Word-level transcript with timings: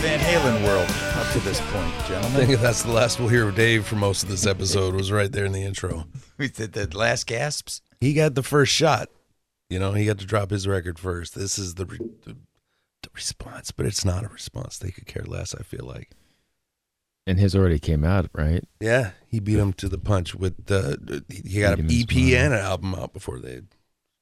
Van 0.00 0.18
Halen 0.18 0.64
world 0.64 0.88
up 1.16 1.30
to 1.34 1.40
this 1.40 1.60
point, 1.72 1.92
gentlemen. 2.08 2.40
I 2.40 2.46
think 2.46 2.60
that's 2.60 2.84
the 2.84 2.90
last 2.90 3.20
we'll 3.20 3.28
hear 3.28 3.46
of 3.46 3.54
Dave 3.54 3.86
for 3.86 3.96
most 3.96 4.22
of 4.22 4.30
this 4.30 4.46
episode 4.46 4.94
was 4.94 5.12
right 5.12 5.30
there 5.30 5.44
in 5.44 5.52
the 5.52 5.62
intro. 5.62 6.06
We 6.38 6.48
did 6.48 6.72
the 6.72 6.86
last 6.96 7.26
gasps. 7.26 7.82
He 8.00 8.14
got 8.14 8.34
the 8.34 8.42
first 8.42 8.72
shot. 8.72 9.10
You 9.68 9.78
know, 9.78 9.92
he 9.92 10.06
got 10.06 10.18
to 10.20 10.24
drop 10.24 10.48
his 10.50 10.66
record 10.66 10.98
first. 10.98 11.34
This 11.34 11.58
is 11.58 11.74
the, 11.74 11.84
re- 11.84 11.98
the, 12.24 12.32
the 13.02 13.10
response, 13.14 13.72
but 13.72 13.84
it's 13.84 14.06
not 14.06 14.24
a 14.24 14.28
response. 14.28 14.78
They 14.78 14.90
could 14.90 15.04
care 15.06 15.24
less, 15.24 15.54
I 15.54 15.62
feel 15.62 15.84
like. 15.84 16.12
And 17.26 17.38
his 17.38 17.54
already 17.54 17.78
came 17.78 18.02
out, 18.02 18.30
right? 18.32 18.64
Yeah, 18.80 19.10
he 19.28 19.38
beat 19.38 19.58
him 19.58 19.74
to 19.74 19.88
the 19.90 19.98
punch 19.98 20.34
with 20.34 20.64
the. 20.64 21.24
He 21.28 21.60
got 21.60 21.76
Beat 21.86 22.10
an 22.10 22.18
EP 22.18 22.42
and 22.42 22.54
an 22.54 22.60
album 22.60 22.94
out 22.94 23.12
before 23.12 23.38
they 23.38 23.60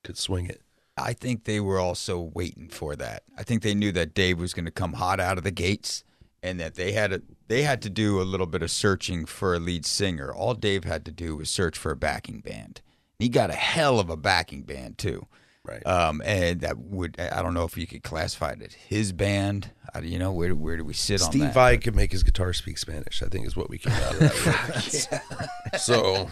could 0.02 0.18
swing 0.18 0.46
it. 0.46 0.60
I 0.98 1.12
think 1.12 1.44
they 1.44 1.60
were 1.60 1.78
also 1.78 2.18
waiting 2.20 2.68
for 2.68 2.96
that. 2.96 3.22
I 3.36 3.42
think 3.42 3.62
they 3.62 3.74
knew 3.74 3.92
that 3.92 4.14
Dave 4.14 4.38
was 4.38 4.52
going 4.52 4.64
to 4.64 4.70
come 4.70 4.94
hot 4.94 5.20
out 5.20 5.38
of 5.38 5.44
the 5.44 5.50
gates, 5.50 6.04
and 6.42 6.60
that 6.60 6.74
they 6.74 6.92
had 6.92 7.12
a, 7.12 7.22
they 7.48 7.62
had 7.62 7.82
to 7.82 7.90
do 7.90 8.20
a 8.20 8.22
little 8.22 8.46
bit 8.46 8.62
of 8.62 8.70
searching 8.70 9.26
for 9.26 9.54
a 9.54 9.58
lead 9.58 9.84
singer. 9.84 10.32
All 10.32 10.54
Dave 10.54 10.84
had 10.84 11.04
to 11.06 11.12
do 11.12 11.36
was 11.36 11.50
search 11.50 11.76
for 11.76 11.90
a 11.90 11.96
backing 11.96 12.40
band. 12.40 12.80
He 13.18 13.28
got 13.28 13.50
a 13.50 13.54
hell 13.54 13.98
of 13.98 14.10
a 14.10 14.16
backing 14.16 14.62
band 14.62 14.98
too. 14.98 15.26
Right. 15.68 15.86
Um, 15.86 16.22
and 16.24 16.60
that 16.62 16.78
would 16.78 17.20
I 17.20 17.42
don't 17.42 17.52
know 17.54 17.64
if 17.64 17.76
you 17.76 17.86
could 17.86 18.02
classify 18.02 18.50
it 18.52 18.62
as 18.62 18.72
his 18.74 19.12
band. 19.12 19.70
I, 19.94 20.00
you 20.00 20.18
know 20.18 20.32
where 20.32 20.54
where 20.54 20.76
do 20.78 20.84
we 20.84 20.94
sit 20.94 21.20
on 21.22 21.30
Steve? 21.30 21.52
Vai 21.52 21.76
could 21.78 21.94
make 21.94 22.12
his 22.12 22.22
guitar 22.22 22.52
speak 22.54 22.78
Spanish. 22.78 23.22
I 23.22 23.26
think 23.26 23.46
is 23.46 23.56
what 23.56 23.68
we 23.68 23.78
came 23.78 23.92
out 23.92 24.12
of 24.14 24.18
that. 24.20 25.10
with. 25.12 25.48
So, 25.78 26.30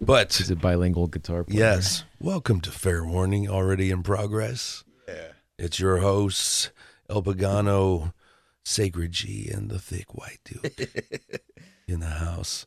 but 0.00 0.34
He's 0.34 0.50
a 0.50 0.56
bilingual 0.56 1.06
guitar 1.06 1.44
player. 1.44 1.58
yes, 1.58 2.02
welcome 2.18 2.60
to 2.62 2.72
Fair 2.72 3.04
Warning, 3.04 3.48
already 3.48 3.90
in 3.92 4.02
progress. 4.02 4.82
Yeah. 5.06 5.28
It's 5.58 5.78
your 5.78 5.98
hosts, 5.98 6.70
El 7.08 7.22
Pagano, 7.22 8.12
Sacred 8.64 9.12
G, 9.12 9.48
and 9.52 9.70
the 9.70 9.78
thick 9.78 10.12
white 10.14 10.40
dude 10.44 10.88
in 11.86 12.00
the 12.00 12.06
house. 12.06 12.66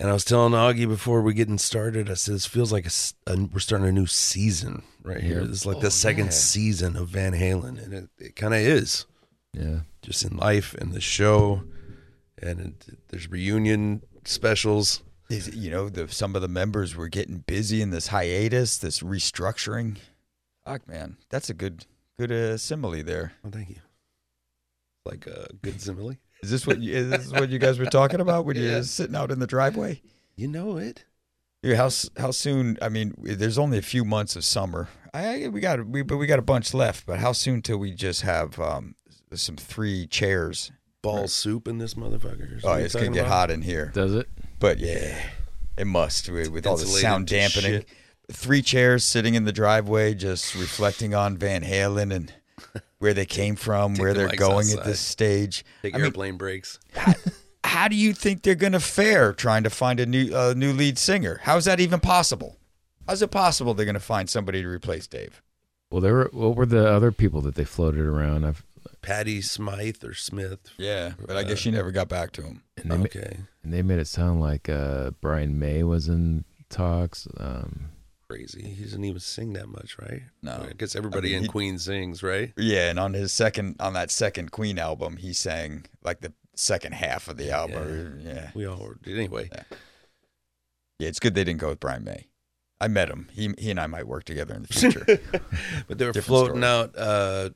And 0.00 0.08
I 0.08 0.14
was 0.14 0.24
telling 0.24 0.54
Augie 0.54 0.88
before 0.88 1.20
we 1.20 1.34
getting 1.34 1.58
started, 1.58 2.08
I 2.10 2.14
said, 2.14 2.34
this 2.34 2.46
feels 2.46 2.72
like 2.72 2.86
a 2.86 2.90
a 3.30 3.36
we're 3.52 3.60
starting 3.60 3.86
a 3.86 3.92
new 3.92 4.06
season 4.06 4.82
right 5.02 5.20
here. 5.20 5.40
Is 5.42 5.66
like 5.66 5.76
Oh, 5.76 5.80
the 5.80 5.90
second 5.90 6.24
yeah. 6.26 6.30
season 6.30 6.96
of 6.96 7.08
Van 7.10 7.32
Halen. 7.34 7.82
And 7.84 7.92
it, 7.92 8.08
it 8.18 8.34
kind 8.36 8.54
of 8.54 8.60
is 8.60 9.04
Yeah. 9.52 9.80
just 10.00 10.24
in 10.24 10.38
life 10.38 10.72
and 10.74 10.92
the 10.94 11.02
show. 11.02 11.64
And 12.40 12.60
it, 12.60 12.98
there's 13.08 13.30
reunion 13.30 14.02
specials. 14.24 15.02
Is 15.28 15.54
you 15.54 15.70
know, 15.70 15.90
the, 15.90 16.08
some 16.08 16.34
of 16.34 16.40
the 16.40 16.48
members 16.48 16.96
were 16.96 17.08
getting 17.08 17.44
busy 17.46 17.82
in 17.82 17.90
this 17.90 18.06
hiatus, 18.08 18.78
this 18.78 19.00
restructuring. 19.00 19.98
Fuck, 20.64 20.88
man, 20.88 21.18
that's 21.28 21.50
a 21.50 21.54
good 21.54 21.84
good 22.18 22.32
uh, 22.32 22.56
simile 22.56 23.02
there. 23.04 23.34
Oh, 23.44 23.50
thank 23.50 23.68
you. 23.68 23.76
Like 25.04 25.26
a 25.26 25.46
good 25.62 25.80
simile. 25.82 26.14
Is 26.42 26.50
this 26.50 26.66
what 26.66 26.80
you, 26.80 26.94
is 26.94 27.10
this 27.10 27.30
what 27.32 27.50
you 27.50 27.58
guys 27.58 27.78
were 27.78 27.86
talking 27.86 28.20
about 28.20 28.44
when 28.46 28.56
Yeah. 28.56 28.62
you're 28.62 28.82
sitting 28.82 29.14
out 29.16 29.30
in 29.30 29.38
the 29.38 29.46
driveway? 29.46 30.00
You 30.36 30.48
know 30.48 30.78
it. 30.78 31.04
Yeah, 31.62 31.76
how 31.76 31.90
how 32.16 32.30
soon? 32.30 32.78
I 32.80 32.88
mean, 32.88 33.14
there's 33.18 33.58
only 33.58 33.76
a 33.76 33.82
few 33.82 34.04
months 34.04 34.34
of 34.36 34.44
summer. 34.44 34.88
I 35.12 35.48
we 35.48 35.60
got 35.60 35.84
we 35.86 36.00
but 36.02 36.16
we 36.16 36.26
got 36.26 36.38
a 36.38 36.42
bunch 36.42 36.72
left. 36.72 37.04
But 37.06 37.18
how 37.18 37.32
soon 37.32 37.60
till 37.60 37.76
we 37.78 37.92
just 37.92 38.22
have 38.22 38.58
um, 38.58 38.94
some 39.34 39.56
three 39.56 40.06
chairs? 40.06 40.72
Ball 41.02 41.28
soup 41.28 41.68
in 41.68 41.78
this 41.78 41.94
motherfucker. 41.94 42.60
Oh, 42.64 42.70
what 42.70 42.80
it's 42.80 42.94
gonna 42.94 43.08
get 43.08 43.20
about? 43.20 43.28
hot 43.28 43.50
in 43.50 43.60
here. 43.62 43.90
Does 43.94 44.14
it? 44.14 44.28
But 44.58 44.78
yeah, 44.78 45.18
it 45.76 45.86
must 45.86 46.28
with, 46.30 46.48
with 46.50 46.66
all 46.66 46.76
the 46.78 46.86
sound 46.86 47.26
dampening. 47.26 47.70
shit. 47.80 47.88
Three 48.32 48.62
chairs 48.62 49.04
sitting 49.04 49.34
in 49.34 49.44
the 49.44 49.52
driveway, 49.52 50.14
just 50.14 50.54
reflecting 50.54 51.14
on 51.14 51.36
Van 51.36 51.62
Halen 51.64 52.14
and 52.14 52.32
where 53.00 53.12
they 53.12 53.26
came 53.26 53.56
from, 53.56 53.94
Take 53.94 54.00
where 54.02 54.14
the 54.14 54.20
they're 54.20 54.28
mics 54.28 54.36
going 54.38 54.68
at 54.70 54.78
outside. 54.78 54.90
this 54.90 55.00
stage. 55.00 55.64
Take 55.82 55.94
I 55.94 55.98
mean, 55.98 56.06
airplane 56.06 56.36
breaks. 56.36 56.78
how 57.64 57.88
do 57.88 57.96
you 57.96 58.12
think 58.14 58.42
they're 58.42 58.54
going 58.54 58.72
to 58.72 58.80
fare 58.80 59.32
trying 59.32 59.64
to 59.64 59.70
find 59.70 59.98
a 60.00 60.06
new 60.06 60.34
uh, 60.34 60.54
new 60.56 60.72
lead 60.72 60.96
singer? 60.98 61.40
How's 61.42 61.64
that 61.64 61.80
even 61.80 62.00
possible? 62.00 62.56
How's 63.08 63.20
it 63.22 63.30
possible 63.30 63.74
they're 63.74 63.84
going 63.86 63.94
to 63.94 64.00
find 64.00 64.30
somebody 64.30 64.62
to 64.62 64.68
replace 64.68 65.06
Dave? 65.06 65.42
Well, 65.90 66.00
there 66.00 66.14
were. 66.14 66.30
What 66.32 66.56
were 66.56 66.66
the 66.66 66.88
other 66.88 67.10
people 67.10 67.40
that 67.42 67.56
they 67.56 67.64
floated 67.64 68.00
around? 68.06 68.44
I've, 68.44 68.64
Patty 69.02 69.40
Smythe 69.42 70.04
or 70.04 70.14
Smith. 70.14 70.60
Yeah, 70.78 71.12
but 71.26 71.36
I 71.36 71.42
guess 71.42 71.58
she 71.58 71.70
never 71.70 71.90
got 71.90 72.08
back 72.08 72.32
to 72.32 72.42
him. 72.42 72.62
and 72.76 72.90
they 72.92 72.96
ma- 72.96 73.04
Okay. 73.04 73.38
and 73.64 73.72
they 73.72 73.82
made 73.82 73.98
it 73.98 74.06
sound 74.06 74.40
like 74.40 74.68
uh, 74.68 75.10
Brian 75.20 75.58
May 75.58 75.82
was 75.82 76.06
in 76.08 76.44
talks. 76.68 77.26
Um, 77.38 77.88
Crazy. 78.30 78.62
He 78.62 78.84
doesn't 78.84 79.04
even 79.04 79.20
sing 79.20 79.52
that 79.54 79.68
much, 79.68 79.96
right? 79.98 80.22
No. 80.42 80.66
I 80.68 80.72
guess 80.76 80.94
everybody 80.94 81.30
I 81.30 81.32
mean, 81.32 81.36
in 81.38 81.42
he- 81.44 81.48
Queen 81.48 81.78
sings, 81.78 82.22
right? 82.22 82.52
Yeah, 82.56 82.88
and 82.90 82.98
on 83.00 83.12
his 83.14 83.32
second 83.32 83.76
on 83.80 83.92
that 83.94 84.10
second 84.10 84.52
Queen 84.52 84.78
album, 84.78 85.16
he 85.16 85.32
sang 85.32 85.86
like 86.04 86.20
the 86.20 86.32
second 86.54 86.92
half 86.92 87.28
of 87.28 87.36
the 87.38 87.50
album. 87.50 88.20
Yeah. 88.24 88.50
We 88.54 88.66
all 88.66 88.92
did 89.02 89.18
anyway. 89.18 89.50
Yeah, 90.98 91.08
it's 91.08 91.18
good 91.18 91.34
they 91.34 91.44
didn't 91.44 91.60
go 91.60 91.70
with 91.70 91.80
Brian 91.80 92.04
May. 92.04 92.26
I 92.80 92.88
met 92.88 93.08
him. 93.08 93.28
He 93.32 93.52
he 93.58 93.70
and 93.70 93.80
I 93.80 93.86
might 93.88 94.06
work 94.06 94.24
together 94.24 94.54
in 94.54 94.62
the 94.62 94.68
future. 94.68 95.04
But 95.88 95.98
they 95.98 96.06
were 96.06 96.12
Different 96.12 96.26
floating 96.26 96.62
story. 96.62 96.64
out. 96.64 96.96
Uh, 96.96 97.50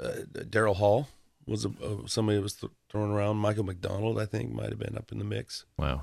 uh, 0.00 0.12
Daryl 0.34 0.76
Hall 0.76 1.08
was 1.46 1.64
a, 1.64 1.68
uh, 1.82 2.06
somebody 2.06 2.36
that 2.36 2.42
was 2.42 2.54
th- 2.54 2.72
thrown 2.90 3.10
around. 3.10 3.36
Michael 3.38 3.64
McDonald, 3.64 4.18
I 4.20 4.26
think, 4.26 4.52
might 4.52 4.70
have 4.70 4.78
been 4.78 4.96
up 4.96 5.10
in 5.12 5.18
the 5.18 5.24
mix. 5.24 5.64
wow. 5.78 6.02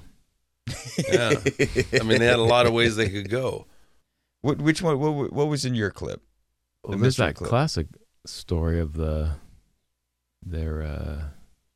Yeah. 1.09 1.33
I 1.93 2.03
mean, 2.03 2.19
they 2.19 2.25
had 2.27 2.37
a 2.39 2.43
lot 2.43 2.65
of 2.67 2.73
ways 2.73 2.95
they 2.95 3.09
could 3.09 3.29
go. 3.29 3.65
What, 4.41 4.59
which 4.61 4.81
one? 4.81 4.99
What, 4.99 5.33
what 5.33 5.47
was 5.47 5.65
in 5.65 5.75
your 5.75 5.91
clip? 5.91 6.21
Well, 6.83 6.97
The 6.97 7.01
there's 7.03 7.17
that 7.17 7.35
clip. 7.35 7.49
classic 7.49 7.87
story 8.25 8.79
of 8.79 8.93
the 8.93 9.31
their 10.43 10.81
uh, 10.81 11.21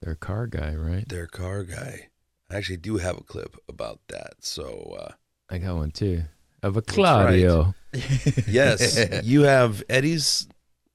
their 0.01 0.15
car 0.15 0.47
guy, 0.47 0.73
right? 0.75 1.07
Their 1.07 1.27
car 1.27 1.63
guy. 1.63 2.09
I 2.49 2.55
actually 2.55 2.77
do 2.77 2.97
have 2.97 3.17
a 3.17 3.23
clip 3.23 3.55
about 3.67 3.99
that. 4.09 4.33
So, 4.41 4.95
uh, 4.99 5.11
I 5.49 5.57
got 5.57 5.75
one 5.75 5.91
too 5.91 6.23
of 6.61 6.77
a 6.77 6.81
That's 6.81 6.93
Claudio. 6.95 7.73
yes, 8.47 9.23
you 9.23 9.43
have 9.43 9.83
Eddie's 9.89 10.47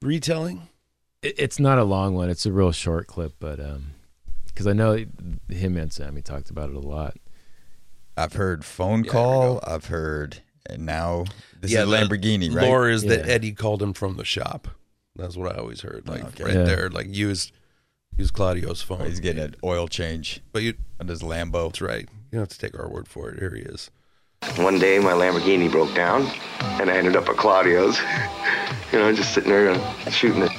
retelling. 0.03 0.69
It, 1.23 1.35
it's 1.39 1.59
not 1.59 1.79
a 1.79 1.85
long 1.85 2.15
one. 2.15 2.31
It's 2.31 2.47
a 2.47 2.53
real 2.53 2.73
short 2.73 3.07
clip, 3.07 3.35
but 3.41 3.61
um, 3.61 3.93
because 4.47 4.67
I 4.67 4.73
know 4.73 5.05
him 5.49 5.77
and 5.77 5.93
Sammy 5.93 6.23
talked 6.23 6.51
about 6.51 6.71
it 6.71 6.77
a 6.77 6.81
lot. 6.81 7.17
I've 8.17 8.33
heard 8.33 8.65
phone 8.65 9.05
Yeah, 9.05 9.13
call. 9.13 9.61
I've 9.67 9.87
heard, 9.87 10.43
and 10.69 10.85
now 10.87 11.25
this 11.61 11.71
Yeah, 11.71 11.83
is 11.85 11.89
the 11.91 11.97
Lamborghini, 11.97 12.53
right? 12.55 12.67
Lore 12.69 12.89
is 12.89 13.03
that 13.05 13.27
Eddie 13.29 13.53
called 13.53 13.83
him 13.83 13.93
from 13.93 14.17
the 14.17 14.25
shop. 14.25 14.69
That's 15.17 15.37
what 15.37 15.55
I 15.55 15.59
always 15.59 15.81
heard. 15.81 16.07
Like 16.09 16.25
Okay. 16.25 16.45
right 16.45 16.55
Yeah. 16.55 16.63
there, 16.65 16.91
like 16.91 17.07
use 17.15 17.51
use 18.17 18.31
Claudio's 18.31 18.83
phone. 18.83 19.03
Oh, 19.03 19.05
he's 19.05 19.21
getting 19.21 19.43
an 19.43 19.55
oil 19.65 19.87
change 19.89 20.41
But 20.53 20.63
you, 20.63 20.75
on 21.01 21.09
his 21.09 21.23
Lambo. 21.23 21.67
that's 21.69 21.81
right. 21.81 22.09
You 22.31 22.39
don't 22.39 22.41
have 22.41 22.49
to 22.49 22.59
take 22.59 22.79
our 22.79 22.89
word 22.89 23.09
for 23.09 23.31
it. 23.31 23.39
Here 23.39 23.55
he 23.55 23.63
is. 23.63 23.91
One 24.57 24.79
day 24.79 24.99
my 24.99 25.13
Lamborghini 25.13 25.71
broke 25.71 25.95
down, 25.95 26.23
and 26.81 26.91
I 26.91 26.97
ended 26.97 27.17
up 27.17 27.29
at 27.29 27.37
Claudio's. 27.37 27.99
you 28.93 28.99
know, 28.99 29.13
just 29.13 29.35
sitting 29.35 29.51
there 29.51 29.71
uh, 29.71 30.11
shooting 30.11 30.43
it. 30.43 30.51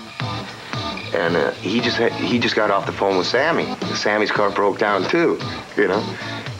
And 1.15 1.35
uh, 1.35 1.51
he 1.53 1.79
just 1.81 1.97
had, 1.97 2.11
he 2.13 2.37
just 2.37 2.55
got 2.55 2.69
off 2.71 2.85
the 2.85 2.91
phone 2.91 3.17
with 3.17 3.25
Sammy. 3.25 3.65
Sammy's 3.95 4.31
car 4.31 4.51
broke 4.51 4.77
down 4.77 5.03
too, 5.09 5.39
you 5.75 5.87
know. 5.87 6.01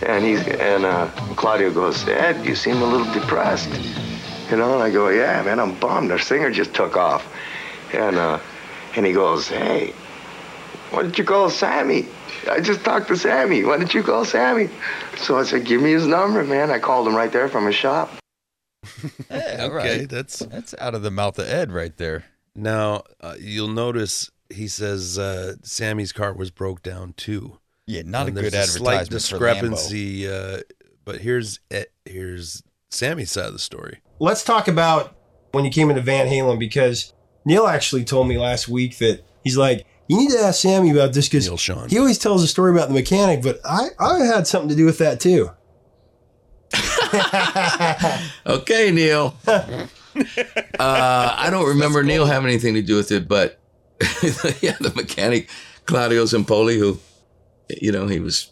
And 0.05 0.23
he's 0.23 0.47
and 0.47 0.85
uh, 0.85 1.07
Claudio 1.35 1.71
goes, 1.73 2.07
Ed, 2.07 2.45
you 2.45 2.55
seem 2.55 2.81
a 2.81 2.85
little 2.85 3.11
depressed, 3.13 3.69
you 4.49 4.57
know. 4.57 4.73
And 4.75 4.83
I 4.83 4.89
go, 4.91 5.09
Yeah, 5.09 5.41
man, 5.43 5.59
I'm 5.59 5.77
bummed. 5.79 6.11
Our 6.11 6.19
singer 6.19 6.51
just 6.51 6.73
took 6.73 6.95
off. 6.95 7.25
And 7.93 8.15
uh, 8.15 8.39
and 8.95 9.05
he 9.05 9.11
goes, 9.13 9.47
Hey, 9.47 9.93
why 10.91 11.01
didn't 11.03 11.17
you 11.17 11.23
call 11.25 11.49
Sammy? 11.49 12.07
I 12.49 12.61
just 12.61 12.83
talked 12.85 13.07
to 13.09 13.17
Sammy. 13.17 13.63
Why 13.65 13.77
didn't 13.77 13.93
you 13.93 14.01
call 14.03 14.23
Sammy? 14.25 14.69
So 15.17 15.37
I 15.37 15.43
said, 15.43 15.65
give 15.65 15.81
me 15.81 15.91
his 15.91 16.07
number, 16.07 16.43
man. 16.45 16.71
I 16.71 16.79
called 16.79 17.05
him 17.07 17.15
right 17.15 17.31
there 17.31 17.49
from 17.49 17.65
his 17.65 17.75
shop. 17.75 18.09
Yeah, 19.29 19.57
all 19.59 19.71
okay, 19.77 19.99
right. 19.99 20.09
that's 20.09 20.39
That's 20.39 20.73
out 20.79 20.95
of 20.95 21.01
the 21.03 21.11
mouth 21.11 21.37
of 21.37 21.47
Ed 21.47 21.71
right 21.71 21.95
there. 21.97 22.25
now 22.55 23.03
uh, 23.21 23.35
you'll 23.39 23.67
notice 23.67 24.31
he 24.49 24.67
says 24.67 25.17
uh, 25.19 25.55
Sammy's 25.63 26.11
car 26.11 26.33
was 26.33 26.49
broke 26.49 26.81
down 26.81 27.13
too. 27.13 27.59
Yeah, 27.89 28.03
not 28.05 28.27
And 28.27 28.37
a 28.37 28.41
good 28.43 28.53
there's 28.53 28.73
slight 28.73 29.01
advertisement 29.01 29.23
for 29.41 29.45
Lambo. 29.45 29.69
discrepancy. 29.71 30.29
Uh, 30.29 30.59
but 31.05 31.21
here's 31.21 31.59
eh, 31.71 31.85
here's 32.05 32.61
Sammy's 32.91 33.31
side 33.31 33.47
of 33.47 33.53
the 33.53 33.59
story. 33.59 33.99
let's 34.19 34.43
talk 34.43 34.67
about 34.67 35.15
when 35.53 35.65
you 35.65 35.71
came 35.71 35.89
into 35.89 36.01
Van 36.03 36.27
Halen 36.27 36.59
because 36.59 37.13
Neil 37.45 37.65
actually 37.65 38.03
told 38.03 38.27
me 38.27 38.37
last 38.37 38.67
week 38.67 38.99
that 38.99 39.21
he's 39.43 39.57
like, 39.57 39.87
you 40.07 40.17
need 40.17 40.29
to 40.29 40.37
ask 40.39 40.61
Sammy 40.61 40.91
about 40.91 41.13
this 41.13 41.27
because 41.27 41.47
Neil 41.47 41.57
Sean. 41.57 41.89
he 41.89 41.97
always 41.97 42.19
tells 42.19 42.43
a 42.43 42.47
story 42.47 42.71
about 42.71 42.89
the 42.89 42.93
mechanic, 42.93 43.41
but 43.41 43.59
I, 43.65 43.87
I 43.99 44.19
had 44.19 44.45
something 44.45 44.69
to 44.69 44.75
do 44.75 44.85
with 44.85 44.99
that 44.99 45.19
too. 45.19 45.49
okay, 48.45 48.91
Neil. 48.91 49.35
uh, 49.47 49.87
I 50.79 51.47
don't 51.49 51.67
remember 51.69 52.03
Neil 52.03 52.25
having 52.25 52.49
anything 52.49 52.75
to 52.75 52.81
do 52.83 52.95
with 52.95 53.11
it, 53.11 53.27
but 53.27 53.59
yeah, 54.61 54.75
the 54.79 54.91
mechanic 54.95 55.49
Claudio 55.85 56.25
Zampoli, 56.25 56.77
who, 56.77 56.99
you 57.69 57.91
know, 57.91 58.07
he 58.07 58.19
was 58.19 58.51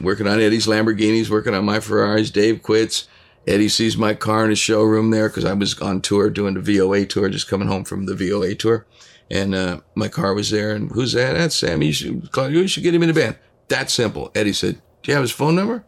working 0.00 0.26
on 0.26 0.40
Eddie's 0.40 0.66
Lamborghinis, 0.66 1.28
working 1.30 1.54
on 1.54 1.64
my 1.64 1.80
Ferraris. 1.80 2.30
Dave 2.30 2.62
quits. 2.62 3.08
Eddie 3.46 3.68
sees 3.68 3.96
my 3.96 4.12
car 4.14 4.42
in 4.44 4.50
his 4.50 4.58
showroom 4.58 5.10
there 5.10 5.28
because 5.28 5.44
I 5.44 5.52
was 5.52 5.78
on 5.80 6.00
tour 6.00 6.30
doing 6.30 6.54
the 6.54 6.60
VOA 6.78 7.06
tour, 7.06 7.28
just 7.28 7.48
coming 7.48 7.68
home 7.68 7.84
from 7.84 8.06
the 8.06 8.14
VOA 8.14 8.54
tour. 8.56 8.86
And 9.30 9.54
uh, 9.54 9.80
my 9.94 10.08
car 10.08 10.34
was 10.34 10.50
there. 10.50 10.72
And 10.72 10.90
who's 10.90 11.12
that? 11.12 11.34
That's 11.34 11.54
Sammy. 11.54 11.86
You 11.86 11.92
should, 11.92 12.32
Claudio, 12.32 12.60
you 12.62 12.68
should 12.68 12.82
get 12.82 12.94
him 12.94 13.02
in 13.02 13.08
the 13.08 13.14
band. 13.14 13.36
That 13.68 13.90
simple. 13.90 14.30
Eddie 14.34 14.52
said, 14.52 14.80
Do 15.02 15.10
you 15.10 15.14
have 15.14 15.22
his 15.22 15.30
phone 15.32 15.54
number? 15.54 15.84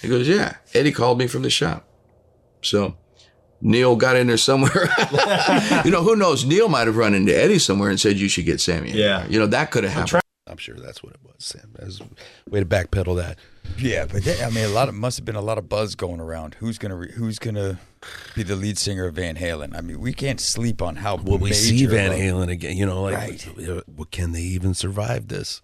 He 0.00 0.08
goes, 0.08 0.26
Yeah. 0.28 0.56
Eddie 0.74 0.92
called 0.92 1.18
me 1.18 1.26
from 1.28 1.42
the 1.42 1.50
shop. 1.50 1.84
So 2.62 2.96
Neil 3.60 3.94
got 3.96 4.16
in 4.16 4.26
there 4.28 4.36
somewhere. 4.36 4.88
you 5.84 5.90
know, 5.90 6.02
who 6.02 6.16
knows? 6.16 6.44
Neil 6.44 6.68
might 6.68 6.86
have 6.86 6.96
run 6.96 7.14
into 7.14 7.36
Eddie 7.36 7.58
somewhere 7.60 7.90
and 7.90 7.98
said, 8.00 8.16
You 8.16 8.28
should 8.28 8.44
get 8.44 8.60
Sammy. 8.60 8.90
in 8.90 8.96
Yeah. 8.96 9.20
there." 9.20 9.30
You 9.30 9.38
know, 9.40 9.46
that 9.46 9.70
could 9.70 9.84
have 9.84 9.92
happened. 9.92 10.22
I'm 10.48 10.56
sure 10.56 10.76
that's 10.76 11.02
what 11.02 11.12
it 11.12 11.20
was, 11.22 11.34
Sam. 11.38 11.70
That 11.74 11.86
was 11.86 12.00
way 12.48 12.60
to 12.60 12.66
backpedal 12.66 13.16
that. 13.16 13.38
Yeah, 13.78 14.06
but 14.06 14.26
I 14.42 14.50
mean, 14.50 14.64
a 14.64 14.68
lot 14.68 14.88
of 14.88 14.94
must 14.94 15.18
have 15.18 15.24
been 15.24 15.36
a 15.36 15.40
lot 15.42 15.58
of 15.58 15.68
buzz 15.68 15.94
going 15.94 16.20
around. 16.20 16.54
Who's 16.54 16.78
gonna 16.78 16.96
re, 16.96 17.12
Who's 17.12 17.38
gonna 17.38 17.78
be 18.34 18.42
the 18.42 18.56
lead 18.56 18.78
singer 18.78 19.06
of 19.06 19.14
Van 19.16 19.36
Halen? 19.36 19.76
I 19.76 19.80
mean, 19.82 20.00
we 20.00 20.12
can't 20.12 20.40
sleep 20.40 20.80
on 20.80 20.96
how 20.96 21.16
Will 21.16 21.38
we 21.38 21.52
see 21.52 21.84
Van 21.86 22.12
of- 22.12 22.18
Halen 22.18 22.50
again? 22.50 22.76
You 22.76 22.86
know, 22.86 23.02
like, 23.02 23.14
Right. 23.16 23.68
uh, 23.68 23.82
what 23.86 24.10
can 24.10 24.32
they 24.32 24.40
even 24.42 24.72
survive 24.74 25.28
this? 25.28 25.60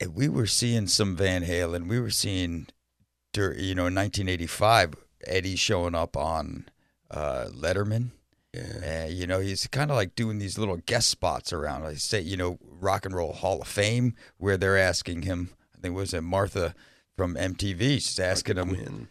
And 0.00 0.14
we 0.14 0.28
were 0.28 0.46
seeing 0.46 0.86
some 0.88 1.16
Van 1.16 1.44
Halen. 1.44 1.88
We 1.88 2.00
were 2.00 2.10
seeing, 2.10 2.66
you 3.36 3.74
know, 3.74 3.86
in 3.86 3.94
1985, 3.94 4.94
Eddie 5.26 5.56
showing 5.56 5.94
up 5.94 6.16
on 6.16 6.68
uh, 7.10 7.46
Letterman. 7.54 8.10
Yeah. 8.52 9.04
Uh, 9.04 9.08
you 9.08 9.26
know, 9.26 9.40
he's 9.40 9.66
kind 9.66 9.90
of 9.90 9.96
like 9.96 10.14
doing 10.14 10.38
these 10.38 10.58
little 10.58 10.76
guest 10.76 11.08
spots 11.08 11.52
around. 11.52 11.84
Like 11.84 11.96
say, 11.98 12.20
you 12.20 12.36
know, 12.36 12.58
Rock 12.62 13.06
and 13.06 13.14
Roll 13.14 13.32
Hall 13.32 13.62
of 13.62 13.68
Fame, 13.68 14.14
where 14.36 14.56
they're 14.56 14.78
asking 14.78 15.22
him. 15.22 15.50
I 15.74 15.80
think 15.80 15.94
it 15.94 15.96
was 15.96 16.12
it 16.12 16.20
Martha 16.22 16.74
from 17.16 17.34
MTV. 17.34 17.94
She's 17.94 18.18
asking 18.18 18.56
him, 18.58 18.74
Quinn. 18.74 19.08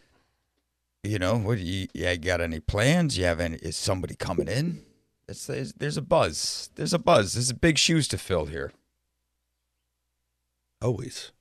you 1.02 1.18
know, 1.18 1.36
what 1.36 1.58
do 1.58 1.64
you, 1.64 1.88
yeah, 1.92 2.12
you 2.12 2.18
got 2.18 2.40
any 2.40 2.60
plans? 2.60 3.18
You 3.18 3.24
have 3.24 3.40
any? 3.40 3.56
Is 3.56 3.76
somebody 3.76 4.14
coming 4.14 4.48
in? 4.48 4.82
It's, 5.28 5.46
there's, 5.46 5.72
there's 5.72 5.96
a 5.96 6.02
buzz. 6.02 6.70
There's 6.76 6.94
a 6.94 6.98
buzz. 6.98 7.34
There's 7.34 7.52
big 7.52 7.78
shoes 7.78 8.06
to 8.08 8.18
fill 8.18 8.46
here. 8.46 8.72
Always. 10.80 11.32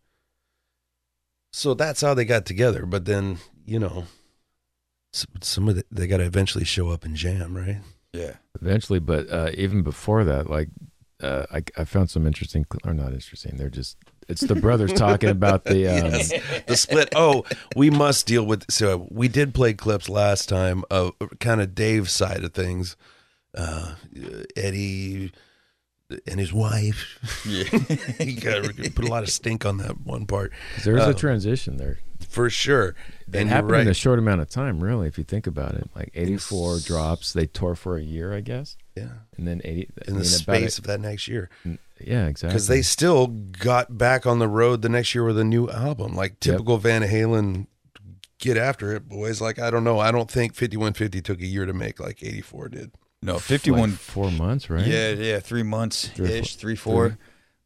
So 1.51 1.73
that's 1.73 2.01
how 2.01 2.13
they 2.13 2.25
got 2.25 2.45
together. 2.45 2.85
But 2.85 3.05
then, 3.05 3.39
you 3.65 3.79
know, 3.79 4.05
some 5.41 5.67
of 5.69 5.75
the, 5.75 5.85
they 5.91 6.07
got 6.07 6.17
to 6.17 6.23
eventually 6.23 6.65
show 6.65 6.89
up 6.89 7.03
and 7.05 7.15
jam, 7.15 7.55
right? 7.57 7.79
Yeah. 8.13 8.35
eventually. 8.59 8.99
But 8.99 9.29
uh, 9.29 9.51
even 9.55 9.83
before 9.83 10.23
that, 10.23 10.49
like 10.49 10.69
uh, 11.21 11.45
I, 11.51 11.63
I 11.77 11.83
found 11.85 12.09
some 12.09 12.25
interesting, 12.25 12.65
or 12.83 12.93
not 12.93 13.13
interesting. 13.13 13.57
They're 13.57 13.69
just 13.69 13.97
it's 14.27 14.41
the 14.41 14.55
brothers 14.55 14.93
talking 14.93 15.29
about 15.29 15.65
the. 15.65 15.87
Um, 15.87 16.11
Yes. 16.13 16.31
the 16.67 16.77
split. 16.77 17.09
Oh, 17.15 17.43
we 17.75 17.89
must 17.89 18.25
deal 18.25 18.45
with. 18.45 18.69
So 18.71 19.07
we 19.11 19.27
did 19.27 19.53
play 19.53 19.73
clips 19.73 20.07
last 20.09 20.47
time 20.49 20.83
of 20.89 21.13
kind 21.39 21.61
of 21.61 21.75
Dave's 21.75 22.11
side 22.11 22.43
of 22.43 22.53
things. 22.53 22.95
Uh, 23.53 23.95
Eddie 24.55 25.31
and 26.27 26.39
his 26.39 26.53
wife. 26.53 27.43
Yeah. 27.45 27.63
he 28.19 28.35
got 28.35 28.63
put 28.95 29.05
a 29.05 29.07
lot 29.09 29.23
of 29.23 29.29
stink 29.29 29.65
on 29.65 29.77
that 29.77 30.01
one 30.01 30.25
part. 30.25 30.51
There's 30.83 31.01
Uh, 31.01 31.09
a 31.09 31.13
transition 31.13 31.77
there. 31.77 31.99
For 32.31 32.49
sure. 32.49 32.95
That 33.27 33.39
and 33.39 33.49
you're 33.49 33.55
happened 33.55 33.81
in 33.81 33.87
a 33.87 33.93
short 33.93 34.19
amount 34.19 34.41
of 34.41 34.49
time, 34.49 34.83
really, 34.83 35.07
if 35.07 35.17
you 35.17 35.23
think 35.23 35.47
about 35.47 35.75
it. 35.75 35.89
Like 35.95 36.11
84 36.13 36.79
drops. 36.79 37.33
They 37.33 37.45
tore 37.45 37.75
for 37.75 37.97
a 37.97 38.01
year, 38.01 38.33
I 38.33 38.41
guess. 38.41 38.77
Yeah, 38.95 39.09
And 39.37 39.47
then 39.47 39.61
80. 39.63 39.89
I 39.99 40.07
in 40.07 40.13
mean, 40.13 40.19
the 40.19 40.25
space 40.25 40.73
it- 40.73 40.79
of 40.79 40.87
that 40.87 40.99
next 40.99 41.27
year. 41.27 41.49
yeah, 41.99 42.27
exactly. 42.27 42.49
because 42.49 42.67
they 42.67 42.81
still 42.81 43.27
got 43.27 43.97
back 43.97 44.25
on 44.25 44.39
the 44.39 44.47
road 44.47 44.81
the 44.81 44.89
next 44.89 45.13
year 45.15 45.23
with 45.23 45.37
a 45.39 45.43
new 45.45 45.69
album, 45.69 46.15
like 46.15 46.39
typical 46.39 46.77
Van 46.77 47.01
Halen. 47.03 47.67
Get 48.39 48.57
after 48.57 48.91
it, 48.95 49.07
boys! 49.07 49.39
Like 49.39 49.59
I 49.59 49.69
don't 49.69 49.83
know, 49.83 49.99
I 49.99 50.11
don't 50.11 50.29
think 50.29 50.55
5150 50.55 51.21
took 51.21 51.41
a 51.41 51.45
year 51.45 51.67
to 51.67 51.73
make 51.73 51.99
like 51.99 52.23
84 52.23 52.69
did. 52.69 52.91
No, 53.21 53.33
Like 53.35 53.43
51. 53.43 53.91
four 53.91 54.31
months, 54.31 54.67
right? 54.67 54.83
Yeah, 54.83 55.09
yeah, 55.11 55.39
three 55.39 55.61
months 55.61 56.07
Three 56.07 56.27
four- 56.27 56.35
ish, 56.37 56.55
three, 56.55 56.75
four, 56.75 57.09
three. 57.09 57.17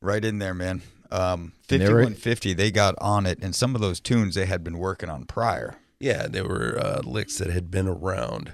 right 0.01 0.25
in 0.25 0.39
there, 0.39 0.53
man. 0.53 0.81
Um, 1.15 1.53
And 1.69 1.81
they 1.81 1.85
5150, 1.85 2.53
they 2.53 2.71
got 2.71 2.95
on 2.99 3.25
it, 3.25 3.39
and 3.41 3.55
some 3.55 3.75
of 3.75 3.81
those 3.81 3.99
tunes 3.99 4.35
they 4.35 4.45
had 4.45 4.63
been 4.63 4.77
working 4.77 5.09
on 5.09 5.25
prior. 5.25 5.75
Yeah, 5.99 6.27
they 6.27 6.41
were 6.41 6.77
uh, 6.79 7.01
licks 7.03 7.37
that 7.37 7.49
had 7.49 7.71
been 7.71 7.87
around, 7.87 8.53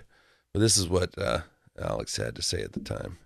but 0.53 0.59
this 0.59 0.77
is 0.77 0.87
what 0.87 1.17
uh, 1.17 1.39
Alex 1.81 2.17
had 2.17 2.35
to 2.35 2.41
say 2.41 2.61
at 2.61 2.73
the 2.73 2.79
time. 2.79 3.17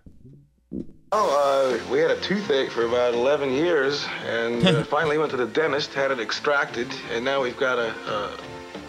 Oh, 1.12 1.78
uh, 1.86 1.92
we 1.92 2.00
had 2.00 2.10
a 2.10 2.20
toothache 2.20 2.70
for 2.70 2.86
about 2.86 3.14
11 3.14 3.52
years, 3.52 4.06
and 4.24 4.66
uh, 4.66 4.82
finally 4.96 5.18
went 5.18 5.30
to 5.30 5.36
the 5.36 5.46
dentist, 5.46 5.94
had 5.94 6.10
it 6.10 6.18
extracted, 6.18 6.88
and 7.12 7.24
now 7.24 7.42
we've 7.42 7.56
got 7.58 7.78
a, 7.78 7.94
a, 8.10 8.38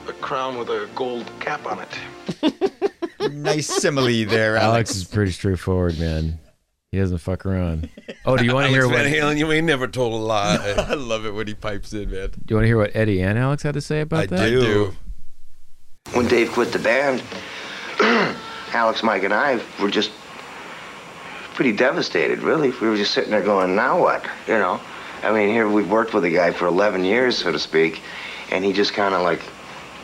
a 0.09 0.13
crown 0.13 0.57
with 0.57 0.69
a 0.69 0.89
gold 0.95 1.29
cap 1.39 1.65
on 1.65 1.79
it. 1.79 2.73
nice 3.31 3.67
simile 3.67 4.25
there, 4.25 4.55
Alex 4.55 4.91
Alex. 4.91 4.95
is 4.95 5.03
pretty 5.03 5.31
straightforward, 5.31 5.99
man. 5.99 6.39
He 6.91 6.97
doesn't 6.97 7.17
fuck 7.19 7.45
around. 7.45 7.89
Oh, 8.25 8.35
do 8.35 8.43
you 8.43 8.53
want 8.53 8.65
to 8.65 8.71
hear 8.71 8.81
Alex 8.81 8.93
what? 8.93 9.03
Van 9.05 9.13
Halen, 9.13 9.37
you 9.37 9.49
ain't 9.53 9.65
never 9.65 9.87
told 9.87 10.11
a 10.11 10.17
lie. 10.17 10.57
I 10.89 10.95
love 10.95 11.25
it 11.25 11.33
when 11.33 11.47
he 11.47 11.53
pipes 11.53 11.93
in, 11.93 12.11
man. 12.11 12.29
Do 12.31 12.39
you 12.49 12.55
want 12.57 12.63
to 12.63 12.67
hear 12.67 12.77
what 12.77 12.93
Eddie 12.93 13.21
and 13.21 13.39
Alex 13.39 13.63
had 13.63 13.75
to 13.75 13.79
say 13.79 14.01
about 14.01 14.23
I 14.23 14.25
that? 14.25 14.39
I 14.41 14.49
do. 14.49 14.93
When 16.11 16.27
Dave 16.27 16.51
quit 16.51 16.73
the 16.73 16.79
band, 16.79 17.23
Alex, 18.73 19.01
Mike, 19.01 19.23
and 19.23 19.33
I 19.33 19.61
were 19.81 19.89
just 19.89 20.11
pretty 21.53 21.71
devastated, 21.71 22.39
really. 22.39 22.71
We 22.71 22.89
were 22.89 22.97
just 22.97 23.13
sitting 23.13 23.31
there 23.31 23.41
going, 23.41 23.77
now 23.77 23.97
what? 24.01 24.25
You 24.45 24.55
know? 24.55 24.81
I 25.23 25.31
mean, 25.31 25.47
here 25.47 25.69
we've 25.69 25.89
worked 25.89 26.13
with 26.13 26.25
a 26.25 26.29
guy 26.29 26.51
for 26.51 26.67
11 26.67 27.05
years, 27.05 27.37
so 27.37 27.49
to 27.53 27.59
speak, 27.59 28.01
and 28.51 28.65
he 28.65 28.73
just 28.73 28.93
kind 28.93 29.15
of 29.15 29.21
like 29.21 29.41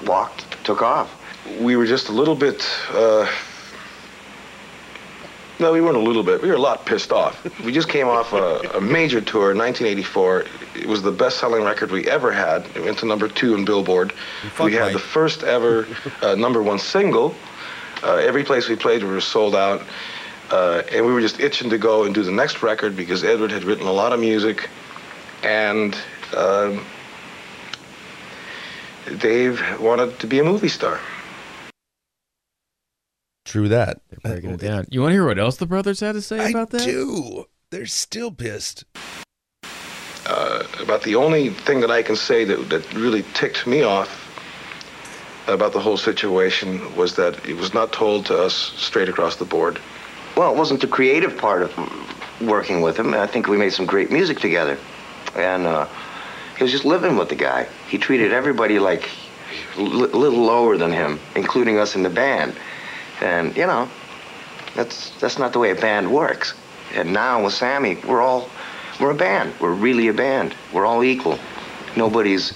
walked, 0.05 0.45
took 0.63 0.81
off. 0.81 1.13
We 1.59 1.75
were 1.75 1.85
just 1.85 2.07
a 2.07 2.13
little 2.13 2.35
bit, 2.35 2.65
uh, 2.91 3.29
no, 5.63 5.71
we 5.71 5.79
weren't 5.79 5.95
a 5.95 5.99
little 6.01 6.23
bit. 6.23 6.41
We 6.41 6.49
were 6.49 6.55
a 6.55 6.59
lot 6.59 6.85
pissed 6.85 7.13
off. 7.13 7.41
We 7.63 7.71
just 7.71 7.87
came 7.87 8.07
off 8.07 8.33
a, 8.33 8.59
a 8.75 8.81
major 8.81 9.21
tour 9.21 9.51
in 9.51 9.57
1984. 9.57 10.45
It 10.75 10.85
was 10.85 11.01
the 11.01 11.11
best-selling 11.11 11.63
record 11.63 11.89
we 11.89 12.05
ever 12.07 12.33
had. 12.33 12.65
It 12.75 12.83
went 12.83 12.97
to 12.99 13.05
number 13.05 13.29
two 13.29 13.55
in 13.55 13.63
Billboard. 13.63 14.13
We 14.61 14.73
had 14.73 14.93
the 14.93 14.99
first 14.99 15.41
ever 15.43 15.87
uh, 16.21 16.35
number 16.35 16.61
one 16.61 16.79
single. 16.79 17.33
Uh, 18.03 18.15
every 18.15 18.43
place 18.43 18.67
we 18.67 18.75
played, 18.75 19.03
we 19.03 19.09
were 19.09 19.21
sold 19.21 19.55
out. 19.55 19.81
Uh, 20.51 20.83
and 20.91 21.05
we 21.05 21.13
were 21.13 21.21
just 21.21 21.39
itching 21.39 21.69
to 21.69 21.77
go 21.77 22.03
and 22.03 22.13
do 22.13 22.23
the 22.23 22.31
next 22.31 22.61
record 22.61 22.97
because 22.97 23.23
Edward 23.23 23.51
had 23.51 23.63
written 23.63 23.87
a 23.87 23.93
lot 23.93 24.11
of 24.11 24.19
music. 24.19 24.69
And 25.43 25.97
um, 26.35 26.85
Dave 29.17 29.61
wanted 29.79 30.19
to 30.19 30.27
be 30.27 30.39
a 30.39 30.43
movie 30.43 30.67
star. 30.67 30.99
True 33.45 33.67
that. 33.69 34.01
They're 34.09 34.19
breaking 34.33 34.51
it 34.51 34.59
down. 34.59 34.87
You 34.89 35.01
want 35.01 35.11
to 35.11 35.15
hear 35.15 35.25
what 35.25 35.39
else 35.39 35.57
the 35.57 35.65
brothers 35.65 35.99
had 35.99 36.13
to 36.13 36.21
say 36.21 36.39
I 36.39 36.49
about 36.49 36.69
that? 36.71 36.81
I 36.81 36.85
do. 36.85 37.45
They're 37.71 37.85
still 37.85 38.31
pissed. 38.31 38.85
uh, 40.25 40.63
about 40.79 41.03
the 41.03 41.15
only 41.15 41.49
thing 41.49 41.81
that 41.81 41.91
I 41.91 42.01
can 42.01 42.15
say 42.15 42.45
that, 42.45 42.69
that 42.69 42.93
really 42.93 43.23
ticked 43.33 43.67
me 43.67 43.81
off 43.83 44.19
about 45.47 45.73
the 45.73 45.79
whole 45.79 45.97
situation 45.97 46.95
was 46.95 47.15
that 47.17 47.45
it 47.45 47.55
was 47.57 47.73
not 47.73 47.91
told 47.91 48.25
to 48.27 48.37
us 48.41 48.53
straight 48.77 49.09
across 49.09 49.35
the 49.35 49.45
board. 49.45 49.79
Well, 50.37 50.53
it 50.53 50.57
wasn't 50.57 50.81
the 50.81 50.87
creative 50.87 51.37
part 51.37 51.63
of 51.63 52.41
working 52.41 52.81
with 52.81 52.97
him. 52.97 53.13
I 53.13 53.27
think 53.27 53.47
we 53.47 53.57
made 53.57 53.73
some 53.73 53.85
great 53.85 54.09
music 54.11 54.39
together. 54.39 54.77
And 55.35 55.65
uh, 55.67 55.87
he 56.57 56.63
was 56.63 56.71
just 56.71 56.85
living 56.85 57.17
with 57.17 57.29
the 57.29 57.35
guy. 57.35 57.67
He 57.89 57.97
treated 57.97 58.31
everybody 58.31 58.79
like 58.79 59.09
a 59.77 59.81
little 59.81 60.43
lower 60.43 60.77
than 60.77 60.91
him, 60.91 61.19
including 61.35 61.77
us 61.77 61.95
in 61.95 62.03
the 62.03 62.09
band. 62.09 62.55
And, 63.23 63.55
you 63.55 63.65
know, 63.65 63.89
that's, 64.75 65.11
that's 65.21 65.39
not 65.39 65.53
the 65.53 65.59
way 65.59 65.71
a 65.71 65.75
band 65.75 66.11
works. 66.11 66.53
And 66.93 67.13
now 67.13 67.43
with 67.43 67.53
Sammy, 67.53 67.97
we're 68.05 68.21
all, 68.21 68.49
we're 68.99 69.11
a 69.11 69.15
band. 69.15 69.53
We're 69.59 69.73
really 69.73 70.09
a 70.09 70.13
band. 70.13 70.53
We're 70.73 70.85
all 70.85 71.03
equal. 71.03 71.39
Nobody's 71.95 72.53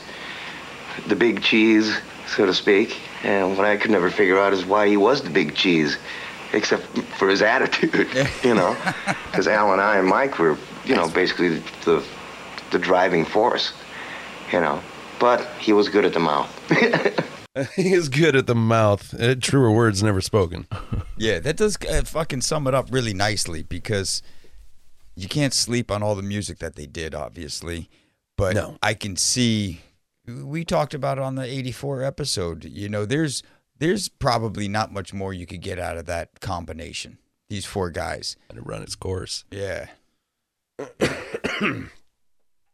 the 1.08 1.16
big 1.16 1.42
cheese, 1.42 1.98
so 2.28 2.46
to 2.46 2.54
speak. 2.54 3.00
And 3.24 3.58
what 3.58 3.66
I 3.66 3.78
could 3.78 3.92
never 3.92 4.12
figure 4.12 4.38
out 4.38 4.54
is 4.54 4.66
why 4.66 4.88
he 4.88 4.98
was 4.98 5.22
the 5.22 5.30
big 5.30 5.56
cheese, 5.56 5.98
except 6.54 6.86
for 7.18 7.30
his 7.30 7.42
attitude, 7.56 8.08
you 8.44 8.54
know. 8.54 8.76
Because 9.32 9.48
Al 9.48 9.72
and 9.72 9.80
I 9.80 9.98
and 9.98 10.08
Mike 10.08 10.40
were, 10.40 10.58
you 10.84 10.96
know, 10.96 11.08
basically 11.08 11.62
the, 11.86 12.04
the 12.72 12.80
driving 12.80 13.24
force, 13.24 13.72
you 14.52 14.60
know. 14.60 14.82
But 15.20 15.46
he 15.60 15.74
was 15.74 15.90
good 15.90 16.06
at 16.06 16.14
the 16.14 16.20
mouth. 16.20 16.50
he 17.76 17.94
is 17.94 18.10
good 18.10 18.36
at 18.36 18.48
the 18.48 18.56
mouth. 18.56 19.20
Uh, 19.20 19.36
truer 19.36 19.72
words 19.72 20.02
never 20.04 20.22
spoken. 20.22 20.68
Yeah, 21.20 21.40
that 21.40 21.58
does 21.58 21.78
uh, 21.90 22.04
fucking 22.04 22.42
sum 22.42 22.68
it 22.68 22.76
up 22.76 22.90
really 22.92 23.12
nicely 23.16 23.64
because 23.64 24.22
you 25.16 25.28
can't 25.28 25.52
sleep 25.52 25.90
on 25.90 26.04
all 26.04 26.14
the 26.14 26.22
music 26.22 26.60
that 26.60 26.76
they 26.76 26.86
did, 26.86 27.16
obviously. 27.16 27.90
But 28.38 28.54
No. 28.54 28.78
I 28.84 28.94
can 28.94 29.16
see 29.16 29.82
we 30.28 30.64
talked 30.64 30.94
about 30.94 31.18
it 31.18 31.24
on 31.24 31.34
the 31.34 31.44
84 31.44 32.04
episode. 32.04 32.66
You 32.66 32.88
know, 32.88 33.04
there's 33.06 33.42
there's 33.80 34.10
probably 34.10 34.68
not 34.68 34.94
much 34.94 35.12
more 35.12 35.34
you 35.34 35.48
could 35.48 35.62
get 35.62 35.80
out 35.80 35.98
of 35.98 36.06
that 36.06 36.40
combination. 36.40 37.18
These 37.50 37.66
four 37.66 37.90
guys. 37.90 38.36
And 38.52 38.68
run 38.68 38.84
its 38.84 38.96
course. 38.96 39.44
Yeah. 39.50 39.88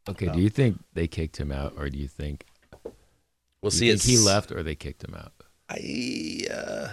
Okay, 0.10 0.28
do 0.28 0.42
you 0.42 0.50
think 0.50 0.84
they 0.94 1.08
kicked 1.08 1.38
him 1.38 1.50
out, 1.50 1.75
or 1.78 1.90
do 1.90 1.98
you 1.98 2.10
think 2.10 2.46
We'll 3.63 3.72
do 3.72 3.77
see. 3.77 3.88
you 3.88 3.98
think 3.98 4.20
he 4.20 4.24
left, 4.24 4.51
or 4.51 4.62
they 4.62 4.75
kicked 4.75 5.03
him 5.03 5.15
out? 5.15 5.32
I 5.70 6.48
uh, 6.53 6.88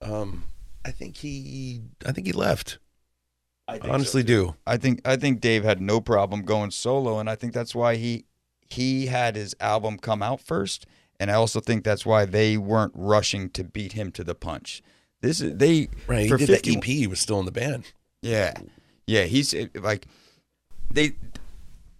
um, 0.00 0.44
I 0.84 0.92
think 0.92 1.16
he, 1.16 1.82
I 2.06 2.12
think 2.12 2.26
he 2.26 2.32
left. 2.32 2.78
I 3.66 3.80
honestly 3.82 4.22
do. 4.22 4.54
I 4.66 4.78
think 4.78 5.02
I 5.04 5.16
think 5.16 5.40
Dave 5.40 5.64
had 5.64 5.80
no 5.80 6.00
problem 6.00 6.42
going 6.42 6.70
solo, 6.70 7.18
and 7.18 7.28
I 7.28 7.34
think 7.34 7.52
that's 7.52 7.74
why 7.74 7.96
he 7.96 8.24
he 8.66 9.06
had 9.06 9.36
his 9.36 9.54
album 9.60 9.98
come 9.98 10.22
out 10.22 10.40
first, 10.40 10.86
and 11.20 11.30
I 11.30 11.34
also 11.34 11.60
think 11.60 11.84
that's 11.84 12.06
why 12.06 12.24
they 12.24 12.56
weren't 12.56 12.92
rushing 12.94 13.50
to 13.50 13.64
beat 13.64 13.92
him 13.92 14.10
to 14.12 14.24
the 14.24 14.34
punch. 14.34 14.82
This 15.20 15.40
is 15.40 15.56
they 15.56 15.88
Right, 16.06 16.22
he 16.22 16.28
for 16.28 16.38
did 16.38 16.48
50 16.48 16.70
that 16.70 16.78
EP. 16.78 16.84
He 16.84 17.06
was 17.06 17.20
still 17.20 17.40
in 17.40 17.46
the 17.46 17.52
band. 17.52 17.92
Yeah, 18.22 18.54
yeah. 19.06 19.24
He's 19.24 19.54
like 19.74 20.06
they 20.90 21.16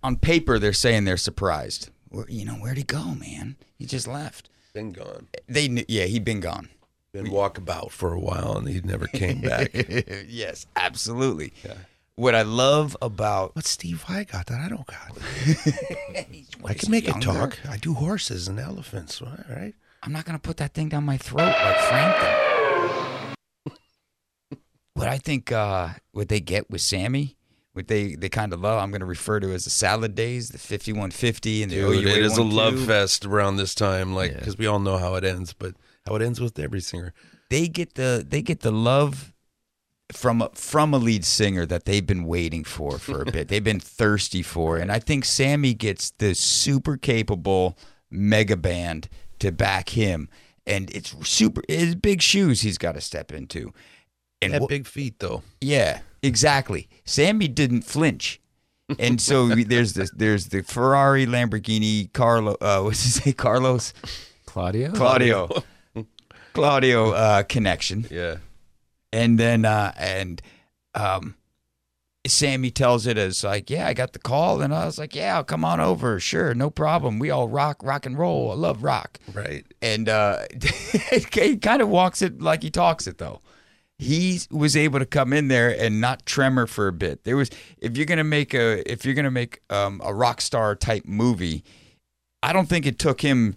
on 0.02 0.16
paper 0.16 0.58
they're 0.58 0.72
saying 0.72 1.04
they're 1.04 1.16
surprised. 1.16 1.90
Where, 2.10 2.28
you 2.28 2.44
know 2.44 2.54
where'd 2.54 2.76
he 2.76 2.82
go, 2.82 3.14
man? 3.14 3.56
He 3.78 3.86
just 3.86 4.06
left. 4.06 4.48
Been 4.74 4.92
gone. 4.92 5.28
They 5.48 5.68
knew, 5.68 5.84
yeah, 5.88 6.04
he'd 6.04 6.24
been 6.24 6.40
gone. 6.40 6.68
Been 7.12 7.26
walkabout 7.26 7.90
for 7.90 8.12
a 8.12 8.20
while, 8.20 8.58
and 8.58 8.68
he 8.68 8.80
never 8.82 9.06
came 9.06 9.40
back. 9.40 9.70
yes, 10.28 10.66
absolutely. 10.76 11.52
Yeah. 11.64 11.74
What 12.16 12.34
I 12.34 12.42
love 12.42 12.96
about 13.00 13.54
What 13.54 13.64
Steve 13.64 14.04
Vai 14.06 14.24
got 14.24 14.46
that 14.46 14.60
I 14.60 14.68
don't 14.68 14.86
got? 14.86 15.16
I 16.64 16.74
can 16.74 16.90
make 16.90 17.04
it 17.04 17.10
younger? 17.10 17.26
talk. 17.26 17.58
I 17.68 17.76
do 17.76 17.94
horses 17.94 18.48
and 18.48 18.58
elephants. 18.58 19.22
right? 19.48 19.72
I'm 20.02 20.12
not 20.12 20.24
gonna 20.24 20.38
put 20.38 20.58
that 20.58 20.74
thing 20.74 20.88
down 20.88 21.04
my 21.04 21.16
throat 21.16 21.46
like 21.46 21.78
Frank 21.78 22.16
did. 23.70 24.58
what 24.94 25.08
I 25.08 25.18
think, 25.18 25.50
uh, 25.50 25.90
what 26.12 26.28
they 26.28 26.40
get 26.40 26.68
with 26.68 26.80
Sammy, 26.82 27.36
what 27.74 27.88
they 27.88 28.14
they 28.14 28.28
kind 28.28 28.52
of 28.52 28.60
love, 28.60 28.82
I'm 28.82 28.90
gonna 28.90 29.04
refer 29.06 29.40
to 29.40 29.52
as 29.52 29.64
the 29.64 29.70
salad 29.70 30.14
days, 30.14 30.48
the 30.50 30.58
5150 30.58 31.62
and 31.62 31.70
the 31.72 31.76
Dude, 31.76 32.04
OUA 32.04 32.12
it 32.16 32.22
is 32.24 32.36
a 32.38 32.42
love 32.42 32.80
fest 32.86 33.24
around 33.24 33.56
this 33.56 33.74
time, 33.74 34.14
like 34.14 34.32
Yeah. 34.32 34.38
because 34.38 34.58
we 34.58 34.66
all 34.66 34.78
know 34.80 34.96
how 34.98 35.14
it 35.14 35.24
ends, 35.24 35.52
but 35.52 35.74
how 36.06 36.16
it 36.16 36.22
ends 36.22 36.40
with 36.40 36.58
every 36.58 36.80
singer. 36.80 37.12
They 37.50 37.68
get 37.68 37.94
the 37.94 38.24
they 38.28 38.42
get 38.42 38.60
the 38.60 38.72
love 38.72 39.32
from 40.12 40.40
a, 40.42 40.48
from 40.54 40.94
a 40.94 40.98
lead 40.98 41.24
singer 41.24 41.66
that 41.66 41.84
they've 41.84 42.06
been 42.06 42.24
waiting 42.24 42.64
for 42.64 42.98
for 42.98 43.20
a 43.22 43.26
bit. 43.30 43.48
They've 43.48 43.62
been 43.62 43.78
thirsty 43.80 44.42
for, 44.42 44.78
and 44.78 44.90
I 44.90 45.00
think 45.00 45.26
Sammy 45.26 45.74
gets 45.74 46.12
the 46.12 46.34
super 46.34 46.96
capable 46.96 47.76
mega 48.10 48.56
band 48.56 49.10
to 49.40 49.52
back 49.52 49.90
him, 49.90 50.30
and 50.66 50.90
it's 50.94 51.14
super. 51.28 51.60
It's 51.68 51.94
big 51.94 52.22
shoes 52.22 52.62
he's 52.62 52.78
got 52.78 52.92
to 52.92 53.02
step 53.02 53.32
into. 53.32 53.74
And 54.40 54.54
Had 54.54 54.62
wh- 54.62 54.68
big 54.68 54.86
feet 54.86 55.18
though. 55.18 55.42
yeah, 55.60 56.00
exactly. 56.22 56.88
Sammy 57.04 57.48
didn't 57.48 57.82
flinch. 57.82 58.40
And 58.98 59.20
so 59.20 59.48
there's 59.54 59.92
this 59.94 60.10
there's 60.16 60.46
the 60.48 60.62
Ferrari 60.62 61.26
Lamborghini 61.26 62.12
Carlo 62.12 62.56
uh 62.60 62.80
what's 62.84 63.02
his 63.04 63.24
name 63.26 63.34
Carlos 63.34 63.92
Claudio? 64.46 64.92
Claudio 64.92 65.48
Claudio 66.54 67.10
uh 67.12 67.42
connection. 67.44 68.06
Yeah. 68.10 68.36
And 69.12 69.38
then 69.38 69.64
uh 69.64 69.92
and 69.98 70.40
um 70.94 71.34
Sammy 72.26 72.70
tells 72.70 73.06
it 73.06 73.16
as 73.16 73.42
like, 73.42 73.70
yeah, 73.70 73.86
I 73.86 73.94
got 73.94 74.12
the 74.12 74.18
call, 74.18 74.60
and 74.60 74.74
I 74.74 74.84
was 74.84 74.98
like, 74.98 75.14
yeah, 75.14 75.42
come 75.42 75.64
on 75.64 75.80
over, 75.80 76.20
sure, 76.20 76.52
no 76.52 76.68
problem. 76.68 77.18
We 77.18 77.30
all 77.30 77.48
rock, 77.48 77.82
rock 77.82 78.04
and 78.04 78.18
roll. 78.18 78.50
I 78.50 78.54
love 78.54 78.82
rock 78.82 79.18
Right. 79.32 79.64
and 79.80 80.10
uh, 80.10 80.40
he 81.32 81.56
kind 81.56 81.80
of 81.80 81.88
walks 81.88 82.20
it 82.20 82.42
like 82.42 82.62
he 82.62 82.70
talks 82.70 83.06
it 83.06 83.16
though. 83.18 83.40
He 83.98 84.40
was 84.50 84.76
able 84.76 85.00
to 85.00 85.06
come 85.06 85.32
in 85.32 85.48
there 85.48 85.70
and 85.76 86.00
not 86.00 86.24
tremor 86.24 86.66
for 86.68 86.86
a 86.86 86.92
bit. 86.92 87.24
There 87.24 87.36
was 87.36 87.50
if 87.78 87.96
you're 87.96 88.06
gonna 88.06 88.22
make 88.24 88.54
a 88.54 88.88
if 88.90 89.04
you're 89.04 89.14
gonna 89.14 89.30
make 89.30 89.60
um, 89.70 90.00
a 90.04 90.14
rock 90.14 90.40
star 90.40 90.76
type 90.76 91.04
movie, 91.04 91.64
I 92.42 92.52
don't 92.52 92.68
think 92.68 92.86
it 92.86 92.98
took 92.98 93.20
him 93.22 93.56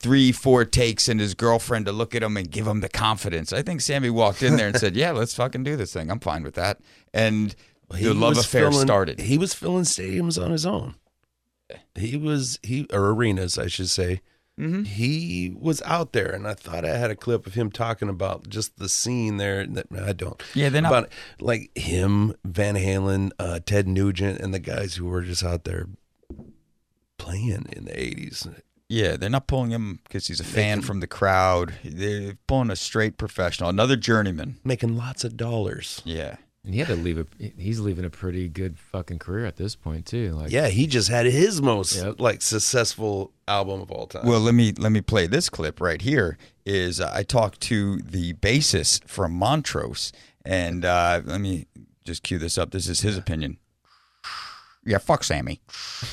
three 0.00 0.32
four 0.32 0.64
takes 0.64 1.08
and 1.08 1.20
his 1.20 1.34
girlfriend 1.34 1.86
to 1.86 1.92
look 1.92 2.16
at 2.16 2.22
him 2.24 2.36
and 2.36 2.50
give 2.50 2.66
him 2.66 2.80
the 2.80 2.88
confidence. 2.88 3.52
I 3.52 3.62
think 3.62 3.80
Sammy 3.80 4.10
walked 4.10 4.42
in 4.42 4.56
there 4.56 4.66
and 4.66 4.76
said, 4.76 4.96
"Yeah, 4.96 5.12
let's 5.12 5.34
fucking 5.36 5.62
do 5.62 5.76
this 5.76 5.92
thing. 5.92 6.10
I'm 6.10 6.18
fine 6.18 6.42
with 6.42 6.54
that." 6.54 6.80
And 7.14 7.54
the 7.90 8.12
love 8.12 8.36
affair 8.36 8.70
filling- 8.70 8.86
started. 8.86 9.20
He 9.20 9.38
was 9.38 9.54
filling 9.54 9.84
stadiums 9.84 10.42
on 10.42 10.50
his 10.50 10.66
own. 10.66 10.96
He 11.94 12.16
was 12.16 12.58
he 12.64 12.86
or 12.92 13.10
arenas, 13.10 13.56
I 13.56 13.68
should 13.68 13.88
say. 13.88 14.20
Mhm. 14.60 14.86
He 14.86 15.54
was 15.58 15.80
out 15.82 16.12
there, 16.12 16.30
and 16.30 16.46
I 16.46 16.54
thought 16.54 16.84
I 16.84 16.96
had 16.98 17.10
a 17.10 17.16
clip 17.16 17.46
of 17.46 17.54
him 17.54 17.70
talking 17.70 18.08
about 18.10 18.48
just 18.48 18.76
the 18.78 18.88
scene 18.88 19.38
there. 19.38 19.66
That 19.66 19.86
I 19.98 20.12
don't. 20.12 20.40
Yeah, 20.54 20.68
they're 20.68 20.82
not- 20.82 20.92
about 20.92 21.12
like 21.40 21.76
him, 21.76 22.34
Van 22.44 22.74
Halen, 22.74 23.30
uh, 23.38 23.60
Ted 23.64 23.88
Nugent, 23.88 24.40
and 24.40 24.52
the 24.52 24.58
guys 24.58 24.94
who 24.96 25.06
were 25.06 25.22
just 25.22 25.42
out 25.42 25.64
there 25.64 25.86
playing 27.18 27.66
in 27.72 27.84
the 27.86 27.98
eighties. 27.98 28.46
Yeah, 28.88 29.16
they're 29.16 29.30
not 29.30 29.46
pulling 29.46 29.70
him 29.70 30.00
because 30.04 30.26
he's 30.26 30.40
a 30.40 30.44
fan 30.44 30.82
from 30.82 31.00
the 31.00 31.06
crowd. 31.06 31.74
They're 31.82 32.34
pulling 32.46 32.70
a 32.70 32.76
straight 32.76 33.16
professional, 33.16 33.70
another 33.70 33.96
journeyman. 33.96 34.58
making 34.64 34.96
lots 34.98 35.24
of 35.24 35.36
dollars. 35.38 36.02
Yeah. 36.04 36.36
And 36.64 36.74
he 36.74 36.78
had 36.78 36.88
to 36.88 36.94
leave 36.96 37.18
a. 37.18 37.26
He's 37.58 37.80
leaving 37.80 38.04
a 38.04 38.10
pretty 38.10 38.48
good 38.48 38.78
fucking 38.78 39.18
career 39.18 39.46
at 39.46 39.56
this 39.56 39.74
point 39.74 40.06
too. 40.06 40.30
Like, 40.32 40.52
Yeah, 40.52 40.68
he 40.68 40.86
just 40.86 41.08
had 41.08 41.26
his 41.26 41.60
most 41.60 41.96
Yep. 41.96 42.20
like 42.20 42.40
successful 42.40 43.32
album 43.48 43.80
of 43.80 43.90
all 43.90 44.06
time. 44.06 44.26
Well, 44.26 44.38
let 44.38 44.54
me 44.54 44.72
let 44.78 44.92
me 44.92 45.00
play 45.00 45.26
this 45.26 45.48
clip 45.48 45.80
right 45.80 46.00
here. 46.00 46.38
Is 46.64 47.00
uh, 47.00 47.10
I 47.12 47.24
talked 47.24 47.60
to 47.62 47.98
the 47.98 48.34
bassist 48.34 49.08
from 49.08 49.32
Montrose, 49.32 50.12
and 50.44 50.84
uh, 50.84 51.20
let 51.24 51.40
me 51.40 51.66
just 52.04 52.22
cue 52.22 52.38
this 52.38 52.56
up. 52.56 52.70
This 52.70 52.88
is 52.88 53.00
his 53.00 53.18
opinion. 53.18 53.58
Yeah, 54.84 54.98
fuck 54.98 55.24
Sammy. 55.24 55.60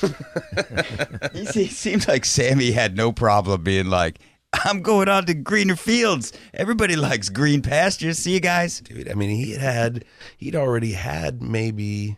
he, 1.32 1.44
he 1.44 1.66
seems 1.68 2.06
like 2.08 2.24
Sammy 2.24 2.72
had 2.72 2.96
no 2.96 3.12
problem 3.12 3.62
being 3.62 3.86
like, 3.86 4.18
"I'm 4.64 4.82
going 4.82 5.08
on 5.08 5.26
to 5.26 5.34
greener 5.34 5.76
fields. 5.76 6.32
Everybody 6.54 6.96
likes 6.96 7.28
green 7.28 7.62
pastures. 7.62 8.18
See 8.18 8.34
you 8.34 8.40
guys." 8.40 8.80
dude. 8.80 9.10
I 9.10 9.14
mean, 9.14 9.30
he 9.30 9.52
had 9.52 10.04
he'd 10.36 10.56
already 10.56 10.92
had 10.92 11.42
maybe 11.42 12.16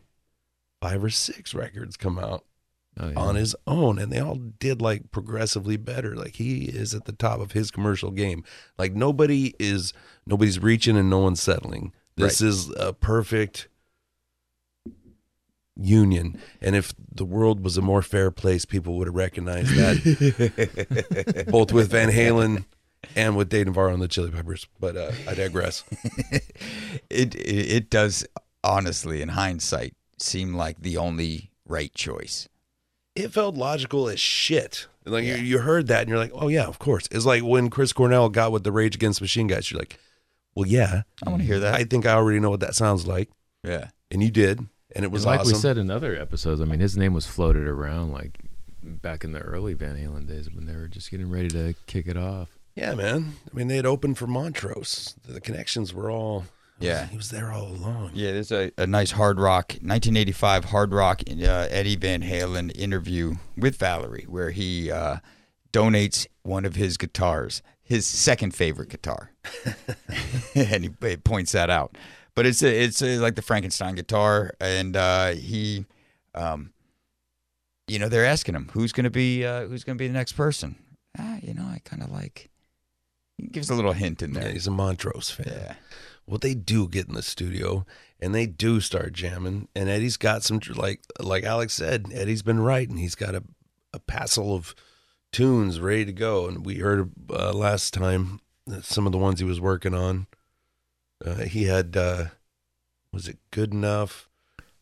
five 0.80 1.02
or 1.02 1.10
six 1.10 1.54
records 1.54 1.96
come 1.96 2.18
out 2.18 2.44
oh, 2.98 3.08
yeah. 3.08 3.18
on 3.18 3.36
his 3.36 3.54
own, 3.66 3.98
and 3.98 4.12
they 4.12 4.20
all 4.20 4.36
did 4.36 4.82
like 4.82 5.10
progressively 5.10 5.76
better. 5.76 6.16
Like 6.16 6.36
he 6.36 6.64
is 6.64 6.94
at 6.94 7.04
the 7.04 7.12
top 7.12 7.40
of 7.40 7.52
his 7.52 7.70
commercial 7.70 8.10
game. 8.10 8.44
Like 8.78 8.94
nobody 8.94 9.54
is 9.58 9.92
nobody's 10.26 10.58
reaching 10.58 10.96
and 10.96 11.08
no 11.08 11.18
one's 11.18 11.42
settling. 11.42 11.92
This 12.16 12.40
is 12.40 12.70
a 12.76 12.92
perfect 12.92 13.68
union. 15.84 16.38
And 16.60 16.76
if 16.76 16.94
the 17.14 17.24
world 17.24 17.62
was 17.64 17.76
a 17.76 17.82
more 17.82 18.02
fair 18.02 18.30
place, 18.30 18.64
people 18.64 18.96
would 18.98 19.08
have 19.08 19.14
recognized 19.14 19.70
that. 19.76 21.46
Both 21.50 21.72
with 21.72 21.90
Van 21.90 22.10
Halen 22.10 22.64
and 23.16 23.36
with 23.36 23.48
Dave 23.48 23.66
Navarro 23.66 23.92
and 23.92 24.02
the 24.02 24.08
Chili 24.08 24.30
Peppers. 24.30 24.66
But 24.80 24.96
uh, 24.96 25.12
I 25.28 25.34
digress. 25.34 25.84
it, 27.10 27.34
it 27.34 27.36
it 27.36 27.90
does 27.90 28.26
honestly, 28.64 29.22
in 29.22 29.30
hindsight, 29.30 29.94
seem 30.18 30.54
like 30.54 30.80
the 30.80 30.96
only 30.96 31.50
right 31.66 31.92
choice. 31.94 32.48
it 33.14 33.32
felt 33.32 33.56
logical 33.56 34.08
as 34.08 34.20
shit. 34.20 34.86
Like 35.04 35.24
you, 35.24 35.34
you 35.34 35.58
heard 35.58 35.88
that 35.88 36.02
and 36.02 36.08
you're 36.08 36.18
like, 36.18 36.32
oh 36.34 36.48
yeah, 36.48 36.64
of 36.64 36.78
course. 36.78 37.08
It's 37.10 37.26
like 37.26 37.42
when 37.42 37.70
Chris 37.70 37.92
Cornell 37.92 38.28
got 38.28 38.52
with 38.52 38.62
the 38.62 38.72
Rage 38.72 38.94
Against 38.94 39.20
Machine 39.20 39.48
guys. 39.48 39.70
You're 39.70 39.80
like, 39.80 39.98
well, 40.54 40.66
yeah, 40.66 41.02
I 41.26 41.30
want 41.30 41.42
to 41.42 41.46
hear 41.46 41.58
that. 41.60 41.74
I 41.74 41.84
think 41.84 42.06
I 42.06 42.12
already 42.12 42.38
know 42.38 42.50
what 42.50 42.60
that 42.60 42.74
sounds 42.74 43.06
like, 43.06 43.30
yeah. 43.64 43.88
and 44.10 44.22
you 44.22 44.30
did, 44.30 44.66
and 44.94 45.04
it 45.04 45.10
was 45.10 45.22
And 45.24 45.30
like 45.32 45.40
awesome. 45.40 45.52
we 45.52 45.58
said 45.58 45.78
in 45.78 45.90
other 45.90 46.14
episodes, 46.16 46.60
I 46.60 46.64
mean, 46.64 46.80
his 46.80 46.96
name 46.96 47.14
was 47.14 47.26
floated 47.26 47.66
around 47.68 48.12
like 48.12 48.38
back 48.82 49.24
in 49.24 49.32
the 49.32 49.40
early 49.40 49.74
Van 49.74 49.96
Halen 49.96 50.26
days 50.26 50.50
when 50.52 50.66
they 50.66 50.74
were 50.74 50.88
just 50.88 51.10
getting 51.10 51.30
ready 51.30 51.48
to 51.48 51.74
kick 51.86 52.06
it 52.06 52.16
off. 52.16 52.48
yeah, 52.74 52.94
man. 52.94 53.34
I 53.50 53.56
mean, 53.56 53.68
they 53.68 53.76
had 53.76 53.86
opened 53.86 54.18
for 54.18 54.26
Montrose. 54.26 55.14
The 55.26 55.40
connections 55.40 55.92
were 55.94 56.10
all. 56.10 56.44
Yeah. 56.80 57.06
he 57.06 57.16
was 57.16 57.30
there 57.30 57.52
all 57.52 57.68
along. 57.68 58.10
Yeah, 58.14 58.32
there's 58.32 58.50
a, 58.50 58.72
a 58.76 58.88
nice 58.88 59.12
hard 59.12 59.38
rock, 59.38 59.72
1985 59.82 60.64
hard 60.64 60.92
rock 60.92 61.22
uh, 61.30 61.68
Eddie 61.70 61.94
Van 61.94 62.22
Halen 62.22 62.76
interview 62.76 63.34
with 63.56 63.76
Valerie, 63.78 64.24
where 64.28 64.50
he 64.50 64.90
uh, 64.90 65.18
donates 65.72 66.26
one 66.42 66.64
of 66.64 66.74
his 66.74 66.96
guitars, 66.96 67.62
his 67.84 68.04
second 68.04 68.52
favorite 68.56 68.88
guitar, 68.88 69.30
and 70.56 70.84
he, 70.84 70.90
he 71.08 71.16
points 71.18 71.52
that 71.52 71.70
out. 71.70 71.96
But 72.34 72.46
it's 72.46 72.62
a, 72.62 72.82
it's 72.84 73.02
a, 73.02 73.18
like 73.18 73.34
the 73.34 73.42
Frankenstein 73.42 73.94
guitar, 73.94 74.52
and 74.60 74.96
uh, 74.96 75.32
he, 75.32 75.84
um, 76.34 76.72
you 77.86 77.98
know, 77.98 78.08
they're 78.08 78.24
asking 78.24 78.54
him 78.54 78.70
who's 78.72 78.92
gonna 78.92 79.10
be 79.10 79.44
uh, 79.44 79.66
who's 79.66 79.84
gonna 79.84 79.96
be 79.96 80.06
the 80.08 80.14
next 80.14 80.32
person. 80.32 80.76
Ah, 81.18 81.36
you 81.42 81.52
know, 81.54 81.64
I 81.64 81.80
kind 81.84 82.02
of 82.02 82.10
like. 82.10 82.48
He 83.38 83.48
gives 83.48 83.68
a 83.70 83.74
little 83.74 83.92
hint 83.92 84.22
in 84.22 84.32
Yeah, 84.34 84.40
there. 84.40 84.52
he's 84.52 84.66
a 84.66 84.70
Montrose 84.70 85.30
fan. 85.30 85.46
Yeah. 85.48 85.74
Well, 86.26 86.38
they 86.38 86.54
do 86.54 86.88
get 86.88 87.08
in 87.08 87.14
the 87.14 87.22
studio 87.22 87.84
and 88.20 88.34
they 88.34 88.46
do 88.46 88.80
start 88.80 89.12
jamming. 89.12 89.68
And 89.74 89.88
Eddie's 89.88 90.16
got 90.16 90.42
some 90.44 90.60
like 90.76 91.00
like 91.18 91.42
Alex 91.44 91.74
said, 91.74 92.06
Eddie's 92.14 92.42
been 92.42 92.60
writing. 92.60 92.96
He's 92.96 93.14
got 93.16 93.34
a 93.34 93.42
a 93.92 93.98
passel 93.98 94.54
of 94.54 94.74
tunes 95.32 95.80
ready 95.80 96.04
to 96.06 96.12
go, 96.12 96.46
and 96.46 96.64
we 96.64 96.76
heard 96.76 97.10
uh, 97.30 97.52
last 97.52 97.92
time 97.92 98.40
some 98.80 99.04
of 99.06 99.12
the 99.12 99.18
ones 99.18 99.38
he 99.40 99.44
was 99.44 99.60
working 99.60 99.92
on. 99.94 100.26
Uh, 101.24 101.34
he 101.44 101.64
had 101.64 101.96
uh, 101.96 102.26
was 103.12 103.28
it 103.28 103.38
good 103.50 103.72
enough? 103.72 104.28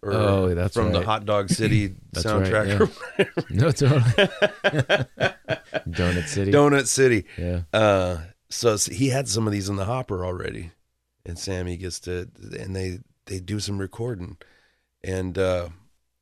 Or 0.03 0.13
Oh, 0.15 0.55
that's 0.55 0.75
from 0.75 0.93
the. 0.93 1.03
Hot 1.03 1.27
Dog 1.27 1.51
City 1.51 1.95
That's 2.13 2.25
right, 2.25 2.47
soundtrack. 2.47 3.51
No, 3.51 3.71
totally. 3.71 4.01
Donut 5.91 6.27
City. 6.27 6.53
Donut 6.53 6.87
City. 6.87 7.25
Yeah. 7.37 7.63
Uh, 7.73 8.19
so 8.49 8.77
he 8.79 9.09
had 9.11 9.29
some 9.29 9.47
of 9.47 9.53
these 9.53 9.69
in 9.69 9.77
the 9.77 9.85
hopper 9.85 10.25
already, 10.25 10.71
and 11.27 11.39
Sammy 11.39 11.77
gets 11.77 12.01
to, 12.01 12.29
and 12.59 12.75
they 12.75 13.01
they 13.27 13.41
do 13.41 13.61
some 13.61 13.79
recording, 13.79 14.39
and 15.05 15.37
uh, 15.39 15.69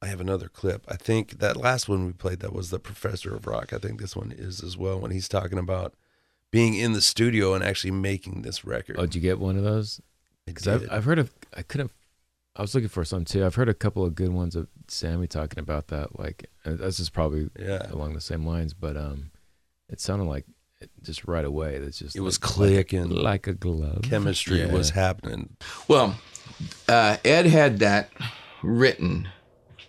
I 0.03 0.07
have 0.09 0.21
another 0.21 0.49
clip. 0.49 0.85
I 0.89 0.97
think 0.97 1.39
that 1.39 1.57
last 1.57 1.89
one 1.89 2.05
we 2.05 2.13
played 2.13 2.41
that 2.41 2.53
was 2.53 2.71
the 2.71 2.79
Professor 2.81 3.35
of 3.35 3.47
Rock. 3.47 3.73
I 3.73 3.79
think 3.79 4.01
this 4.01 4.17
one 4.17 4.33
is 4.37 4.63
as 4.63 4.77
well 4.77 4.99
when 4.99 5.11
he's 5.11 5.29
talking 5.29 5.59
about 5.59 5.95
being 6.51 6.75
in 6.75 6.93
the 6.95 7.01
studio 7.01 7.55
and 7.55 7.63
actually 7.63 7.91
making 7.93 8.43
this 8.43 8.65
record. 8.65 8.97
Oh, 8.99 9.03
did 9.03 9.15
you 9.15 9.21
get 9.21 9.39
one 9.39 9.57
of 9.57 9.65
those? 9.65 10.01
I 10.49 10.52
Because 10.52 10.69
I've. 10.69 10.90
I've 10.90 11.05
heard 11.05 11.19
of, 11.19 11.33
I 11.57 11.62
couldn't, 11.62 11.90
I 12.57 12.62
was 12.62 12.75
looking 12.75 12.88
for 12.88 13.05
some 13.05 13.25
too. 13.25 13.45
I've 13.45 13.55
heard 13.55 13.69
a 13.69 13.75
couple 13.75 14.05
of 14.05 14.14
good 14.14 14.31
ones 14.33 14.57
of 14.57 14.69
Sammy 14.88 15.26
talking 15.26 15.59
about 15.59 15.88
that. 15.88 16.19
Like, 16.19 16.50
uh, 16.64 16.75
this 16.75 16.99
is 17.00 17.11
probably 17.11 17.50
Yeah. 17.59 17.87
along 17.93 18.14
the 18.14 18.21
same 18.21 18.45
lines, 18.47 18.75
but 18.75 18.97
um, 18.97 19.31
it 19.88 20.00
sounded 20.00 20.25
like 20.25 20.45
it 20.81 20.90
just 21.02 21.26
right 21.26 21.45
away. 21.45 21.76
It's 21.76 21.99
just 21.99 22.17
It 22.17 22.21
was 22.21 22.40
like, 22.43 22.50
clicking. 22.50 23.11
like 23.11 23.47
a 23.47 23.52
glove. 23.55 24.02
Chemistry 24.02 24.61
Yeah. 24.61 24.73
was 24.73 24.90
happening. 24.90 25.57
Well, 25.88 26.19
uh, 26.88 27.17
Ed 27.25 27.47
had 27.47 27.78
that 27.81 28.11
written 28.62 29.28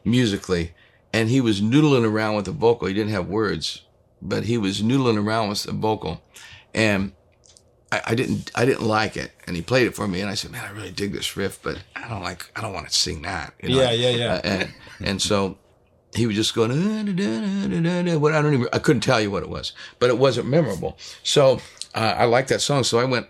musically, 0.06 0.74
and 1.14 1.30
he 1.30 1.42
was 1.42 1.62
noodling 1.62 2.06
around 2.06 2.36
with 2.36 2.46
the 2.46 2.52
vocal. 2.52 2.88
He 2.88 2.94
didn't 2.94 3.12
have 3.14 3.28
words, 3.28 3.84
but 4.22 4.46
he 4.46 4.58
was 4.58 4.82
noodling 4.82 5.18
around 5.24 5.50
with 5.50 5.64
the 5.64 5.72
vocal, 5.72 6.22
and 6.74 7.14
I, 7.92 8.02
I 8.08 8.16
didn't 8.16 8.52
I 8.56 8.66
didn't 8.66 8.86
like 8.86 9.18
it. 9.18 9.32
And 9.48 9.56
he 9.56 9.62
played 9.62 9.88
it 9.88 9.96
for 9.96 10.08
me, 10.08 10.22
and 10.22 10.30
I 10.30 10.36
said, 10.36 10.52
"Man, 10.52 10.64
I 10.64 10.72
really 10.72 10.92
dig 10.92 11.14
this 11.14 11.36
riff, 11.36 11.60
but 11.62 11.80
I 11.96 12.08
don't 12.08 12.22
like 12.22 12.52
I 12.56 12.62
don't 12.62 12.74
want 12.74 12.88
to 12.88 12.94
sing 12.94 13.22
that." 13.24 13.54
you 13.62 13.70
know? 13.70 13.82
Yeah, 13.82 13.92
yeah, 13.92 14.10
yeah. 14.10 14.34
Uh, 14.34 14.42
and 14.44 14.74
and 15.02 15.22
so 15.22 15.58
he 16.16 16.26
was 16.26 16.36
just 16.36 16.56
going, 16.56 16.72
what 16.72 18.34
I 18.34 18.42
don't 18.42 18.54
even 18.54 18.68
I 18.74 18.80
couldn't 18.80 19.02
tell 19.02 19.22
you 19.22 19.32
what 19.32 19.44
it 19.44 19.50
was, 19.50 19.74
but 20.00 20.10
it 20.10 20.18
wasn't 20.18 20.48
memorable. 20.48 20.98
So 21.24 21.60
uh, 21.96 22.16
I 22.18 22.26
liked 22.26 22.50
that 22.50 22.62
song, 22.62 22.84
so 22.84 23.00
I 23.00 23.06
went 23.06 23.28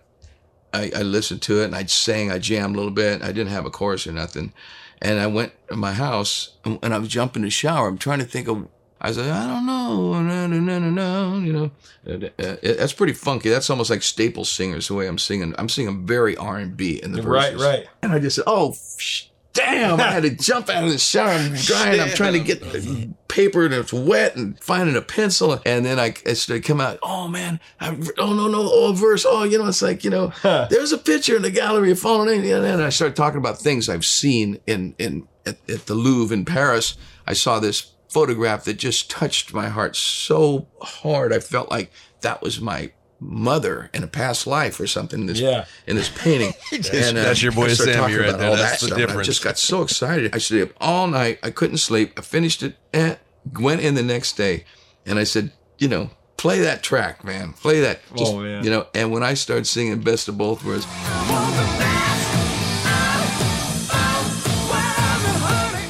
I, 0.73 0.91
I 0.95 1.01
listened 1.01 1.41
to 1.43 1.61
it 1.61 1.65
and 1.65 1.75
I 1.75 1.85
sang, 1.85 2.31
I 2.31 2.39
jammed 2.39 2.75
a 2.75 2.77
little 2.77 2.93
bit. 2.93 3.21
I 3.21 3.27
didn't 3.27 3.47
have 3.47 3.65
a 3.65 3.71
chorus 3.71 4.05
or 4.05 4.11
nothing. 4.11 4.53
And 5.01 5.19
I 5.19 5.27
went 5.27 5.53
to 5.69 5.75
my 5.75 5.93
house 5.93 6.57
and, 6.65 6.79
and 6.83 6.93
I 6.93 6.99
was 6.99 7.09
jumping 7.09 7.41
in 7.41 7.47
the 7.47 7.51
shower. 7.51 7.87
I'm 7.87 7.97
trying 7.97 8.19
to 8.19 8.25
think 8.25 8.47
of, 8.47 8.67
I 9.01 9.07
was 9.07 9.17
like, 9.17 9.31
I 9.31 9.47
don't 9.47 9.65
know, 9.65 10.21
no, 10.21 10.47
no, 10.47 10.59
no, 10.59 10.79
no, 10.79 10.89
no, 10.89 11.39
you 11.39 11.53
know. 11.53 11.71
Uh, 12.05 12.57
that's 12.61 12.91
pretty 12.91 13.13
funky. 13.13 13.49
That's 13.49 13.69
almost 13.69 13.89
like 13.89 14.01
Staple 14.01 14.43
Singers, 14.43 14.89
the 14.89 14.93
way 14.93 15.07
I'm 15.07 15.17
singing. 15.17 15.55
I'm 15.57 15.69
singing 15.69 16.05
very 16.05 16.35
R&B 16.35 17.01
in 17.01 17.13
the 17.13 17.21
verse. 17.21 17.31
Right, 17.31 17.53
verses. 17.53 17.67
right. 17.67 17.87
And 18.01 18.11
I 18.11 18.19
just 18.19 18.35
said, 18.35 18.43
oh, 18.45 18.75
sh- 18.97 19.27
damn. 19.53 19.99
I 20.01 20.11
had 20.11 20.23
to 20.23 20.29
jump 20.35 20.69
out 20.69 20.83
of 20.83 20.91
the 20.91 20.97
shower. 20.97 21.29
I'm 21.29 21.53
drying. 21.53 22.01
I'm 22.01 22.09
trying 22.09 22.33
to 22.33 22.39
get 22.39 22.61
the 22.61 23.09
paper 23.29 23.65
and 23.65 23.73
it's 23.73 23.93
wet 23.93 24.35
and 24.35 24.61
finding 24.61 24.95
a 24.95 25.01
pencil. 25.01 25.61
And 25.65 25.85
then 25.85 25.99
I, 25.99 26.13
I 26.25 26.33
started 26.33 26.65
come 26.65 26.81
out, 26.81 26.99
oh 27.01 27.27
man, 27.27 27.59
I, 27.79 27.97
oh 28.17 28.33
no, 28.33 28.47
no, 28.47 28.69
oh 28.69 28.93
verse. 28.93 29.25
Oh, 29.27 29.43
you 29.43 29.57
know, 29.57 29.67
it's 29.67 29.81
like, 29.81 30.03
you 30.03 30.09
know, 30.09 30.33
there's 30.69 30.91
a 30.91 30.97
picture 30.97 31.35
in 31.35 31.41
the 31.41 31.51
gallery 31.51 31.91
of 31.91 31.99
fallen 31.99 32.27
angels. 32.27 32.53
And 32.53 32.65
then 32.65 32.81
I 32.81 32.89
started 32.89 33.15
talking 33.15 33.39
about 33.39 33.59
things 33.59 33.87
I've 33.87 34.05
seen 34.05 34.59
in, 34.67 34.95
in, 34.97 35.27
at, 35.45 35.57
at 35.69 35.85
the 35.85 35.95
Louvre 35.95 36.35
in 36.35 36.43
Paris. 36.45 36.97
I 37.25 37.33
saw 37.33 37.59
this 37.59 37.93
photograph 38.09 38.65
that 38.65 38.73
just 38.75 39.09
touched 39.09 39.53
my 39.53 39.69
heart 39.69 39.95
so 39.95 40.67
hard. 40.81 41.31
I 41.31 41.39
felt 41.39 41.69
like 41.71 41.91
that 42.21 42.41
was 42.41 42.59
my 42.59 42.91
mother 43.21 43.89
in 43.93 44.01
a 44.03 44.07
past 44.07 44.47
life 44.47 44.79
or 44.79 44.87
something 44.87 45.21
in 45.21 45.25
this, 45.27 45.39
Yeah. 45.39 45.65
in 45.85 45.95
this 45.95 46.09
painting. 46.09 46.53
and, 46.71 47.17
uh, 47.17 47.23
That's 47.23 47.41
your 47.43 47.51
boy 47.51 47.67
Sammy 47.69 48.15
right 48.15 48.37
there. 48.37 48.55
That's 48.55 48.81
that 48.81 48.89
the 48.89 48.95
stuff, 48.95 49.09
and 49.11 49.19
I 49.19 49.23
just 49.23 49.43
got 49.43 49.57
so 49.57 49.81
excited. 49.81 50.33
I 50.33 50.37
stayed 50.39 50.63
up 50.63 50.69
all 50.79 51.07
night. 51.07 51.39
I 51.43 51.51
couldn't 51.51 51.77
sleep. 51.77 52.13
I 52.17 52.21
finished 52.21 52.63
it. 52.63 52.75
Eh, 52.93 53.15
went 53.59 53.81
in 53.81 53.95
the 53.95 54.03
next 54.03 54.37
day, 54.37 54.63
and 55.05 55.19
I 55.19 55.23
said, 55.25 55.51
you 55.77 55.87
know, 55.89 56.09
play 56.37 56.59
that 56.61 56.81
track, 56.81 57.23
man. 57.25 57.51
Play 57.53 57.81
that. 57.81 57.99
Just, 58.15 58.31
Oh, 58.33 58.39
man. 58.39 58.63
You 58.63 58.69
know, 58.69 58.87
and 58.95 59.11
when 59.11 59.21
I 59.23 59.33
started 59.33 59.67
singing 59.67 59.99
"Best 60.01 60.27
of 60.29 60.37
Both 60.37 60.63
Worlds," 60.63 60.85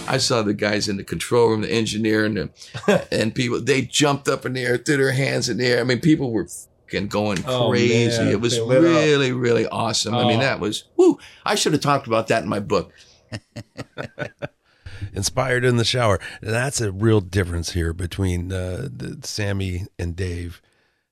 I 0.09 0.17
saw 0.17 0.41
the 0.41 0.53
guys 0.53 0.87
in 0.89 0.97
the 0.97 1.03
control 1.03 1.49
room, 1.49 1.61
the 1.61 1.71
engineer, 1.71 2.25
and 2.25 2.37
the, 2.37 3.07
and 3.11 3.33
people. 3.33 3.61
They 3.61 3.81
jumped 3.83 4.27
up 4.27 4.45
in 4.45 4.53
the 4.53 4.61
air, 4.63 4.77
threw 4.77 4.97
their 4.97 5.11
hands 5.11 5.47
in 5.49 5.57
the 5.57 5.67
air. 5.67 5.79
I 5.79 5.83
mean, 5.83 5.99
people 6.01 6.31
were 6.31 6.47
fucking 6.47 7.07
going 7.07 7.43
Oh, 7.47 7.69
crazy. 7.69 8.17
man. 8.19 8.27
It 8.29 8.41
was 8.41 8.53
They 8.55 8.61
lit 8.61 8.77
up. 8.79 8.83
really, 8.83 9.31
really 9.31 9.67
awesome. 9.67 10.15
I 10.15 10.23
mean, 10.25 10.37
Oh. 10.39 10.41
that 10.41 10.59
was 10.59 10.85
woo. 10.97 11.17
I 11.45 11.55
should 11.55 11.73
have 11.73 11.81
talked 11.81 12.07
about 12.07 12.27
that 12.27 12.43
in 12.43 12.49
my 12.49 12.59
book. 12.59 12.91
inspired 15.13 15.63
in 15.63 15.77
the 15.77 15.85
shower. 15.85 16.19
And 16.41 16.51
that's 16.51 16.81
a 16.81 16.91
real 16.91 17.21
difference 17.21 17.71
here 17.71 17.93
between 17.93 18.51
uh, 18.51 18.87
the, 18.91 19.19
Sammy 19.23 19.85
and 19.97 20.15
Dave. 20.15 20.61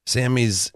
Sammy's 0.05 0.71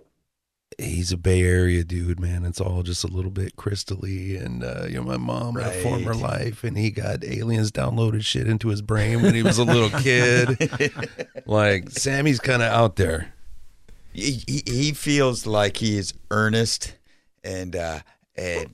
he's 0.81 1.11
a 1.11 1.17
Bay 1.17 1.41
Area 1.43 1.83
dude, 1.83 2.19
man. 2.19 2.43
It's 2.45 2.59
all 2.61 2.83
just 2.83 3.03
a 3.03 3.07
little 3.07 3.31
bit 3.31 3.55
crystally, 3.55 4.43
and 4.43 4.63
uh, 4.63 4.85
you 4.87 4.95
know, 4.95 5.03
my 5.03 5.17
mom 5.17 5.55
had 5.55 5.75
a 5.75 5.81
former 5.83 6.13
life, 6.13 6.63
and 6.63 6.77
he 6.77 6.91
got 6.91 7.23
aliens 7.23 7.71
downloaded 7.71 8.23
shit 8.25 8.47
into 8.47 8.69
his 8.69 8.81
brain 8.81 9.21
when 9.21 9.33
he 9.35 9.43
was 9.43 9.57
a 9.57 9.63
little 9.63 9.89
kid. 10.01 10.57
like 11.45 11.89
Sammy's 11.91 12.39
kind 12.39 12.61
of 12.61 12.71
out 12.71 12.95
there. 12.95 13.33
he, 14.13 14.43
he, 14.47 14.63
he 14.65 14.91
feels 14.93 15.45
like 15.45 15.77
he 15.77 15.97
is 15.97 16.13
earnest 16.31 16.95
and 17.43 17.75
uh 17.75 17.99
and 18.35 18.69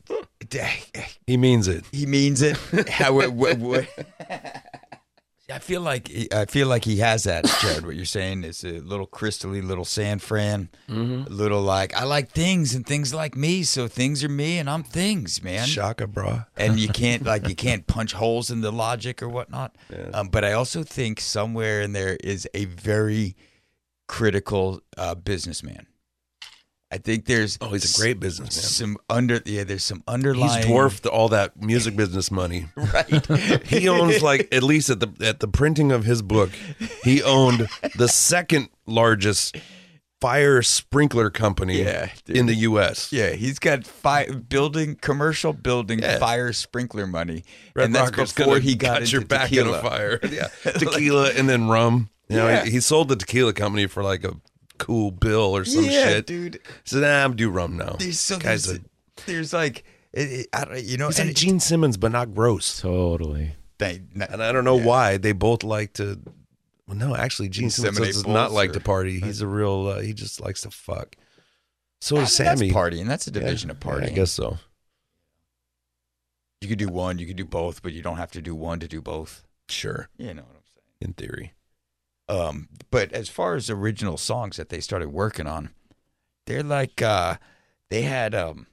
He 1.27 1.35
means 1.37 1.67
it. 1.67 1.83
he 1.91 2.05
means 2.05 2.41
it 2.41 2.57
how 2.89 3.19
it, 3.21 3.33
what, 3.33 3.57
what- 3.57 3.87
I 5.49 5.59
feel 5.59 5.79
like 5.79 6.09
he- 6.09 6.27
I 6.31 6.45
feel 6.45 6.67
like 6.67 6.83
he 6.83 6.97
has 6.97 7.23
that 7.23 7.45
Jared 7.61 7.85
what 7.85 7.95
you're 7.95 8.03
saying 8.05 8.43
is 8.43 8.65
a 8.65 8.79
little 8.81 9.07
crystally 9.07 9.65
little 9.65 9.85
San 9.85 10.19
Fran 10.19 10.69
Mm-hmm. 10.89 11.33
little 11.33 11.61
like 11.61 11.95
I 11.95 12.03
like 12.03 12.31
things 12.31 12.75
and 12.75 12.85
things 12.85 13.13
like 13.13 13.35
me 13.37 13.63
so 13.63 13.87
things 13.87 14.23
are 14.25 14.29
me 14.29 14.57
and 14.57 14.69
I'm 14.69 14.83
things 14.83 15.41
man 15.41 15.65
Shaka, 15.65 16.05
bra. 16.07 16.43
and 16.57 16.77
you 16.77 16.89
can't 17.03 17.23
like 17.23 17.47
you 17.47 17.55
can't 17.55 17.87
punch 17.87 18.11
holes 18.13 18.51
in 18.51 18.59
the 18.61 18.71
logic 18.71 19.23
or 19.23 19.29
whatnot. 19.29 19.77
Um, 20.13 20.27
but 20.27 20.43
I 20.43 20.51
also 20.51 20.83
think 20.83 21.21
somewhere 21.21 21.81
in 21.81 21.93
there 21.93 22.17
is 22.21 22.45
a 22.53 22.65
very 22.65 23.35
critical 24.07 24.81
uh, 24.97 25.15
businessman. 25.15 25.87
I 26.89 26.97
think 26.99 27.25
there's 27.25 27.57
Oh, 27.59 27.67
he's 27.69 27.97
a 27.97 28.01
great 28.01 28.19
businessman. 28.19 28.51
Some 28.63 28.97
under 29.09 29.41
yeah, 29.45 29.63
there's 29.65 29.83
some 29.83 30.03
underlying. 30.07 30.57
He's 30.59 30.65
dwarfed 30.65 31.05
all 31.05 31.27
that 31.29 31.61
music 31.61 31.95
business 31.97 32.31
money. 32.31 32.67
right. 32.75 33.27
he 33.65 33.89
owns 33.89 34.21
like 34.21 34.47
at 34.53 34.63
least 34.63 34.89
at 34.89 34.99
the 35.01 35.11
at 35.25 35.39
the 35.41 35.47
printing 35.49 35.91
of 35.91 36.05
his 36.05 36.21
book, 36.21 36.51
he 37.03 37.21
owned 37.21 37.67
the 37.97 38.07
second 38.07 38.69
largest 38.85 39.57
fire 40.21 40.61
sprinkler 40.63 41.29
company 41.29 41.83
Yeah, 41.83 42.09
in 42.27 42.45
the 42.47 42.55
U.S. 42.55 43.11
Yeah, 43.11 43.31
he's 43.31 43.59
got 43.59 43.85
fi- 43.85 44.31
building 44.31 44.95
commercial 44.95 45.53
building 45.53 45.99
Yeah. 45.99 46.17
fire 46.19 46.53
sprinkler 46.53 47.05
money, 47.05 47.43
Red 47.75 47.85
and 47.85 47.95
that's 47.95 48.11
Rocker's 48.11 48.33
before 48.33 48.59
he 48.59 48.75
got 48.75 49.11
your 49.11 49.21
back 49.25 49.49
tequila. 49.49 49.79
in 49.79 49.85
a 49.85 49.89
fire. 49.89 50.19
Yeah, 50.31 50.47
tequila 50.63 51.31
and 51.31 51.47
then 51.49 51.67
rum. 51.67 52.09
You 52.29 52.37
know, 52.37 52.47
Yeah. 52.47 52.63
he, 52.65 52.71
he 52.71 52.79
sold 52.79 53.09
the 53.09 53.15
tequila 53.15 53.53
company 53.53 53.85
for 53.87 54.01
like 54.03 54.23
a 54.23 54.33
cool 54.77 55.11
bill 55.11 55.55
or 55.55 55.65
some 55.65 55.83
yeah, 55.85 56.05
shit. 56.07 56.27
dude. 56.27 56.59
So 56.83 56.97
said, 56.99 57.01
"Nah, 57.07 57.23
I'm 57.23 57.35
do 57.35 57.49
rum 57.49 57.77
now." 57.77 57.95
There's 57.99 58.19
so 58.19 58.37
Guy's 58.39 58.65
there's, 58.65 58.79
a, 58.79 58.81
there's 59.25 59.53
like 59.53 59.83
it, 60.13 60.21
it, 60.31 60.47
I 60.53 60.65
don't, 60.65 60.83
you 60.83 60.97
know, 60.97 61.07
he's 61.07 61.19
and 61.19 61.29
like 61.29 61.37
it- 61.37 61.39
Gene 61.39 61.59
Simmons, 61.59 61.97
but 61.97 62.11
not 62.11 62.33
gross. 62.33 62.79
Totally. 62.81 63.53
they- 63.77 64.01
not- 64.15 64.31
And 64.31 64.41
I 64.43 64.51
don't 64.51 64.63
know 64.63 64.75
why 64.77 65.17
they 65.17 65.31
both 65.33 65.63
like 65.63 65.93
to. 65.93 66.19
Well, 66.87 66.95
no, 66.97 67.15
actually, 67.15 67.49
Gene 67.49 67.69
Simmons 67.69 67.99
Inseminate 67.99 68.05
does 68.13 68.27
not 68.27 68.47
bulls 68.49 68.53
like 68.53 68.69
or- 68.71 68.73
to 68.73 68.79
party. 68.79 69.19
He's 69.19 69.41
a 69.41 69.47
real. 69.47 69.87
Uh, 69.87 69.99
he 69.99 70.13
just 70.13 70.39
likes 70.41 70.61
to 70.61 70.71
fuck. 70.71 71.15
So 71.99 72.17
I 72.17 72.25
does 72.25 72.61
mean, 72.61 72.71
that's 72.71 72.77
partying. 72.77 73.07
That's 73.07 73.27
a 73.27 73.31
division 73.31 73.69
of 73.69 73.79
Yeah. 73.79 74.11
I 74.11 74.13
guess 74.13 74.31
so. 74.31 74.57
you 76.61 76.67
could 76.67 76.79
do 76.79 76.87
one, 76.89 77.19
you 77.19 77.25
could 77.27 77.35
do 77.35 77.45
both, 77.45 77.81
but 77.83 77.93
you 77.93 78.01
don't 78.01 78.17
have 78.17 78.31
to 78.31 78.41
do 78.41 78.55
one 78.55 78.79
to 78.79 78.87
do 78.87 79.01
both. 79.01 79.43
Sure, 79.69 80.07
You 80.17 80.33
know 80.33 80.43
what 80.43 80.55
I'm 80.55 80.61
saying? 80.73 80.85
in 81.01 81.13
theory. 81.13 81.53
Um, 82.29 82.67
but 82.91 83.11
as 83.13 83.29
far 83.29 83.55
as 83.55 83.69
original 83.69 84.17
songs 84.17 84.57
that 84.57 84.69
they 84.69 84.79
started 84.81 85.09
working 85.09 85.47
on, 85.47 85.69
they're 86.45 86.63
like 86.63 87.01
uh, 87.01 87.35
they 87.89 88.01
had 88.03 88.35
um, 88.35 88.67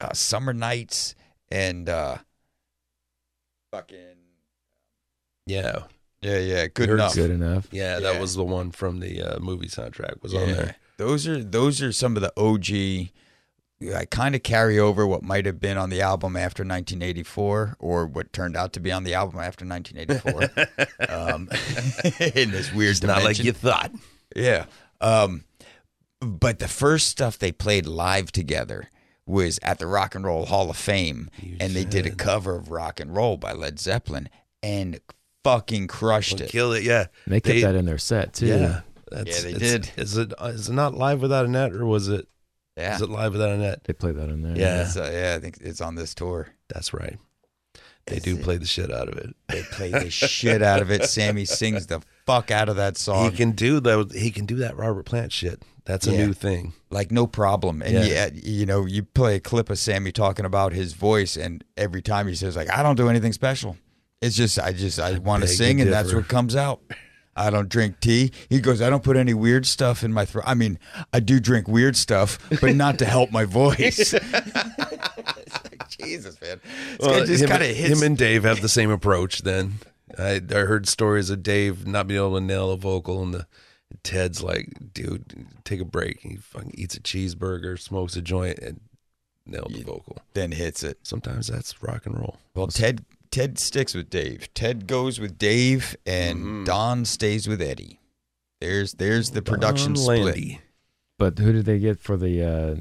uh, 0.00 0.12
summer 0.12 0.52
nights 0.52 1.14
and 1.50 1.88
uh, 1.88 2.18
fucking 3.72 4.16
Yeah, 5.46 5.84
yeah, 6.22 6.38
yeah, 6.38 6.66
good 6.66 6.88
Heard 6.88 6.94
enough. 7.00 7.14
Good 7.14 7.30
enough. 7.30 7.68
yeah, 7.72 7.98
that 8.00 8.14
Yeah. 8.14 8.20
was 8.20 8.34
the 8.34 8.44
one 8.44 8.70
from 8.70 9.00
the 9.00 9.22
uh, 9.22 9.38
movie 9.38 9.68
soundtrack. 9.68 10.22
Was 10.22 10.34
on 10.34 10.48
Yeah. 10.48 10.54
there. 10.54 10.76
Those 10.98 11.26
are 11.28 11.42
those 11.44 11.82
are 11.82 11.92
some 11.92 12.16
of 12.16 12.22
the 12.22 12.32
OG 12.36 13.10
I 13.94 14.06
kind 14.06 14.34
of 14.34 14.42
carry 14.42 14.78
over 14.78 15.06
what 15.06 15.22
might 15.22 15.44
have 15.44 15.60
been 15.60 15.76
on 15.76 15.90
the 15.90 16.00
album 16.00 16.34
after 16.34 16.62
1984, 16.62 17.76
or 17.78 18.06
what 18.06 18.32
turned 18.32 18.56
out 18.56 18.72
to 18.72 18.80
be 18.80 18.90
on 18.90 19.04
the 19.04 19.12
album 19.14 19.38
after 19.40 19.66
1984. 19.66 21.08
um, 21.10 21.48
in 22.34 22.50
this 22.50 22.72
weird 22.72 22.92
It's 22.92 23.02
not 23.02 23.22
like 23.22 23.38
you 23.38 23.52
thought. 23.52 23.92
Yeah. 24.34 24.64
Um, 25.00 25.44
but 26.20 26.58
the 26.58 26.68
first 26.68 27.08
stuff 27.08 27.38
they 27.38 27.52
played 27.52 27.86
live 27.86 28.32
together 28.32 28.88
was 29.26 29.58
at 29.62 29.78
the 29.78 29.86
Rock 29.86 30.14
and 30.14 30.24
Roll 30.24 30.46
Hall 30.46 30.70
of 30.70 30.76
Fame, 30.76 31.28
and 31.60 31.72
they 31.74 31.84
did 31.84 32.06
a 32.06 32.10
cover 32.14 32.54
of 32.56 32.70
Rock 32.70 33.00
and 33.00 33.14
Roll 33.14 33.36
by 33.36 33.52
Led 33.52 33.78
Zeppelin, 33.78 34.28
and 34.62 35.00
fucking 35.44 35.88
crushed 35.88 36.40
it. 36.40 36.48
Kill 36.48 36.72
it, 36.72 36.82
yeah. 36.82 37.06
They 37.26 37.40
kept 37.40 37.54
They- 37.56 37.62
that 37.62 37.74
in 37.74 37.84
their 37.84 37.98
set 37.98 38.32
too. 38.32 38.46
Yeah, 38.46 38.80
that's, 39.10 39.42
they 39.42 39.50
it's- 39.50 39.72
did. 39.72 39.90
Is 39.96 40.16
it 40.16 40.32
is 40.40 40.68
it 40.70 40.72
not 40.72 40.94
live 40.94 41.20
without 41.20 41.44
a 41.44 41.48
net, 41.48 41.72
or 41.72 41.84
was 41.84 42.08
it? 42.08 42.26
Yeah. 42.76 42.96
Is 42.96 43.02
it 43.02 43.08
live 43.10 43.32
without 43.32 43.50
a 43.50 43.56
net? 43.56 43.84
They 43.84 43.92
play 43.92 44.12
that 44.12 44.28
in 44.28 44.42
there. 44.42 44.56
Yeah. 44.56 44.82
It's, 44.82 44.96
uh, 44.96 45.10
yeah, 45.12 45.34
I 45.36 45.40
think 45.40 45.58
it's 45.60 45.80
on 45.80 45.94
this 45.94 46.14
tour. 46.14 46.48
That's 46.68 46.92
right. 46.92 47.18
They 48.06 48.16
Is 48.16 48.22
do 48.22 48.36
it? 48.36 48.42
play 48.42 48.56
the 48.56 48.66
shit 48.66 48.92
out 48.92 49.08
of 49.08 49.16
it. 49.18 49.34
They 49.48 49.62
play 49.62 49.90
the 49.90 50.10
shit 50.10 50.62
out 50.62 50.80
of 50.80 50.90
it. 50.90 51.04
Sammy 51.08 51.44
sings 51.44 51.86
the 51.88 52.02
fuck 52.24 52.50
out 52.52 52.68
of 52.68 52.76
that 52.76 52.96
song. 52.96 53.30
He 53.30 53.36
can 53.36 53.52
do 53.52 53.80
that. 53.80 54.12
He 54.12 54.30
can 54.30 54.46
do 54.46 54.56
that 54.56 54.76
Robert 54.76 55.04
Plant 55.06 55.32
shit. 55.32 55.62
That's 55.86 56.06
a 56.06 56.12
Yeah. 56.12 56.26
new 56.26 56.32
thing. 56.32 56.72
like 56.90 57.10
no 57.10 57.26
problem. 57.26 57.82
And 57.82 57.92
Yeah. 57.94 58.04
yeah. 58.04 58.28
you 58.32 58.64
know, 58.66 58.86
you 58.86 59.02
play 59.04 59.36
a 59.36 59.40
clip 59.40 59.70
of 59.70 59.78
Sammy 59.78 60.12
talking 60.12 60.44
about 60.44 60.72
his 60.72 60.92
voice, 60.92 61.36
and 61.36 61.64
every 61.76 62.02
time 62.02 62.28
he 62.28 62.34
says 62.34 62.54
like, 62.56 62.70
"I 62.70 62.82
don't 62.82 62.96
do 62.96 63.08
anything 63.08 63.32
special. 63.32 63.76
It's 64.22 64.36
just 64.36 64.58
I 64.58 64.72
just 64.72 64.98
I 65.00 65.18
want 65.18 65.42
to 65.42 65.46
beg 65.48 65.56
to 65.56 65.56
sing, 65.56 65.80
and 65.80 65.92
that's 65.92 66.08
differ. 66.08 66.20
what 66.20 66.28
comes 66.28 66.54
out." 66.56 66.80
I 67.36 67.50
don't 67.50 67.68
drink 67.68 68.00
tea. 68.00 68.32
He 68.48 68.60
goes, 68.60 68.80
I 68.80 68.88
don't 68.90 69.02
put 69.04 69.16
any 69.16 69.34
weird 69.34 69.66
stuff 69.66 70.02
in 70.02 70.12
my 70.12 70.24
throat. 70.24 70.44
I 70.46 70.54
mean, 70.54 70.78
I 71.12 71.20
do 71.20 71.38
drink 71.38 71.68
weird 71.68 71.96
stuff, 71.96 72.38
but 72.60 72.74
not 72.74 72.98
to 73.00 73.04
help 73.04 73.30
my 73.30 73.44
voice. 73.44 74.12
Like, 74.12 75.88
Jesus, 75.88 76.40
man. 76.40 76.60
This 76.98 77.06
guy 77.06 77.24
just 77.26 77.42
him, 77.42 77.48
kind 77.50 77.62
of 77.62 77.68
hits. 77.76 78.00
him 78.00 78.06
and 78.06 78.16
Dave 78.18 78.44
have 78.44 78.62
the 78.62 78.68
same 78.68 78.90
approach. 78.90 79.42
Then 79.42 79.74
I, 80.18 80.40
I 80.50 80.60
heard 80.60 80.88
stories 80.88 81.30
of 81.30 81.42
Dave 81.42 81.86
not 81.86 82.06
being 82.06 82.20
able 82.20 82.34
to 82.38 82.40
nail 82.40 82.70
a 82.70 82.76
vocal, 82.76 83.22
and 83.22 83.34
the 83.34 83.46
Ted's 84.02 84.42
like, 84.42 84.92
"Dude, 84.92 85.46
take 85.64 85.80
a 85.80 85.84
break." 85.84 86.20
He 86.20 86.36
fucking 86.36 86.72
eats 86.74 86.96
a 86.96 87.00
cheeseburger, 87.00 87.78
smokes 87.78 88.16
a 88.16 88.22
joint, 88.22 88.58
and 88.58 88.80
nailed 89.46 89.72
the 89.74 89.82
vocal. 89.82 90.18
then 90.34 90.52
hits 90.52 90.82
it. 90.82 90.98
Sometimes 91.02 91.46
that's 91.48 91.82
rock 91.82 92.04
and 92.06 92.16
roll. 92.18 92.36
Well, 92.54 92.66
Ted 92.66 93.04
Ted 93.30 93.58
sticks 93.58 93.94
with 93.94 94.10
Dave. 94.10 94.52
Ted 94.54 94.86
goes 94.86 95.18
with 95.20 95.38
Dave, 95.38 95.96
and 96.06 96.38
Mm-hmm. 96.38 96.64
Don 96.64 97.04
stays 97.04 97.46
with 97.48 97.60
Eddie. 97.62 98.00
There's 98.60 98.94
there's 98.94 99.30
the 99.32 99.42
production 99.42 99.94
Don 99.94 100.02
split. 100.02 100.34
Landee. 100.36 100.58
But 101.18 101.38
who 101.38 101.52
did 101.52 101.64
they 101.66 101.78
get 101.78 101.98
for 102.00 102.16
the? 102.16 102.42
uh 102.42 102.74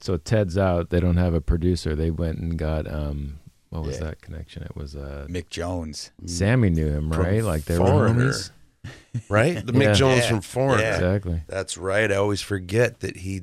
So 0.00 0.16
Ted's 0.16 0.56
out. 0.58 0.90
They 0.90 1.00
don't 1.00 1.16
have 1.18 1.34
a 1.34 1.40
producer. 1.40 1.94
They 1.96 2.10
went 2.10 2.38
and 2.38 2.56
got 2.58 2.90
um. 2.90 3.38
What 3.70 3.84
was 3.84 3.96
Yeah. 3.98 4.04
that 4.06 4.20
connection? 4.22 4.62
It 4.64 4.74
was 4.76 4.96
uh. 4.96 5.26
Mick 5.28 5.48
Jones. 5.50 6.10
Sammy 6.26 6.70
knew 6.70 6.88
him, 6.88 7.10
From 7.10 7.22
right? 7.24 7.42
Like 7.44 7.64
they 7.66 7.76
Foreigner. 7.76 8.26
were 8.26 8.30
homies. 8.32 8.50
right? 9.28 9.64
The 9.66 9.72
Yeah. 9.72 9.78
Mick 9.92 9.94
Jones 9.96 10.20
Yeah. 10.22 10.28
from 10.30 10.40
Foreigner. 10.40 10.82
Yeah. 10.82 10.94
Exactly. 10.94 11.42
That's 11.46 11.76
right. 11.78 12.10
I 12.10 12.16
always 12.16 12.40
forget 12.40 13.00
that 13.00 13.18
he. 13.18 13.42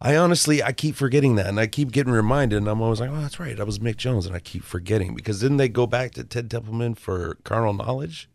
I 0.00 0.16
honestly, 0.16 0.62
I 0.62 0.70
keep 0.72 0.94
forgetting 0.94 1.34
that, 1.36 1.46
and 1.46 1.58
I 1.58 1.66
keep 1.66 1.90
getting 1.90 2.12
reminded, 2.12 2.56
and 2.58 2.68
I'm 2.68 2.80
always 2.80 3.00
like, 3.00 3.10
"Oh, 3.10 3.20
that's 3.20 3.40
right. 3.40 3.56
That 3.56 3.66
was 3.66 3.80
Mick 3.80 3.96
Jones," 3.96 4.26
and 4.26 4.34
I 4.36 4.38
keep 4.38 4.62
forgetting 4.62 5.14
because 5.16 5.40
didn't 5.40 5.56
they 5.56 5.68
go 5.68 5.86
back 5.88 6.12
to 6.12 6.22
Ted 6.24 6.48
Templeman 6.50 6.94
for 6.94 7.36
Carnal 7.42 7.72
Knowledge? 7.72 8.28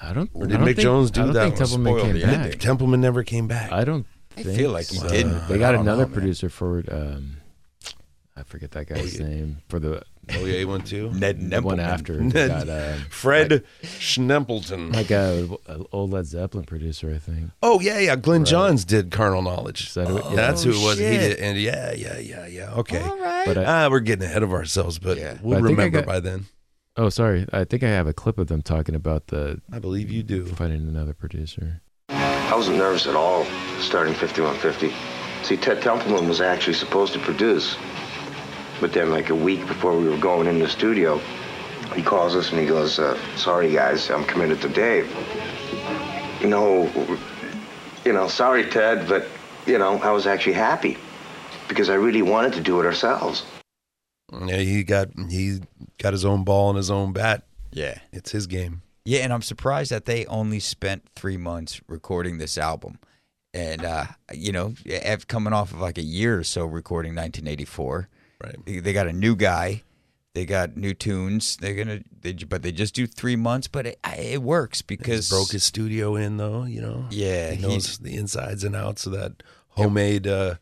I 0.00 0.12
don't. 0.12 0.30
Or 0.34 0.46
did 0.46 0.56
I 0.56 0.58
don't 0.58 0.68
Mick 0.68 0.76
think- 0.76 0.80
Jones 0.80 1.10
do 1.10 1.22
I 1.22 1.24
don't 1.24 1.32
that 1.34 1.44
think? 1.44 1.56
Templeman 1.56 1.98
came 2.00 2.12
the 2.14 2.24
ending. 2.24 2.50
back. 2.50 2.60
Templeman 2.60 3.00
never 3.00 3.22
came 3.24 3.48
back. 3.48 3.72
I 3.72 3.84
don't. 3.84 4.06
I 4.36 4.42
feel 4.42 4.70
like 4.70 4.86
he 4.88 4.96
so. 4.96 5.08
didn't, 5.08 5.46
They 5.48 5.58
got 5.58 5.74
another 5.74 6.02
know, 6.02 6.08
man. 6.08 6.14
producer 6.14 6.48
for. 6.48 6.82
um 6.90 7.36
I 8.42 8.44
forget 8.44 8.72
that 8.72 8.88
guy's 8.88 9.20
name 9.20 9.58
for 9.68 9.78
the, 9.78 10.02
oh 10.34 10.44
yeah, 10.44 10.58
he 10.58 10.64
went 10.64 10.84
too. 10.86 11.10
Ned 11.14 11.48
the 11.50 11.62
one 11.62 11.78
after. 11.78 12.14
Ned- 12.20 12.48
got 12.48 12.68
uh, 12.68 12.96
Fred 13.08 13.62
Schnempleton. 13.84 14.92
like 14.94 15.10
a, 15.12 15.48
a 15.68 15.84
old 15.92 16.10
Led 16.10 16.26
Zeppelin 16.26 16.64
producer, 16.64 17.12
I 17.14 17.18
think. 17.18 17.50
oh 17.62 17.78
yeah, 17.80 17.98
yeah. 18.00 18.16
Glyn 18.16 18.44
Johns 18.44 18.84
did 18.84 19.12
Carnal 19.12 19.42
Knowledge. 19.42 19.94
That 19.94 20.08
who- 20.08 20.16
yeah. 20.30 20.34
That's 20.34 20.64
who 20.64 20.70
it 20.70 20.84
was. 20.84 20.98
He 20.98 21.04
did, 21.04 21.38
and 21.38 21.56
yeah, 21.56 21.92
yeah, 21.92 22.18
yeah, 22.18 22.46
yeah. 22.48 22.74
Okay. 22.74 23.00
But 23.46 23.56
I, 23.58 23.64
Ah, 23.86 23.88
we're 23.90 24.00
getting 24.00 24.24
ahead 24.24 24.42
of 24.42 24.52
ourselves, 24.52 24.98
but 24.98 25.18
Yeah. 25.18 25.38
we'll 25.40 25.60
But 25.60 25.64
I 25.64 25.68
think 25.68 25.78
I 25.78 25.82
remember 25.84 25.98
got- 26.00 26.06
by 26.06 26.18
then. 26.20 26.46
oh, 26.96 27.08
sorry. 27.08 27.46
I 27.52 27.62
think 27.64 27.84
I 27.84 27.88
have 27.88 28.08
a 28.08 28.12
clip 28.12 28.38
of 28.38 28.48
them 28.48 28.60
talking 28.60 28.94
about 28.96 29.28
the 29.28 29.60
I 29.72 29.78
believe 29.78 30.10
you 30.10 30.22
do. 30.24 30.46
finding 30.46 30.88
another 30.88 31.14
producer. 31.14 31.80
I 32.08 32.54
wasn't 32.56 32.76
nervous 32.76 33.06
at 33.06 33.14
all 33.16 33.46
starting 33.80 34.14
5150. 34.14 34.92
See, 35.46 35.56
Ted 35.56 35.80
Templeman 35.80 36.28
was 36.28 36.40
actually 36.40 36.74
supposed 36.74 37.12
to 37.14 37.18
produce. 37.20 37.76
But 38.82 38.92
then, 38.92 39.10
like 39.10 39.30
a 39.30 39.34
week 39.36 39.64
before 39.68 39.96
we 39.96 40.08
were 40.08 40.18
going 40.18 40.48
in 40.48 40.58
the 40.58 40.68
studio, 40.68 41.20
he 41.94 42.02
calls 42.02 42.34
us 42.34 42.50
and 42.50 42.60
he 42.60 42.66
goes, 42.66 42.98
uh, 42.98 43.16
Sorry, 43.36 43.72
guys, 43.72 44.10
I'm 44.10 44.24
committed 44.24 44.60
to 44.62 44.68
Dave. 44.68 45.08
No, 46.44 46.90
you 48.04 48.12
know, 48.12 48.26
sorry, 48.26 48.68
Ted, 48.68 49.08
but, 49.08 49.28
you 49.66 49.78
know, 49.78 49.98
I 49.98 50.10
was 50.10 50.26
actually 50.26 50.54
happy 50.54 50.98
because 51.68 51.90
I 51.90 51.94
really 51.94 52.22
wanted 52.22 52.54
to 52.54 52.60
do 52.60 52.80
it 52.80 52.84
ourselves. 52.84 53.44
Yeah, 54.46 54.56
he 54.56 54.82
got 54.82 55.10
he 55.30 55.60
got 55.98 56.12
his 56.12 56.24
own 56.24 56.42
ball 56.42 56.70
and 56.70 56.76
his 56.76 56.90
own 56.90 57.12
bat. 57.12 57.44
Yeah. 57.70 57.98
It's 58.12 58.32
his 58.32 58.48
game. 58.48 58.82
Yeah, 59.04 59.20
and 59.20 59.32
I'm 59.32 59.42
surprised 59.42 59.92
that 59.92 60.06
they 60.06 60.26
only 60.26 60.58
spent 60.58 61.04
three 61.14 61.36
months 61.36 61.80
recording 61.86 62.38
this 62.38 62.58
album. 62.58 62.98
And, 63.54 63.84
uh, 63.84 64.06
you 64.34 64.50
know, 64.50 64.74
after 65.04 65.26
coming 65.26 65.52
off 65.52 65.70
of 65.70 65.80
like 65.80 65.98
a 65.98 66.02
year 66.02 66.40
or 66.40 66.44
so 66.44 66.64
recording 66.64 67.12
1984, 67.12 68.08
Right. 68.42 68.56
they, 68.66 68.80
they 68.80 68.92
got 68.92 69.06
a 69.06 69.12
new 69.12 69.36
guy. 69.36 69.82
They 70.34 70.46
got 70.46 70.76
new 70.78 70.94
tunes. 70.94 71.56
They're 71.58 71.74
gonna, 71.74 72.00
they, 72.22 72.32
but 72.32 72.62
they 72.62 72.72
just 72.72 72.94
do 72.94 73.06
three 73.06 73.36
months. 73.36 73.68
But 73.68 73.86
it, 73.86 73.98
it 74.16 74.42
works 74.42 74.80
because 74.80 75.28
Broke 75.28 75.50
his 75.52 75.62
studio 75.62 76.16
in 76.16 76.38
though, 76.38 76.64
you 76.64 76.80
know. 76.80 77.06
Yeah, 77.10 77.50
he 77.50 77.56
he- 77.56 77.62
knows 77.68 77.98
the 77.98 78.16
insides 78.16 78.64
and 78.64 78.74
outs 78.74 79.04
of 79.04 79.12
that 79.12 79.42
homemade 79.68 80.26
uh, 80.26 80.54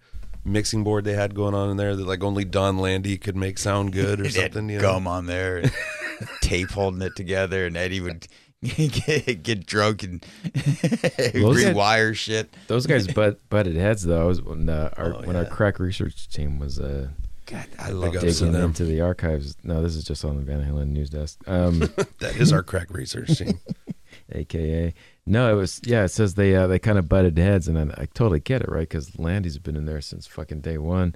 mixing 0.44 0.82
board 0.82 1.04
they 1.04 1.12
had 1.12 1.34
going 1.36 1.54
on 1.54 1.70
in 1.70 1.76
there 1.76 1.94
that 1.94 2.04
like 2.04 2.24
only 2.24 2.44
Donn 2.44 2.78
Landee 2.78 3.20
could 3.20 3.36
make 3.36 3.58
sound 3.58 3.92
good 3.92 4.20
or 4.20 4.28
something. 4.30 4.68
You 4.68 4.78
know? 4.78 4.82
gum 4.82 5.06
on 5.06 5.26
there, 5.26 5.58
and 5.58 5.72
tape 6.40 6.70
holding 6.70 7.02
it 7.02 7.14
together, 7.14 7.64
and 7.64 7.76
Eddie 7.76 8.00
would 8.00 8.26
get, 8.64 9.42
get 9.44 9.66
drunk 9.66 10.02
and 10.02 10.20
Those 10.52 11.62
guys- 11.62 11.74
rewire 11.76 12.14
shit. 12.16 12.52
Those 12.66 12.86
guys 12.86 13.06
butt, 13.06 13.48
butted 13.48 13.76
heads 13.76 14.02
though. 14.02 14.34
When 14.34 14.68
uh, 14.68 14.90
our 14.96 15.14
Oh, 15.14 15.20
when 15.22 15.36
our 15.36 15.44
crack 15.44 15.78
research 15.78 16.28
team 16.28 16.58
was 16.58 16.80
uh, 16.80 17.10
God, 17.50 17.66
I 17.78 17.90
love 17.90 18.12
Big 18.12 18.20
digging 18.22 18.52
them. 18.52 18.64
into 18.66 18.84
the 18.84 19.00
archives. 19.00 19.56
No, 19.64 19.82
this 19.82 19.96
is 19.96 20.04
just 20.04 20.24
on 20.24 20.36
the 20.36 20.42
Van 20.42 20.62
Halen 20.64 20.88
news 20.88 21.10
desk. 21.10 21.38
Um, 21.48 21.80
That 22.20 22.36
is 22.36 22.52
our 22.52 22.62
crack 22.62 22.90
research 22.90 23.38
team. 23.38 23.58
AKA. 24.32 24.94
No, 25.26 25.52
it 25.52 25.56
was 25.56 25.80
yeah. 25.84 26.04
It 26.04 26.08
says 26.08 26.34
they 26.34 26.54
uh, 26.54 26.66
they 26.66 26.78
kind 26.78 26.98
of 26.98 27.08
butted 27.08 27.38
heads, 27.38 27.66
and 27.68 27.78
I, 27.78 28.02
I 28.02 28.06
totally 28.14 28.40
get 28.40 28.62
it, 28.62 28.68
right? 28.68 28.88
Because 28.88 29.12
Landee's 29.18 29.58
been 29.58 29.76
in 29.76 29.86
there 29.86 30.00
since 30.00 30.26
fucking 30.26 30.60
day 30.60 30.78
one. 30.78 31.14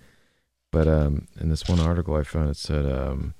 But 0.72 0.88
um, 0.88 1.28
in 1.40 1.48
this 1.50 1.68
one 1.68 1.78
article 1.80 2.16
I 2.16 2.24
found, 2.24 2.50
it 2.50 2.56
said 2.56 2.84
um, 2.86 3.34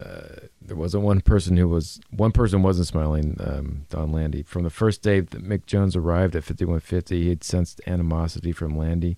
uh, 0.00 0.46
there 0.60 0.76
wasn't 0.76 1.04
one 1.04 1.20
person 1.20 1.56
who 1.56 1.68
was 1.68 2.00
one 2.10 2.32
person 2.32 2.62
wasn't 2.62 2.88
smiling. 2.88 3.36
Um, 3.38 3.86
Donn 3.90 4.10
Landee 4.10 4.44
from 4.46 4.64
the 4.64 4.70
first 4.70 5.02
day 5.02 5.20
that 5.20 5.44
Mick 5.44 5.66
Jones 5.66 5.94
arrived 5.94 6.34
at 6.34 6.42
5150, 6.44 7.22
he 7.22 7.28
had 7.28 7.44
sensed 7.44 7.80
animosity 7.86 8.50
from 8.52 8.76
Landee. 8.76 9.16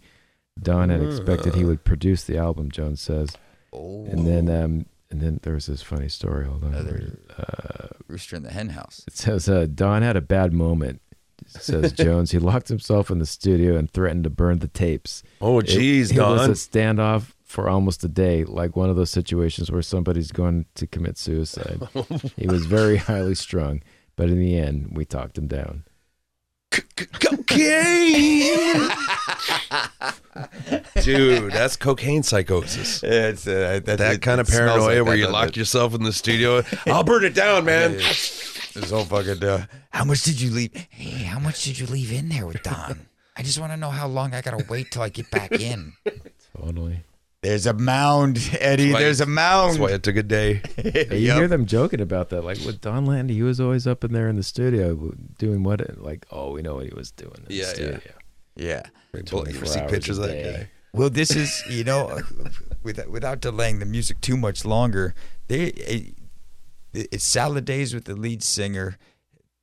Don 0.60 0.88
had 0.88 1.02
expected 1.02 1.54
he 1.54 1.64
would 1.64 1.84
produce 1.84 2.24
the 2.24 2.38
album. 2.38 2.70
Jones 2.70 3.00
says, 3.00 3.30
Oh, 3.72 4.06
and 4.06 4.26
then 4.26 4.48
um, 4.48 4.86
and 5.10 5.20
then 5.20 5.40
there 5.42 5.54
was 5.54 5.66
this 5.66 5.82
funny 5.82 6.08
story. 6.08 6.46
Hold 6.46 6.64
on. 6.64 6.74
Another- 6.74 7.18
Uh, 7.38 7.88
Rooster 8.08 8.36
in 8.36 8.42
the 8.44 8.50
Hen 8.50 8.70
House. 8.70 9.02
it 9.06 9.16
says 9.16 9.48
uh, 9.48 9.66
Don 9.72 10.02
had 10.02 10.16
a 10.16 10.20
bad 10.20 10.52
moment. 10.52 11.00
Says 11.46 11.92
Jones. 12.04 12.30
He 12.30 12.38
locked 12.38 12.68
himself 12.68 13.10
in 13.10 13.18
the 13.18 13.26
studio 13.26 13.76
and 13.76 13.90
threatened 13.90 14.24
to 14.24 14.30
burn 14.30 14.60
the 14.60 14.68
tapes. 14.68 15.22
Oh 15.40 15.58
It- 15.58 15.66
geez, 15.66 16.10
it, 16.10 16.18
was 16.18 16.46
a 16.48 16.52
standoff 16.52 17.32
for 17.44 17.68
almost 17.68 18.02
a 18.02 18.08
day, 18.08 18.44
like 18.44 18.74
one 18.74 18.88
of 18.90 18.96
those 18.96 19.10
situations 19.10 19.70
where 19.70 19.82
somebody's 19.82 20.32
going 20.32 20.64
to 20.74 20.86
commit 20.86 21.16
suicide. 21.18 21.80
he 22.36 22.46
was 22.48 22.66
very 22.66 22.96
highly 22.96 23.34
strung, 23.36 23.82
but 24.16 24.28
in 24.30 24.40
the 24.40 24.56
end, 24.58 24.92
we 24.96 25.04
talked 25.04 25.36
him 25.38 25.46
down. 25.46 25.84
Cocaine. 26.70 28.88
Dude, 31.02 31.52
that's 31.52 31.76
cocaine 31.76 32.22
psychosis. 32.22 33.02
It's 33.02 33.46
uh, 33.46 33.80
that, 33.84 33.98
That 33.98 34.22
kind 34.22 34.40
of 34.40 34.48
paranoia 34.48 35.04
where 35.04 35.16
you 35.16 35.28
lock 35.28 35.56
yourself 35.56 35.94
in 35.94 36.02
the 36.02 36.12
studio. 36.12 36.62
I'll 36.86 37.04
burn 37.04 37.24
it 37.24 37.34
down, 37.34 37.64
man. 37.64 37.92
This 37.92 38.90
whole 38.90 39.04
fucking. 39.04 39.42
Uh, 39.42 39.66
how 39.90 40.04
much 40.04 40.22
did 40.24 40.40
you 40.40 40.50
leave? 40.50 40.74
Hey, 40.90 41.24
how 41.24 41.38
much 41.38 41.64
did 41.64 41.78
you 41.78 41.86
leave 41.86 42.12
in 42.12 42.28
there 42.28 42.46
with 42.46 42.62
Don? 42.62 43.06
I 43.36 43.42
just 43.42 43.58
want 43.58 43.72
to 43.72 43.76
know 43.76 43.90
how 43.90 44.06
long 44.06 44.34
I 44.34 44.40
gotta 44.40 44.64
wait 44.68 44.90
till 44.90 45.02
I 45.02 45.08
get 45.08 45.30
back 45.30 45.52
in. 45.52 45.92
Totally. 46.58 47.02
There's 47.46 47.66
a 47.66 47.72
mound, 47.74 48.38
Eddie. 48.60 48.92
why- 48.92 49.00
There's 49.00 49.20
a 49.20 49.26
mound. 49.26 49.70
That's 49.70 49.78
mound. 49.78 49.90
why 49.90 49.94
it 49.94 50.02
took 50.02 50.16
a 50.16 50.22
day. 50.22 50.62
Hey, 50.76 51.18
you 51.18 51.32
hear 51.32 51.48
them 51.48 51.66
joking 51.66 52.00
about 52.00 52.30
that, 52.30 52.42
like 52.42 52.58
with 52.66 52.80
Donn 52.80 53.06
Landee. 53.06 53.34
He 53.34 53.42
was 53.42 53.60
always 53.60 53.86
up 53.86 54.02
in 54.04 54.12
there 54.12 54.28
in 54.28 54.36
the 54.36 54.42
studio 54.42 55.12
doing 55.38 55.62
what? 55.62 55.98
Like, 56.02 56.26
oh, 56.30 56.52
we 56.52 56.62
know 56.62 56.74
what 56.76 56.86
he 56.86 56.94
was 56.94 57.10
doing. 57.12 57.36
In 57.48 57.56
Yeah, 57.56 57.64
the 57.64 57.68
yeah. 57.68 57.74
studio. 57.74 58.00
Yeah. 58.56 58.82
You 59.14 59.22
24 59.22 59.66
see 59.66 59.80
pictures 59.88 60.18
of 60.18 60.24
that 60.28 60.32
day. 60.32 60.52
guy. 60.52 60.70
Well, 60.92 61.10
this 61.10 61.30
is 61.36 61.62
you 61.70 61.84
know, 61.84 62.20
without 62.82 63.10
without 63.10 63.40
delaying 63.40 63.78
the 63.78 63.86
music 63.86 64.20
too 64.20 64.36
much 64.36 64.64
longer. 64.64 65.14
They 65.48 65.64
it, 65.66 66.14
it's 66.94 67.24
salad 67.24 67.64
days 67.64 67.94
with 67.94 68.04
the 68.06 68.16
lead 68.16 68.42
singer. 68.42 68.96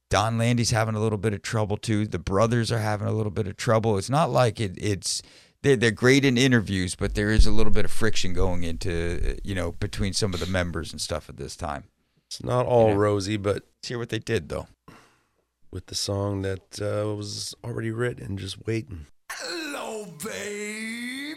Donn 0.09 0.37
Landee's 0.37 0.69
having 0.69 0.93
a 0.95 0.99
little 0.99 1.17
bit 1.17 1.33
of 1.33 1.41
trouble 1.41 1.75
too. 1.77 2.05
The 2.05 2.19
brothers 2.19 2.71
are 2.71 2.77
having 2.79 3.07
a 3.07 3.11
little 3.11 3.31
bit 3.31 3.47
of 3.47 3.57
trouble. 3.57 3.97
It's 3.97 4.09
not 4.11 4.29
like 4.29 4.59
it, 4.59 4.73
it's 4.77 5.23
they're, 5.63 5.75
they're 5.75 5.91
great 5.91 6.23
in 6.23 6.37
interviews, 6.37 6.93
but 6.95 7.15
there 7.15 7.31
is 7.31 7.45
a 7.47 7.51
little 7.51 7.73
bit 7.73 7.85
of 7.85 7.91
friction 7.91 8.33
going 8.33 8.63
into 8.63 9.37
you 9.43 9.55
know 9.55 9.71
between 9.73 10.13
some 10.13 10.33
of 10.33 10.39
the 10.39 10.45
members 10.45 10.91
and 10.91 11.01
stuff 11.01 11.27
at 11.29 11.37
this 11.37 11.55
time. 11.55 11.85
It's 12.27 12.43
not 12.43 12.65
all 12.67 12.89
Yeah. 12.89 12.95
rosy, 12.95 13.37
but 13.37 13.63
Let's 13.77 13.89
hear 13.89 13.97
what 13.99 14.09
they 14.09 14.19
did 14.19 14.49
though. 14.49 14.67
with 15.71 15.87
the 15.87 15.95
song 15.95 16.43
that 16.43 16.79
uh, 16.81 17.15
was 17.15 17.55
already 17.63 17.89
written, 17.91 18.37
just 18.37 18.65
waiting. 18.67 19.07
Hello, 19.31 20.05
baby. 20.23 21.32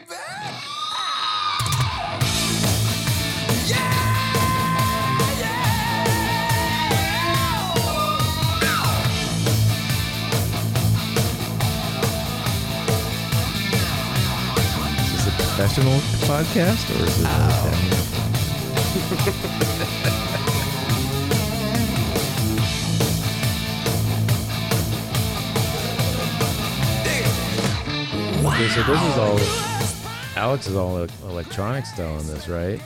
Professional 15.56 15.98
podcast 16.28 16.84
or 16.90 17.00
is 17.06 17.18
it? 17.18 17.24
a 17.24 17.28
cameo? 17.64 17.96
Okay, 28.46 28.68
so 28.68 28.82
this 28.82 29.02
is 29.02 29.16
all. 29.16 29.38
Alex 30.36 30.66
is 30.66 30.76
all 30.76 30.98
electronic 31.24 31.86
style 31.86 32.18
in 32.20 32.26
this, 32.26 32.48
right? 32.48 32.78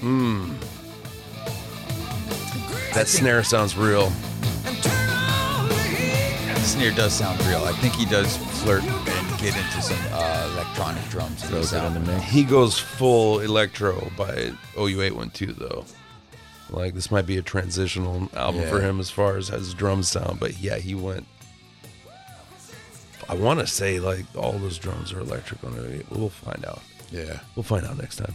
Hmm. 0.00 0.54
That 2.92 3.06
snare 3.06 3.44
sounds 3.44 3.76
real. 3.76 4.10
The 6.54 6.60
snare 6.60 6.90
does 6.90 7.12
sound 7.12 7.40
real. 7.46 7.62
I 7.62 7.72
think 7.74 7.94
he 7.94 8.04
does 8.04 8.36
flirt 8.36 8.82
and 8.82 8.99
get 9.40 9.56
into 9.56 9.82
some 9.82 9.98
uh, 10.12 10.50
electronic 10.52 11.02
drums. 11.08 11.42
in 11.42 11.48
Throws 11.48 11.70
this 11.70 11.82
it 11.82 11.86
in 11.86 11.94
the 11.94 12.00
mix. 12.00 12.24
He 12.24 12.44
goes 12.44 12.78
full 12.78 13.40
electro 13.40 14.10
by 14.16 14.52
OU812 14.74 15.56
though. 15.56 15.84
Like 16.68 16.94
this 16.94 17.10
might 17.10 17.26
be 17.26 17.38
a 17.38 17.42
transitional 17.42 18.28
album 18.34 18.68
for 18.68 18.80
him 18.80 19.00
as 19.00 19.10
far 19.10 19.36
as 19.36 19.48
his 19.48 19.72
drums 19.74 20.08
sound, 20.08 20.38
but 20.38 20.58
yeah, 20.58 20.76
he 20.76 20.94
went. 20.94 21.26
I 23.28 23.34
want 23.34 23.60
to 23.60 23.66
say 23.66 23.98
like 23.98 24.26
all 24.36 24.52
those 24.52 24.78
drums 24.78 25.12
are 25.12 25.20
electric 25.20 25.64
on 25.64 25.74
it. 25.74 26.06
We'll 26.10 26.28
find 26.28 26.64
out. 26.64 26.82
Yeah. 27.10 27.40
We'll 27.56 27.62
find 27.62 27.86
out 27.86 27.96
next 27.96 28.16
time. 28.16 28.34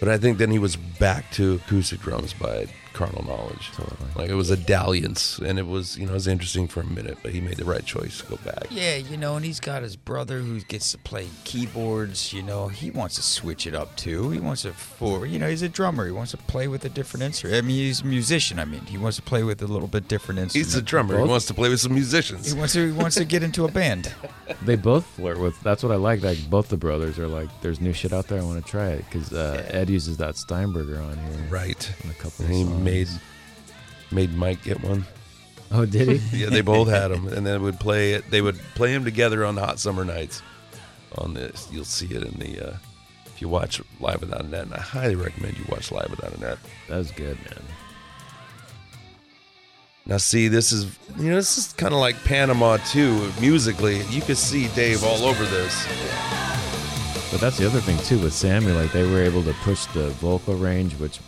But 0.00 0.08
I 0.08 0.18
think 0.18 0.38
then 0.38 0.50
he 0.50 0.58
was 0.58 0.76
back 0.76 1.30
to 1.32 1.54
acoustic 1.54 2.00
drums 2.00 2.34
by 2.34 2.66
Carnal 2.94 3.24
Knowledge. 3.24 3.70
Totally. 3.72 4.10
Like 4.16 4.30
it 4.30 4.34
was 4.34 4.50
a 4.50 4.56
dalliance, 4.56 5.38
and 5.38 5.58
it 5.58 5.66
was 5.66 5.98
you 5.98 6.06
know 6.06 6.12
it 6.12 6.14
was 6.14 6.26
interesting 6.28 6.68
for 6.68 6.80
a 6.80 6.86
minute, 6.86 7.18
but 7.22 7.32
he 7.32 7.40
made 7.40 7.56
the 7.56 7.64
right 7.64 7.84
choice 7.84 8.20
to 8.20 8.26
go 8.26 8.36
back. 8.44 8.66
Yeah, 8.70 8.96
you 8.96 9.16
know, 9.16 9.36
and 9.36 9.44
he's 9.44 9.60
got 9.60 9.82
his 9.82 9.96
brother 9.96 10.38
who 10.38 10.60
gets 10.60 10.92
to 10.92 10.98
play 10.98 11.28
keyboards. 11.44 12.32
You 12.32 12.42
know, 12.42 12.68
he 12.68 12.90
wants 12.90 13.16
to 13.16 13.22
switch 13.22 13.66
it 13.66 13.74
up 13.74 13.94
too. 13.96 14.30
He 14.30 14.40
wants 14.40 14.62
to 14.62 14.72
for 14.72 15.26
you 15.26 15.38
know 15.38 15.48
he's 15.50 15.62
a 15.62 15.68
drummer. 15.68 16.06
He 16.06 16.12
wants 16.12 16.30
to 16.30 16.36
play 16.38 16.68
with 16.68 16.84
a 16.84 16.88
different 16.88 17.24
instrument. 17.24 17.58
I 17.58 17.66
mean, 17.66 17.76
he's 17.76 18.00
a 18.00 18.06
musician. 18.06 18.58
I 18.58 18.64
mean, 18.64 18.86
he 18.86 18.96
wants 18.98 19.16
to 19.16 19.22
play 19.22 19.42
with 19.42 19.60
a 19.62 19.66
little 19.66 19.88
bit 19.88 20.08
different 20.08 20.40
instrument. 20.40 20.66
He's 20.66 20.74
a 20.74 20.82
drummer. 20.82 21.18
He 21.18 21.24
wants 21.24 21.46
to 21.46 21.54
play 21.54 21.68
with 21.68 21.80
some 21.80 21.92
musicians. 21.94 22.52
He 22.52 22.58
wants 22.58 22.72
to 22.74 22.86
he 22.86 22.98
wants 22.98 23.16
to 23.16 23.24
get 23.24 23.42
into 23.42 23.64
a 23.64 23.70
band. 23.70 24.12
They 24.62 24.76
both 24.76 25.06
flirt 25.06 25.38
with. 25.40 25.58
That's 25.62 25.82
what 25.82 25.90
I 25.90 25.96
like. 25.96 26.22
Like 26.22 26.38
both 26.50 26.68
the 26.68 26.76
brothers 26.76 27.18
are 27.18 27.26
like, 27.26 27.48
"There's 27.62 27.80
new 27.80 27.94
shit 27.94 28.12
out 28.12 28.28
there. 28.28 28.40
I 28.40 28.44
want 28.44 28.62
to 28.62 28.70
try 28.70 28.88
it." 28.88 29.04
Because 29.06 29.32
uh, 29.32 29.66
Ed 29.70 29.88
uses 29.88 30.18
that 30.18 30.36
Steinberger 30.36 31.00
on 31.00 31.16
here, 31.16 31.46
Right. 31.48 31.94
In 32.04 32.10
a 32.10 32.14
couple. 32.14 32.44
Of 32.44 32.50
he 32.50 32.62
songs. 32.62 32.83
Made 32.84 33.08
made 34.10 34.34
Mike 34.34 34.62
get 34.62 34.82
one. 34.82 35.04
Oh, 35.72 35.84
did 35.84 36.20
he? 36.20 36.38
Yeah, 36.38 36.50
they 36.50 36.60
both 36.60 36.88
had 36.88 37.08
them, 37.08 37.26
and 37.28 37.46
they 37.46 37.58
would 37.58 37.80
play 37.80 38.12
it. 38.12 38.30
They 38.30 38.40
would 38.40 38.58
play 38.74 38.92
them 38.92 39.04
together 39.04 39.44
on 39.44 39.56
hot 39.56 39.78
summer 39.78 40.04
nights. 40.04 40.42
On 41.18 41.34
this, 41.34 41.68
you'll 41.70 41.84
see 41.84 42.06
it 42.06 42.22
in 42.22 42.38
the. 42.38 42.68
Uh, 42.68 42.76
if 43.26 43.40
you 43.40 43.48
watch 43.48 43.80
Live 43.98 44.20
Without 44.20 44.44
a 44.44 44.48
Net, 44.48 44.62
and 44.62 44.74
I 44.74 44.80
highly 44.80 45.16
recommend 45.16 45.58
you 45.58 45.64
watch 45.68 45.90
Live 45.90 46.10
Without 46.10 46.32
a 46.34 46.40
Net. 46.40 46.58
That 46.88 46.98
was 46.98 47.10
good, 47.10 47.36
man. 47.38 47.62
Now, 50.06 50.18
see, 50.18 50.48
this 50.48 50.70
is 50.70 50.96
you 51.18 51.30
know 51.30 51.36
this 51.36 51.56
is 51.56 51.72
kind 51.72 51.94
of 51.94 52.00
like 52.00 52.22
Panama 52.24 52.76
too. 52.76 53.32
Musically, 53.40 54.02
you 54.04 54.20
could 54.20 54.36
see 54.36 54.68
Dave 54.68 55.02
all 55.02 55.24
over 55.24 55.44
this. 55.46 55.86
But 57.30 57.40
that's 57.40 57.56
the 57.58 57.66
other 57.66 57.80
thing 57.80 57.98
too 57.98 58.20
with 58.20 58.32
Sammy. 58.32 58.70
Like 58.72 58.92
they 58.92 59.08
were 59.08 59.22
able 59.22 59.42
to 59.42 59.52
push 59.64 59.86
the 59.86 60.10
vocal 60.10 60.54
range, 60.54 60.92
which 60.94 61.18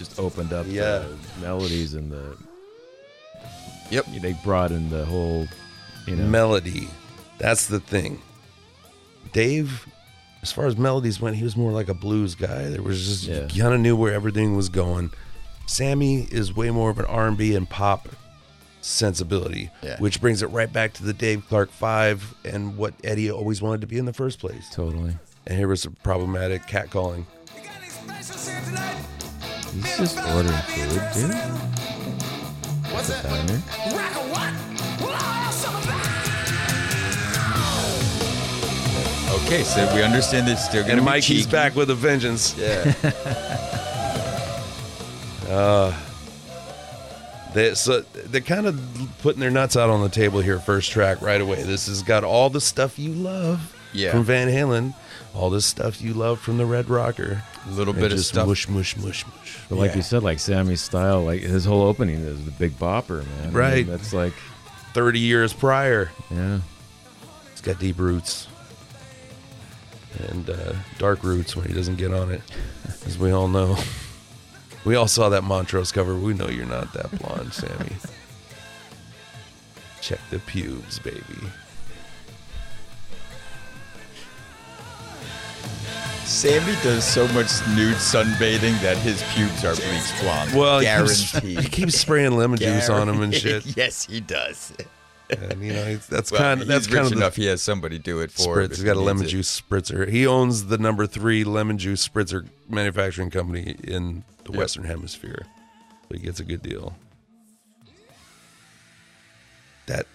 just 0.00 0.18
opened 0.18 0.52
up 0.54 0.64
Yeah. 0.68 1.00
the 1.00 1.16
melodies 1.42 1.92
and 1.94 2.10
the. 2.10 2.34
Yep. 3.90 4.06
They 4.22 4.32
brought 4.44 4.70
in 4.72 4.88
the 4.88 5.04
whole, 5.04 5.46
you 6.06 6.16
know. 6.16 6.24
melody. 6.24 6.88
That's 7.38 7.66
the 7.66 7.80
thing. 7.80 8.20
Dave, 9.32 9.86
as 10.42 10.50
far 10.52 10.66
as 10.66 10.76
melodies 10.78 11.20
went, 11.20 11.36
he 11.36 11.44
was 11.44 11.54
more 11.56 11.70
like 11.72 11.88
a 11.88 11.94
blues 11.94 12.34
guy. 12.34 12.68
There 12.70 12.82
was 12.82 13.06
just 13.06 13.24
Yeah. 13.24 13.46
you 13.52 13.62
kind 13.62 13.74
of 13.74 13.80
knew 13.80 13.94
where 13.94 14.14
everything 14.14 14.56
was 14.56 14.68
going. 14.70 15.10
Sammy 15.66 16.26
is 16.30 16.56
way 16.56 16.70
more 16.70 16.88
of 16.90 16.98
an 16.98 17.04
R 17.04 17.28
and 17.28 17.36
B 17.36 17.54
and 17.54 17.68
pop 17.68 18.08
sensibility, 18.80 19.70
Yeah. 19.82 19.98
which 19.98 20.20
brings 20.20 20.40
it 20.42 20.46
right 20.46 20.72
back 20.72 20.94
to 20.94 21.02
the 21.04 21.12
Dave 21.12 21.42
Clark 21.48 21.70
Five 21.70 22.34
and 22.44 22.76
what 22.78 22.94
Eddie 23.04 23.30
always 23.30 23.60
wanted 23.60 23.82
to 23.82 23.86
be 23.86 23.98
in 23.98 24.06
the 24.06 24.14
first 24.14 24.38
place. 24.38 24.64
Totally. 24.72 25.16
And 25.46 25.58
here 25.58 25.68
was 25.68 25.84
a 25.84 25.90
problematic 25.90 26.66
catcalling. 26.66 27.26
He's 29.74 29.96
just 29.98 30.18
ordering 30.18 30.56
food, 30.68 31.00
dude. 31.14 31.34
What's 32.92 33.08
a 33.10 33.22
diner. 33.22 33.62
Okay, 39.46 39.62
so 39.64 39.92
we 39.94 40.02
understand 40.02 40.46
that 40.46 40.52
it's 40.52 40.64
still 40.64 40.84
to 40.84 40.90
And 40.90 41.00
be 41.00 41.04
Mikey's 41.04 41.42
cheeky. 41.44 41.50
back 41.50 41.74
with 41.74 41.90
a 41.90 41.94
vengeance. 41.94 42.56
Yeah. 42.56 42.92
Uh, 45.50 45.92
they, 47.54 47.74
so 47.74 48.02
they're 48.02 48.40
kind 48.40 48.66
of 48.66 48.80
putting 49.20 49.40
their 49.40 49.50
nuts 49.50 49.76
out 49.76 49.90
on 49.90 50.00
the 50.00 50.08
table 50.08 50.38
here, 50.40 50.60
first 50.60 50.92
track 50.92 51.20
right 51.20 51.40
away. 51.40 51.60
This 51.64 51.88
has 51.88 52.04
got 52.04 52.22
all 52.22 52.50
the 52.50 52.60
stuff 52.60 53.00
you 53.00 53.10
love 53.10 53.74
Yeah. 53.92 54.12
from 54.12 54.22
Van 54.22 54.46
Halen, 54.46 54.94
all 55.34 55.50
this 55.50 55.64
stuff 55.66 56.00
you 56.02 56.12
love 56.14 56.40
from 56.40 56.58
the 56.58 56.66
Red 56.66 56.88
Rocker. 56.90 57.42
A 57.66 57.70
little 57.70 57.92
And 57.94 58.02
bit 58.02 58.12
of 58.12 58.18
just 58.18 58.30
stuff. 58.30 58.48
mush, 58.48 58.68
mush, 58.68 58.96
mush, 58.96 59.24
mush. 59.26 59.58
But 59.68 59.78
like 59.78 59.90
Yeah. 59.92 59.96
you 59.98 60.02
said, 60.02 60.22
like 60.22 60.38
Sammy's 60.40 60.80
style, 60.80 61.22
like 61.24 61.40
his 61.42 61.64
whole 61.64 61.82
opening 61.82 62.16
is 62.16 62.44
the 62.44 62.50
big 62.50 62.78
bopper, 62.78 63.24
man. 63.24 63.38
I 63.42 63.44
mean, 63.46 63.52
Right. 63.52 63.86
that's 63.86 64.12
like, 64.12 64.32
30 64.94 65.20
years 65.20 65.52
prior. 65.52 66.10
yeah. 66.30 66.60
It's 67.52 67.60
got 67.60 67.78
deep 67.78 67.98
roots 67.98 68.48
and 70.28 70.48
uh, 70.50 70.72
dark 70.98 71.22
roots 71.22 71.54
when 71.54 71.66
he 71.68 71.74
doesn't 71.74 71.96
get 71.96 72.12
on 72.12 72.32
it, 72.32 72.42
as 73.06 73.16
we 73.18 73.30
all 73.30 73.46
know. 73.48 73.76
We 74.84 74.96
all 74.96 75.06
saw 75.06 75.28
that 75.28 75.44
Montrose 75.44 75.92
cover. 75.92 76.16
We 76.16 76.32
know 76.34 76.48
you're 76.48 76.66
not 76.66 76.92
that 76.94 77.16
blonde, 77.20 77.52
Sammy. 77.52 77.92
Check 80.00 80.18
the 80.30 80.38
pubes, 80.40 80.98
baby. 80.98 81.20
Sammy 86.30 86.74
does 86.82 87.04
so 87.04 87.26
much 87.28 87.48
nude 87.74 87.96
sunbathing 87.96 88.80
that 88.82 88.96
his 88.98 89.22
pubes 89.34 89.64
are 89.64 89.74
bleached 89.74 90.14
blonde. 90.20 90.52
Well, 90.54 90.78
he 90.78 90.86
keeps, 90.86 91.32
guaranteed. 91.32 91.60
he 91.64 91.68
keeps 91.68 91.98
spraying 91.98 92.36
lemon 92.36 92.58
juice 92.58 92.88
on 92.88 93.08
him 93.08 93.20
and 93.20 93.34
shit. 93.42 93.76
yes, 93.76 94.06
he 94.06 94.20
does. 94.20 94.72
And 95.28 95.60
you 95.62 95.72
know, 95.72 95.96
that's 95.96 96.30
Well, 96.30 96.40
kind 96.40 96.62
of 96.62 96.68
that's 96.68 96.86
kind 96.86 97.06
of 97.06 97.12
enough. 97.12 97.34
the 97.34 97.42
He 97.42 97.48
has 97.48 97.60
somebody 97.62 97.98
do 97.98 98.20
it 98.20 98.30
for 98.30 98.60
him. 98.60 98.68
spritz. 98.68 98.76
He's 98.76 98.84
got 98.84 98.96
a 98.96 99.00
lemon 99.00 99.24
it. 99.26 99.28
juice 99.28 99.60
spritzer. 99.60 100.08
He 100.08 100.26
owns 100.26 100.66
the 100.66 100.78
number 100.78 101.06
three 101.06 101.42
lemon 101.44 101.78
juice 101.78 102.06
spritzer 102.08 102.46
manufacturing 102.68 103.30
company 103.30 103.76
in 103.84 104.22
the 104.44 104.52
Yep. 104.52 104.58
Western 104.58 104.84
Hemisphere. 104.84 105.46
So 106.08 106.14
he 106.16 106.18
gets 106.20 106.40
a 106.40 106.44
good 106.44 106.62
deal. 106.62 106.94
That 109.86 110.06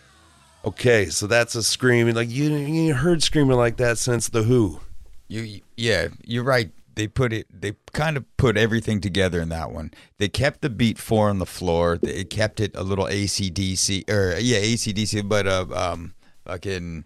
okay, 0.64 1.08
so 1.08 1.28
that's 1.28 1.56
a 1.56 1.64
screaming 1.64 2.16
like 2.16 2.30
you 2.30 2.52
you 2.56 2.94
heard 2.94 3.22
screaming 3.22 3.58
like 3.58 3.78
that 3.78 3.98
since 3.98 4.30
the 4.30 4.44
Who. 4.44 4.80
You, 5.28 5.62
yeah, 5.76 6.10
you're 6.24 6.44
right. 6.44 6.72
They 6.96 7.08
put 7.08 7.34
it. 7.34 7.48
They 7.50 7.74
kind 7.92 8.16
of 8.16 8.24
put 8.38 8.56
everything 8.56 9.02
together 9.02 9.42
in 9.42 9.50
that 9.50 9.72
one. 9.72 9.92
They 10.18 10.30
kept 10.30 10.62
the 10.62 10.70
beat 10.70 10.98
four 10.98 11.30
on 11.30 11.40
the 11.40 11.46
floor. 11.46 11.98
They 11.98 12.24
kept 12.24 12.60
it 12.62 12.72
a 12.76 12.84
little 12.84 13.06
ACDC 13.06 14.10
or 14.10 14.38
yeah 14.40 14.60
ACDC, 14.60 15.28
but 15.28 15.46
uh, 15.46 15.66
um, 15.74 16.14
fucking 16.46 17.04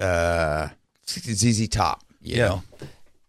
uh, 0.00 0.68
ZZ 1.08 1.68
Top. 1.68 2.04
You 2.20 2.36
Yeah. 2.36 2.48
know, 2.48 2.62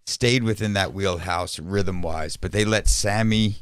stayed 0.06 0.44
within 0.44 0.74
that 0.74 0.94
wheelhouse 0.94 1.60
rhythm 1.60 2.02
wise, 2.02 2.36
but 2.36 2.52
they 2.52 2.66
let 2.66 2.88
Sammy 2.90 3.58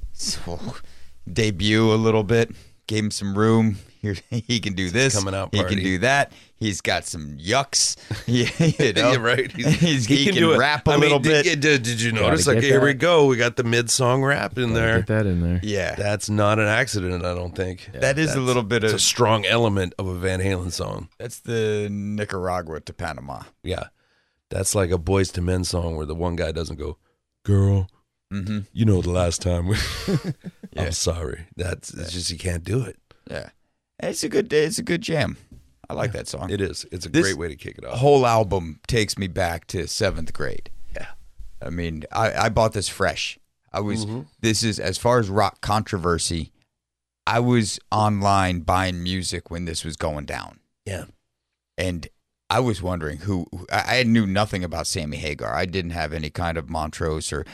debut 1.31 1.91
a 1.91 1.95
little 1.95 2.23
bit. 2.23 2.49
Gave 2.87 3.03
him 3.03 3.11
some 3.11 3.37
room. 3.37 3.77
Here 4.01 4.15
he 4.29 4.59
can 4.59 4.73
do 4.73 4.89
this. 4.89 5.13
coming 5.17 5.35
out 5.35 5.53
He 5.53 5.61
can 5.63 5.79
do 5.79 5.97
that. 5.99 6.31
He's 6.55 6.79
got 6.81 7.05
some 7.05 7.37
yucks. 7.37 7.95
Yeah, 8.27 8.49
you 8.59 8.93
know? 9.01 9.11
Yeah, 9.11 9.17
right. 9.17 9.51
He's, 9.51 10.05
he, 10.05 10.25
can, 10.25 10.33
do 10.35 10.53
it. 10.53 10.57
rap 10.57 10.87
a 10.87 10.91
I 10.91 10.93
mean, 10.93 11.01
little 11.01 11.19
did, 11.19 11.43
bit. 11.45 11.59
Did, 11.59 11.83
did 11.83 12.01
you 12.01 12.11
notice? 12.11 12.45
Gotta 12.45 12.55
Like, 12.57 12.61
get 12.61 12.71
here 12.71 12.81
we 12.81 12.93
go. 12.93 13.25
We 13.25 13.35
got 13.37 13.55
the 13.57 13.63
mid 13.63 13.89
song 13.89 14.23
rap 14.23 14.57
in 14.57 14.69
Gotta 14.69 14.73
there. 14.79 14.97
Get 14.99 15.07
that 15.07 15.25
in 15.25 15.41
there. 15.41 15.59
yeah, 15.63 15.95
That's 15.95 16.29
not 16.29 16.59
an 16.59 16.67
accident, 16.67 17.25
I 17.25 17.33
don't 17.35 17.55
think. 17.55 17.89
that 17.93 18.17
is 18.17 18.35
a 18.35 18.39
little 18.41 18.63
bit 18.63 18.83
It's 18.83 18.93
of 18.93 18.97
a 18.97 19.01
strong 19.01 19.45
element 19.45 19.93
of 19.99 20.07
a 20.07 20.15
Van 20.15 20.39
Halen 20.39 20.71
song. 20.71 21.09
that's 21.17 21.39
the 21.39 21.87
Nicaragua 21.91 22.79
to 22.81 22.93
Panama. 22.93 23.43
Yeah. 23.63 23.87
That's 24.49 24.73
like 24.75 24.91
a 24.91 24.97
Boyz 24.97 25.37
II 25.37 25.43
Men 25.43 25.63
song 25.65 25.95
where 25.97 26.05
the 26.05 26.15
one 26.15 26.35
guy 26.37 26.51
doesn't 26.53 26.77
go, 26.77 26.97
Girl, 27.43 27.89
Mm-hmm. 28.31 28.59
you 28.73 28.83
know 28.83 29.01
the 29.01 29.09
last 29.09 29.41
time 29.41 29.67
we 29.67 29.77
Yeah. 30.77 30.85
I'm 30.87 30.91
sorry. 30.93 31.47
That's 31.55 31.93
it's 31.93 32.11
just 32.13 32.31
you 32.31 32.37
can't 32.37 32.63
do 32.63 32.83
it. 32.83 32.97
Yeah, 33.29 33.49
it's 33.99 34.23
a 34.23 34.29
good 34.29 34.51
it's 34.53 34.77
a 34.79 34.83
good 34.83 35.01
jam. 35.01 35.37
I 35.89 35.93
like 35.93 36.11
that 36.11 36.27
song. 36.27 36.49
It 36.49 36.59
is. 36.59 36.85
It's 36.91 37.05
a 37.05 37.09
This- 37.09 37.23
great 37.23 37.37
way 37.37 37.47
to 37.47 37.55
kick 37.55 37.77
it 37.77 37.85
off. 37.85 37.99
whole 37.99 38.25
album 38.25 38.79
takes 38.87 39.17
me 39.17 39.27
back 39.27 39.67
to 39.67 39.87
seventh 39.87 40.33
grade. 40.33 40.69
Yeah. 40.93 41.07
I 41.61 41.69
mean, 41.69 42.03
I, 42.11 42.33
I 42.33 42.49
bought 42.49 42.73
this 42.73 42.89
fresh. 42.89 43.39
I 43.71 43.79
was 43.79 44.05
mm-hmm. 44.05 44.21
this 44.41 44.63
is 44.63 44.79
as 44.79 44.97
far 44.97 45.19
as 45.19 45.29
rock 45.29 45.61
controversy. 45.61 46.51
I 47.25 47.39
was 47.39 47.79
online 47.91 48.61
buying 48.61 49.01
music 49.03 49.49
when 49.51 49.65
this 49.65 49.83
was 49.83 49.97
going 49.97 50.25
down, 50.25 50.59
Yeah. 50.85 51.05
and 51.77 52.07
I 52.49 52.59
was 52.61 52.81
wondering 52.81 53.19
who. 53.19 53.47
who- 53.51 53.67
I 53.71 53.99
I 53.99 54.03
knew 54.03 54.25
nothing 54.25 54.63
about 54.63 54.87
Sammy 54.87 55.17
Hagar. 55.17 55.53
I 55.53 55.65
didn't 55.65 55.91
have 55.91 56.13
any 56.13 56.29
kind 56.29 56.57
of 56.57 56.69
Montrose 56.69 57.31
or. 57.33 57.45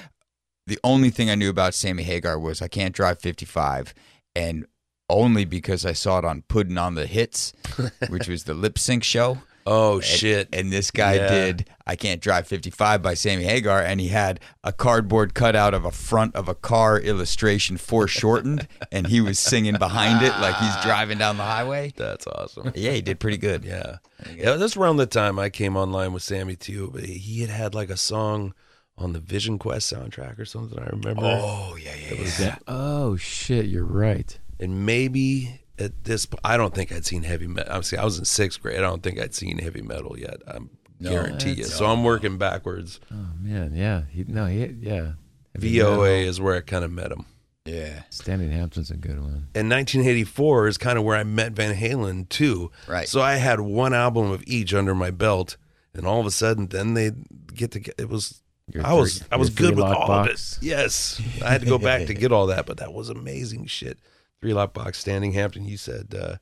The 0.68 0.80
only 0.84 1.10
thing 1.10 1.30
I 1.30 1.36
knew 1.36 1.50
about 1.50 1.74
Sammy 1.74 2.04
Hagar 2.04 2.40
was 2.40 2.62
I 2.62 2.68
can't 2.68 2.96
drive 2.96 3.20
55, 3.20 3.94
and 4.36 4.66
only 5.10 5.44
because 5.46 5.86
I 5.86 5.94
saw 5.94 6.20
it 6.20 6.26
on 6.26 6.44
Puttin' 6.48 6.78
on 6.78 6.96
the 6.96 7.06
Hits, 7.06 7.54
which 8.10 8.28
was 8.28 8.46
the 8.46 8.54
lip 8.54 8.80
sync 8.80 9.04
show. 9.04 9.40
Oh 9.66 9.96
And- 9.96 10.04
shit. 10.04 10.50
And 10.54 10.72
this 10.72 10.92
guy 10.92 11.16
Yeah. 11.16 11.28
did 11.30 11.70
I 11.86 11.96
Can't 11.98 12.22
Drive 12.22 12.48
55 12.48 13.02
by 13.02 13.14
Sammy 13.14 13.44
Hagar, 13.44 13.82
and 13.82 14.00
he 14.02 14.08
had 14.10 14.40
a 14.64 14.72
cardboard 14.74 15.34
cutout 15.34 15.74
of 15.74 15.84
a 15.86 15.92
front 15.92 16.34
of 16.36 16.48
a 16.50 16.56
car 16.56 16.98
illustration 17.00 17.78
foreshortened, 17.78 18.68
and 18.92 19.08
he 19.08 19.20
was 19.22 19.40
singing 19.40 19.78
behind 19.78 20.22
it 20.26 20.32
like 20.40 20.56
he's 20.58 20.76
driving 20.84 21.18
down 21.18 21.38
the 21.38 21.44
highway. 21.44 21.94
That's 21.96 22.26
awesome. 22.28 22.72
Yeah, 22.76 22.92
he 22.92 23.02
did 23.02 23.20
pretty 23.20 23.38
good. 23.38 23.64
Yeah. 23.66 23.98
Yeah, 24.36 24.56
that's 24.56 24.76
around 24.78 24.98
the 24.98 25.06
time 25.06 25.38
I 25.40 25.50
came 25.50 25.76
online 25.78 26.12
with 26.14 26.24
Sammy 26.24 26.56
too. 26.56 26.90
But 26.94 27.04
he 27.04 27.42
had 27.42 27.50
had 27.50 27.74
like 27.76 27.90
a 27.90 27.98
song 27.98 28.54
on 28.98 29.14
the 29.14 29.20
Vision 29.20 29.58
Quest 29.60 29.92
soundtrack 29.92 30.40
or 30.40 30.46
something. 30.46 30.78
I 30.80 30.86
remember. 30.88 31.24
Oh, 31.26 31.76
yeah, 31.82 31.96
yeah, 31.96 32.30
yeah. 32.40 32.56
Oh 32.68 33.16
shit, 33.18 33.66
you're 33.66 33.86
right. 33.86 34.38
And 34.60 34.86
maybe 34.86 35.62
at 35.80 36.04
this, 36.04 36.28
I 36.44 36.58
don't 36.58 36.74
think 36.76 36.92
I'd 36.92 37.06
seen 37.06 37.24
heavy 37.24 37.48
metal. 37.48 37.72
Obviously, 37.72 37.98
I 37.98 38.06
was 38.06 38.20
in 38.20 38.26
sixth 38.26 38.62
grade. 38.62 38.78
I 38.78 38.82
don't 38.82 39.02
think 39.04 39.20
I'd 39.20 39.34
seen 39.34 39.58
heavy 39.58 39.82
metal 39.82 40.18
yet. 40.18 40.42
I'm 40.48 40.70
guarantee 41.02 41.50
you. 41.50 41.56
that's- 41.56 41.76
So 41.76 41.86
I'm 41.88 42.04
working 42.04 42.38
backwards. 42.38 43.00
Oh 43.12 43.16
man, 43.42 43.74
yeah. 43.76 44.04
He 44.12 44.24
no, 44.28 44.46
he 44.46 44.66
yeah. 44.80 45.14
Heavy 45.54 45.80
VOA 45.80 45.98
metal. 45.98 46.30
is 46.30 46.40
where 46.40 46.56
I 46.56 46.62
kind 46.62 46.86
of 46.86 46.92
met 46.92 47.12
him. 47.12 47.26
Yeah. 47.66 48.04
Standing 48.10 48.52
Hampton's 48.52 48.92
a 48.92 48.98
good 48.98 49.20
one. 49.20 49.48
And 49.56 49.70
1984 49.70 50.68
is 50.68 50.78
kind 50.78 50.98
of 50.98 51.04
where 51.06 51.16
I 51.18 51.24
met 51.24 51.54
Van 51.54 51.74
Halen 51.76 52.28
too. 52.30 52.72
Right. 52.88 53.08
So 53.08 53.22
I 53.22 53.36
had 53.36 53.60
one 53.62 53.94
album 53.94 54.32
of 54.32 54.44
each 54.46 54.74
under 54.74 54.94
my 54.94 55.12
belt, 55.12 55.58
and 55.94 56.06
all 56.06 56.20
of 56.20 56.26
a 56.26 56.32
sudden, 56.32 56.68
then 56.68 56.94
they 56.94 57.12
get 57.54 57.72
to 57.72 57.82
it 57.98 58.10
was. 58.10 58.42
Your 58.72 58.86
I 58.86 58.94
was 58.94 59.24
I 59.32 59.36
was 59.36 59.50
good 59.50 59.76
with 59.76 59.84
all 59.86 60.08
box. 60.08 60.58
of 60.58 60.64
it. 60.64 60.66
Yes, 60.68 61.22
I 61.44 61.52
had 61.52 61.62
to 61.62 61.68
go 61.68 61.78
back 61.78 62.08
to 62.08 62.14
get 62.14 62.32
all 62.32 62.48
that, 62.48 62.66
but 62.66 62.78
that 62.78 62.94
was 62.94 63.10
amazing 63.10 63.66
shit. 63.66 64.00
Three 64.42 64.54
lock 64.54 64.74
box, 64.74 65.00
Standing 65.00 65.34
Hampton. 65.34 65.66
You 65.66 65.78
said 65.78 66.16
uh, 66.18 66.38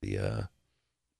the 0.00 0.18
uh, 0.18 0.42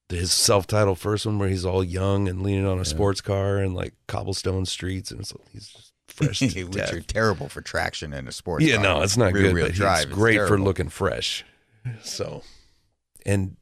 his 0.09 0.31
self 0.31 0.67
titled 0.67 0.99
first 0.99 1.25
one 1.25 1.37
where 1.37 1.49
he's 1.49 1.65
all 1.65 1.83
young 1.83 2.27
and 2.29 2.41
leaning 2.43 2.65
on 2.65 2.79
a 2.79 2.85
sports 2.85 3.19
car 3.21 3.57
and 3.57 3.75
like 3.75 3.93
cobblestone 4.07 4.65
streets, 4.65 5.11
and 5.11 5.27
so 5.27 5.39
he's 5.51 5.67
just 5.69 5.91
fresh 6.07 6.39
to 6.39 6.63
Which 6.63 6.73
death. 6.77 6.93
are 6.93 7.01
terrible 7.01 7.49
for 7.49 7.61
traction 7.61 8.13
in 8.13 8.27
a 8.27 8.31
sports 8.31 8.63
Yeah, 8.65 8.75
car. 8.75 8.83
no, 8.83 9.01
it's 9.01 9.17
not 9.17 9.33
Rear 9.33 9.43
good. 9.43 9.53
wheel 9.53 9.65
But 9.67 9.73
drive. 9.75 10.05
he's 10.07 10.13
great 10.15 10.37
for 10.47 10.57
looking 10.59 10.89
fresh. 10.89 11.43
So, 12.03 12.43
and 13.25 13.57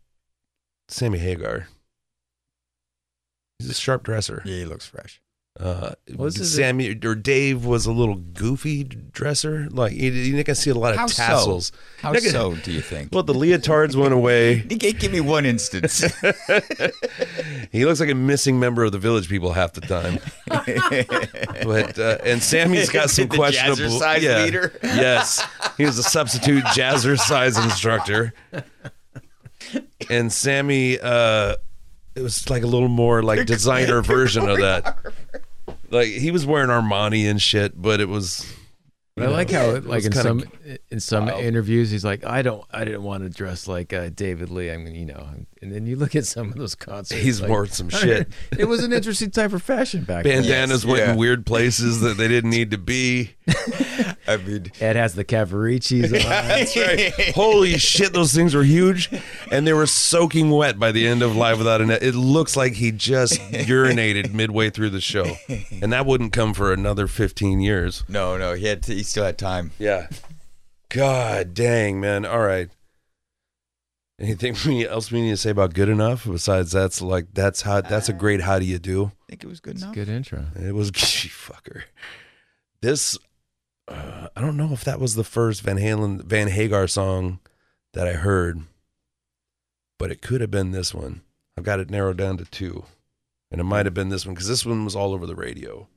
Sammy 0.88 1.18
Hagar, 1.20 1.68
he's 3.60 3.70
a 3.70 3.74
sharp 3.74 4.04
dresser. 4.04 4.42
Yeah, 4.46 4.56
he 4.58 4.66
looks 4.66 4.86
fresh. 4.86 5.22
Uh, 5.60 5.92
Was 6.16 6.40
it- 6.40 6.46
Sammy 6.46 6.90
or 7.04 7.16
Dave 7.16 7.66
was 7.66 7.86
a 7.86 7.92
little 7.92 8.16
goofy 8.16 8.86
dresser. 8.86 9.68
Like 9.70 9.92
you, 9.92 10.10
you're 10.10 10.38
not 10.38 10.46
gonna 10.46 10.56
see 10.56 10.70
a 10.70 10.74
lot 10.74 10.94
of 10.94 11.00
How 11.00 11.08
so? 11.08 11.22
tassels. 11.24 11.72
How 12.02 12.14
Look 12.14 12.24
at- 12.24 12.32
so, 12.32 12.56
do 12.64 12.72
you 12.72 12.80
think? 12.80 13.10
Well, 13.12 13.24
the 13.24 13.34
leotards 13.34 13.94
went 13.96 14.14
away. 14.14 14.60
Give 14.70 15.12
me 15.12 15.20
one 15.22 15.46
instance. 15.46 16.04
He 17.72 17.86
looks 17.86 18.00
like 18.00 18.10
a 18.10 18.16
missing 18.16 18.60
member 18.60 18.84
of 18.84 18.92
the 18.92 18.98
Village 18.98 19.30
People 19.30 19.54
half 19.54 19.74
the 19.74 19.82
time. 19.82 20.18
but 20.48 22.00
uh, 22.00 22.18
and 22.24 22.42
Sammy's 22.42 22.90
got 22.90 23.12
some 23.12 23.28
questionable. 23.28 23.76
jazzercise 24.00 24.22
yeah. 24.22 24.44
leader? 24.44 24.74
Yes, 24.84 25.46
he 25.78 25.86
was 25.86 26.00
a 26.00 26.04
substitute 26.04 26.64
jazzercise 26.66 27.62
instructor. 27.64 28.34
And 30.10 30.34
Sammy, 30.34 31.00
uh, 31.00 31.56
it 32.16 32.22
was 32.22 32.50
like 32.50 32.64
a 32.64 32.68
little 32.68 32.88
more 32.88 33.22
like 33.22 33.46
designer 33.46 34.02
version 34.02 34.50
of 34.50 34.58
that. 34.60 34.98
Like 35.92 36.08
he 36.08 36.32
was 36.32 36.46
wearing 36.46 36.70
Armani 36.70 37.30
and 37.30 37.42
shit, 37.42 37.80
but 37.80 38.00
it 38.00 38.08
was. 38.10 38.46
But 39.16 39.28
I 39.28 39.32
like 39.32 39.50
how, 39.52 39.72
it 39.72 39.86
like 39.86 40.06
in 40.06 40.14
some 40.14 40.44
in 40.90 41.00
some 41.00 41.26
wild. 41.26 41.44
interviews, 41.44 41.92
he's 41.92 42.06
like, 42.06 42.24
"I 42.24 42.42
don't, 42.42 42.64
I 42.72 42.86
didn't 42.86 43.04
want 43.04 43.24
to 43.24 43.30
dress 43.30 43.68
like 43.68 43.92
uh, 43.92 44.10
David 44.10 44.50
Lee." 44.50 44.72
I 44.72 44.78
mean, 44.78 44.96
you 44.96 45.06
know, 45.06 45.28
and 45.62 45.74
then 45.74 45.86
you 45.86 45.96
look 45.96 46.16
at 46.16 46.26
some 46.26 46.50
of 46.50 46.56
those 46.56 46.74
concerts. 46.76 47.22
He's 47.22 47.42
like, 47.42 47.50
worn 47.50 47.68
some 47.70 47.90
shit. 47.90 48.28
it 48.58 48.66
was 48.66 48.84
an 48.84 48.94
interesting 48.94 49.30
type 49.32 49.52
of 49.54 49.62
fashion 49.62 50.04
back 50.04 50.24
then. 50.24 50.44
Bandanas 50.44 50.84
Yes, 50.84 50.86
went 50.86 51.00
yeah. 51.06 51.12
in 51.12 51.18
weird 51.18 51.46
places 51.46 52.00
that 52.02 52.18
they 52.18 52.28
didn't 52.28 52.50
need 52.52 52.72
to 52.72 52.78
be. 52.78 53.32
I 54.28 54.38
mean, 54.38 54.72
Ed 54.80 54.96
has 54.96 55.16
the 55.16 55.26
Cavariccis 55.26 56.06
on. 56.06 56.12
That's 56.30 56.78
right. 56.78 57.34
Holy 57.36 57.78
shit, 57.78 58.14
those 58.14 58.34
things 58.34 58.54
were 58.54 58.64
huge, 58.64 59.10
and 59.52 59.66
they 59.66 59.74
were 59.74 59.88
soaking 59.88 60.52
wet 60.52 60.78
by 60.80 60.92
the 60.92 61.08
end 61.08 61.24
of 61.24 61.36
Live 61.36 61.58
Without 61.58 61.82
a 61.82 61.86
Net. 61.86 62.04
It 62.04 62.14
looks 62.16 62.56
like 62.56 62.74
he 62.74 62.92
just 62.92 63.40
urinated 63.42 64.34
midway 64.34 64.70
through 64.70 64.92
the 64.92 65.02
show, 65.02 65.36
and 65.82 65.92
that 65.92 66.06
wouldn't 66.06 66.32
come 66.32 66.54
for 66.54 66.72
another 66.72 67.08
fifteen 67.08 67.60
years. 67.60 68.04
no, 68.08 68.38
no, 68.38 68.54
he 68.54 68.66
had 68.68 68.84
to, 68.84 68.94
he 68.94 69.02
still 69.04 69.26
had 69.26 69.38
time. 69.38 69.72
Yeah. 69.80 70.08
God 70.90 71.54
dang, 71.54 72.00
man. 72.00 72.26
All 72.26 72.40
right. 72.40 72.70
Anything 74.20 74.84
else 74.86 75.12
we 75.12 75.22
need 75.22 75.30
to 75.32 75.38
say 75.38 75.50
about 75.52 75.74
good 75.74 75.90
enough? 75.90 76.26
Besides, 76.26 76.72
that's 76.72 77.02
like 77.02 77.34
that's 77.34 77.62
how 77.62 77.82
that's 77.82 78.10
a 78.10 78.14
great 78.14 78.42
how 78.42 78.60
do 78.60 78.66
you 78.66 78.78
do. 78.80 79.06
I 79.06 79.30
think 79.30 79.44
it 79.44 79.48
was 79.48 79.60
good 79.60 79.76
It's 79.76 79.84
enough. 79.84 79.96
good 79.96 80.10
intro. 80.10 80.46
It 80.56 80.76
was 80.76 80.92
fucker. 80.92 81.84
This 82.82 83.18
uh, 83.88 84.28
I 84.36 84.42
don't 84.42 84.58
know 84.58 84.72
if 84.74 84.84
that 84.84 85.00
was 85.00 85.16
the 85.16 85.24
first 85.24 85.62
Van 85.62 85.78
Halen 85.78 86.24
Van 86.24 86.48
Hagar 86.50 86.88
song 86.88 87.40
that 87.94 88.08
I 88.08 88.14
heard, 88.14 88.62
but 89.98 90.12
it 90.12 90.22
could 90.22 90.42
have 90.42 90.52
been 90.52 90.72
this 90.72 90.94
one. 90.94 91.22
I've 91.58 91.64
got 91.64 91.80
it 91.80 91.90
narrowed 91.90 92.18
down 92.18 92.38
to 92.38 92.46
two, 92.46 92.84
and 93.52 93.60
it 93.60 93.66
might 93.66 93.86
have 93.86 93.94
been 93.94 94.10
this 94.10 94.26
one 94.26 94.34
because 94.36 94.48
this 94.48 94.66
one 94.66 94.86
was 94.86 94.96
all 94.96 95.14
over 95.14 95.26
the 95.26 95.36
radio 95.36 95.88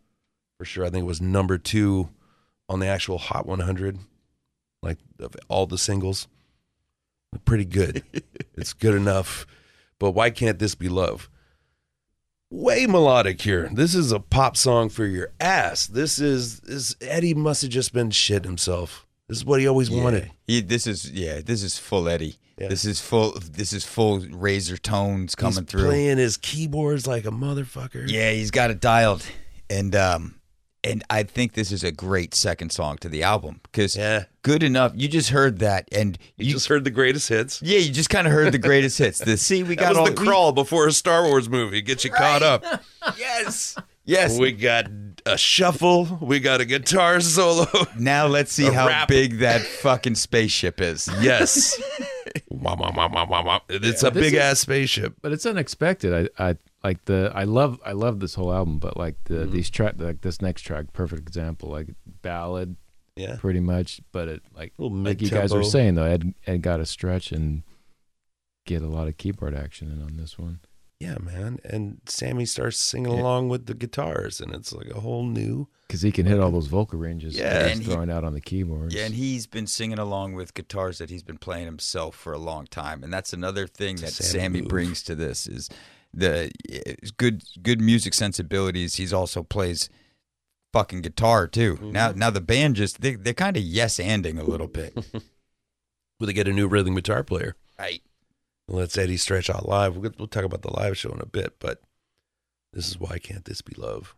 for 0.58 0.64
sure. 0.64 0.84
I 0.84 0.90
think 0.90 1.02
it 1.02 1.06
was 1.06 1.20
number 1.20 1.58
two 1.58 2.08
on 2.68 2.78
the 2.80 2.86
actual 2.86 3.18
Hot 3.18 3.46
100, 3.46 3.98
like 4.82 4.98
of 5.18 5.36
all 5.48 5.66
the 5.66 5.78
singles. 5.78 6.28
Pretty 7.44 7.64
good. 7.64 8.02
it's 8.56 8.72
good 8.72 8.94
enough, 8.94 9.46
but 9.98 10.12
why 10.12 10.30
can't 10.30 10.58
this 10.58 10.74
be 10.74 10.88
love? 10.88 11.28
way 12.50 12.86
melodic 12.86 13.40
here. 13.40 13.70
This 13.72 13.94
is 13.94 14.12
a 14.12 14.20
pop 14.20 14.56
song 14.58 14.90
for 14.90 15.06
your 15.06 15.30
ass. 15.40 15.86
This 15.86 16.18
is 16.18 16.60
this 16.60 16.94
Eddie 17.00 17.32
must 17.34 17.62
have 17.62 17.70
just 17.70 17.92
been 17.94 18.10
shit 18.10 18.44
himself. 18.44 19.06
This 19.26 19.38
is 19.38 19.44
what 19.46 19.60
he 19.60 19.66
always 19.66 19.88
Yeah. 19.88 20.02
wanted. 20.04 20.30
He, 20.46 20.60
this 20.60 20.86
is 20.86 21.10
yeah, 21.10 21.40
this 21.40 21.62
is 21.62 21.78
full 21.78 22.08
Eddie. 22.08 22.36
Yeah. 22.58 22.68
This 22.68 22.84
is 22.84 23.00
full. 23.00 23.32
This 23.40 23.72
is 23.72 23.84
full 23.86 24.20
razor 24.20 24.76
tones 24.76 25.34
coming 25.34 25.62
He's 25.62 25.70
through. 25.70 25.86
playing 25.86 26.18
his 26.18 26.36
keyboards 26.36 27.06
like 27.06 27.24
a 27.24 27.30
motherfucker. 27.30 28.04
Yeah, 28.06 28.30
he's 28.32 28.50
got 28.50 28.70
it 28.70 28.80
dialed, 28.80 29.24
and 29.70 29.96
um, 29.96 30.34
and 30.84 31.02
I 31.10 31.22
think 31.22 31.52
this 31.52 31.70
is 31.72 31.84
a 31.84 31.92
great 31.92 32.34
second 32.34 32.70
song 32.70 32.98
to 32.98 33.08
the 33.08 33.22
album 33.22 33.60
because 33.62 33.96
Yeah. 33.96 34.24
good 34.42 34.62
enough. 34.62 34.92
You 34.94 35.08
just 35.08 35.30
heard 35.30 35.58
that, 35.60 35.88
and 35.92 36.18
You, 36.36 36.46
you 36.46 36.52
just 36.54 36.66
heard 36.68 36.84
the 36.84 36.90
greatest 36.90 37.28
hits. 37.28 37.60
yeah, 37.62 37.78
you 37.78 37.92
just 37.92 38.10
kind 38.10 38.26
of 38.26 38.32
heard 38.32 38.52
the 38.52 38.58
greatest 38.58 38.98
hits. 38.98 39.18
The 39.18 39.36
see, 39.36 39.62
we 39.62 39.76
That 39.76 39.80
got 39.82 39.88
was 39.90 39.98
all 39.98 40.04
the 40.06 40.14
crawl 40.14 40.52
before 40.52 40.86
a 40.86 40.92
Star 40.92 41.24
Wars 41.24 41.48
movie. 41.48 41.82
Get 41.82 42.04
you 42.04 42.10
caught 42.10 42.42
up. 42.42 42.64
Yes, 43.18 43.76
yes. 44.04 44.38
We 44.38 44.52
got 44.52 44.86
a 45.26 45.36
shuffle. 45.36 46.18
We 46.20 46.38
got 46.38 46.60
a 46.60 46.64
guitar 46.64 47.20
solo. 47.20 47.66
now 47.98 48.28
let's 48.28 48.52
see 48.52 48.68
A 48.68 48.72
how 48.72 48.86
rap. 48.86 49.08
big 49.08 49.38
that 49.40 49.62
fucking 49.62 50.14
spaceship 50.14 50.80
is. 50.80 51.08
yes. 51.20 51.80
Wah, 52.48 52.76
wah, 52.76 52.92
wah, 52.94 53.08
wah, 53.12 53.26
wah, 53.26 53.42
wah. 53.44 53.60
It's 53.68 54.02
a 54.04 54.10
big 54.12 54.34
is- 54.34 54.38
ass 54.38 54.60
spaceship. 54.60 55.14
but 55.20 55.32
it's 55.32 55.44
unexpected. 55.44 56.30
I, 56.38 56.50
I 56.50 56.56
like 56.84 57.04
the 57.04 57.30
I 57.34 57.44
love 57.44 57.80
I 57.84 57.92
love 57.92 58.20
this 58.20 58.34
whole 58.34 58.52
album, 58.52 58.78
but 58.78 58.96
like 58.96 59.16
the 59.24 59.34
Mm-hmm. 59.34 59.52
these 59.52 59.70
track 59.70 59.94
like 59.98 60.20
this 60.22 60.40
next 60.42 60.62
track, 60.62 60.92
perfect 60.92 61.20
example, 61.22 61.70
like 61.70 61.88
ballad, 62.22 62.76
Yeah. 63.16 63.36
pretty 63.38 63.60
much. 63.60 64.00
But 64.12 64.28
it 64.28 64.42
like 64.54 64.72
like 64.78 65.20
you 65.22 65.30
guys 65.30 65.52
were 65.54 65.62
saying 65.64 65.94
though, 65.94 66.04
Ed 66.04 66.34
Ed 66.46 66.62
got 66.62 66.78
to 66.78 66.86
stretch 66.86 67.32
and 67.32 67.62
get 68.66 68.82
a 68.82 68.86
lot 68.88 69.08
of 69.08 69.16
keyboard 69.16 69.54
action 69.54 69.90
in 69.90 70.02
on 70.02 70.16
this 70.16 70.38
one. 70.38 70.60
Yeah, 71.00 71.18
man. 71.20 71.58
And 71.64 72.00
Sammy 72.06 72.46
starts 72.46 72.76
singing 72.78 73.12
Yeah. 73.12 73.20
along 73.22 73.48
with 73.48 73.66
the 73.66 73.74
guitars, 73.74 74.40
and 74.40 74.54
it's 74.54 74.72
like 74.72 74.88
a 74.88 75.00
whole 75.00 75.24
new. 75.26 75.66
Because 75.88 76.02
he 76.02 76.12
can 76.12 76.26
hit 76.26 76.38
all 76.38 76.52
those 76.52 76.68
vocal 76.68 76.96
ranges 76.98 77.36
Yeah, 77.36 77.66
he's 77.68 77.78
he- 77.80 77.84
throwing 77.86 78.08
out 78.08 78.22
on 78.22 78.34
the 78.34 78.40
keyboards. 78.40 78.94
Yeah, 78.94 79.06
and 79.06 79.14
he's 79.16 79.48
been 79.48 79.66
singing 79.66 79.98
along 79.98 80.34
with 80.34 80.54
guitars 80.54 80.98
that 80.98 81.10
he's 81.10 81.24
been 81.24 81.38
playing 81.38 81.64
himself 81.64 82.14
for 82.14 82.32
a 82.32 82.38
long 82.38 82.66
time, 82.66 83.02
and 83.02 83.12
that's 83.12 83.32
another 83.32 83.66
thing 83.66 83.94
It's 83.94 84.02
that 84.02 84.12
Sammy 84.12 84.58
Sammy 84.58 84.60
brings 84.62 85.02
to 85.02 85.16
this 85.16 85.48
is 85.48 85.68
the 86.14 86.50
good 87.16 87.42
good 87.62 87.80
music 87.80 88.14
sensibilities. 88.14 88.96
He's 88.96 89.12
also 89.12 89.42
plays 89.42 89.88
fucking 90.72 91.02
guitar 91.02 91.46
too. 91.46 91.74
Mm-hmm. 91.74 91.92
Now 91.92 92.12
now 92.12 92.30
the 92.30 92.40
band 92.40 92.76
just 92.76 93.00
they 93.00 93.14
they're 93.14 93.34
kind 93.34 93.56
of 93.56 93.62
yes 93.62 93.98
anding 93.98 94.38
a 94.38 94.44
little 94.44 94.68
bit. 94.68 94.94
Will 96.20 96.26
they 96.26 96.32
get 96.32 96.48
a 96.48 96.52
new 96.52 96.68
rhythm 96.68 96.94
guitar 96.94 97.24
player? 97.24 97.56
right. 97.78 98.02
Let's 98.68 98.96
Eddie 98.96 99.16
stretch 99.16 99.50
out 99.50 99.68
live. 99.68 99.96
We'll, 99.96 100.12
we'll 100.18 100.28
talk 100.28 100.44
about 100.44 100.62
the 100.62 100.72
live 100.72 100.96
show 100.96 101.10
in 101.10 101.20
a 101.20 101.26
bit, 101.26 101.56
but 101.58 101.82
this 102.72 102.88
is 102.88 102.98
why 102.98 103.18
can't 103.18 103.44
this 103.44 103.60
be 103.60 103.74
love? 103.76 104.14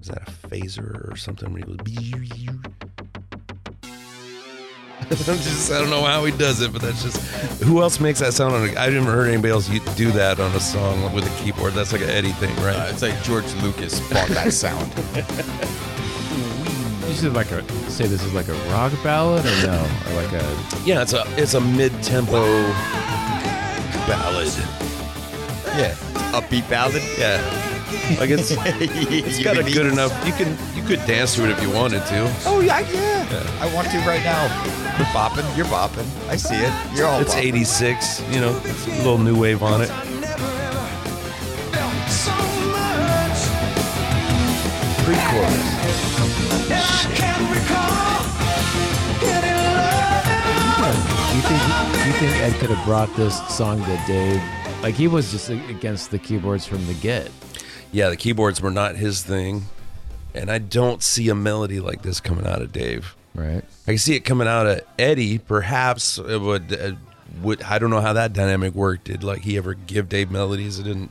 Is 0.00 0.08
that 0.08 0.26
a 0.26 0.30
phaser 0.30 1.12
or 1.12 1.16
something? 1.16 1.52
just, 5.24 5.72
I 5.72 5.78
don't 5.80 5.90
know 5.90 6.04
how 6.04 6.24
he 6.24 6.30
does 6.36 6.60
it, 6.62 6.72
but 6.72 6.82
that's 6.82 7.02
just. 7.02 7.20
Who 7.62 7.82
else 7.82 7.98
makes 7.98 8.20
that 8.20 8.32
sound 8.32 8.54
on 8.54 8.68
a? 8.68 8.76
I've 8.76 8.92
never 8.92 9.10
heard 9.10 9.28
anybody 9.28 9.50
else 9.52 9.68
do 9.96 10.10
that 10.12 10.38
on 10.38 10.54
a 10.54 10.60
song 10.60 11.12
with 11.12 11.26
a 11.26 11.42
keyboard. 11.42 11.72
That's 11.72 11.92
like 11.92 12.02
an 12.02 12.10
Eddie 12.10 12.32
thing, 12.32 12.54
right? 12.56 12.76
Uh, 12.76 12.86
it's 12.90 13.02
like 13.02 13.20
George 13.24 13.52
Lucas 13.56 13.98
bought 14.08 14.28
that 14.28 14.52
sound. 14.52 14.92
You 17.10 17.16
should 17.16 17.34
like 17.34 17.50
a 17.50 17.64
say 17.90 18.06
this 18.06 18.22
is 18.22 18.32
like 18.34 18.46
a 18.46 18.52
rock 18.70 18.92
ballad 19.02 19.44
or 19.44 19.66
no, 19.66 19.82
or 20.06 20.14
like 20.14 20.32
a 20.32 20.44
Yeah, 20.84 21.02
it's 21.02 21.12
a 21.12 21.24
it's 21.36 21.54
a 21.54 21.60
mid 21.60 21.90
tempo 22.04 22.40
ballad. 24.06 24.46
yeah, 25.76 25.94
upbeat 26.30 26.70
ballad. 26.70 27.02
Yeah, 27.18 27.40
like 28.18 28.30
it's 28.30 28.50
it's 28.56 29.42
got 29.42 29.58
a 29.58 29.62
good 29.62 29.86
enough. 29.86 30.12
You 30.26 30.32
can 30.32 30.56
you 30.76 30.82
could 30.82 31.04
dance 31.06 31.34
to 31.36 31.44
it 31.44 31.50
if 31.50 31.62
you 31.62 31.70
wanted 31.70 32.04
to. 32.06 32.32
Oh 32.46 32.60
yeah, 32.60 32.80
yeah. 32.80 33.58
I 33.60 33.72
want 33.74 33.90
to 33.90 33.98
right 34.00 34.22
now. 34.24 34.42
You're 34.98 35.06
bopping. 35.08 35.56
You're 35.56 35.66
bopping. 35.66 36.06
I 36.28 36.36
see 36.36 36.56
it. 36.56 36.96
You're 36.96 37.06
all. 37.06 37.20
It's 37.20 37.34
bopping. 37.34 37.54
'86. 37.54 38.22
You 38.30 38.40
know, 38.40 38.50
a 38.50 38.98
little 38.98 39.18
new 39.18 39.38
wave 39.38 39.62
on 39.62 39.82
it. 39.82 39.90
pre-chorus. 45.10 45.80
You 51.34 51.42
think 51.42 51.62
you 52.06 52.12
think 52.12 52.36
Ed 52.36 52.52
could 52.60 52.70
have 52.70 52.84
brought 52.84 53.14
this 53.16 53.36
song 53.48 53.82
to 53.84 54.02
Dave? 54.06 54.42
Like 54.82 54.94
he 54.94 55.08
was 55.08 55.32
just 55.32 55.50
against 55.50 56.10
the 56.10 56.18
keyboards 56.18 56.66
from 56.66 56.86
the 56.86 56.94
get. 56.94 57.30
Yeah, 57.92 58.08
the 58.08 58.16
keyboards 58.16 58.60
were 58.60 58.70
not 58.70 58.96
his 58.96 59.22
thing, 59.22 59.64
and 60.34 60.50
I 60.50 60.58
don't 60.58 61.02
see 61.02 61.28
a 61.28 61.34
melody 61.34 61.80
like 61.80 62.02
this 62.02 62.20
coming 62.20 62.46
out 62.46 62.62
of 62.62 62.72
Dave. 62.72 63.16
Right. 63.34 63.64
I 63.86 63.90
can 63.90 63.98
see 63.98 64.14
it 64.14 64.20
coming 64.20 64.48
out 64.48 64.66
of 64.66 64.80
Eddie. 64.98 65.38
Perhaps 65.38 66.18
it 66.18 66.40
would. 66.40 66.72
Uh, 66.72 66.92
would 67.42 67.62
I 67.62 67.78
don't 67.78 67.90
know 67.90 68.00
how 68.00 68.12
that 68.14 68.32
dynamic 68.32 68.74
worked. 68.74 69.04
Did 69.04 69.22
like 69.22 69.42
he 69.42 69.56
ever 69.56 69.74
give 69.74 70.08
Dave 70.08 70.30
melodies? 70.30 70.78
It 70.78 70.84
didn't. 70.84 71.10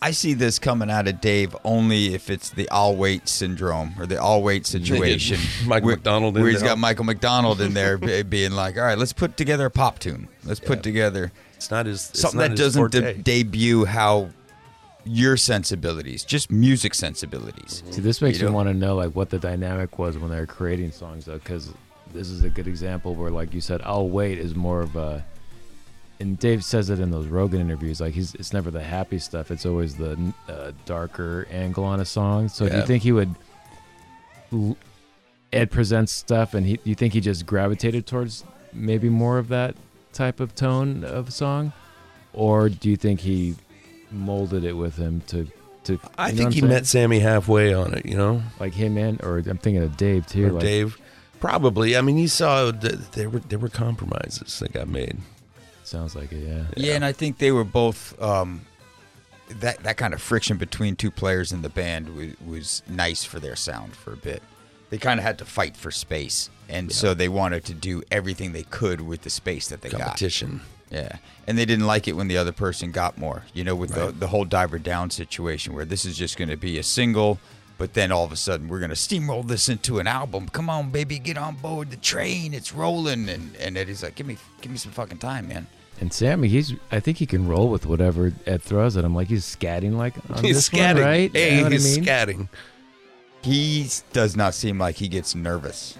I 0.00 0.10
see 0.10 0.34
this 0.34 0.58
coming 0.58 0.90
out 0.90 1.08
of 1.08 1.20
Dave 1.20 1.56
only 1.64 2.14
if 2.14 2.28
it's 2.28 2.50
the 2.50 2.68
all 2.68 2.96
wait 2.96 3.28
syndrome 3.28 3.94
or 3.98 4.06
the 4.06 4.20
all 4.20 4.42
wait 4.42 4.66
situation. 4.66 5.38
Michael 5.66 5.86
where, 5.86 5.96
McDonald 5.96 6.36
in 6.36 6.42
where 6.42 6.50
he's 6.50 6.60
there. 6.60 6.70
got 6.70 6.78
Michael 6.78 7.04
McDonald 7.04 7.60
in 7.60 7.72
there 7.74 7.96
being 8.24 8.52
like, 8.52 8.76
all 8.76 8.84
right, 8.84 8.98
let's 8.98 9.14
put 9.14 9.36
together 9.36 9.66
a 9.66 9.70
pop 9.70 9.98
tune. 9.98 10.28
Let's 10.44 10.60
put 10.60 10.82
together 10.82 11.32
It's 11.54 11.70
not 11.70 11.86
his. 11.86 12.10
It's 12.10 12.20
something 12.20 12.40
not 12.40 12.50
that 12.50 12.58
his 12.58 12.74
doesn't 12.74 12.92
de- 12.92 13.14
debut 13.14 13.84
how 13.86 14.30
your 15.06 15.36
sensibilities, 15.36 16.24
just 16.24 16.50
music 16.50 16.94
sensibilities. 16.94 17.82
See, 17.90 18.00
this 18.00 18.20
makes 18.20 18.38
You 18.38 18.46
me 18.46 18.50
know? 18.50 18.56
want 18.56 18.68
to 18.68 18.74
know 18.74 18.96
like 18.96 19.14
what 19.14 19.30
the 19.30 19.38
dynamic 19.38 19.98
was 19.98 20.18
when 20.18 20.30
they 20.30 20.38
were 20.40 20.46
creating 20.46 20.90
songs, 20.92 21.24
though, 21.26 21.38
because 21.38 21.72
this 22.12 22.28
is 22.28 22.44
a 22.44 22.50
good 22.50 22.66
example 22.66 23.14
where, 23.14 23.30
like 23.30 23.54
you 23.54 23.60
said, 23.60 23.80
"I'll 23.84 24.08
wait" 24.08 24.38
is 24.38 24.54
more 24.54 24.80
of 24.82 24.96
a. 24.96 25.24
And 26.18 26.38
Dave 26.38 26.64
says 26.64 26.88
it 26.88 26.98
in 26.98 27.10
those 27.10 27.26
Rogan 27.26 27.60
interviews. 27.60 28.00
Like 28.00 28.14
he's, 28.14 28.34
it's 28.36 28.52
never 28.54 28.70
the 28.70 28.82
happy 28.82 29.18
stuff. 29.18 29.50
It's 29.50 29.66
always 29.66 29.96
the 29.96 30.18
uh, 30.48 30.72
darker 30.86 31.46
angle 31.50 31.84
on 31.84 32.00
a 32.00 32.06
song. 32.06 32.48
So 32.48 32.68
do 32.68 32.74
you 32.76 32.82
think 32.86 33.02
he 33.02 33.12
would? 33.12 33.34
Ed 35.52 35.70
presents 35.70 36.12
stuff, 36.12 36.54
and 36.54 36.66
he. 36.66 36.74
Do 36.76 36.82
you 36.84 36.94
think 36.94 37.12
he 37.12 37.20
just 37.20 37.46
gravitated 37.46 38.06
towards 38.06 38.44
maybe 38.72 39.08
more 39.08 39.38
of 39.38 39.48
that 39.48 39.74
type 40.12 40.40
of 40.40 40.54
tone 40.54 41.04
of 41.04 41.32
song, 41.32 41.72
or 42.32 42.68
do 42.68 42.90
you 42.90 42.96
think 42.96 43.20
he 43.20 43.54
molded 44.10 44.64
it 44.64 44.74
with 44.74 44.96
him 44.96 45.20
to? 45.28 45.46
To 45.84 46.00
I 46.18 46.32
think 46.32 46.52
he 46.52 46.62
I'm 46.62 46.68
met 46.68 46.84
Sammy 46.84 47.20
halfway 47.20 47.72
on 47.72 47.94
it. 47.94 48.06
You 48.06 48.16
know, 48.16 48.42
like 48.58 48.74
him 48.74 48.96
and 48.96 49.22
or 49.22 49.38
I'm 49.38 49.58
thinking 49.58 49.82
of 49.82 49.96
Dave 49.96 50.26
too. 50.26 50.48
or 50.48 50.52
like, 50.52 50.62
Dave. 50.62 50.98
Probably. 51.38 51.96
I 51.96 52.00
mean, 52.00 52.18
you 52.18 52.28
saw 52.28 52.70
that 52.70 53.12
there 53.12 53.30
were 53.30 53.38
there 53.38 53.58
were 53.58 53.68
compromises 53.68 54.58
that 54.58 54.72
got 54.72 54.88
made. 54.88 55.18
Sounds 55.84 56.16
like 56.16 56.32
it, 56.32 56.38
yeah. 56.38 56.64
Yeah, 56.76 56.94
and 56.94 57.04
I 57.04 57.12
think 57.12 57.38
they 57.38 57.52
were 57.52 57.62
both 57.62 58.20
um, 58.20 58.62
that 59.48 59.82
that 59.84 59.96
kind 59.96 60.14
of 60.14 60.20
friction 60.20 60.56
between 60.56 60.96
two 60.96 61.10
players 61.10 61.52
in 61.52 61.62
the 61.62 61.68
band 61.68 62.16
was, 62.16 62.40
was 62.44 62.82
nice 62.88 63.24
for 63.24 63.38
their 63.38 63.54
sound 63.54 63.94
for 63.94 64.12
a 64.12 64.16
bit. 64.16 64.42
They 64.90 64.98
kind 64.98 65.20
of 65.20 65.24
had 65.24 65.38
to 65.38 65.44
fight 65.44 65.76
for 65.76 65.90
space, 65.90 66.50
and 66.68 66.90
so 66.90 67.14
they 67.14 67.28
wanted 67.28 67.64
to 67.66 67.74
do 67.74 68.02
everything 68.10 68.52
they 68.52 68.62
could 68.64 69.00
with 69.00 69.22
the 69.22 69.30
space 69.30 69.68
that 69.68 69.82
they 69.82 69.90
got. 69.90 70.00
Competition. 70.00 70.62
Yeah, 70.90 71.16
and 71.46 71.58
they 71.58 71.64
didn't 71.64 71.86
like 71.86 72.06
it 72.06 72.12
when 72.12 72.28
the 72.28 72.36
other 72.36 72.52
person 72.52 72.92
got 72.92 73.18
more. 73.18 73.42
You 73.52 73.64
know, 73.64 73.74
with 73.74 73.94
the 73.94 74.06
Right. 74.06 74.20
the 74.20 74.28
whole 74.28 74.44
diver 74.44 74.78
down 74.78 75.10
situation, 75.10 75.74
where 75.74 75.84
this 75.84 76.04
is 76.04 76.16
just 76.16 76.36
going 76.36 76.48
to 76.48 76.56
be 76.56 76.78
a 76.78 76.82
single, 76.84 77.38
but 77.76 77.94
then 77.94 78.12
all 78.12 78.24
of 78.24 78.30
a 78.30 78.36
sudden 78.36 78.68
we're 78.68 78.78
going 78.78 78.90
to 78.90 78.94
steamroll 78.96 79.46
this 79.46 79.68
into 79.68 79.98
an 79.98 80.06
album. 80.06 80.48
Come 80.48 80.70
on, 80.70 80.90
baby, 80.90 81.18
get 81.18 81.36
on 81.38 81.56
board 81.56 81.90
the 81.90 81.96
train. 81.96 82.54
It's 82.54 82.72
rolling, 82.72 83.28
and 83.28 83.56
and 83.56 83.76
Eddie's 83.76 84.02
like, 84.04 84.14
give 84.14 84.26
me 84.28 84.36
give 84.60 84.70
me 84.70 84.78
some 84.78 84.92
fucking 84.92 85.18
time, 85.18 85.48
man. 85.48 85.66
And 86.00 86.12
Sammy, 86.12 86.46
he's 86.48 86.74
I 86.92 87.00
think 87.00 87.16
he 87.18 87.26
can 87.26 87.48
roll 87.48 87.68
with 87.68 87.84
whatever 87.86 88.32
Ed 88.46 88.62
throws 88.62 88.96
at 88.96 89.04
him. 89.04 89.14
Like 89.14 89.26
he's 89.28 89.44
scatting 89.44 89.96
like 89.96 90.14
on 90.30 90.44
He's 90.44 90.56
this 90.56 90.72
one, 90.72 90.82
scatting. 90.82 91.04
right? 91.04 91.30
Hey, 91.32 91.50
You 91.50 91.56
know 91.56 91.62
what 91.64 91.72
I 91.72 91.74
he's 91.76 91.96
mean? 91.98 92.04
scatting. 92.06 92.48
He 93.42 93.88
does 94.12 94.36
not 94.36 94.54
seem 94.54 94.78
like 94.78 94.96
he 94.96 95.08
gets 95.08 95.34
nervous 95.34 95.96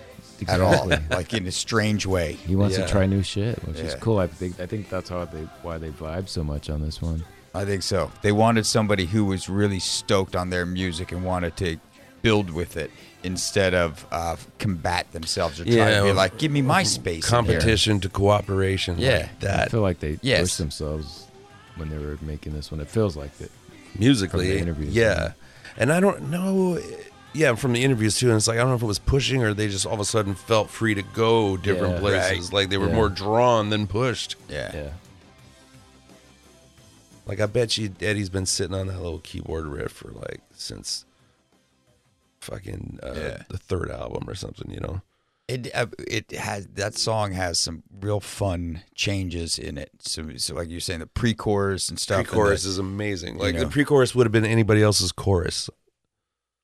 at 0.49 0.61
all, 0.61 0.85
Exactly. 0.91 1.17
like 1.17 1.35
in 1.35 1.47
a 1.47 1.53
strange 1.53 2.07
way. 2.07 2.33
He 2.35 2.57
wants 2.57 2.77
Yeah. 2.79 2.85
to 2.87 2.91
try 2.93 3.07
new 3.07 3.23
shit, 3.23 3.59
which 3.67 3.79
is 3.79 3.95
cool. 3.97 4.19
I 4.19 4.27
think 4.27 4.61
I 4.61 4.67
think 4.67 4.89
that's 4.91 5.09
how 5.11 5.25
they 5.25 5.43
why 5.63 5.79
they 5.79 5.91
vibe 5.91 6.29
so 6.29 6.43
much 6.45 6.69
on 6.71 6.83
this 6.83 7.01
one. 7.03 7.25
I 7.55 7.65
think 7.65 7.83
so. 7.83 8.11
They 8.23 8.33
wanted 8.33 8.67
somebody 8.67 9.07
who 9.07 9.25
was 9.25 9.49
really 9.49 9.79
stoked 9.81 10.37
on 10.37 10.51
their 10.51 10.67
music 10.67 11.11
and 11.13 11.25
wanted 11.25 11.57
to 11.59 11.79
build 12.21 12.51
with 12.51 12.77
it 12.77 12.91
instead 13.23 13.73
of 13.75 14.05
uh, 14.13 14.37
combat 14.59 15.11
themselves 15.13 15.59
or 15.61 15.65
try 15.65 15.73
Yeah, 15.75 15.99
to 16.01 16.05
be 16.07 16.13
like, 16.13 16.37
give 16.39 16.53
me 16.53 16.61
my 16.63 16.83
space. 16.83 17.25
in 17.33 17.45
here." 17.45 17.55
Competition 17.55 18.01
to 18.01 18.09
cooperation. 18.11 18.97
Yeah. 18.99 19.29
like 19.41 19.51
I 19.53 19.67
feel 19.67 19.81
like 19.81 20.01
they 20.01 20.19
Yes. 20.23 20.43
pushed 20.43 20.59
themselves 20.59 21.25
when 21.77 21.89
they 21.89 21.99
were 21.99 22.19
making 22.21 22.53
this 22.53 22.71
one. 22.71 22.81
It 22.81 22.89
feels 22.89 23.17
like 23.17 23.31
it. 23.41 23.51
musically. 23.99 24.47
From 24.49 24.55
the 24.57 24.61
interviews, 24.61 24.95
yeah. 24.95 25.15
yeah. 25.15 25.33
And 25.79 25.91
I 25.93 26.01
don't 26.01 26.31
know. 26.31 26.79
Yeah, 27.37 27.55
from 27.55 27.73
the 27.75 27.85
interviews 27.85 28.19
too. 28.19 28.29
And 28.29 28.37
it's 28.37 28.49
like 28.49 28.57
I 28.57 28.61
don't 28.61 28.71
know 28.71 28.77
if 28.77 28.83
it 28.83 28.87
was 28.87 28.99
pushing 28.99 29.43
or 29.43 29.53
they 29.55 29.69
just 29.69 29.85
all 29.87 29.95
of 29.95 30.01
a 30.01 30.05
sudden 30.05 30.35
felt 30.35 30.71
free 30.71 30.95
to 30.95 31.03
go 31.03 31.57
different 31.57 31.95
Yeah. 31.95 32.01
places. 32.01 32.45
Right. 32.47 32.53
Like 32.53 32.71
they 32.71 32.79
were 32.79 32.89
Yeah. 32.89 32.95
more 32.95 33.09
drawn 33.09 33.71
than 33.71 33.87
pushed. 33.87 34.37
Yeah. 34.49 34.71
Yeah. 34.75 34.91
Like 37.27 37.41
I 37.41 37.47
bet 37.47 37.77
you 37.77 37.93
Eddie's 38.01 38.31
been 38.31 38.47
sitting 38.47 38.75
on 38.75 38.87
that 38.87 39.01
little 39.01 39.19
keyboard 39.19 39.67
riff 39.67 39.93
for 39.93 40.11
like 40.13 40.41
since 40.55 41.05
fucking 42.41 43.01
uh, 43.03 43.13
Yeah. 43.15 43.43
the 43.49 43.59
third 43.59 43.91
album 43.91 44.29
or 44.29 44.35
something. 44.35 44.71
You 44.71 44.81
know. 44.81 45.03
It 45.49 45.69
uh, 45.75 45.87
it 46.09 46.31
has 46.33 46.67
that 46.75 46.97
song 46.97 47.33
has 47.33 47.59
some 47.61 47.83
real 48.01 48.21
fun 48.21 48.83
changes 48.95 49.59
in 49.59 49.79
it. 49.79 49.91
So, 50.01 50.37
so 50.37 50.55
like 50.55 50.69
you're 50.71 50.81
saying, 50.81 51.01
the 51.01 51.07
pre-chorus 51.07 51.89
and 51.89 51.99
stuff. 52.01 52.19
and 52.19 52.27
Pre-chorus 52.29 52.65
the- 52.65 52.71
is 52.71 52.79
amazing. 52.79 53.35
you 53.37 53.41
Like 53.41 53.59
the 53.59 53.69
pre-chorus 53.69 54.15
would 54.15 54.27
have 54.27 54.33
been 54.33 54.45
anybody 54.45 54.83
else's 54.83 55.13
chorus. 55.13 55.71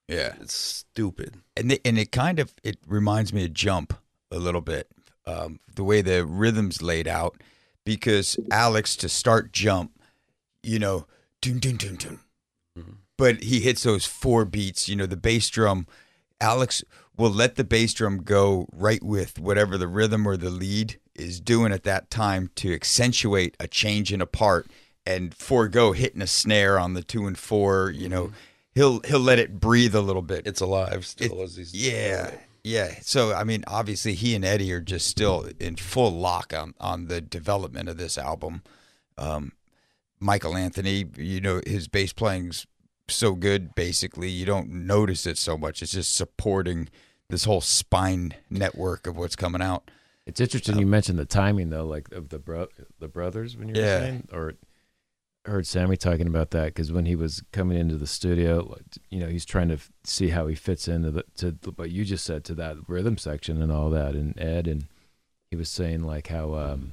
Yeah. 0.09 0.35
It's 0.41 0.55
stupid. 0.55 1.37
and 1.57 1.73
it, 1.73 1.81
and 1.85 1.99
it 1.99 2.13
kind 2.13 2.39
of 2.39 2.53
it 2.63 2.79
reminds 2.87 3.33
me 3.33 3.45
of 3.45 3.55
Jump 3.55 3.95
a 4.31 4.39
little 4.39 4.61
bit, 4.61 4.89
um, 5.27 5.61
the 5.75 5.85
way 5.85 6.03
the 6.03 6.25
rhythms 6.25 6.83
laid 6.83 7.07
out, 7.07 7.37
because 7.85 8.37
Alex 8.51 8.97
to 8.97 9.09
start 9.09 9.53
Jump, 9.53 9.93
you 10.63 10.79
know, 10.79 11.07
dun 11.41 11.59
dun 11.59 11.77
dun 11.77 11.97
dun, 11.97 12.21
but 13.19 13.43
he 13.43 13.61
hits 13.61 13.83
those 13.83 14.07
four 14.07 14.45
beats. 14.45 14.89
You 14.89 14.97
know, 14.97 15.07
the 15.07 15.17
bass 15.17 15.49
drum. 15.49 15.87
Alex 16.41 16.83
will 17.17 17.31
let 17.31 17.55
the 17.57 17.65
bass 17.65 17.95
drum 17.95 18.23
go 18.23 18.67
right 18.73 19.03
with 19.03 19.39
whatever 19.39 19.79
the 19.79 19.87
rhythm 19.87 20.27
or 20.27 20.37
the 20.37 20.51
lead 20.51 20.99
is 21.15 21.41
doing 21.41 21.73
at 21.73 21.85
that 21.85 22.11
time 22.11 22.51
to 22.57 22.73
accentuate 22.73 23.55
a 23.61 23.69
change 23.69 24.13
in 24.13 24.21
a 24.21 24.27
part, 24.27 24.67
and 25.07 25.35
forego 25.35 25.93
hitting 25.93 26.23
a 26.23 26.27
snare 26.27 26.79
on 26.79 26.95
the 26.95 27.03
two 27.03 27.27
and 27.27 27.39
four. 27.39 27.91
You 27.91 28.09
know, 28.09 28.33
he'll 28.75 29.01
he'll 29.01 29.21
let 29.21 29.39
it 29.39 29.61
breathe 29.61 29.95
a 29.95 30.01
little 30.01 30.23
bit. 30.23 30.47
It's 30.47 30.61
alive 30.61 31.05
still 31.07 31.41
It- 31.41 31.45
as 31.45 31.57
he's 31.57 31.75
yeah, 31.75 32.31
yeah. 32.65 32.95
So 33.03 33.33
I 33.35 33.45
mean, 33.45 33.65
obviously, 33.67 34.15
he 34.15 34.35
and 34.35 34.45
Eddie 34.45 34.73
are 34.73 34.81
just 34.81 35.07
still 35.07 35.49
in 35.61 35.77
full 35.77 36.11
lock 36.13 36.53
on 36.55 36.75
on 36.81 37.07
the 37.09 37.21
development 37.21 37.89
of 37.89 37.97
this 37.97 38.17
album. 38.19 38.63
Um, 39.19 39.53
Michael 40.21 40.57
Anthony, 40.57 41.05
you 41.17 41.41
know, 41.41 41.61
his 41.67 41.89
bass 41.89 42.13
playing's 42.13 42.67
so 43.09 43.35
good. 43.35 43.75
Basically, 43.75 44.29
you 44.29 44.47
don't 44.47 44.71
notice 44.71 45.27
it 45.27 45.37
so 45.39 45.57
much. 45.59 45.83
It's 45.83 45.93
just 45.93 46.15
supporting 46.15 46.89
this 47.29 47.45
whole 47.45 47.61
spine 47.61 48.35
network 48.51 49.07
of 49.07 49.17
what's 49.17 49.37
coming 49.37 49.63
out. 49.63 49.91
It's 50.27 50.41
interesting 50.41 50.79
you 50.79 50.87
mentioned 50.87 51.19
the 51.19 51.25
timing 51.25 51.71
though, 51.71 51.85
like 51.87 52.13
of 52.13 52.29
the 52.29 52.39
bro- 52.39 52.69
the 53.01 53.09
brothers 53.09 53.57
when 53.57 53.69
you 53.69 53.75
were 53.75 53.81
Yeah. 53.81 53.99
saying, 53.99 54.29
or 54.33 54.53
I 54.53 54.55
heard 55.45 55.67
Sammy 55.67 55.97
talking 55.97 56.27
about 56.27 56.51
that 56.53 56.67
because 56.67 56.93
when 56.93 57.07
he 57.07 57.17
was 57.17 57.43
coming 57.53 57.79
into 57.79 57.97
the 57.97 58.07
studio, 58.07 58.77
you 59.11 59.21
know, 59.21 59.29
he's 59.29 59.45
trying 59.45 59.69
to 59.69 59.75
f- 59.75 59.91
see 60.05 60.29
how 60.29 60.47
he 60.47 60.55
fits 60.55 60.89
into 60.89 61.11
the 61.11 61.25
to 61.37 61.57
what 61.77 61.91
you 61.91 62.05
just 62.05 62.25
said 62.25 62.45
to 62.45 62.55
that 62.55 62.77
rhythm 62.87 63.19
section 63.19 63.61
and 63.61 63.73
all 63.73 63.91
that, 63.91 64.15
and 64.15 64.39
Ed 64.39 64.67
and 64.69 64.87
he 65.51 65.57
was 65.57 65.69
saying 65.69 66.03
like 66.05 66.29
how 66.29 66.55
um 66.55 66.93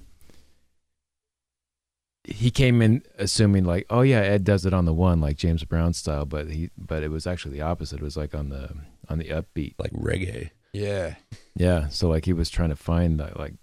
he 2.26 2.52
came 2.52 2.82
in 2.82 3.04
assuming 3.18 3.64
like, 3.66 3.86
oh 3.89 4.02
yeah, 4.02 4.20
Ed 4.20 4.43
does 4.43 4.66
it 4.66 4.74
on 4.74 4.86
the 4.86 4.93
one 4.93 5.22
like 5.22 5.38
James 5.38 5.64
Brown 5.64 5.93
style, 5.93 6.26
but 6.26 6.50
he 6.50 6.70
but 6.78 7.04
it 7.04 7.10
was 7.10 7.26
actually 7.26 7.54
the 7.54 7.62
opposite. 7.62 8.00
It 8.00 8.04
was 8.04 8.18
like 8.18 8.36
on 8.36 8.50
the 8.50 8.70
on 9.10 9.18
the 9.20 9.26
upbeat. 9.26 9.76
like 9.80 9.91
reggae. 9.91 10.52
Yeah, 10.74 11.16
Yeah, 11.56 11.88
so 11.88 12.08
like 12.10 12.26
he 12.26 12.34
was 12.34 12.50
trying 12.50 12.70
to 12.70 12.76
find 12.76 13.20
that 13.20 13.39
like 13.39 13.54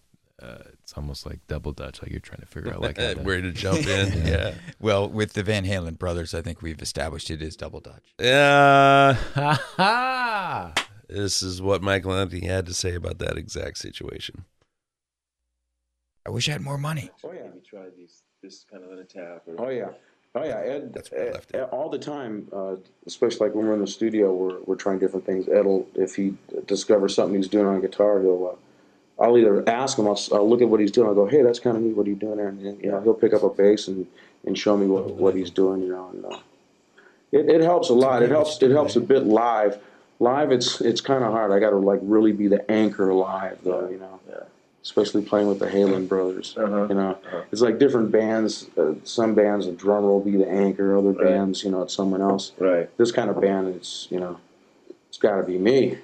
uh, 0.42 0.64
it's 0.86 0.92
almost 0.96 1.26
like 1.26 1.40
double 1.48 1.72
dutch, 1.72 2.00
like 2.00 2.12
you're 2.12 2.20
trying 2.20 2.38
to 2.42 2.46
figure 2.46 2.72
out 2.72 2.80
like 2.80 2.96
how 2.96 3.14
to- 3.14 3.20
Ready 3.20 3.42
to 3.42 3.50
jump 3.52 3.84
in. 3.88 4.24
yeah. 4.24 4.54
Well, 4.80 5.08
with 5.08 5.32
the 5.32 5.42
Van 5.42 5.64
Halen 5.64 5.98
brothers, 5.98 6.32
I 6.32 6.42
think 6.42 6.62
we've 6.62 6.80
established 6.80 7.28
it 7.28 7.42
is 7.42 7.56
double 7.56 7.80
dutch. 7.80 8.14
Yeah. 8.20 9.14
Ha 9.34 9.62
ha! 9.76 10.72
This 11.08 11.42
is 11.42 11.60
what 11.60 11.82
Michael 11.82 12.12
Anthony 12.14 12.46
had 12.46 12.66
to 12.66 12.74
say 12.74 12.94
about 12.94 13.18
that 13.18 13.36
exact 13.36 13.78
situation. 13.78 14.44
I 16.24 16.30
wish 16.30 16.48
I 16.48 16.52
had 16.52 16.60
more 16.60 16.78
money. 16.78 17.10
Oh 17.24 17.32
yeah. 17.32 17.42
Maybe 17.48 17.60
try 17.68 17.86
these 17.96 18.22
this 18.40 18.64
kind 18.70 18.84
of 18.84 18.92
an 18.92 19.00
attack 19.00 19.42
or 19.48 19.56
Oh 19.66 19.70
yeah. 19.70 19.88
Oh 20.36 20.44
yeah. 20.44 20.60
Ed, 20.60 20.92
That's 20.94 21.10
where 21.10 21.28
Ed- 21.30 21.34
left 21.34 21.50
it. 21.52 21.62
all 21.72 21.88
the 21.90 21.98
time, 21.98 22.46
uh, 22.52 22.76
especially 23.08 23.48
like 23.48 23.56
when 23.56 23.66
we're 23.66 23.74
in 23.74 23.80
the 23.80 23.86
studio, 23.88 24.32
we're 24.32 24.60
we're 24.66 24.76
trying 24.76 25.00
different 25.00 25.26
things. 25.26 25.48
Ed'll 25.48 25.88
if 25.96 26.14
he 26.14 26.36
discovers 26.66 27.12
something 27.16 27.34
he's 27.36 27.48
doing 27.48 27.66
on 27.66 27.80
guitar, 27.80 28.20
he'll. 28.20 28.52
Uh, 28.52 28.56
I'll 29.18 29.38
either 29.38 29.66
ask 29.68 29.98
him, 29.98 30.06
I'll, 30.06 30.20
I'll 30.32 30.48
look 30.48 30.60
at 30.60 30.68
what 30.68 30.80
he's 30.80 30.90
doing. 30.90 31.08
I'll 31.08 31.14
go, 31.14 31.26
hey, 31.26 31.42
that's 31.42 31.58
kind 31.58 31.76
of 31.76 31.82
neat. 31.82 31.96
What 31.96 32.06
are 32.06 32.10
you 32.10 32.16
doing 32.16 32.36
there? 32.36 32.48
And 32.48 32.64
then, 32.64 32.78
you 32.82 32.90
know, 32.90 33.00
he'll 33.00 33.14
pick 33.14 33.32
up 33.32 33.42
a 33.42 33.48
bass 33.48 33.88
and, 33.88 34.06
and 34.44 34.56
show 34.58 34.76
me 34.76 34.86
what, 34.86 35.06
what 35.14 35.34
he's 35.34 35.50
doing. 35.50 35.80
You 35.82 35.88
know, 35.88 36.08
and 36.12 36.24
uh, 36.26 36.38
it, 37.32 37.48
it 37.48 37.60
helps 37.62 37.88
a 37.88 37.94
lot. 37.94 38.22
It 38.22 38.30
helps. 38.30 38.62
It 38.62 38.70
helps 38.70 38.96
a 38.96 39.00
bit 39.00 39.24
live. 39.24 39.78
Live, 40.18 40.50
it's 40.52 40.80
it's 40.80 41.00
kind 41.02 41.22
of 41.24 41.32
hard. 41.32 41.50
I 41.52 41.58
got 41.58 41.70
to 41.70 41.76
like 41.76 42.00
really 42.02 42.32
be 42.32 42.48
the 42.48 42.68
anchor 42.70 43.12
live, 43.12 43.58
though. 43.62 43.88
You 43.88 43.98
know, 43.98 44.20
Yeah. 44.28 44.44
especially 44.82 45.22
playing 45.22 45.46
with 45.48 45.58
the 45.58 45.66
Halen 45.66 46.08
brothers. 46.08 46.54
Uh-huh. 46.56 46.86
You 46.88 46.94
know, 46.94 47.18
it's 47.52 47.60
like 47.60 47.78
different 47.78 48.10
bands. 48.12 48.68
Uh, 48.78 48.94
some 49.04 49.34
bands, 49.34 49.66
the 49.66 49.72
drummer 49.72 50.08
will 50.08 50.20
be 50.20 50.36
the 50.36 50.48
anchor. 50.48 50.96
Other 50.96 51.10
Right. 51.12 51.26
bands, 51.26 51.64
you 51.64 51.70
know, 51.70 51.82
it's 51.82 51.92
someone 51.94 52.22
else. 52.22 52.52
Right. 52.58 52.88
This 52.96 53.12
kind 53.12 53.28
of 53.28 53.40
band, 53.40 53.68
it's 53.76 54.08
you 54.10 54.18
know, 54.20 54.38
it's 55.08 55.18
got 55.18 55.36
to 55.36 55.42
be 55.42 55.58
me. 55.58 55.98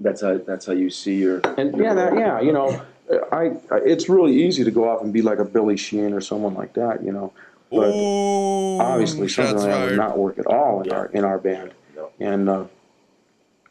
That's 0.00 0.20
how 0.22 0.38
that's 0.38 0.66
how 0.66 0.72
you 0.72 0.90
see 0.90 1.16
your 1.16 1.40
And 1.58 1.76
yeah, 1.78 1.94
that, 1.94 2.14
yeah, 2.14 2.40
you 2.40 2.52
know, 2.52 2.82
I, 3.32 3.52
I 3.70 3.76
it's 3.84 4.08
really 4.08 4.34
easy 4.44 4.64
to 4.64 4.70
go 4.70 4.88
off 4.88 5.02
and 5.02 5.12
be 5.12 5.22
like 5.22 5.38
a 5.38 5.44
Billy 5.44 5.76
Sheehan 5.76 6.12
or 6.12 6.20
someone 6.20 6.54
like 6.54 6.74
that, 6.74 7.04
you 7.04 7.12
know. 7.12 7.32
But 7.70 7.92
obviously, 7.92 9.28
something 9.28 9.56
like 9.56 9.66
that 9.70 9.88
would 9.90 9.96
not 9.96 10.18
work 10.18 10.38
at 10.38 10.46
all 10.46 10.82
in 10.82 10.92
our 10.92 11.06
in 11.06 11.24
our 11.24 11.38
band. 11.38 11.72
No. 11.94 12.10
And 12.18 12.48
uh, 12.48 12.64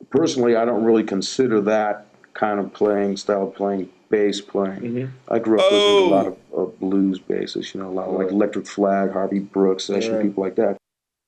personally, 0.10 0.56
I 0.56 0.66
don't 0.66 0.84
really 0.84 1.04
consider 1.04 1.62
that 1.62 2.06
kind 2.34 2.60
of 2.60 2.72
playing 2.74 3.18
style 3.18 3.48
of 3.50 3.56
playing 3.56 3.90
bass 4.10 4.40
playing. 4.42 4.80
Mm-hmm. 4.82 5.34
I 5.34 5.40
grew 5.40 5.60
up 5.60 5.72
listening 5.72 5.98
to 5.98 6.06
a 6.06 6.16
lot 6.16 6.26
Oh. 6.28 6.38
of, 6.54 6.70
of 6.70 6.80
blues 6.80 7.20
basses, 7.20 7.74
you 7.74 7.82
know, 7.82 7.90
a 7.90 7.92
lot 7.92 8.08
of 8.08 8.16
like 8.16 8.32
Electric 8.32 8.66
Flag, 8.68 9.12
Harvey 9.12 9.40
Brooks, 9.40 9.84
session 9.86 10.16
Right. 10.16 10.24
people 10.24 10.44
like 10.44 10.56
that. 10.56 10.78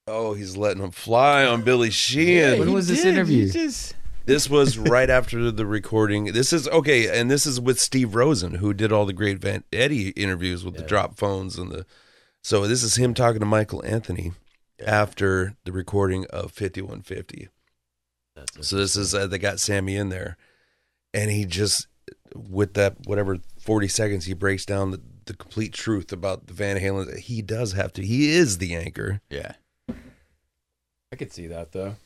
Oh, 0.07 0.33
he's 0.33 0.57
letting 0.57 0.81
him 0.83 0.91
fly 0.91 1.45
on 1.45 1.61
Billy 1.61 1.89
Sheehan. 1.91 2.59
When 2.59 2.73
was 2.73 2.87
this 2.87 3.05
interview? 3.05 3.49
This 4.31 4.49
was 4.49 4.77
right 4.77 5.09
after 5.09 5.51
the 5.51 5.65
recording. 5.65 6.31
This 6.31 6.53
is 6.53 6.65
okay, 6.69 7.19
and 7.19 7.29
this 7.29 7.45
is 7.45 7.59
with 7.59 7.81
Steve 7.81 8.15
Rosen, 8.15 8.55
who 8.55 8.73
did 8.73 8.89
all 8.89 9.05
the 9.05 9.11
great 9.11 9.39
Van 9.39 9.65
Eddie 9.73 10.11
interviews 10.11 10.63
with 10.63 10.77
the 10.77 10.83
drop 10.83 11.17
phones 11.17 11.57
and 11.57 11.69
the. 11.69 11.85
So 12.41 12.65
this 12.65 12.81
is 12.81 12.95
him 12.95 13.13
talking 13.13 13.41
to 13.41 13.45
Michael 13.45 13.83
Anthony 13.85 14.31
after 14.87 15.57
the 15.65 15.73
recording 15.73 16.25
of 16.29 16.53
5150. 16.53 17.49
So 18.61 18.77
this 18.77 18.95
is 18.95 19.13
uh, 19.13 19.27
they 19.27 19.37
got 19.37 19.59
Sammy 19.59 19.97
in 19.97 20.07
there, 20.07 20.37
and 21.13 21.29
he 21.29 21.43
just 21.43 21.87
with 22.33 22.75
that 22.75 23.05
whatever 23.05 23.37
40 23.59 23.89
seconds 23.89 24.25
he 24.27 24.33
breaks 24.33 24.65
down 24.65 24.91
the, 24.91 25.01
the 25.25 25.33
complete 25.33 25.73
truth 25.73 26.13
about 26.13 26.47
the 26.47 26.53
Van 26.53 26.77
Halen. 26.77 27.19
He 27.19 27.41
does 27.41 27.73
have 27.73 27.91
to. 27.93 28.01
He 28.01 28.31
is 28.31 28.59
the 28.59 28.75
anchor. 28.75 29.19
Yeah. 29.29 29.55
I 31.11 31.17
could 31.17 31.33
see 31.33 31.47
that 31.47 31.73
though. 31.73 31.97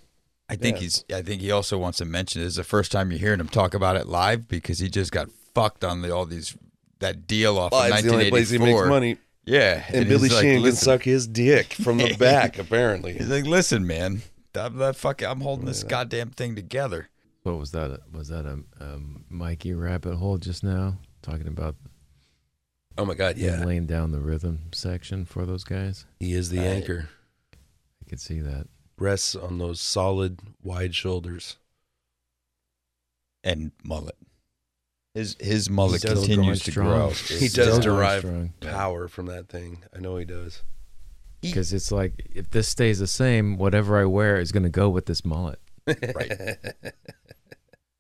I 0.47 0.55
think 0.55 0.77
Yeah. 0.77 0.81
he's. 0.83 1.05
I 1.13 1.21
think 1.21 1.41
he 1.41 1.51
also 1.51 1.77
wants 1.77 1.97
to 1.99 2.05
mention 2.05 2.41
this 2.41 2.49
is 2.49 2.55
the 2.55 2.63
first 2.63 2.91
time 2.91 3.09
you're 3.11 3.19
hearing 3.19 3.39
him 3.39 3.49
talk 3.49 3.73
about 3.73 3.95
it 3.95 4.07
live 4.07 4.47
because 4.47 4.79
he 4.79 4.89
just 4.89 5.11
got 5.11 5.29
fucked 5.53 5.83
on 5.83 6.01
the 6.01 6.13
all 6.13 6.25
these 6.25 6.55
that 6.99 7.25
deal 7.27 7.57
off 7.57 7.71
Well, 7.71 7.83
of 7.83 7.91
it's 7.91 8.03
the 8.03 8.11
only 8.13 8.29
place 8.29 8.49
he 8.51 8.57
makes 8.57 8.87
money. 8.87 9.17
Yeah, 9.47 9.83
And, 9.89 10.07
Billy 10.07 10.29
he's 10.29 10.33
like, 10.33 10.41
can 10.43 10.71
suck 10.73 11.03
his 11.03 11.27
dick 11.27 11.73
from 11.73 11.97
the 11.97 12.13
back, 12.19 12.57
apparently. 12.57 13.13
He's 13.13 13.27
like, 13.29 13.45
"Listen, 13.45 13.85
man, 13.85 14.23
I'm 14.55 14.77
that 14.77 14.95
fuck. 14.95 15.21
I'm 15.21 15.41
holding 15.41 15.65
this 15.65 15.83
goddamn 15.83 16.31
thing 16.31 16.55
together." 16.55 17.09
What 17.43 17.59
was 17.59 17.69
that? 17.71 17.99
Was 18.11 18.29
that 18.29 18.45
a, 18.45 18.59
a 18.83 18.99
Mikey 19.29 19.73
rabbit 19.73 20.15
hole 20.15 20.37
just 20.39 20.63
now? 20.63 20.97
Talking 21.21 21.47
about 21.47 21.75
Oh 22.97 23.05
my 23.05 23.13
God, 23.13 23.37
yeah. 23.37 23.63
laying 23.63 23.85
down 23.85 24.11
the 24.11 24.19
rhythm 24.19 24.69
section 24.73 25.25
for 25.25 25.45
those 25.45 25.63
guys. 25.63 26.05
He 26.19 26.33
is 26.33 26.49
the 26.49 26.59
Right. 26.59 26.67
anchor. 26.67 27.09
I 27.53 28.09
could 28.09 28.19
see 28.21 28.39
that. 28.39 28.67
Rests 28.97 29.35
on 29.35 29.57
those 29.57 29.79
solid, 29.81 30.39
wide 30.63 30.95
shoulders. 30.95 31.57
And 33.43 33.71
mullet. 33.83 34.15
His 35.13 35.37
his 35.39 35.69
mullet 35.69 36.01
Still 36.01 36.15
continues 36.15 36.61
to 36.63 36.71
strong. 36.71 36.87
grow. 36.87 37.09
He 37.09 37.47
Still 37.47 37.65
does 37.65 37.73
going 37.75 37.81
derive 37.81 38.19
strong. 38.21 38.53
power 38.61 39.07
from 39.07 39.27
that 39.27 39.47
thing. 39.49 39.83
I 39.95 39.99
know 39.99 40.17
he 40.17 40.25
does. 40.25 40.63
Because 41.41 41.71
it's 41.73 41.91
like 41.91 42.27
if 42.33 42.49
this 42.49 42.67
stays 42.67 42.99
the 42.99 43.07
same, 43.07 43.57
whatever 43.57 43.99
I 44.01 44.05
wear 44.05 44.39
is 44.39 44.51
going 44.51 44.63
to 44.63 44.69
go 44.69 44.89
with 44.89 45.05
this 45.05 45.23
mullet. 45.23 45.59
Right. 45.87 46.57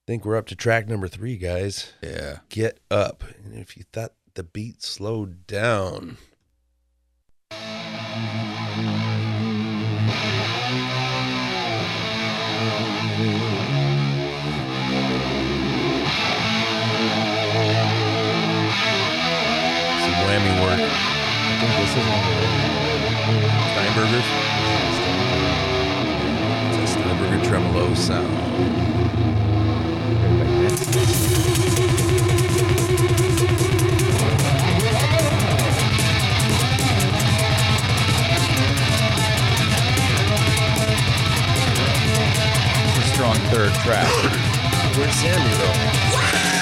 think 0.07 0.25
we're 0.25 0.35
up 0.37 0.47
to 0.47 0.55
track 0.55 0.87
number 0.87 1.07
three, 1.07 1.37
guys. 1.37 1.93
Yeah. 2.01 2.39
Get 2.49 2.79
up. 2.91 3.23
And 3.43 3.57
if 3.57 3.75
you 3.77 3.83
thought 3.91 4.13
the 4.33 4.43
beat 4.43 4.83
slowed 4.83 5.47
down, 5.47 6.17
some 20.35 20.61
work. 20.61 20.79
I 20.79 20.83
think 21.59 21.71
this 21.79 21.95
is 21.95 22.03
Steinberger's. 23.71 24.29
It's 26.67 26.79
a 26.83 26.87
Steinberger 26.93 27.39
tremolo 27.45 27.85
sound. 27.93 28.35
Strong 43.13 43.37
third 43.51 43.73
track. 43.75 44.11
Where's 44.97 45.15
Sammy 45.15 45.53
though? 45.55 46.54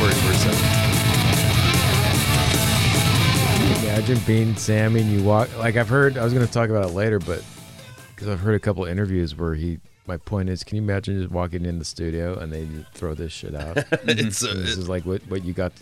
Worried 0.00 0.16
for 0.16 0.32
a 0.32 0.34
second. 0.34 0.86
Imagine 3.84 4.18
being 4.26 4.56
Sammy 4.56 5.00
and 5.00 5.10
you 5.10 5.22
walk. 5.24 5.48
Like 5.58 5.76
I've 5.76 5.88
heard, 5.88 6.18
I 6.18 6.24
was 6.24 6.32
going 6.32 6.46
to 6.46 6.52
talk 6.52 6.68
about 6.70 6.84
it 6.84 6.92
later, 6.92 7.18
but 7.18 7.42
because 8.14 8.28
I've 8.28 8.40
heard 8.40 8.54
a 8.54 8.60
couple 8.60 8.84
interviews 8.84 9.34
where 9.36 9.54
he. 9.54 9.78
My 10.08 10.18
point 10.18 10.48
is, 10.48 10.62
can 10.62 10.76
you 10.76 10.82
imagine 10.82 11.20
just 11.20 11.32
walking 11.32 11.64
in 11.64 11.80
the 11.80 11.84
studio 11.84 12.38
and 12.38 12.52
they 12.52 12.64
just 12.64 12.92
throw 12.92 13.14
this 13.14 13.32
shit 13.32 13.56
out? 13.56 13.76
it's, 13.90 14.42
And 14.42 14.62
this 14.62 14.76
uh, 14.76 14.80
is 14.80 14.88
like 14.88 15.04
what 15.04 15.20
what 15.28 15.44
you 15.44 15.52
got. 15.52 15.72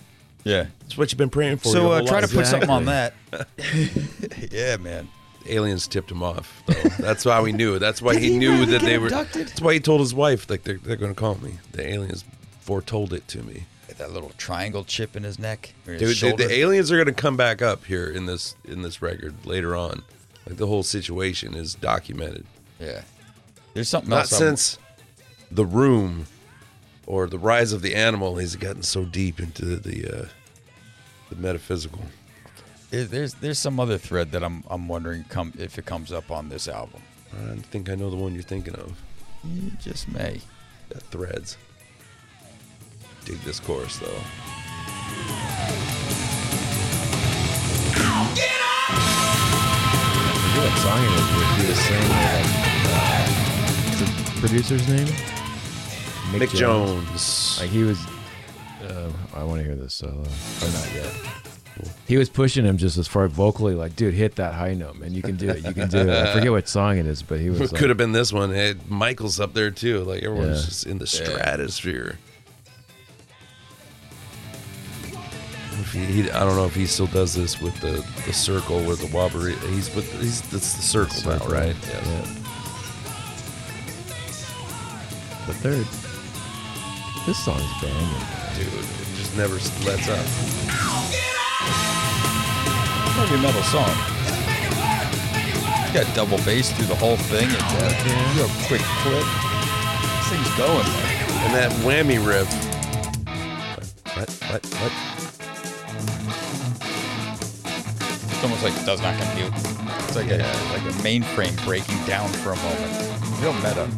Yeah. 0.44 0.66
it's 0.86 0.96
what 0.96 1.12
you've 1.12 1.18
been 1.18 1.28
praying 1.28 1.58
for. 1.58 1.68
So 1.68 1.82
your 1.82 1.92
uh, 1.92 1.98
whole 1.98 2.06
try 2.06 2.20
to 2.20 2.26
life. 2.26 2.34
put 2.34 2.46
something 2.46 2.70
on 2.70 2.86
that. 2.86 3.12
yeah, 4.50 4.76
man. 4.78 5.08
aliens 5.46 5.86
tipped 5.86 6.10
him 6.10 6.22
off. 6.22 6.62
Though. 6.66 6.88
That's 7.00 7.26
why 7.26 7.42
we 7.42 7.52
knew. 7.52 7.78
That's 7.78 8.00
why 8.00 8.18
he 8.18 8.38
knew 8.38 8.64
that 8.64 8.80
they 8.80 8.96
were. 8.96 9.10
That's 9.10 9.60
why 9.60 9.74
he 9.74 9.80
told 9.80 10.00
his 10.00 10.14
wife 10.14 10.48
like 10.48 10.62
they're 10.62 10.78
they're 10.78 10.96
going 10.96 11.14
to 11.14 11.20
call 11.20 11.34
me. 11.36 11.58
The 11.72 11.86
aliens 11.86 12.24
foretold 12.60 13.12
it 13.12 13.28
to 13.28 13.42
me. 13.42 13.64
That 13.88 14.12
little 14.12 14.32
triangle 14.38 14.84
chip 14.84 15.16
in 15.16 15.22
his 15.22 15.38
neck. 15.38 15.72
or 15.86 15.94
his 15.94 16.20
Dude, 16.20 16.36
the, 16.38 16.46
the 16.46 16.52
aliens 16.54 16.90
are 16.90 16.96
going 16.96 17.06
to 17.06 17.12
come 17.12 17.36
back 17.36 17.62
up 17.62 17.84
here 17.84 18.08
in 18.08 18.26
this 18.26 18.56
in 18.64 18.82
this 18.82 19.00
record 19.02 19.34
later 19.46 19.76
on. 19.76 20.02
Like 20.46 20.56
the 20.56 20.66
whole 20.66 20.82
situation 20.82 21.54
is 21.54 21.74
documented. 21.74 22.46
yeah. 22.80 23.02
There's 23.72 23.88
something 23.88 24.10
Not 24.10 24.20
else. 24.20 24.32
I'm- 24.32 24.40
since 24.40 24.78
the 25.50 25.64
room 25.66 26.26
or 27.06 27.26
the 27.26 27.38
rise 27.38 27.72
of 27.72 27.82
the 27.82 27.94
animal, 27.94 28.36
he's 28.38 28.56
gotten 28.56 28.82
so 28.82 29.04
deep 29.04 29.40
into 29.40 29.76
the 29.76 30.06
uh, 30.06 30.26
the 31.30 31.36
metaphysical. 31.36 32.00
there- 32.90 33.04
there's 33.04 33.34
there's 33.34 33.58
some 33.58 33.78
other 33.80 33.98
thread 33.98 34.32
that 34.32 34.42
I'm 34.44 34.64
I'm 34.70 34.86
wondering 34.88 35.24
come 35.24 35.52
if 35.58 35.78
it 35.78 35.86
comes 35.86 36.12
up 36.12 36.30
on 36.30 36.48
this 36.48 36.68
album. 36.68 37.02
I 37.32 37.56
think 37.56 37.88
I 37.90 37.96
know 37.96 38.10
the 38.10 38.16
one 38.16 38.32
you're 38.34 38.42
thinking 38.44 38.74
of. 38.76 38.92
You 39.44 39.72
just 39.80 40.08
may. 40.08 40.40
That 40.90 41.02
threads. 41.04 41.56
Dig 43.24 43.40
this 43.40 43.60
chorus 43.60 43.98
though. 43.98 44.20
What 50.56 50.78
song 50.78 51.02
it 51.02 51.10
is, 51.10 51.26
but 51.34 51.46
he 51.60 51.66
was 51.68 51.78
saying 51.78 52.08
that, 52.08 52.40
like, 52.94 54.00
uh, 54.00 54.34
the 54.34 54.40
producer's 54.40 54.88
name? 54.88 55.06
Mick 56.32 56.54
Jones. 56.54 57.58
Like 57.60 57.70
he 57.70 57.82
was. 57.82 57.98
Uh, 58.82 59.10
I 59.34 59.42
want 59.42 59.60
to 59.60 59.64
hear 59.66 59.74
this 59.74 59.94
solo. 59.94 60.12
Or 60.20 60.68
not 60.68 60.90
yet. 60.94 61.12
He 62.06 62.16
was 62.16 62.28
pushing 62.28 62.64
him 62.64 62.76
just 62.78 62.96
as 62.98 63.08
far 63.08 63.26
vocally, 63.26 63.74
like, 63.74 63.96
dude, 63.96 64.14
hit 64.14 64.36
that 64.36 64.54
high 64.54 64.74
note, 64.74 64.96
man. 64.96 65.12
You 65.12 65.22
can 65.22 65.36
do 65.36 65.48
it. 65.50 65.64
You 65.66 65.74
can 65.74 65.88
do 65.88 65.98
it. 65.98 66.08
I 66.08 66.32
forget 66.32 66.52
what 66.52 66.68
song 66.68 66.98
it 66.98 67.06
is, 67.06 67.22
but 67.22 67.40
he 67.40 67.50
was. 67.50 67.60
It 67.62 67.72
Like, 67.72 67.80
could 67.80 67.88
have 67.88 67.98
been 67.98 68.12
this 68.12 68.32
one. 68.32 68.50
Hey, 68.52 68.74
Michael's 68.88 69.40
up 69.40 69.54
there 69.54 69.70
too. 69.72 70.04
Like 70.04 70.22
everyone's 70.22 70.60
Yeah. 70.60 70.66
just 70.66 70.86
in 70.86 70.98
the 70.98 71.04
Yeah. 71.20 72.12
If 75.80 75.92
he, 75.92 76.04
he- 76.04 76.30
I 76.30 76.40
don't 76.40 76.56
know 76.56 76.66
if 76.66 76.74
he 76.74 76.86
still 76.86 77.06
does 77.08 77.34
this 77.34 77.60
with 77.60 77.78
the, 77.80 78.04
the 78.26 78.32
circle 78.32 78.82
with 78.84 79.00
the 79.00 79.14
wobbly. 79.16 79.54
He's 79.72 79.94
with 79.94 80.10
he's 80.20 80.40
that's 80.50 80.74
the 80.74 80.82
circle, 80.82 81.16
now, 81.30 81.38
Circle, 81.38 81.52
right? 81.54 81.76
yeah. 81.88 82.00
The 85.46 85.54
third. 85.60 85.86
This 87.26 87.38
song's 87.44 87.62
banging. 87.82 88.24
dude. 88.56 88.72
It 88.72 89.16
just 89.16 89.36
never 89.36 89.54
lets 89.84 90.08
up. 90.08 90.24
Heavy 93.14 93.40
metal 93.42 93.62
song. 93.64 93.90
It's 95.84 95.92
got 95.92 96.14
double 96.14 96.38
bass 96.44 96.72
through 96.72 96.86
the 96.86 96.94
whole 96.94 97.16
thing. 97.16 97.48
It's 97.50 97.74
a 97.74 98.36
real 98.36 98.48
quick 98.66 98.82
clip. 99.02 99.24
This 100.02 100.28
thing's 100.30 100.54
going 100.56 100.86
there. 100.86 101.10
And 101.44 101.54
that 101.54 101.70
whammy 101.84 102.18
riff. 102.24 102.48
What? 104.16 104.30
What? 104.50 104.66
What? 104.80 104.92
It's 108.30 108.42
almost 108.42 108.62
like 108.62 108.76
it 108.76 108.84
does 108.86 109.00
not 109.00 109.16
compute. 109.18 109.52
It's 110.04 110.16
like 110.16 110.30
a 110.30 110.38
like 110.72 110.84
a 110.84 110.94
mainframe 111.02 111.56
breaking 111.64 111.98
down 112.04 112.28
for 112.44 112.52
a 112.52 112.56
moment. 112.56 112.92
Real 113.40 113.54
meta. 113.54 113.88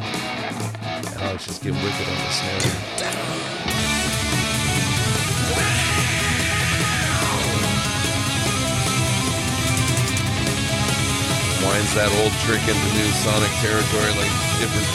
And 1.13 1.21
I 1.21 1.33
was 1.33 1.45
just 1.45 1.61
getting 1.61 1.81
wicked 1.83 2.07
on 2.07 2.15
the 2.15 2.31
snare. 2.31 2.97
Winds 11.67 11.93
that 11.95 12.09
old 12.23 12.31
trick 12.47 12.63
into 12.63 12.89
new 12.95 13.11
sonic 13.21 13.51
territory, 13.59 14.13
like 14.15 14.31
different, 14.61 14.87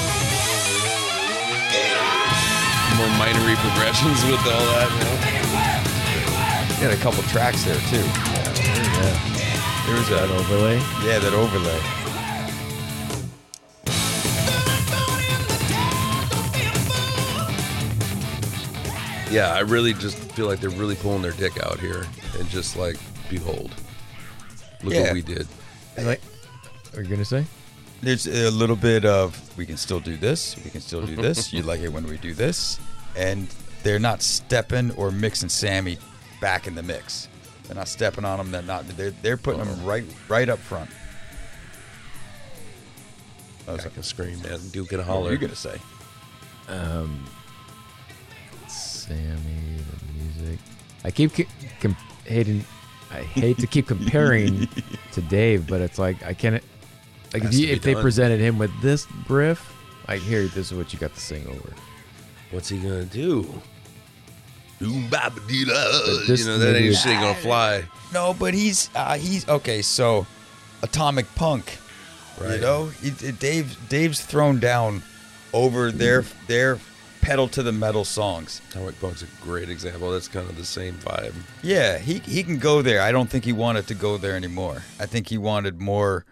more 2.96 3.12
minory 3.20 3.56
progressions 3.60 4.24
with 4.24 4.40
all 4.46 4.64
that. 4.72 4.88
You 4.90 5.04
know? 5.04 5.31
He 6.82 6.88
had 6.88 6.98
a 6.98 7.00
couple 7.00 7.22
tracks 7.30 7.62
there 7.62 7.78
too. 7.90 7.98
Yeah. 8.02 9.86
There 9.86 9.94
was 9.94 10.08
That 10.08 10.28
overlay. 10.32 10.78
yeah 11.06 11.20
that 11.20 11.32
overlay. 11.32 11.78
Yeah, 19.30 19.54
I 19.54 19.60
really 19.60 19.94
just 19.94 20.18
feel 20.34 20.46
like 20.46 20.60
they're 20.60 20.68
really 20.70 20.94
pulling 20.96 21.22
their 21.22 21.32
dick 21.32 21.58
out 21.64 21.80
here 21.80 22.04
and 22.38 22.46
just 22.50 22.76
like, 22.76 22.96
behold, 23.30 23.72
look 24.82 24.92
Yeah. 24.92 25.04
what 25.04 25.14
we 25.14 25.22
did. 25.22 25.46
Like, 25.96 26.20
are 26.94 27.00
you 27.02 27.08
gonna 27.08 27.24
say? 27.24 27.46
There's 28.02 28.26
a 28.26 28.50
little 28.50 28.76
bit 28.76 29.06
of 29.06 29.40
we 29.56 29.64
can 29.64 29.78
still 29.78 30.00
do 30.00 30.18
this. 30.18 30.56
We 30.62 30.70
can 30.70 30.82
still 30.82 31.06
do 31.06 31.16
this. 31.16 31.50
You 31.52 31.62
like 31.62 31.80
it 31.80 31.88
when 31.90 32.04
we 32.06 32.18
do 32.18 32.34
this, 32.34 32.78
and 33.16 33.48
they're 33.84 33.98
not 33.98 34.20
stepping 34.20 34.90
or 34.96 35.10
mixing 35.10 35.48
Sammy 35.48 35.96
back 36.42 36.66
in 36.66 36.74
the 36.74 36.82
mix. 36.82 37.28
They're 37.64 37.76
not 37.76 37.88
stepping 37.88 38.26
on 38.26 38.36
them. 38.36 38.50
They're 38.50 38.60
not. 38.60 38.86
They're 38.88 39.12
they're 39.22 39.38
putting 39.38 39.64
them 39.64 39.86
right 39.86 40.04
right 40.28 40.50
up 40.50 40.58
front. 40.58 40.90
I 43.66 43.72
was 43.72 43.84
like, 43.84 43.94
can 43.94 44.02
scream, 44.02 44.42
man. 44.42 44.58
Duke 44.72 44.90
and 44.92 44.98
what 44.98 45.06
holler. 45.06 45.24
were 45.26 45.32
you 45.32 45.38
gonna 45.38 45.54
say? 45.54 45.78
Um, 46.68 47.24
Sammy, 48.66 49.78
the 49.78 50.22
music. 50.22 50.58
I 51.04 51.10
keep 51.10 51.34
c- 51.34 51.46
com- 51.80 51.96
hating. 52.24 52.64
I 53.10 53.22
hate 53.22 53.58
to 53.58 53.66
keep 53.66 53.86
comparing 53.94 54.68
to 55.12 55.22
Dave, 55.22 55.66
but 55.66 55.80
it's 55.80 55.98
like 55.98 56.22
I 56.24 56.34
can't. 56.34 56.62
Like 57.32 57.44
if 57.44 57.54
you 57.54 57.68
if 57.68 57.82
they 57.82 57.94
presented 57.94 58.40
him 58.40 58.58
with 58.58 58.72
this 58.82 59.06
riff, 59.28 59.72
like 60.08 60.20
here, 60.20 60.42
this 60.48 60.72
is 60.72 60.74
what 60.74 60.92
you 60.92 60.98
got 60.98 61.14
to 61.14 61.20
sing 61.20 61.46
over. 61.46 61.72
What's 62.50 62.68
he 62.68 62.78
gonna 62.78 63.04
do? 63.04 63.62
You 64.88 66.44
know 66.46 66.58
that 66.58 66.76
ain't 66.76 66.96
shit 66.96 67.20
gonna 67.20 67.34
fly. 67.34 67.84
No, 68.12 68.34
but 68.34 68.54
he's 68.54 68.90
uh, 68.94 69.16
he's 69.16 69.48
okay. 69.48 69.82
So, 69.82 70.26
Atomic 70.82 71.32
Punk, 71.34 71.78
you 72.40 72.46
Right. 72.46 72.60
know, 72.60 72.86
he, 72.86 73.10
Dave 73.10 73.76
Dave's 73.88 74.20
thrown 74.20 74.58
down 74.60 75.02
over 75.52 75.90
their 75.92 76.24
their 76.46 76.78
pedal 77.20 77.46
to 77.48 77.62
the 77.62 77.72
metal 77.72 78.04
songs. 78.04 78.60
Atomic 78.70 79.00
Punk's 79.00 79.22
a 79.22 79.26
great 79.40 79.68
example. 79.70 80.10
That's 80.10 80.28
kind 80.28 80.48
of 80.48 80.56
the 80.56 80.64
same 80.64 80.94
vibe. 80.94 81.34
Yeah, 81.62 81.98
he 81.98 82.18
he 82.18 82.42
can 82.42 82.58
go 82.58 82.82
there. 82.82 83.00
I 83.00 83.12
don't 83.12 83.30
think 83.30 83.44
he 83.44 83.52
wanted 83.52 83.86
to 83.88 83.94
go 83.94 84.16
there 84.18 84.34
anymore. 84.36 84.82
I 84.98 85.06
think 85.06 85.28
he 85.28 85.38
wanted 85.38 85.80
more. 85.80 86.24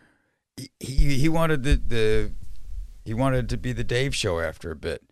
He 0.56 0.70
he, 0.80 1.18
he 1.18 1.28
wanted 1.28 1.62
the 1.62 1.76
the 1.76 2.30
he 3.04 3.14
wanted 3.14 3.48
to 3.50 3.56
be 3.56 3.72
the 3.72 3.84
Dave 3.84 4.14
show 4.14 4.40
after 4.40 4.70
a 4.70 4.76
bit, 4.76 5.02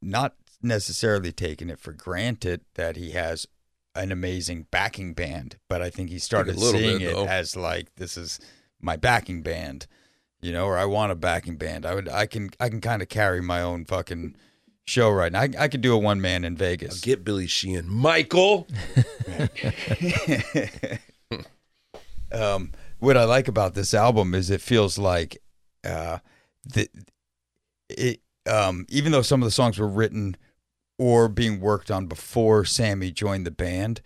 not 0.00 0.34
necessarily 0.62 1.32
taking 1.32 1.70
it 1.70 1.78
for 1.78 1.92
granted 1.92 2.62
that 2.74 2.96
he 2.96 3.12
has 3.12 3.46
an 3.94 4.10
amazing 4.10 4.66
backing 4.70 5.12
band, 5.14 5.56
but 5.68 5.82
I 5.82 5.90
think 5.90 6.10
he 6.10 6.18
started 6.18 6.56
little 6.56 6.80
seeing 6.80 6.98
bit, 6.98 7.10
it 7.10 7.14
though. 7.14 7.26
as 7.26 7.56
like 7.56 7.94
this 7.96 8.16
is 8.16 8.40
my 8.80 8.96
backing 8.96 9.42
band, 9.42 9.86
you 10.40 10.52
know, 10.52 10.66
or 10.66 10.78
I 10.78 10.86
want 10.86 11.12
a 11.12 11.16
backing 11.16 11.56
band. 11.56 11.84
I 11.84 11.94
would 11.94 12.08
I 12.08 12.26
can 12.26 12.50
I 12.58 12.68
can 12.68 12.80
kind 12.80 13.02
of 13.02 13.08
carry 13.08 13.42
my 13.42 13.60
own 13.60 13.84
fucking 13.84 14.36
show 14.86 15.10
right 15.10 15.30
now. 15.30 15.42
I, 15.42 15.48
I 15.58 15.68
could 15.68 15.82
do 15.82 15.94
a 15.94 15.98
one 15.98 16.20
man 16.20 16.44
in 16.44 16.56
Vegas. 16.56 17.00
Get 17.00 17.24
Billy 17.24 17.46
Sheehan, 17.46 17.88
Michael. 17.88 18.66
um, 22.32 22.72
what 22.98 23.16
I 23.16 23.24
like 23.24 23.48
about 23.48 23.74
this 23.74 23.94
album 23.94 24.34
is 24.34 24.50
it 24.50 24.60
feels 24.60 24.96
like 24.98 25.38
uh, 25.84 26.18
the 26.64 26.88
it 27.90 28.20
um, 28.46 28.86
even 28.88 29.12
though 29.12 29.22
some 29.22 29.42
of 29.42 29.46
the 29.46 29.52
songs 29.52 29.78
were 29.78 29.88
written 29.88 30.36
or 31.02 31.28
being 31.28 31.58
worked 31.58 31.90
on 31.90 32.06
before 32.06 32.64
Sammy 32.64 33.10
joined 33.10 33.44
the 33.44 33.50
band, 33.50 34.02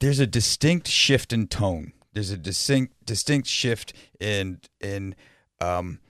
there's 0.00 0.18
a 0.18 0.26
distinct 0.26 0.88
shift 0.88 1.32
in 1.32 1.46
tone. 1.46 1.92
There's 2.12 2.32
a 2.32 2.36
distinct 2.36 3.06
distinct 3.06 3.46
shift 3.46 3.92
in 4.18 4.60
in 4.80 5.14
um, 5.60 6.00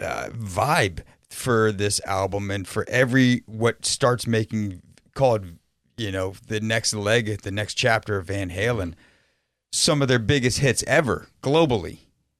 uh, 0.00 0.28
vibe 0.28 1.00
for 1.28 1.72
this 1.72 2.00
album 2.06 2.52
and 2.52 2.68
for 2.68 2.84
every 2.88 3.42
what 3.46 3.84
starts 3.84 4.28
making 4.28 4.80
called 5.14 5.46
you 5.96 6.12
know 6.12 6.34
the 6.46 6.60
next 6.60 6.94
leg 6.94 7.42
the 7.42 7.50
next 7.50 7.74
chapter 7.74 8.18
of 8.18 8.26
Van 8.26 8.50
Halen 8.50 8.94
some 9.72 10.02
of 10.02 10.06
their 10.06 10.20
biggest 10.20 10.60
hits 10.60 10.84
ever 10.86 11.28
globally. 11.42 11.98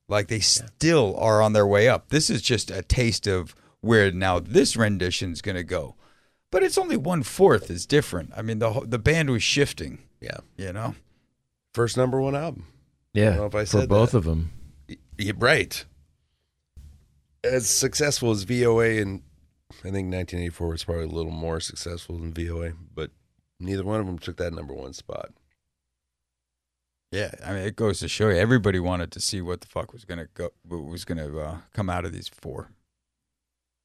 Like 0.08 0.28
they 0.28 0.40
still 0.40 1.16
are 1.18 1.42
on 1.42 1.52
their 1.52 1.66
way 1.66 1.88
up. 1.88 2.10
This 2.10 2.30
is 2.30 2.42
just 2.42 2.70
a 2.70 2.82
taste 2.82 3.26
of 3.26 3.56
where 3.80 4.12
now 4.12 4.38
this 4.38 4.76
rendition 4.76 5.32
is 5.32 5.42
going 5.42 5.56
to 5.56 5.64
go. 5.64 5.96
But 6.50 6.62
it's 6.62 6.78
only 6.78 6.96
one 6.96 7.22
fourth 7.22 7.70
is 7.70 7.84
different. 7.86 8.32
I 8.36 8.42
mean, 8.42 8.58
the 8.58 8.82
the 8.86 8.98
band 8.98 9.30
was 9.30 9.42
shifting. 9.42 9.98
Yeah. 10.20 10.38
You 10.56 10.72
know, 10.72 10.94
First 11.74 11.96
number 11.96 12.20
one 12.20 12.34
album. 12.34 12.66
Yeah, 13.12 13.36
know 13.36 13.46
if 13.46 13.54
I 13.54 13.64
for 13.64 13.86
both 13.86 14.12
that. 14.12 14.18
of 14.18 14.24
them. 14.24 14.50
Yeah, 15.16 15.32
right. 15.36 15.84
As 17.44 17.68
successful 17.68 18.30
as 18.30 18.42
VOA, 18.42 19.00
and 19.00 19.22
I 19.80 19.90
think 19.90 20.12
1984 20.12 20.68
was 20.68 20.84
probably 20.84 21.04
a 21.04 21.08
little 21.08 21.30
more 21.32 21.60
successful 21.60 22.18
than 22.18 22.32
VOA, 22.34 22.72
but 22.94 23.10
neither 23.60 23.84
one 23.84 24.00
of 24.00 24.06
them 24.06 24.18
took 24.18 24.36
that 24.38 24.52
number 24.52 24.74
one 24.74 24.92
spot. 24.92 25.30
yeah. 27.12 27.30
I 27.44 27.52
mean, 27.52 27.62
it 27.62 27.76
goes 27.76 28.00
to 28.00 28.08
show 28.08 28.28
you 28.28 28.36
everybody 28.36 28.80
wanted 28.80 29.12
to 29.12 29.20
see 29.20 29.40
what 29.40 29.60
the 29.60 29.66
fuck 29.68 29.92
was 29.92 30.04
going 30.04 30.18
to 30.18 30.28
go, 30.34 30.50
what 30.66 30.84
was 30.84 31.04
going 31.04 31.18
to 31.18 31.38
uh, 31.40 31.56
come 31.72 31.88
out 31.88 32.04
of 32.04 32.12
these 32.12 32.28
four. 32.28 32.70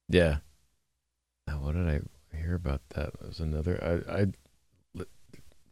Yeah. 0.10 0.38
Now, 1.48 1.60
what 1.60 1.76
did 1.76 1.88
I 1.88 2.00
hear 2.44 2.56
about 2.56 2.82
that? 2.96 3.22
Was 3.22 3.40
another. 3.40 4.04
I, 4.08 4.22
I 4.22 4.26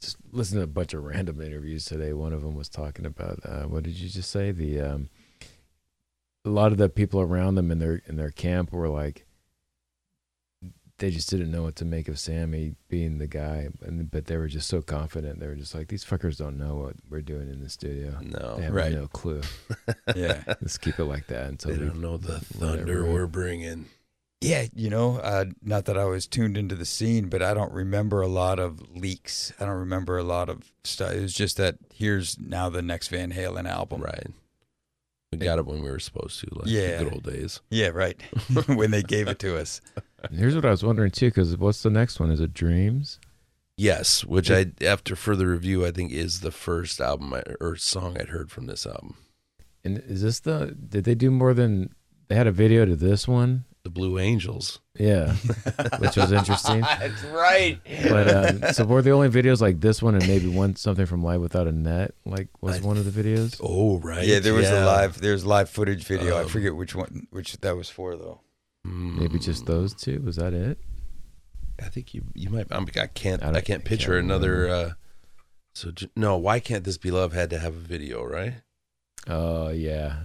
just 0.02 0.18
listened 0.32 0.60
to 0.60 0.64
a 0.64 0.68
bunch 0.68 0.94
of 0.96 1.04
random 1.04 1.40
interviews 1.42 1.86
today. 1.86 2.12
One 2.14 2.34
of 2.34 2.42
them 2.42 2.56
was 2.56 2.70
talking 2.70 3.06
about 3.06 3.40
uh, 3.46 3.64
what 3.64 3.84
did 3.84 4.00
you 4.00 4.10
just 4.10 4.32
say? 4.32 4.52
The 4.52 4.82
um, 4.82 5.10
a 6.44 6.50
lot 6.50 6.72
of 6.72 6.78
the 6.80 6.90
people 6.90 7.22
around 7.22 7.56
them 7.56 7.70
in 7.72 7.80
their 7.80 8.02
in 8.08 8.16
their 8.16 8.32
camp 8.32 8.72
were 8.74 8.90
like, 8.90 9.26
they 10.98 11.12
just 11.12 11.30
didn't 11.30 11.52
know 11.52 11.62
what 11.64 11.76
to 11.76 11.86
make 11.86 12.08
of 12.08 12.18
Sammy 12.18 12.74
being 12.90 13.20
the 13.20 13.28
guy, 13.28 13.70
and 13.82 14.10
but 14.10 14.26
they 14.26 14.38
were 14.38 14.48
just 14.48 14.68
so 14.68 14.82
confident. 14.82 15.40
They 15.40 15.48
were 15.48 15.56
just 15.56 15.76
like, 15.76 15.88
these 15.88 16.04
fuckers 16.06 16.38
don't 16.38 16.58
know 16.58 16.76
what 16.78 16.96
we're 17.10 17.22
doing 17.22 17.50
in 17.50 17.62
the 17.62 17.70
studio. 17.70 18.18
No, 18.22 18.56
they 18.58 18.64
have 18.64 18.74
right. 18.74 18.92
no 18.92 19.08
clue. 19.08 19.42
Yeah. 20.16 20.44
Let's 20.48 20.78
keep 20.78 21.00
it 21.00 21.06
like 21.06 21.28
that 21.28 21.48
until 21.48 21.72
They 21.72 21.78
we 21.78 21.86
don't 21.86 22.02
know 22.02 22.18
the 22.18 22.40
whatever. 22.58 22.76
thunder 22.78 23.06
we're 23.06 23.28
bringing. 23.28 23.86
Yeah, 24.42 24.66
you 24.74 24.90
know, 24.90 25.18
uh, 25.18 25.46
not 25.62 25.86
that 25.86 25.98
I 26.00 26.06
was 26.06 26.26
tuned 26.26 26.58
into 26.58 26.74
the 26.76 26.86
scene, 26.86 27.30
but 27.30 27.44
I 27.44 27.54
don't 27.54 27.72
remember 27.72 28.22
a 28.22 28.28
lot 28.28 28.58
of 28.58 28.82
leaks. 28.96 29.54
I 29.60 29.66
don't 29.66 29.78
remember 29.78 30.18
a 30.18 30.24
lot 30.24 30.50
of 30.50 30.72
stuff. 30.84 31.14
It 31.14 31.22
was 31.22 31.34
just 31.34 31.58
that 31.58 31.76
here's 31.94 32.40
now 32.40 32.68
the 32.70 32.82
next 32.82 33.10
Van 33.10 33.32
Halen 33.32 33.70
album. 33.70 34.02
Right. 34.02 34.28
We 35.32 35.38
got 35.38 35.60
it 35.60 35.66
when 35.68 35.82
we 35.84 35.90
were 35.90 36.00
supposed 36.00 36.40
to, 36.42 36.48
like 36.52 36.68
Yeah. 36.68 36.98
the 36.98 37.04
good 37.06 37.14
old 37.14 37.24
days. 37.24 37.62
Yeah, 37.70 37.90
right. 37.90 38.20
when 38.68 38.90
they 38.92 39.04
gave 39.04 39.28
it 39.28 39.38
to 39.40 39.58
us. 39.60 39.80
Here's 40.32 40.56
what 40.56 40.66
I 40.66 40.72
was 40.72 40.84
wondering 40.84 41.12
too, 41.12 41.28
because 41.28 41.56
what's 41.56 41.84
the 41.84 41.90
next 41.92 42.20
one? 42.20 42.32
Is 42.32 42.42
it 42.42 42.54
Dreams? 42.54 43.20
Yes, 43.78 44.26
which 44.26 44.52
I, 44.52 44.68
after 44.82 45.16
further 45.16 45.48
review, 45.50 45.86
I 45.86 45.92
think 45.92 46.12
is 46.12 46.42
the 46.42 46.52
first 46.52 47.00
album 47.00 47.34
I, 47.34 47.44
or 47.60 47.76
song 47.78 48.18
I'd 48.20 48.30
heard 48.30 48.52
from 48.52 48.66
this 48.66 48.86
album. 48.86 49.18
And 49.84 50.00
is 50.06 50.22
this 50.22 50.40
the? 50.40 50.76
Did 50.90 51.04
they 51.06 51.16
do 51.16 51.32
more 51.32 51.54
than? 51.54 51.96
They 52.28 52.36
had 52.36 52.46
a 52.48 52.52
video 52.52 52.86
to 52.86 52.96
this 52.96 53.28
one. 53.28 53.66
The 53.84 53.90
Blue 53.90 54.20
Angels. 54.20 54.80
Yeah, 54.98 55.34
which 56.00 56.16
was 56.16 56.32
interesting. 56.32 56.82
That's 56.82 57.24
right. 57.26 57.80
But 58.04 58.30
um, 58.64 58.74
so 58.74 58.86
were 58.86 59.02
the 59.02 59.12
only 59.12 59.30
videos 59.30 59.60
like 59.62 59.82
this 59.82 60.02
one 60.04 60.14
and 60.16 60.28
maybe 60.28 60.48
one 60.48 60.76
something 60.76 61.06
from 61.08 61.24
Live 61.24 61.42
Without 61.42 61.68
a 61.68 61.72
Net 61.72 62.14
like 62.26 62.48
was 62.62 62.80
one 62.82 62.98
of 62.98 63.12
the 63.12 63.24
videos? 63.24 63.60
Oh, 63.64 63.98
right. 64.00 64.26
Yeah, 64.26 64.40
there 64.40 64.54
was 64.54 64.70
yeah. 64.70 64.84
a 64.84 64.86
live. 64.86 65.20
There's 65.20 65.46
live 65.46 65.70
footage 65.70 66.04
video. 66.04 66.38
I 66.38 66.42
Um, 66.44 66.48
forget 66.50 66.76
which 66.76 66.94
one, 66.96 67.26
which 67.32 67.54
that 67.62 67.76
was 67.76 67.90
for 67.90 68.16
though. 68.16 68.42
Maybe 68.84 69.40
just 69.40 69.66
those 69.66 69.94
two. 69.94 70.22
Was 70.22 70.36
that 70.38 70.54
it? 70.54 70.78
I 71.82 71.90
think 71.90 72.14
you 72.14 72.24
you 72.36 72.50
might. 72.50 72.68
I'm, 72.70 72.86
I 73.00 73.08
can't. 73.08 73.42
I 73.44 73.50
I, 73.50 73.52
don't- 73.54 73.66
can't 73.66 73.82
I 73.86 73.88
picture 73.88 74.14
can't 74.14 74.26
another. 74.26 74.68
Uh, 74.70 74.92
so 75.74 75.92
no, 76.16 76.38
why 76.38 76.60
can't 76.60 76.84
this 76.84 76.98
be 76.98 77.10
love? 77.12 77.34
Had 77.34 77.50
to 77.52 77.60
have 77.60 77.74
a 77.76 77.80
video, 77.80 78.24
right? 78.24 78.54
Oh 79.28 79.70
yeah, 79.70 80.18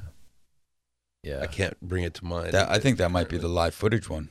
yeah. 1.27 1.41
I 1.41 1.47
can't 1.47 1.79
bring 1.81 2.05
it 2.05 2.15
to 2.15 2.25
mind. 2.25 2.53
That 2.53 2.71
I 2.71 2.79
think 2.79 2.99
that 2.99 3.11
might 3.11 3.29
be 3.29 3.39
the 3.39 3.49
live 3.49 3.75
footage 3.75 4.09
one. 4.09 4.29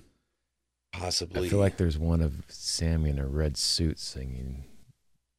possibly. 0.93 1.47
I 1.47 1.49
feel 1.49 1.59
like 1.59 1.77
there's 1.77 1.97
one 1.97 2.21
of 2.21 2.43
Sammy 2.47 3.09
in 3.09 3.19
a 3.19 3.27
red 3.27 3.57
suit 3.57 3.99
singing, 3.99 4.63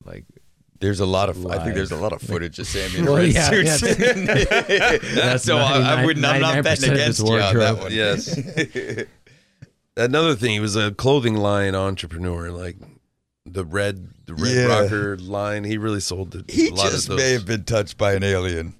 like 0.04 0.24
There's 0.80 1.00
a 1.00 1.06
lot 1.06 1.30
of. 1.30 1.46
I 1.46 1.58
think 1.64 1.74
there's 1.74 1.92
a 1.92 1.96
lot 1.96 2.12
of 2.12 2.20
footage 2.20 2.58
of 2.58 2.66
Sammy 2.66 2.98
in 2.98 3.04
Well, 3.06 3.16
red 3.16 3.32
yeah, 3.32 3.48
suits. 3.48 3.80
That's 5.14 5.44
so 5.44 5.56
I, 5.58 5.78
I 6.02 6.04
would. 6.04 6.22
I'm 6.22 6.40
not 6.42 6.62
betting 6.62 6.92
against 6.92 7.20
you 7.20 7.32
on 7.34 7.56
that 7.56 7.78
one. 7.78 7.92
Yes. 7.92 8.38
Another 9.96 10.34
thing, 10.34 10.50
he 10.50 10.60
was 10.60 10.76
a 10.76 10.90
clothing 10.92 11.36
line 11.36 11.74
entrepreneur, 11.74 12.50
like 12.50 12.76
the 13.46 13.64
red 13.64 14.08
the 14.26 14.34
red 14.34 14.54
Yeah. 14.54 14.66
rocker 14.82 15.16
line. 15.16 15.64
He 15.64 15.78
really 15.78 16.00
sold 16.00 16.32
the, 16.32 16.44
he 16.52 16.68
a 16.68 16.74
lot 16.74 16.90
just 16.90 17.04
of 17.08 17.16
those. 17.16 17.18
may 17.20 17.32
have 17.32 17.46
been 17.46 17.64
touched 17.64 17.96
by 17.96 18.12
an 18.12 18.22
alien. 18.22 18.74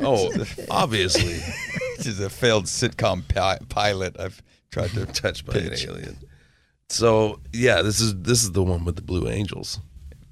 Oh, 0.00 0.32
obviously 0.70 1.34
Which 1.98 2.06
is 2.06 2.20
a 2.20 2.30
failed 2.30 2.66
sitcom 2.66 3.26
pi- 3.28 3.58
pilot. 3.68 4.18
I've 4.20 4.40
tried 4.70 4.90
to 4.90 5.04
touch 5.22 5.44
by 5.44 5.54
pitch. 5.54 5.84
an 5.84 5.90
alien. 5.90 6.18
So 6.88 7.40
yeah, 7.52 7.82
this 7.82 8.00
is 8.00 8.14
this 8.22 8.42
is 8.42 8.52
the 8.52 8.62
one 8.62 8.84
with 8.84 8.96
the 8.96 9.02
Blue 9.02 9.28
Angels. 9.28 9.80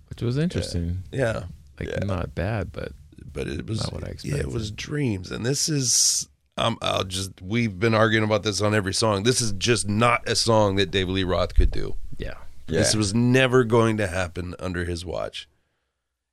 which 0.09 0.23
was 0.23 0.39
interesting. 0.39 1.03
Yeah, 1.12 1.45
Like 1.79 1.89
Yeah. 1.91 2.05
not 2.05 2.35
bad, 2.35 2.73
but 2.73 2.93
but 3.33 3.49
it 3.49 3.67
was 3.67 3.83
Not 3.83 3.93
what 3.93 4.05
I 4.05 4.07
Yeah, 4.07 4.12
expected. 4.12 4.41
it 4.41 4.53
was 4.53 4.71
dreams, 4.71 5.31
and 5.31 5.45
this 5.45 5.69
is. 5.69 6.29
Um, 6.59 6.79
I'll 6.81 7.05
just. 7.05 7.43
We've 7.43 7.79
been 7.79 7.93
arguing 7.93 8.25
about 8.25 8.43
this 8.43 8.62
on 8.62 8.75
every 8.75 8.95
song. 8.95 9.25
This 9.25 9.43
is 9.43 9.53
just 9.53 9.87
not 9.89 10.27
a 10.27 10.35
song 10.35 10.77
that 10.77 10.91
David 10.91 11.12
Lee 11.12 11.25
Roth 11.25 11.55
could 11.55 11.71
do. 11.71 11.97
yeah. 12.17 12.35
Yeah. 12.69 12.79
This 12.81 12.97
was 12.97 13.14
never 13.14 13.62
going 13.62 13.99
to 13.99 14.07
happen 14.09 14.55
under 14.59 14.85
his 14.87 15.05
watch. 15.05 15.49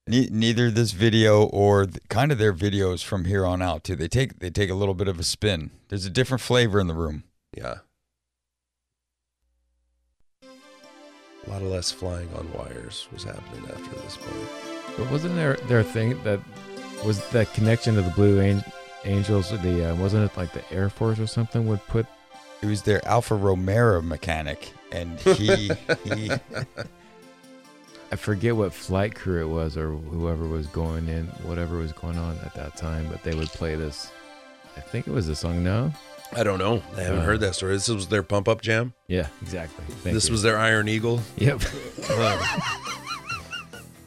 Ne- 0.06 0.28
neither 0.32 0.70
this 0.70 0.92
video 0.92 1.44
or 1.44 1.86
th- 1.86 1.98
kind 2.10 2.32
of 2.32 2.38
their 2.38 2.54
videos 2.54 3.04
from 3.04 3.26
here 3.26 3.46
on 3.46 3.62
out 3.62 3.84
too. 3.86 3.96
They 3.96 4.08
take 4.10 4.40
they 4.40 4.50
take 4.50 4.70
a 4.70 4.74
little 4.76 4.94
bit 4.94 5.08
of 5.08 5.20
a 5.20 5.24
spin. 5.24 5.72
There's 5.88 6.06
a 6.06 6.10
different 6.10 6.42
flavor 6.42 6.80
in 6.80 6.88
the 6.88 6.94
room. 6.94 7.24
Yeah. 7.56 7.76
A 10.44 11.50
lot 11.50 11.62
of 11.62 11.68
less 11.70 11.92
flying 11.92 12.30
on 12.36 12.52
wires 12.54 13.08
was 13.12 13.24
happening 13.24 13.64
after 13.70 13.96
this 14.02 14.18
point. 14.18 14.50
But 14.98 15.10
wasn't 15.12 15.36
there 15.36 15.56
their 15.68 15.84
thing 15.84 16.22
that 16.24 16.40
was 17.06 17.26
that 17.30 17.54
connection 17.54 17.96
to 17.96 18.02
the 18.02 18.12
Blue 18.12 18.40
An- 18.40 18.64
Angels? 19.06 19.52
The 19.52 19.92
uh, 19.92 19.96
wasn't 19.96 20.30
it 20.30 20.36
like 20.38 20.52
the 20.54 20.64
Air 20.72 20.90
Force 20.90 21.20
or 21.20 21.28
something 21.28 21.66
would 21.68 21.86
put 21.88 22.06
It 22.62 22.66
was 22.66 22.82
their 22.82 23.06
Alfa 23.08 23.36
Romero 23.36 24.02
mechanic, 24.02 24.74
and 24.92 25.18
he 25.22 25.72
he 26.04 26.32
I 28.14 28.16
forget 28.16 28.56
what 28.56 28.72
flight 28.72 29.16
crew 29.16 29.42
it 29.42 29.50
was 29.50 29.76
or 29.76 29.90
whoever 29.90 30.48
was 30.48 30.68
going 30.68 31.08
in, 31.10 31.26
whatever 31.48 31.78
was 31.80 31.92
going 31.94 32.16
on 32.20 32.38
at 32.46 32.54
that 32.54 32.76
time, 32.78 33.08
but 33.10 33.24
they 33.24 33.34
would 33.34 33.48
play 33.48 33.74
this. 33.74 34.12
I 34.78 34.82
think 34.82 35.08
it 35.08 35.12
was 35.12 35.26
the 35.26 35.36
song. 35.36 35.64
No, 35.64 35.92
I 36.36 36.44
don't 36.44 36.60
know. 36.60 36.84
I 36.96 37.02
haven't 37.02 37.22
Uh, 37.22 37.26
heard 37.26 37.40
that 37.40 37.56
story. 37.56 37.74
This 37.74 37.88
was 37.88 38.08
their 38.10 38.22
pump 38.22 38.48
up 38.48 38.62
jam. 38.62 38.94
yeah, 39.08 39.30
exactly. 39.42 39.84
Thank 40.04 40.14
this 40.14 40.28
you. 40.28 40.32
was 40.34 40.44
their 40.44 40.60
Iron 40.60 40.88
Eagle. 40.90 41.22
yep. 41.38 41.60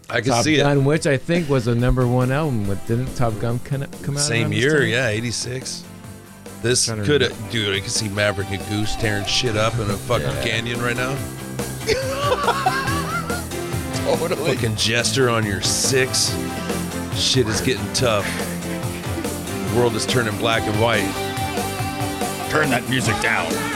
I 0.09 0.21
can 0.21 0.31
Top 0.31 0.45
see 0.45 0.59
Gun, 0.59 0.85
which 0.85 1.09
I 1.09 1.17
think 1.17 1.49
was 1.49 1.67
a 1.67 1.75
number 1.75 2.07
one 2.07 2.31
album. 2.31 2.69
With 2.69 2.87
didn't 2.87 3.13
Top 3.17 3.37
Gun 3.41 3.59
come 3.59 3.85
come 4.03 4.17
out 4.17 4.23
Same 4.23 4.53
year, 4.53 4.79
time? 4.83 4.89
yeah, 4.89 5.09
eighty 5.09 5.33
six. 5.33 5.83
This 6.63 6.89
could 6.89 7.35
dude. 7.51 7.75
I 7.75 7.81
can 7.81 7.89
see 7.89 8.09
Maverick 8.09 8.51
and 8.53 8.65
Goose 8.69 8.95
tearing 8.97 9.25
shit 9.25 9.57
up 9.57 9.75
in 9.75 9.91
a 9.91 9.97
fucking 9.97 10.29
Yeah. 10.29 10.45
canyon 10.45 10.81
right 10.81 10.97
now. 10.97 11.17
totally 14.07 14.55
Fucking 14.55 14.77
jester 14.77 15.29
on 15.29 15.45
your 15.45 15.61
six. 15.61 16.35
Shit 17.15 17.49
is 17.49 17.61
getting 17.61 17.93
tough. 17.93 18.27
The 19.71 19.77
world 19.77 19.95
is 19.95 20.07
turning 20.07 20.37
black 20.39 20.63
and 20.63 20.81
white. 20.81 21.01
turn 22.51 22.71
that 22.71 22.89
music 22.89 23.21
down. 23.21 23.76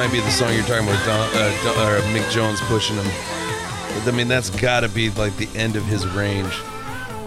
Might 0.00 0.12
be 0.12 0.20
the 0.20 0.30
song 0.30 0.50
you're 0.54 0.62
talking 0.62 0.88
about, 0.88 1.04
Don, 1.04 1.28
uh, 1.34 1.62
Don, 1.62 1.92
or 1.92 2.00
Mick 2.14 2.30
Jones 2.30 2.58
pushing 2.62 2.96
him. 2.96 3.04
But, 3.04 4.10
I 4.10 4.16
mean, 4.16 4.28
that's 4.28 4.48
got 4.48 4.80
to 4.80 4.88
be 4.88 5.10
like 5.10 5.36
the 5.36 5.46
end 5.54 5.76
of 5.76 5.84
his 5.84 6.06
range. 6.08 6.54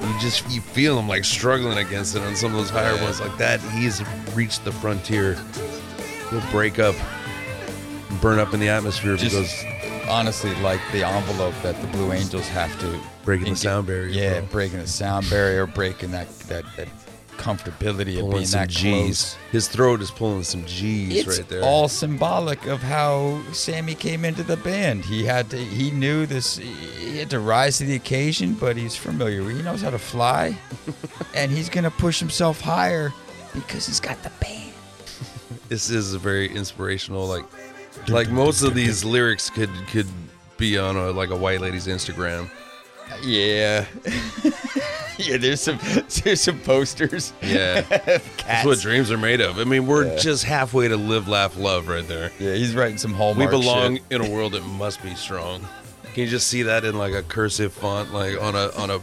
You 0.02 0.20
just 0.20 0.50
you 0.50 0.60
feel 0.60 0.98
him 0.98 1.08
like 1.08 1.24
struggling 1.24 1.78
against 1.78 2.16
it 2.16 2.24
on 2.24 2.36
some 2.36 2.52
of 2.52 2.58
those 2.58 2.72
higher 2.72 3.00
ones 3.04 3.22
like 3.22 3.38
that. 3.38 3.62
He's 3.62 4.02
reached 4.34 4.66
the 4.66 4.72
frontier. 4.72 5.36
He'll 6.32 6.42
break 6.50 6.80
up, 6.80 6.96
burn 8.20 8.40
up 8.40 8.56
in 8.56 8.60
the 8.60 8.70
atmosphere 8.70 9.18
Just 9.18 9.36
because 9.36 10.10
honestly, 10.10 10.56
like 10.56 10.82
the 10.92 11.04
envelope 11.04 11.54
that 11.62 11.80
the 11.80 11.88
Blue 11.90 12.12
Angels 12.12 12.48
have 12.48 12.76
to 12.80 13.00
breaking 13.24 13.52
the 13.52 13.56
sound 13.56 13.86
barrier. 13.86 14.08
Yeah, 14.08 14.40
bro. 14.40 14.50
breaking 14.50 14.80
the 14.80 14.88
sound 14.88 15.30
barrier, 15.30 15.68
breaking 15.68 16.10
that 16.10 16.28
that, 16.48 16.66
that 16.76 16.88
comfortability 17.38 18.14
of 18.16 18.22
pulling 18.22 18.32
being 18.38 18.46
some 18.46 18.60
that 18.62 18.70
G's. 18.70 18.82
close. 19.34 19.38
His 19.52 19.68
throat 19.68 20.02
is 20.02 20.12
pulling 20.12 20.44
some 20.44 20.66
G's 20.66 21.28
It's 21.28 21.40
right 21.40 21.48
there. 21.50 21.64
all 21.64 21.88
symbolic 21.88 22.66
of 22.66 22.82
how 22.82 23.42
Sammy 23.52 23.96
came 23.96 24.26
into 24.26 24.44
the 24.44 24.58
band. 24.58 25.06
He 25.06 25.24
had 25.26 25.50
to. 25.52 25.58
He 25.58 25.92
knew 25.92 26.26
this. 26.26 26.58
He 26.58 27.18
had 27.20 27.30
to 27.32 27.40
rise 27.40 27.78
to 27.80 27.86
the 27.86 27.96
occasion, 27.96 28.54
but 28.54 28.78
he's 28.78 28.96
familiar. 28.96 29.42
He 29.50 29.62
knows 29.62 29.82
how 29.82 29.90
to 29.90 30.00
fly, 30.00 30.58
and 31.36 31.52
he's 31.52 31.70
gonna 31.70 31.92
push 31.92 32.20
himself 32.20 32.62
higher 32.62 33.12
because 33.54 33.86
he's 33.88 34.00
got 34.00 34.22
the 34.24 34.32
band. 34.40 34.72
this 35.70 35.90
is 35.90 36.14
a 36.14 36.20
very 36.20 36.48
inspirational 36.54 37.28
like 37.28 37.46
like 38.08 38.30
most 38.30 38.64
of 38.64 38.74
these 38.82 39.04
lyrics 39.04 39.50
could 39.50 39.70
could 39.88 40.08
be 40.58 40.78
on 40.78 40.96
a 40.96 41.12
like 41.12 41.30
a 41.30 41.36
white 41.36 41.62
lady's 41.62 41.88
Instagram. 41.88 42.50
Yeah, 43.22 43.86
yeah. 45.18 45.38
There's 45.38 45.62
some 45.62 45.80
there's 46.24 46.42
some 46.42 46.60
posters. 46.62 47.34
Yeah. 47.42 47.82
That's 48.48 48.66
what 48.66 48.80
dreams 48.80 49.12
are 49.12 49.18
made 49.18 49.42
of. 49.42 49.60
I 49.60 49.64
mean, 49.66 49.86
we're 49.88 50.06
Yeah. 50.08 50.18
just 50.18 50.44
halfway 50.46 50.88
to 50.88 50.98
live, 50.98 51.28
laugh, 51.28 51.58
love 51.58 51.88
right 51.88 52.08
there. 52.08 52.32
Yeah, 52.40 52.54
he's 52.56 52.76
writing 52.76 52.98
some 52.98 53.14
hallmarks. 53.14 53.54
We 53.54 53.60
belong 53.60 53.96
shit. 53.98 54.06
in 54.12 54.22
a 54.26 54.30
world 54.30 54.54
that 54.54 54.64
must 54.64 55.02
be 55.04 55.14
strong. 55.16 55.62
Can 56.14 56.24
you 56.26 56.30
just 56.30 56.48
see 56.48 56.64
that 56.64 56.84
in 56.86 56.98
like 56.98 57.14
a 57.14 57.24
cursive 57.24 57.74
font, 57.74 58.14
like 58.14 58.40
on 58.42 58.56
a 58.56 58.70
on 58.78 58.90
a 58.92 59.00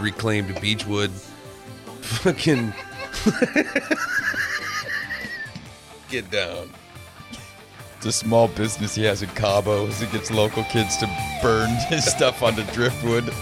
reclaimed 0.00 0.60
beechwood? 0.60 1.10
Fucking 2.02 2.72
get 6.08 6.30
down. 6.30 6.70
A 8.04 8.10
small 8.10 8.48
business 8.48 8.96
he 8.96 9.04
has 9.04 9.22
in 9.22 9.28
Cabo 9.30 9.86
as 9.86 10.00
he 10.00 10.08
gets 10.08 10.28
local 10.28 10.64
kids 10.64 10.96
to 10.96 11.06
burn 11.40 11.70
his 11.88 12.04
stuff 12.04 12.42
onto 12.42 12.64
driftwood. 12.72 13.32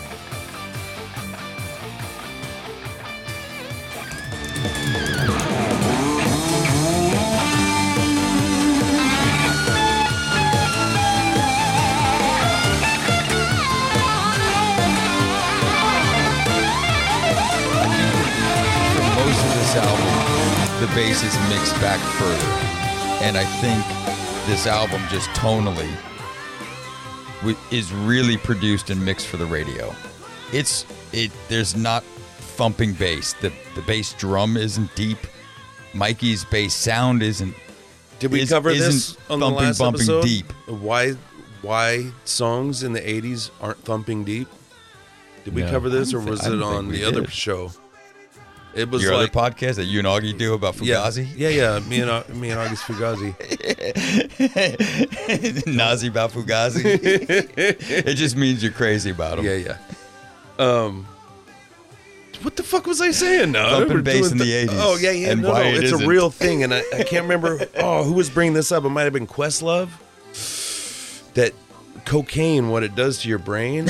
Album, 19.72 20.80
the 20.80 20.92
bass 20.96 21.22
is 21.22 21.38
mixed 21.48 21.80
back 21.80 22.00
further. 22.18 23.24
And 23.24 23.38
I 23.38 23.44
think 23.44 23.99
this 24.50 24.66
album 24.66 25.00
just 25.10 25.28
tonally 25.30 25.88
is 27.70 27.92
really 27.92 28.36
produced 28.36 28.90
and 28.90 29.02
mixed 29.04 29.28
for 29.28 29.36
the 29.36 29.46
radio. 29.46 29.94
It's 30.52 30.84
it 31.12 31.30
there's 31.48 31.76
not 31.76 32.02
thumping 32.56 32.94
bass. 32.94 33.32
The 33.34 33.52
the 33.76 33.82
bass 33.82 34.12
drum 34.14 34.56
isn't 34.56 34.92
deep. 34.96 35.18
Mikey's 35.94 36.44
bass 36.44 36.74
sound 36.74 37.22
isn't 37.22 37.54
Did 38.18 38.32
we 38.32 38.40
is- 38.40 38.48
cover 38.50 38.72
this 38.74 39.16
on 39.28 39.38
the 39.38 39.46
thumping 39.46 39.64
last 39.64 39.78
bumping 39.78 40.00
episode? 40.02 40.24
deep. 40.24 40.52
Why 40.66 41.12
why 41.62 42.10
songs 42.24 42.82
in 42.82 42.92
the 42.92 43.00
'80s 43.00 43.50
aren't 43.60 43.78
thumping 43.84 44.24
deep? 44.24 44.48
Did 45.44 45.54
we 45.54 45.62
No. 45.62 45.70
cover 45.70 45.88
this, 45.88 46.12
or 46.12 46.18
was 46.18 46.44
it 46.44 46.60
on 46.60 46.88
the 46.88 46.98
we 46.98 47.04
other 47.04 47.24
show? 47.28 47.70
It 48.74 48.88
was 48.88 49.02
Your 49.02 49.16
like 49.16 49.34
other 49.36 49.52
podcast 49.52 49.76
that 49.76 49.84
you 49.86 49.98
and 49.98 50.06
Augie 50.06 50.36
do 50.36 50.54
about 50.54 50.76
Fugazi? 50.76 51.26
Yeah, 51.36 51.48
yeah, 51.48 51.78
yeah. 51.78 51.88
Me 51.88 52.00
and 52.00 52.40
me 52.40 52.50
and 52.50 52.60
August 52.60 52.84
Fugazi. 52.84 53.34
Nazi 55.66 56.08
about 56.08 56.30
Fugazi. 56.30 56.82
it 56.84 58.14
just 58.14 58.36
means 58.36 58.62
you're 58.62 58.72
crazy 58.72 59.10
about 59.10 59.38
him. 59.40 59.44
Yeah, 59.44 59.54
yeah. 59.56 59.76
Um, 60.58 61.06
what 62.42 62.56
the 62.56 62.62
fuck 62.62 62.86
was 62.86 63.00
I 63.00 63.10
saying? 63.10 63.52
No, 63.52 63.84
bass 64.02 64.30
in 64.32 64.38
the 64.38 64.44
80s, 64.44 64.68
Oh 64.72 64.96
yeah, 64.96 65.10
yeah. 65.10 65.30
and 65.32 65.42
no, 65.42 65.52
no, 65.52 65.60
it 65.60 65.74
it's 65.74 65.84
isn't. 65.92 66.04
a 66.04 66.08
real 66.08 66.30
thing, 66.30 66.62
and 66.62 66.72
I, 66.72 66.82
I 66.94 67.02
can't 67.02 67.22
remember. 67.22 67.66
Oh, 67.76 68.04
who 68.04 68.12
was 68.12 68.30
bringing 68.30 68.54
this 68.54 68.72
up? 68.72 68.84
It 68.84 68.88
might 68.90 69.02
have 69.02 69.12
been 69.12 69.26
Questlove. 69.26 69.90
That 71.34 71.52
cocaine, 72.04 72.68
what 72.68 72.82
it 72.82 72.94
does 72.94 73.18
to 73.22 73.28
your 73.28 73.38
brain. 73.38 73.88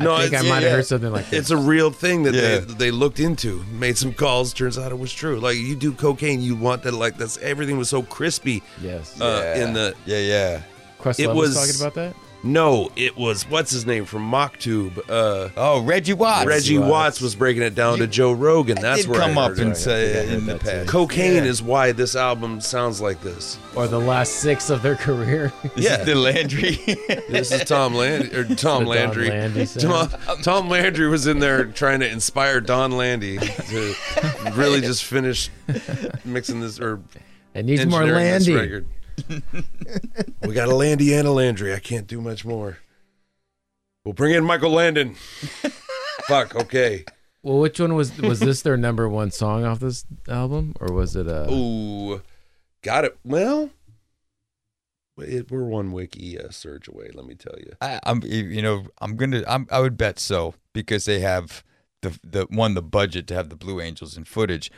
No, 0.00 0.14
I 0.14 0.22
think 0.28 0.34
I 0.34 0.42
might 0.48 0.54
have 0.56 0.62
yeah. 0.64 0.70
heard 0.70 0.86
something 0.86 1.10
like 1.12 1.30
that. 1.30 1.36
It's 1.36 1.50
a 1.50 1.56
real 1.56 1.90
thing 1.90 2.22
that 2.24 2.34
Yeah. 2.34 2.58
they 2.60 2.74
they 2.74 2.90
looked 2.90 3.20
into, 3.20 3.64
made 3.72 3.96
some 3.98 4.12
calls. 4.12 4.52
Turns 4.52 4.78
out 4.78 4.92
it 4.92 4.98
was 4.98 5.12
true. 5.12 5.38
Like 5.40 5.56
you 5.56 5.76
do 5.76 5.92
cocaine, 5.92 6.40
you 6.40 6.56
want 6.56 6.82
that. 6.84 6.94
Like 6.94 7.16
that's 7.16 7.38
everything 7.38 7.78
was 7.78 7.88
so 7.88 8.02
crispy. 8.02 8.62
Yes. 8.80 9.20
Uh, 9.20 9.24
Yeah. 9.56 9.64
In 9.66 9.72
the 9.74 9.94
Yeah, 10.06 10.18
yeah. 10.18 10.62
Questlove 11.00 11.20
it 11.20 11.28
was, 11.28 11.36
was- 11.36 11.56
talking 11.56 11.80
about 11.86 11.94
that. 11.94 12.23
No, 12.44 12.90
it 12.94 13.16
was 13.16 13.48
what's 13.48 13.70
his 13.70 13.86
name 13.86 14.04
from 14.04 14.30
Mocktube. 14.30 14.98
Uh, 15.08 15.48
Oh, 15.56 15.80
Reggie 15.82 16.12
Watts. 16.12 16.46
Reggie 16.46 16.76
Watts. 16.78 16.90
Watts 16.90 17.20
was 17.22 17.34
breaking 17.34 17.62
it 17.62 17.74
down 17.74 17.98
to 17.98 18.06
Joe 18.06 18.32
Rogan. 18.32 18.76
That's 18.80 19.00
did 19.02 19.10
where 19.10 19.20
come 19.20 19.38
I 19.38 19.44
up 19.44 19.50
heard 19.52 19.60
and 19.60 19.76
say 19.76 20.28
I 20.30 20.34
in 20.34 20.44
the 20.44 20.58
past. 20.58 20.88
Cocaine 20.88 21.36
Yeah. 21.44 21.50
is 21.50 21.62
why 21.62 21.92
this 21.92 22.14
album 22.14 22.60
sounds 22.60 23.00
like 23.00 23.22
this. 23.22 23.58
Or 23.74 23.88
the 23.88 23.98
last 23.98 24.34
six 24.34 24.68
of 24.68 24.82
their 24.82 24.94
career. 25.06 25.52
This 25.74 25.84
Yeah. 25.84 26.00
is 26.00 26.06
the 26.06 26.14
Landry. 26.16 26.78
This 27.30 27.50
is 27.50 27.64
Tom 27.64 27.94
Landry 27.94 28.36
or 28.36 28.44
Tom 28.44 28.54
The 28.54 28.56
Don 28.56 28.84
Landry. 28.86 29.28
Landee 29.30 29.80
Tom. 29.80 30.42
Tom 30.42 30.68
Landry 30.68 31.08
was 31.08 31.26
in 31.26 31.38
there 31.38 31.64
trying 31.64 32.00
to 32.00 32.08
inspire 32.10 32.60
Donn 32.60 32.92
Landee 32.92 33.38
to 33.40 34.52
really 34.52 34.82
just 34.82 35.04
finish 35.04 35.48
mixing 36.24 36.60
this 36.60 36.78
or 36.78 37.00
It 37.54 37.64
needs 37.64 37.86
more 37.86 38.02
engineering 38.02 38.32
this 38.32 38.48
Landee. 38.48 38.84
Record. 39.28 39.64
we 40.42 40.54
got 40.54 40.68
a 40.68 40.72
Landee 40.72 41.18
and 41.18 41.26
a 41.26 41.32
Landry. 41.32 41.74
I 41.74 41.78
can't 41.78 42.06
do 42.06 42.20
much 42.20 42.44
more. 42.44 42.78
We'll 44.04 44.14
bring 44.14 44.34
in 44.34 44.44
Michael 44.44 44.70
Landon. 44.70 45.14
Fuck. 46.28 46.54
Okay. 46.54 47.04
Well, 47.42 47.58
which 47.58 47.78
one 47.78 47.94
was 47.94 48.16
was 48.18 48.40
this 48.40 48.62
their 48.62 48.76
number 48.76 49.08
one 49.08 49.30
song 49.30 49.64
off 49.64 49.80
this 49.80 50.06
album, 50.28 50.74
or 50.80 50.92
was 50.94 51.14
it 51.14 51.26
a? 51.26 51.50
Ooh, 51.50 52.22
got 52.82 53.04
it. 53.04 53.18
Well, 53.24 53.70
it, 55.18 55.50
we're 55.50 55.64
one 55.64 55.92
wiki 55.92 56.38
uh, 56.38 56.50
search 56.50 56.88
away. 56.88 57.10
Let 57.12 57.26
me 57.26 57.34
tell 57.34 57.54
you. 57.58 57.74
I, 57.80 58.00
I'm, 58.04 58.22
you 58.24 58.62
know, 58.62 58.86
I'm 59.00 59.16
gonna, 59.16 59.42
I'm, 59.46 59.66
I 59.70 59.80
would 59.80 59.96
bet 59.96 60.18
so 60.18 60.54
because 60.72 61.04
they 61.04 61.20
have 61.20 61.62
the, 62.04 62.18
the 62.22 62.46
one, 62.50 62.74
the 62.74 62.82
budget 62.82 63.26
to 63.28 63.34
have 63.34 63.48
the 63.48 63.56
Blue 63.56 63.80
Angels 63.80 64.16
in 64.16 64.24
footage, 64.24 64.70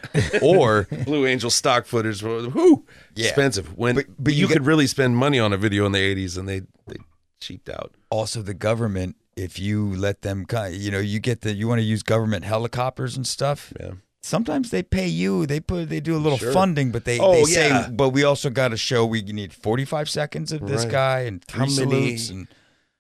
or 0.43 0.89
Blue 1.05 1.27
Angel 1.27 1.51
stock 1.51 1.87
footage. 1.87 2.23
Whoo, 2.23 2.85
Yeah. 3.15 3.27
expensive. 3.27 3.77
When 3.77 3.95
But- 3.97 4.07
but 4.19 4.33
you, 4.35 4.41
you 4.41 4.49
could 4.49 4.65
really 4.67 4.87
spend 4.87 5.17
money 5.17 5.39
on 5.39 5.53
a 5.53 5.57
video 5.57 5.85
in 5.87 5.93
the 5.93 5.99
'80s, 5.99 6.39
and 6.39 6.49
they 6.49 6.61
they 6.87 6.97
cheaped 7.41 7.69
out. 7.69 7.95
also 8.11 8.43
the 8.43 8.55
government. 8.55 9.17
If 9.37 9.59
you 9.59 9.95
let 9.95 10.23
them, 10.23 10.47
you 10.71 10.91
know, 10.91 10.99
you 10.99 11.21
get 11.21 11.43
the, 11.43 11.53
you 11.53 11.69
want 11.69 11.79
to 11.81 11.85
use 11.85 12.03
government 12.03 12.47
helicopters 12.47 13.17
and 13.19 13.27
stuff. 13.27 13.71
Yeah. 13.79 13.91
Sometimes 14.23 14.71
they 14.71 14.83
pay 14.83 15.07
you. 15.07 15.45
They 15.47 15.61
put, 15.61 15.91
they 15.91 16.01
do 16.01 16.17
a 16.17 16.19
little 16.19 16.39
Sure. 16.39 16.53
funding, 16.53 16.91
but 16.91 17.05
they, 17.05 17.21
Oh, 17.21 17.33
they 17.35 17.45
say, 17.45 17.69
yeah. 17.69 17.89
but 17.91 18.09
we 18.11 18.25
also 18.25 18.49
got 18.49 18.69
to 18.69 18.79
show 18.79 19.05
we 19.05 19.21
need 19.23 19.53
45 19.53 20.09
seconds 20.09 20.53
of 20.53 20.67
this 20.67 20.85
Right. 20.85 20.91
guy 20.91 21.21
and 21.29 21.45
three 21.45 21.59
How 21.59 21.65
many- 21.67 21.77
salutes 21.77 22.31
and 22.31 22.49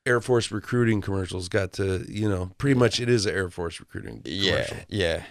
Air 0.07 0.21
Force 0.21 0.51
recruiting 0.51 1.01
commercials 1.01 1.49
got 1.49 1.73
to 1.75 2.05
you 2.09 2.29
know 2.29 2.51
pretty 2.59 2.79
much 2.79 3.01
it 3.01 3.09
is 3.09 3.27
an 3.27 3.35
Air 3.35 3.51
Force 3.51 3.81
recruiting 3.81 4.23
yeah, 4.25 4.53
commercial. 4.53 4.77
yeah. 4.89 5.23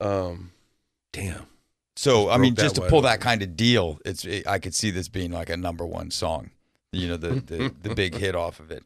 Um, 0.00 0.52
damn. 1.12 1.46
So 1.96 2.28
I 2.28 2.36
broke 2.36 2.40
mean, 2.40 2.54
that 2.54 2.62
just 2.62 2.74
to 2.76 2.82
pull 2.82 3.02
that 3.02 3.20
kind 3.20 3.42
of 3.42 3.56
deal, 3.56 3.98
it's 4.04 4.24
it, 4.24 4.46
I 4.46 4.58
could 4.58 4.74
see 4.74 4.90
this 4.90 5.08
being 5.08 5.30
like 5.30 5.50
a 5.50 5.56
number 5.56 5.84
one 5.84 6.10
song, 6.10 6.50
you 6.92 7.08
know, 7.08 7.16
the 7.16 7.34
the, 7.34 7.74
the 7.82 7.94
big 7.94 8.14
hit 8.14 8.34
off 8.34 8.60
of 8.60 8.70
it. 8.70 8.84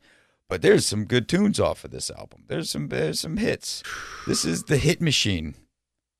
But 0.49 0.63
there's 0.63 0.87
some 0.87 1.05
good 1.05 1.29
tunes 1.29 1.59
off 1.59 1.85
of 1.85 1.91
this 1.91 2.11
album. 2.11 2.45
There's 2.47 2.71
some 2.71 2.89
there's 2.89 3.21
some 3.21 3.37
hits. 3.37 3.83
This 4.27 4.45
is 4.45 4.65
the 4.65 4.77
hit 4.77 5.01
machine. 5.01 5.55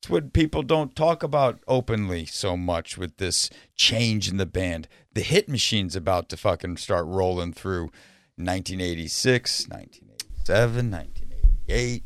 It's 0.01 0.09
what 0.09 0.33
people 0.33 0.63
don't 0.63 0.95
talk 0.95 1.23
about 1.23 1.59
openly 1.67 2.25
so 2.25 2.55
much 2.55 2.97
with 2.97 3.17
this 3.17 3.49
change 3.75 4.29
in 4.29 4.37
the 4.37 4.45
band. 4.45 4.87
The 5.13 5.21
hit 5.21 5.49
machine's 5.49 5.95
about 5.95 6.29
to 6.29 6.37
fucking 6.37 6.77
start 6.77 7.05
rolling 7.07 7.53
through 7.53 7.91
1986, 8.37 9.67
1987, 9.69 10.91
1988. 10.91 12.03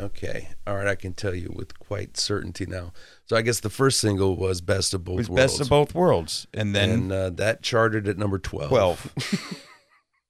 Okay. 0.00 0.48
All 0.66 0.74
right. 0.76 0.88
I 0.88 0.94
can 0.96 1.12
tell 1.14 1.34
you 1.34 1.52
with 1.54 1.78
quite 1.78 2.16
certainty 2.16 2.66
now. 2.66 2.92
So 3.26 3.36
I 3.36 3.42
guess 3.42 3.60
the 3.60 3.70
first 3.70 4.00
single 4.00 4.36
was 4.36 4.60
"Best 4.60 4.92
of 4.94 5.04
Both 5.04 5.14
It 5.14 5.18
was 5.18 5.28
Worlds." 5.30 5.52
best 5.52 5.60
of 5.60 5.68
both 5.68 5.94
worlds. 5.94 6.46
And 6.52 6.74
then 6.74 6.90
and 6.90 7.12
uh, 7.12 7.30
that 7.30 7.62
charted 7.62 8.08
at 8.08 8.18
number 8.18 8.38
12. 8.40 8.68
12. 8.70 9.64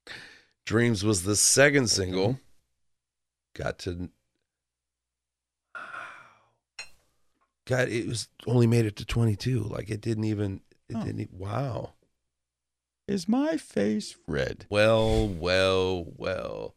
Dreams 0.66 1.02
was 1.04 1.22
the 1.22 1.36
second 1.36 1.88
single. 1.88 2.38
Got 3.54 3.78
to. 3.80 4.10
God, 7.66 7.88
it 7.88 8.06
was 8.06 8.28
only 8.46 8.66
made 8.66 8.84
it 8.84 8.96
to 8.96 9.06
22. 9.06 9.60
Like 9.64 9.88
it 9.90 10.00
didn't 10.02 10.24
even. 10.24 10.60
It 10.88 10.96
Oh. 10.96 11.04
didn't. 11.04 11.32
Wow. 11.32 11.94
Is 13.06 13.28
my 13.28 13.56
face 13.56 14.16
red? 14.26 14.66
Well, 14.70 15.26
well, 15.28 16.06
well. 16.16 16.74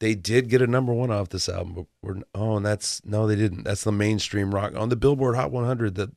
They 0.00 0.14
did 0.14 0.50
get 0.50 0.60
a 0.60 0.66
number 0.66 0.92
one 0.92 1.10
off 1.10 1.30
this 1.30 1.48
album, 1.48 1.72
but 1.74 1.86
we're 2.02 2.20
oh, 2.34 2.56
and 2.58 2.66
that's 2.66 3.02
no, 3.04 3.26
they 3.26 3.36
didn't. 3.36 3.64
That's 3.64 3.84
the 3.84 3.92
mainstream 3.92 4.54
rock 4.54 4.74
on 4.76 4.90
the 4.90 4.96
Billboard 4.96 5.36
Hot 5.36 5.50
100. 5.50 5.94
The 5.94 6.12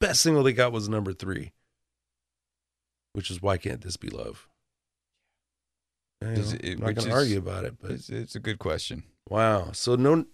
best 0.00 0.22
single 0.22 0.44
they 0.44 0.52
got 0.52 0.70
was 0.70 0.88
number 0.88 1.12
three, 1.12 1.52
which 3.14 3.28
is 3.30 3.42
why 3.42 3.56
can't 3.58 3.80
this 3.80 3.96
be 3.96 4.08
love? 4.08 4.48
I 6.22 6.26
Is 6.28 6.52
know, 6.52 6.58
it- 6.62 6.72
I'm 6.74 6.78
not 6.78 6.86
which 6.86 6.96
going 6.96 7.08
is- 7.08 7.12
to 7.12 7.18
argue 7.18 7.38
about 7.38 7.64
it, 7.64 7.74
but 7.82 7.90
It's, 7.90 8.08
it's 8.08 8.36
a 8.36 8.40
good 8.40 8.60
question. 8.60 9.02
wow. 9.28 9.72
So 9.72 9.96
no, 9.96 10.24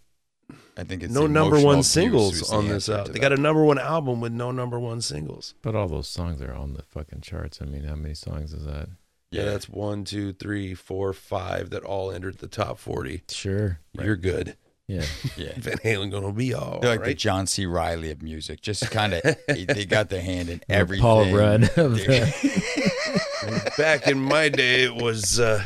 I 0.76 0.84
think 0.84 1.02
it's 1.02 1.12
no 1.12 1.26
number 1.26 1.60
one 1.60 1.82
singles 1.82 2.50
on 2.52 2.68
this 2.68 2.88
album. 2.88 3.12
They 3.12 3.18
got 3.18 3.32
a 3.32 3.36
number 3.36 3.64
one 3.64 3.78
album 3.78 4.20
with 4.20 4.32
no 4.32 4.50
number 4.50 4.78
one 4.78 5.00
singles. 5.02 5.54
But 5.62 5.74
all 5.74 5.88
those 5.88 6.08
songs 6.08 6.40
are 6.40 6.54
on 6.54 6.74
the 6.74 6.82
fucking 6.82 7.20
charts. 7.20 7.60
I 7.60 7.66
mean, 7.66 7.84
how 7.84 7.94
many 7.94 8.14
songs 8.14 8.52
is 8.52 8.64
that? 8.64 8.88
Yeah, 9.30 9.44
that's 9.44 9.68
one, 9.68 10.04
two, 10.04 10.32
three, 10.34 10.74
four, 10.74 11.12
five 11.14 11.70
that 11.70 11.84
all 11.84 12.10
entered 12.10 12.38
the 12.38 12.48
top 12.48 12.78
40. 12.78 13.22
Sure. 13.30 13.78
You're 13.94 14.16
good. 14.16 14.56
Yeah. 14.88 15.04
yeah. 15.36 15.52
Van 15.56 15.78
Halen 15.78 16.10
gonna 16.10 16.32
be 16.32 16.52
all 16.52 16.80
They're 16.80 16.90
like 16.90 17.04
the. 17.04 17.14
John 17.14 17.46
C. 17.46 17.64
Reilly 17.64 18.10
of 18.10 18.20
music. 18.20 18.60
Just 18.60 18.90
kind 18.90 19.14
of, 19.14 19.22
they 19.48 19.86
got 19.86 20.10
their 20.10 20.20
hand 20.20 20.50
in 20.50 20.60
The 20.68 20.74
everything. 20.74 21.02
Paul 21.02 21.30
Rudd 21.32 21.62
of 21.78 21.94
the- 21.94 23.72
Back 23.78 24.06
in 24.06 24.18
my 24.20 24.48
day, 24.48 24.84
it 24.84 24.94
was 24.94 25.40
uh, 25.40 25.64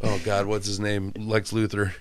oh 0.00 0.20
god, 0.24 0.46
what's 0.46 0.66
his 0.66 0.78
name? 0.80 1.12
Lex 1.16 1.52
Luthor. 1.52 1.92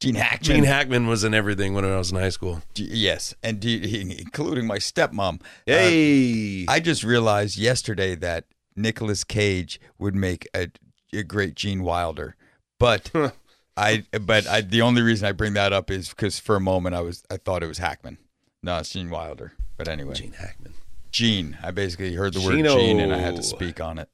Gene 0.00 0.14
Hackman. 0.16 0.42
Gene 0.56 0.64
Hackman 0.64 1.06
was 1.06 1.24
in 1.24 1.32
everything 1.32 1.72
when 1.74 1.84
I 1.84 1.96
was 1.96 2.10
in 2.10 2.18
high 2.18 2.28
school. 2.28 2.62
D- 2.74 2.88
Yes, 2.90 3.34
and 3.42 3.58
d- 3.60 4.16
including 4.20 4.66
my 4.66 4.76
stepmom. 4.78 5.40
Uh, 5.40 5.44
Hey, 5.66 6.66
I 6.68 6.80
just 6.80 7.02
realized 7.02 7.56
yesterday 7.56 8.14
that 8.16 8.44
Nicolas 8.76 9.24
Cage 9.24 9.80
would 9.98 10.14
make 10.14 10.46
a, 10.54 10.68
a 11.14 11.22
great 11.22 11.54
Gene 11.54 11.82
Wilder, 11.82 12.36
But 12.78 13.10
I 13.76 14.04
but 14.20 14.46
I 14.46 14.60
the 14.60 14.82
only 14.82 15.00
reason 15.02 15.26
I 15.26 15.32
bring 15.32 15.54
that 15.54 15.72
up 15.72 15.90
is 15.90 16.10
because 16.10 16.38
for 16.38 16.56
a 16.56 16.60
moment 16.60 16.94
I 16.94 17.00
was 17.00 17.22
I 17.30 17.38
thought 17.38 17.62
it 17.62 17.66
was 17.68 17.78
Hackman. 17.78 18.18
No, 18.62 18.76
it's 18.78 18.90
Gene 18.90 19.08
Wilder. 19.10 19.52
But 19.78 19.88
anyway, 19.88 20.14
Gene 20.14 20.32
Hackman. 20.32 20.74
Gene. 21.10 21.56
I 21.62 21.70
basically 21.70 22.14
heard 22.14 22.34
the 22.34 22.40
word 22.42 22.52
Gene 22.56 23.00
and 23.00 23.14
I 23.14 23.18
had 23.18 23.36
to 23.36 23.42
speak 23.42 23.80
on 23.80 23.98
it. 23.98 24.10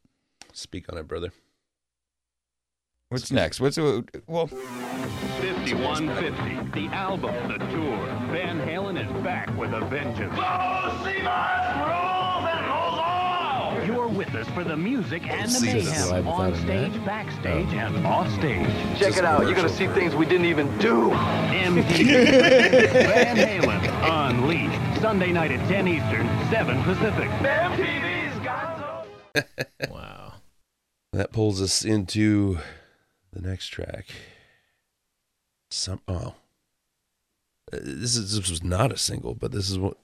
Speak 0.53 0.93
on 0.93 0.99
it, 0.99 1.09
brother. 1.09 1.33
What's 3.13 3.31
next? 3.31 3.61
What's 3.61 3.77
uh, 3.77 4.01
well? 4.27 4.47
5150, 4.47 6.81
the 6.81 6.87
album, 6.95 7.35
the 7.47 7.59
tour. 7.59 8.07
Van 8.31 8.59
Halen 8.59 8.99
is 8.99 9.07
back 9.23 9.55
with 9.59 9.75
a 9.75 9.81
vengeance. 9.81 10.35
Go 10.35 10.99
see 11.05 11.21
my 11.21 11.91
rolls 11.91 12.49
and 12.51 12.67
rolls 12.67 12.99
on. 12.99 13.87
You're 13.87 14.09
with 14.09 14.35
us 14.35 14.49
for 14.55 14.65
the 14.65 14.79
music 14.79 15.29
and 15.29 15.51
the 15.51 15.61
Live 15.61 15.85
mayhem 15.85 16.27
on 16.27 16.55
stage, 16.55 17.05
backstage, 17.05 17.69
and 17.75 18.07
off 18.07 18.33
stage. 18.33 18.67
Check 18.99 19.19
it 19.19 19.27
out. 19.27 19.43
You're 19.43 19.57
gonna 19.57 19.69
see 19.69 19.89
things 19.89 20.15
we 20.15 20.25
didn't 20.25 20.47
even 20.47 20.69
do. 20.79 21.11
MTV 21.11 22.07
Van 22.93 23.37
Halen 23.37 24.31
Unleashed. 24.31 25.03
Sunday 25.03 25.33
night 25.33 25.51
at 25.51 25.69
10 25.69 25.87
Eastern, 25.87 26.27
7 26.49 26.83
Pacific. 26.85 27.29
MTV's 27.29 28.39
got 28.43 29.05
some. 29.35 29.45
Wow. 29.91 30.33
That 31.13 31.31
pulls 31.31 31.61
us 31.61 31.85
into 31.85 32.59
the 33.33 33.41
next 33.41 33.69
track. 33.69 34.07
Some 35.71 36.01
oh, 36.09 36.35
Uh, 37.73 37.79
this 37.81 38.17
is 38.17 38.37
this 38.37 38.51
was 38.51 38.63
not 38.63 38.93
a 38.93 38.97
single, 38.99 39.35
but 39.35 39.53
this 39.53 39.71
is 39.71 39.79
what 39.79 39.97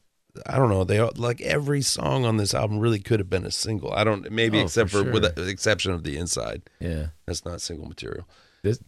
I 0.47 0.57
don't 0.57 0.70
know. 0.70 0.85
They 0.85 0.99
all- 0.99 1.12
like 1.16 1.41
every 1.41 1.83
song 1.83 2.24
on 2.24 2.37
this 2.37 2.55
album 2.55 2.79
really 2.79 3.01
could 3.01 3.18
have 3.20 3.29
been 3.31 3.45
a 3.45 3.51
single. 3.51 3.93
I 3.93 4.05
don't 4.05 4.31
maybe 4.31 4.59
Oh, 4.61 4.64
except 4.64 4.91
for 4.91 5.05
for, 5.05 5.11
with 5.12 5.35
the 5.35 5.49
exception 5.49 5.93
of 5.93 6.05
the 6.05 6.16
inside. 6.16 6.62
Yeah. 6.81 7.09
That's 7.26 7.45
not 7.45 7.61
single 7.61 7.87
material. 7.89 8.26
This 8.62 8.79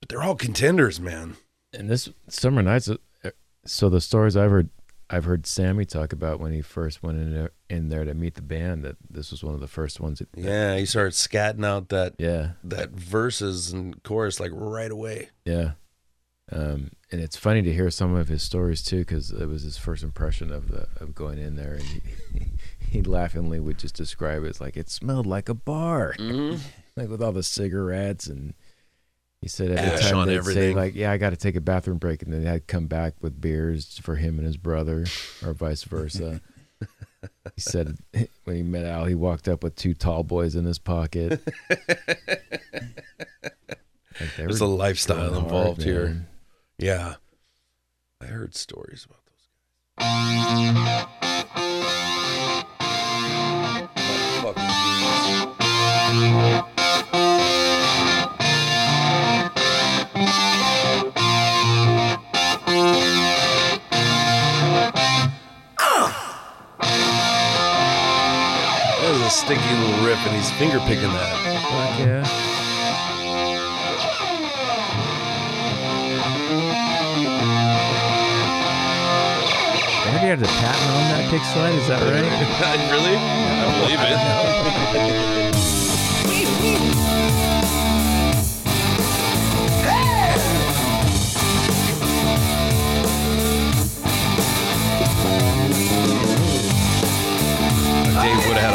But 0.00 0.08
they're 0.08 0.22
all 0.22 0.36
contenders, 0.36 1.00
man. 1.00 1.36
and 1.74 1.90
this 1.90 2.08
summer 2.28 2.62
nights. 2.62 2.88
uh, 2.88 2.96
So 3.66 3.88
the 3.88 4.00
stories 4.00 4.36
I've 4.36 4.50
heard, 4.50 4.70
I've 5.12 5.24
heard 5.24 5.46
Sammy 5.46 5.84
talk 5.84 6.14
about 6.14 6.40
when 6.40 6.52
he 6.52 6.62
first 6.62 7.02
went 7.02 7.18
in 7.18 7.34
there, 7.34 7.50
in 7.68 7.90
there 7.90 8.04
to 8.04 8.14
meet 8.14 8.34
the 8.34 8.42
band. 8.42 8.82
That 8.82 8.96
this 9.10 9.30
was 9.30 9.44
one 9.44 9.54
of 9.54 9.60
the 9.60 9.68
first 9.68 10.00
ones. 10.00 10.20
That, 10.20 10.28
Yeah, 10.34 10.76
he 10.78 10.86
started 10.86 11.12
scatting 11.12 11.64
out 11.66 11.90
that 11.90 12.14
yeah, 12.18 12.52
that 12.64 12.90
verses 12.92 13.72
and 13.72 14.02
chorus 14.02 14.40
like 14.40 14.50
right 14.54 14.90
away. 14.90 15.28
yeah. 15.44 15.72
Um, 16.50 16.90
and 17.10 17.20
it's 17.20 17.36
funny 17.36 17.62
to 17.62 17.72
hear 17.72 17.90
some 17.90 18.14
of 18.14 18.28
his 18.28 18.42
stories 18.42 18.82
too, 18.82 18.98
because 18.98 19.30
it 19.30 19.46
was 19.46 19.62
his 19.62 19.78
first 19.78 20.02
impression 20.02 20.50
of 20.50 20.68
the 20.68 20.88
of 20.98 21.14
going 21.14 21.38
in 21.38 21.56
there, 21.56 21.74
and 21.74 21.82
he, 21.82 22.00
he 22.90 23.02
laughingly 23.02 23.60
would 23.60 23.78
just 23.78 23.94
describe 23.94 24.44
it 24.44 24.48
as 24.48 24.60
like 24.60 24.76
it 24.76 24.90
smelled 24.90 25.26
like 25.26 25.48
a 25.48 25.54
bar, 25.54 26.14
like 26.96 27.08
with 27.08 27.22
all 27.22 27.32
the 27.32 27.42
cigarettes 27.42 28.26
and. 28.26 28.54
He 29.42 29.48
said 29.48 29.72
every 29.72 29.98
Ash 29.98 30.08
time 30.08 30.28
they'd 30.28 30.44
say 30.44 30.72
like, 30.72 30.94
"Yeah, 30.94 31.10
I 31.10 31.18
got 31.18 31.30
to 31.30 31.36
take 31.36 31.56
a 31.56 31.60
bathroom 31.60 31.98
break," 31.98 32.22
and 32.22 32.32
then 32.32 32.44
they'd 32.44 32.68
come 32.68 32.86
back 32.86 33.14
with 33.20 33.40
beers 33.40 33.98
for 33.98 34.14
him 34.14 34.38
and 34.38 34.46
his 34.46 34.56
brother, 34.56 35.04
or 35.44 35.52
vice 35.52 35.82
versa. 35.82 36.40
he 37.54 37.60
said 37.60 37.98
when 38.44 38.56
he 38.56 38.62
met 38.62 38.84
Al, 38.84 39.06
he 39.06 39.16
walked 39.16 39.48
up 39.48 39.64
with 39.64 39.74
two 39.74 39.94
tall 39.94 40.22
boys 40.22 40.54
in 40.54 40.64
his 40.64 40.78
pocket. 40.78 41.40
Like, 44.20 44.36
There's 44.36 44.60
a 44.60 44.66
lifestyle 44.66 45.32
hard, 45.32 45.42
involved 45.42 45.82
here. 45.82 46.28
Yeah, 46.78 47.14
I 48.20 48.26
heard 48.26 48.54
stories 48.54 49.04
about 49.04 49.18
those 49.26 49.48
guys. 49.98 51.06
Sticky 69.42 69.74
little 69.74 70.06
riff, 70.06 70.24
and 70.24 70.36
he's 70.36 70.52
finger 70.52 70.78
picking 70.86 71.10
that. 71.10 71.34
Fuck 71.66 71.98
yeah. 71.98 72.22
I 79.98 80.10
heard 80.10 80.20
he 80.20 80.28
had 80.28 80.40
a 80.40 80.46
patent 80.46 80.90
on 80.92 81.10
that 81.10 81.28
kick 81.28 81.42
slide. 81.42 81.74
Is 81.74 81.88
that 81.88 82.02
right? 82.02 82.22
really? 82.92 83.16
I 83.16 83.66
believe 83.80 83.98
it. 84.00 85.38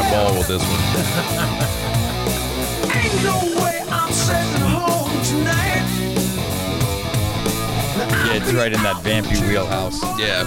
Dave 0.09 0.19
would 0.19 0.23
have 0.23 0.23
had 0.23 0.23
a 0.23 0.27
ball 0.27 0.37
with 0.37 0.47
this 0.47 0.63
one. 0.63 0.81
Ain't 2.95 3.23
no 3.23 3.37
way 3.61 3.77
I'm 3.89 4.11
sitting 4.11 4.61
home 4.61 5.11
tonight. 5.23 5.85
Yeah, 8.25 8.33
it's 8.33 8.53
right 8.53 8.71
in 8.73 8.81
that 8.83 9.03
vampy 9.03 9.39
wheelhouse. 9.47 10.01
Yeah. 10.19 10.43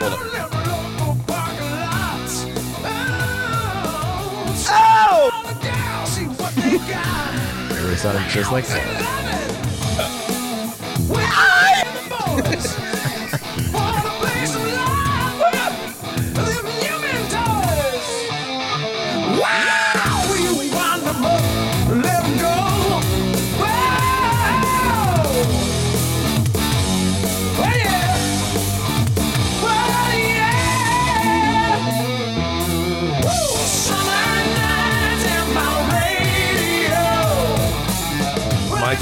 Hold 0.00 0.12
on. 0.12 0.24
It 7.92 7.98
sounded 7.98 8.28
just 8.28 8.50
like 8.50 8.66
that. 8.66 9.10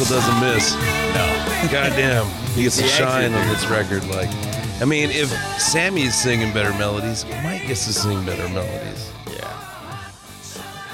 Michael 0.03 0.17
doesn't 0.17 0.41
miss. 0.41 0.75
No. 1.15 1.69
Goddamn. 1.71 2.27
He 2.53 2.65
gets 2.65 2.79
a 2.81 2.87
shine 2.87 3.33
on 3.33 3.49
this 3.49 3.65
record. 3.67 4.07
Like, 4.09 4.29
I 4.83 4.85
mean, 4.85 5.09
if 5.11 5.31
Sammy's 5.59 6.15
singing 6.15 6.53
better 6.53 6.77
melodies, 6.77 7.25
Mike 7.43 7.67
gets 7.67 7.87
to 7.87 7.95
sing 7.95 8.27
better 8.27 8.47
melodies. 8.51 9.11
Yeah. 9.31 10.11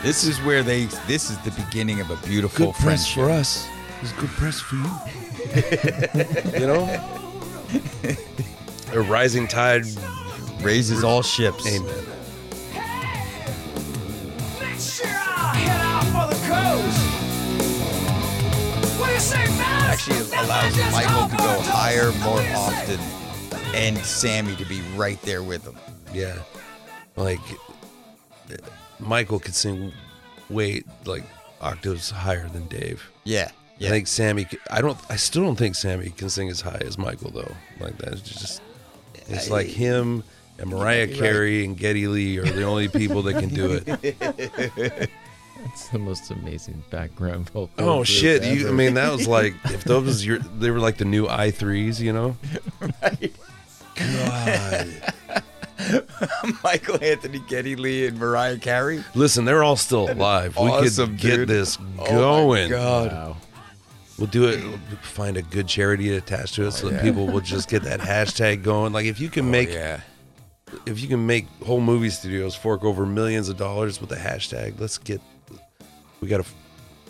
This 0.02 0.22
is 0.22 0.38
where 0.42 0.62
they. 0.62 0.84
This 1.08 1.30
is 1.30 1.38
the 1.38 1.50
beginning 1.50 2.00
of 2.00 2.10
a 2.12 2.16
beautiful 2.28 2.66
Good 2.66 2.74
press 2.76 3.12
friendship. 3.12 3.14
for 3.14 3.30
us. 3.30 3.66
It's 4.02 4.12
good 4.12 4.28
press 4.30 4.60
for 4.60 4.76
you. 4.76 4.84
you 6.60 6.66
know? 6.68 7.34
A 8.92 9.00
rising 9.00 9.48
tide 9.48 9.84
Raises 10.60 11.02
all 11.02 11.22
ships. 11.22 11.66
Amen. 11.66 12.04
Actually, 19.98 20.38
allows 20.38 20.76
Michael 20.92 21.28
to 21.28 21.36
go 21.36 21.60
higher 21.62 22.12
more 22.22 22.40
often, 22.56 23.00
and 23.74 23.98
Sammy 23.98 24.54
to 24.54 24.64
be 24.64 24.80
right 24.94 25.20
there 25.22 25.42
with 25.42 25.64
him. 25.64 25.76
Yeah. 26.14 26.36
Like, 27.16 27.40
Michael 29.00 29.40
could 29.40 29.56
sing 29.56 29.92
way, 30.50 30.84
like, 31.04 31.24
octaves 31.60 32.12
higher 32.12 32.48
than 32.48 32.68
Dave. 32.68 33.10
Yeah. 33.24 33.50
I 33.80 33.88
think 33.88 34.06
Sammy. 34.06 34.46
I 34.70 34.80
don't. 34.80 34.96
I 35.10 35.16
still 35.16 35.42
don't 35.42 35.56
think 35.56 35.74
Sammy 35.74 36.10
can 36.10 36.30
sing 36.30 36.48
as 36.48 36.60
high 36.60 36.80
as 36.84 36.96
Michael 36.96 37.30
though. 37.30 37.52
Like 37.80 37.96
that. 37.98 38.12
It's 38.12 38.22
just. 38.22 38.62
It's 39.28 39.50
like 39.50 39.66
him 39.66 40.22
and 40.58 40.70
Mariah 40.70 41.06
Right. 41.06 41.14
Carey 41.14 41.64
and 41.64 41.76
Geddy 41.76 42.08
Lee 42.08 42.38
are 42.38 42.44
the 42.44 42.64
only 42.64 42.88
people 42.88 43.22
that 43.22 43.34
can 43.34 43.48
do 43.48 43.80
it. 43.86 45.10
That's 45.62 45.88
the 45.88 45.98
most 45.98 46.30
amazing 46.30 46.84
background 46.90 47.50
vocal. 47.50 47.70
Oh 47.78 47.96
group 47.96 48.06
shit! 48.06 48.44
You, 48.44 48.68
I 48.68 48.72
mean, 48.72 48.94
that 48.94 49.12
was 49.12 49.26
like 49.26 49.54
if 49.64 49.84
those 49.84 50.04
was 50.04 50.26
your. 50.26 50.38
They 50.38 50.70
were 50.70 50.78
like 50.78 50.96
the 50.98 51.04
new 51.04 51.26
I-Threes, 51.28 52.00
you 52.00 52.12
know. 52.12 52.36
Right. 52.80 53.34
God. 53.96 54.88
Michael 56.64 57.02
Anthony, 57.02 57.40
Geddy 57.48 57.76
Lee, 57.76 58.06
and 58.06 58.18
Mariah 58.18 58.58
Carey. 58.58 59.04
Listen, 59.14 59.44
they're 59.44 59.62
all 59.64 59.76
still 59.76 60.10
alive. 60.10 60.56
Awesome, 60.56 61.12
we 61.12 61.16
could 61.16 61.20
get 61.20 61.36
dude. 61.36 61.48
this 61.48 61.78
Oh 61.78 61.82
my 61.96 62.06
going. 62.06 62.70
God. 62.70 63.12
Wow. 63.12 63.36
We'll 64.18 64.26
do 64.26 64.48
it. 64.48 64.62
We'll 64.64 64.78
find 65.00 65.36
a 65.36 65.42
good 65.42 65.68
charity 65.68 66.14
attached 66.16 66.54
to 66.54 66.66
it, 66.66 66.72
so 66.72 66.88
oh, 66.88 66.90
that 66.90 67.02
people 67.02 67.26
will 67.26 67.40
just 67.40 67.68
get 67.68 67.82
that 67.84 68.00
hashtag 68.00 68.64
going. 68.64 68.92
Like 68.92 69.06
if 69.06 69.20
you 69.20 69.28
can 69.30 69.46
oh, 69.46 69.50
make, 69.50 69.68
Oh, 69.70 69.72
yeah. 69.72 70.00
if 70.86 71.00
you 71.00 71.06
can 71.06 71.24
make 71.24 71.46
whole 71.64 71.80
movie 71.80 72.10
studios 72.10 72.56
fork 72.56 72.82
over 72.84 73.06
millions 73.06 73.48
of 73.48 73.56
dollars 73.56 74.00
with 74.00 74.10
a 74.10 74.16
hashtag, 74.16 74.80
let's 74.80 74.98
get, 74.98 75.20
We 76.20 76.28
got 76.28 76.44
to. 76.44 76.50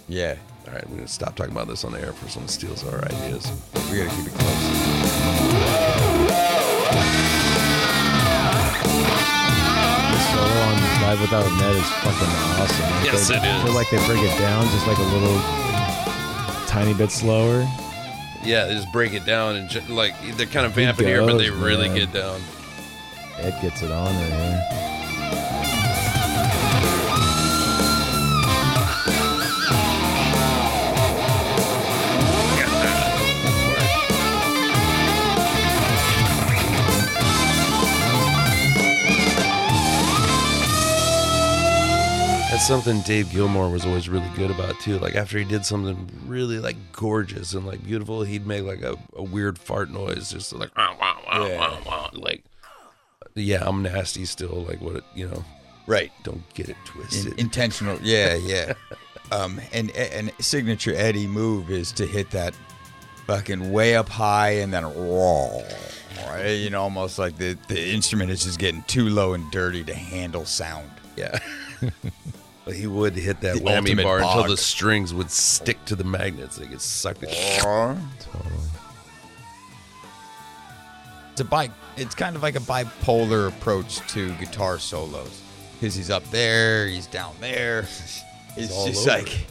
Yeah. 0.08 0.36
All 0.66 0.74
right, 0.74 0.88
we're 0.90 0.96
gonna 0.96 1.08
stop 1.08 1.34
talking 1.34 1.52
about 1.52 1.66
this 1.68 1.82
on 1.84 1.92
the 1.92 2.00
air 2.00 2.12
for 2.12 2.28
someone 2.28 2.48
steals 2.48 2.84
our 2.86 3.02
ideas. 3.06 3.50
We 3.90 3.98
gotta 3.98 4.10
keep 4.14 4.26
it 4.26 4.34
close. 4.34 5.78
The 8.88 10.18
solo 10.32 10.60
on 10.68 10.76
Live 11.02 11.20
Without 11.20 11.46
a 11.46 11.50
Net 11.56 11.76
is 11.76 11.88
fucking 12.02 12.32
awesome. 12.56 12.90
Like, 12.96 13.04
Yes, 13.04 13.28
they, 13.28 13.36
it 13.36 13.42
I 13.42 13.64
feel 13.64 13.74
like 13.74 13.90
they 13.90 13.98
bring 14.06 14.22
it 14.24 14.38
down 14.38 14.64
just 14.68 14.86
like 14.86 14.98
a 14.98 15.02
little 15.02 15.38
tiny 16.66 16.94
bit 16.94 17.10
slower. 17.10 17.66
Yeah, 18.44 18.66
they 18.66 18.74
just 18.74 18.92
break 18.92 19.12
it 19.14 19.24
down 19.26 19.56
and 19.56 19.68
ju- 19.68 19.80
like 19.88 20.14
they're 20.36 20.46
kind 20.46 20.64
of 20.66 20.74
He 20.74 20.84
vamping 20.84 21.06
here, 21.06 21.22
but 21.24 21.38
they 21.38 21.50
really 21.50 21.88
man. 21.88 21.96
get 21.98 22.12
down. 22.12 22.40
Ed 23.38 23.58
gets 23.62 23.82
it 23.82 23.90
on 23.90 24.06
right 24.14 24.97
something 42.68 43.00
Dave 43.00 43.30
Gilmour 43.30 43.70
was 43.72 43.86
always 43.86 44.08
really 44.10 44.28
good 44.36 44.50
about 44.50 44.78
too. 44.80 44.98
Like 44.98 45.14
after 45.16 45.38
he 45.38 45.44
did 45.44 45.64
something 45.64 46.08
really 46.26 46.58
like 46.60 46.76
gorgeous 46.92 47.54
and 47.54 47.66
like 47.66 47.82
beautiful, 47.82 48.22
he'd 48.22 48.46
make 48.46 48.62
like 48.62 48.82
a, 48.82 48.94
a 49.16 49.22
weird 49.22 49.58
fart 49.58 49.90
noise, 49.90 50.30
just 50.30 50.52
like 50.52 50.76
wow, 50.76 50.94
wow, 51.00 51.18
wow, 51.26 51.46
Yeah. 51.46 51.58
wow, 51.58 51.78
wow. 51.86 52.10
like 52.12 52.44
yeah, 53.34 53.66
I'm 53.66 53.82
nasty 53.82 54.24
still. 54.26 54.64
Like 54.68 54.80
what 54.82 54.96
it, 54.96 55.04
you 55.14 55.26
know, 55.28 55.44
Right. 55.86 56.12
don't 56.24 56.42
get 56.54 56.68
it 56.68 56.76
In- 56.76 56.84
twisted. 56.92 57.38
intentional. 57.38 57.98
Yeah, 58.02 58.34
yeah. 58.34 58.74
um, 59.32 59.60
and 59.72 59.90
and 59.92 60.30
signature 60.38 60.92
Eddie 60.94 61.26
move 61.26 61.70
is 61.70 61.90
to 61.92 62.06
hit 62.06 62.30
that 62.32 62.54
fucking 63.26 63.72
way 63.72 63.96
up 63.96 64.08
high 64.10 64.50
and 64.50 64.72
then 64.74 64.84
raw. 64.84 65.62
Right? 66.26 66.50
You 66.52 66.68
know, 66.70 66.82
almost 66.82 67.18
like 67.18 67.38
the 67.38 67.56
the 67.68 67.88
instrument 67.94 68.30
is 68.30 68.44
just 68.44 68.58
getting 68.58 68.82
too 68.82 69.08
low 69.08 69.32
and 69.32 69.50
dirty 69.50 69.82
to 69.84 69.94
handle 69.94 70.44
sound. 70.44 70.90
yeah. 71.16 71.38
But 72.68 72.76
he 72.76 72.86
would 72.86 73.14
hit 73.14 73.40
that 73.40 73.54
The 73.54 73.60
whammy 73.62 73.76
ultimate 73.78 74.02
bar 74.02 74.18
until 74.18 74.44
the 74.44 74.56
strings 74.58 75.14
would 75.14 75.30
stick 75.30 75.82
to 75.86 75.96
the 75.96 76.04
magnets. 76.04 76.56
They 76.56 76.66
get 76.66 76.82
sucked. 76.82 77.24
Totally. 78.20 78.54
It's 81.32 81.40
a 81.40 81.44
bi- 81.44 81.70
It's 81.96 82.14
kind 82.14 82.36
of 82.36 82.42
like 82.42 82.56
a 82.56 82.60
bipolar 82.60 83.48
approach 83.48 84.06
to 84.08 84.34
guitar 84.34 84.78
solos 84.78 85.40
because 85.80 85.94
he's 85.94 86.10
up 86.10 86.30
there, 86.30 86.86
he's 86.88 87.06
down 87.06 87.34
there. 87.40 87.88
It's 88.56 88.72
all 88.72 88.86
just 88.86 89.08
over. 89.08 89.18
like 89.20 89.46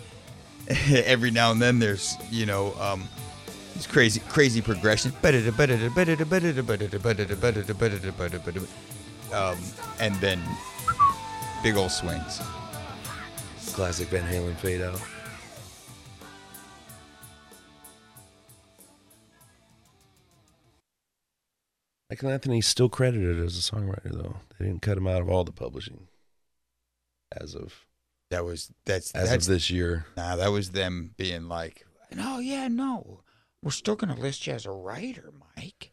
every 0.92 1.32
now 1.32 1.52
and 1.52 1.60
then 1.62 1.80
there's 1.80 2.14
you 2.30 2.46
know 2.46 2.76
um, 2.80 3.08
these 3.74 3.88
crazy 3.88 4.20
crazy 4.30 4.62
progression. 4.62 5.12
Um, 9.34 9.58
and 10.00 10.14
then 10.18 10.40
big 11.64 11.78
old 11.78 11.92
swings. 11.92 12.42
Classic 13.78 14.08
Van 14.08 14.24
Halen 14.26 14.56
fade 14.56 14.82
out. 14.82 15.00
Michael 22.10 22.30
Anthony's 22.30 22.66
still 22.68 22.90
credited 22.90 23.40
as 23.40 23.58
a 23.58 23.62
songwriter, 23.62 24.12
though. 24.12 24.38
They 24.58 24.66
didn't 24.66 24.82
cut 24.82 24.98
him 24.98 25.08
out 25.08 25.22
of 25.22 25.30
all 25.30 25.44
the 25.44 25.52
publishing 25.52 26.08
as 27.40 27.54
of 27.54 27.86
That 28.32 28.46
was 28.46 28.72
that's 28.86 29.12
as 29.12 29.30
that's 29.30 29.48
of 29.48 29.54
this 29.54 29.70
year. 29.70 30.06
Nah, 30.16 30.38
that 30.38 30.52
was 30.52 30.72
them 30.72 31.14
being 31.18 31.48
like, 31.50 31.86
no, 32.16 32.40
yeah, 32.40 32.68
no, 32.70 33.22
we're 33.62 33.72
still 33.72 33.96
gonna 33.96 34.16
list 34.16 34.48
you 34.48 34.54
as 34.54 34.66
a 34.66 34.72
writer, 34.72 35.32
Mike. 35.56 35.92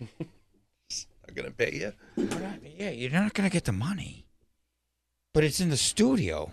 I'm 0.00 1.34
gonna 1.34 1.50
pay 1.50 1.72
you. 1.74 1.92
Not- 2.16 2.60
yeah, 2.76 2.90
you're 2.90 3.10
not 3.10 3.34
gonna 3.34 3.50
get 3.50 3.64
the 3.64 3.72
money, 3.72 4.26
but 5.34 5.44
it's 5.44 5.60
in 5.60 5.68
the 5.68 5.76
studio. 5.76 6.52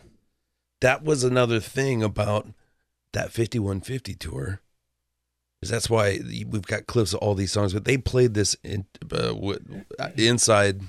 That 0.82 1.04
was 1.04 1.24
another 1.24 1.60
thing 1.60 2.04
about 2.04 2.48
that 3.14 3.32
5150 3.32 4.14
tour. 4.16 4.62
Is 5.62 5.70
that's 5.70 5.90
why 5.90 6.20
we've 6.24 6.68
got 6.68 6.86
clips 6.86 7.14
of 7.14 7.20
all 7.20 7.34
these 7.34 7.52
songs, 7.52 7.74
but 7.74 7.86
they 7.86 7.98
played 7.98 8.36
this 8.36 8.56
in, 8.64 8.86
uh, 9.12 9.34
inside 10.16 10.82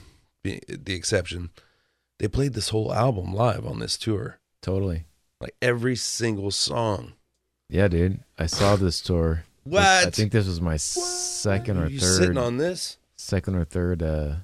the 0.42 0.92
exception. 0.94 1.50
They 2.18 2.28
played 2.28 2.52
this 2.52 2.68
whole 2.68 2.92
album 2.92 3.32
live 3.32 3.64
on 3.64 3.78
this 3.78 3.96
tour, 3.96 4.38
Totally. 4.60 5.04
like 5.40 5.54
every 5.62 5.96
single 5.96 6.50
song. 6.50 7.14
Yeah, 7.70 7.88
dude. 7.88 8.20
I 8.38 8.46
saw 8.46 8.76
this 8.76 9.00
tour. 9.00 9.44
What? 9.64 9.82
I 9.82 10.10
think 10.10 10.32
this 10.32 10.46
was 10.46 10.60
my 10.60 10.76
second 10.76 11.78
or 11.78 11.88
third 11.88 12.00
sitting 12.00 12.38
on 12.38 12.56
this 12.58 12.98
second 13.16 13.56
or 13.56 13.64
third 13.64 14.02
uh 14.02 14.36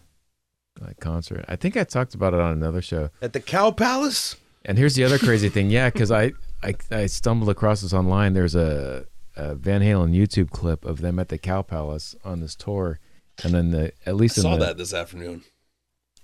like 0.81 0.99
concert. 1.01 1.45
I 1.49 1.57
think 1.57 1.77
I 1.77 1.85
talked 1.85 2.15
about 2.15 2.35
it 2.35 2.41
on 2.41 2.53
another 2.53 2.83
show. 2.83 3.11
at 3.23 3.33
the 3.33 3.41
Cow 3.41 3.71
Palace? 3.71 4.37
And 4.65 4.79
here's 4.79 4.95
the 4.95 5.05
other 5.05 5.19
crazy 5.19 5.49
thing. 5.49 5.71
Yeah, 5.71 5.91
because 5.91 6.11
I, 6.11 6.33
I 6.62 6.75
I 6.91 7.07
stumbled 7.07 7.51
across 7.51 7.83
this 7.83 7.93
online. 7.93 8.33
There's 8.33 8.55
a, 8.55 9.07
a 9.37 9.55
Van 9.55 9.83
Halen 9.83 10.15
YouTube 10.17 10.51
clip 10.51 10.85
of 10.85 11.01
them 11.01 11.19
at 11.19 11.29
the 11.29 11.39
Cow 11.39 11.62
Palace 11.62 12.15
on 12.25 12.41
this 12.41 12.55
tour, 12.55 12.99
and 13.43 13.53
then 13.53 13.71
the 13.71 13.93
at 14.07 14.17
least 14.17 14.39
in 14.39 14.43
saw 14.43 14.57
the, 14.57 14.65
that 14.67 14.79
this 14.79 14.95
afternoon. 14.95 15.43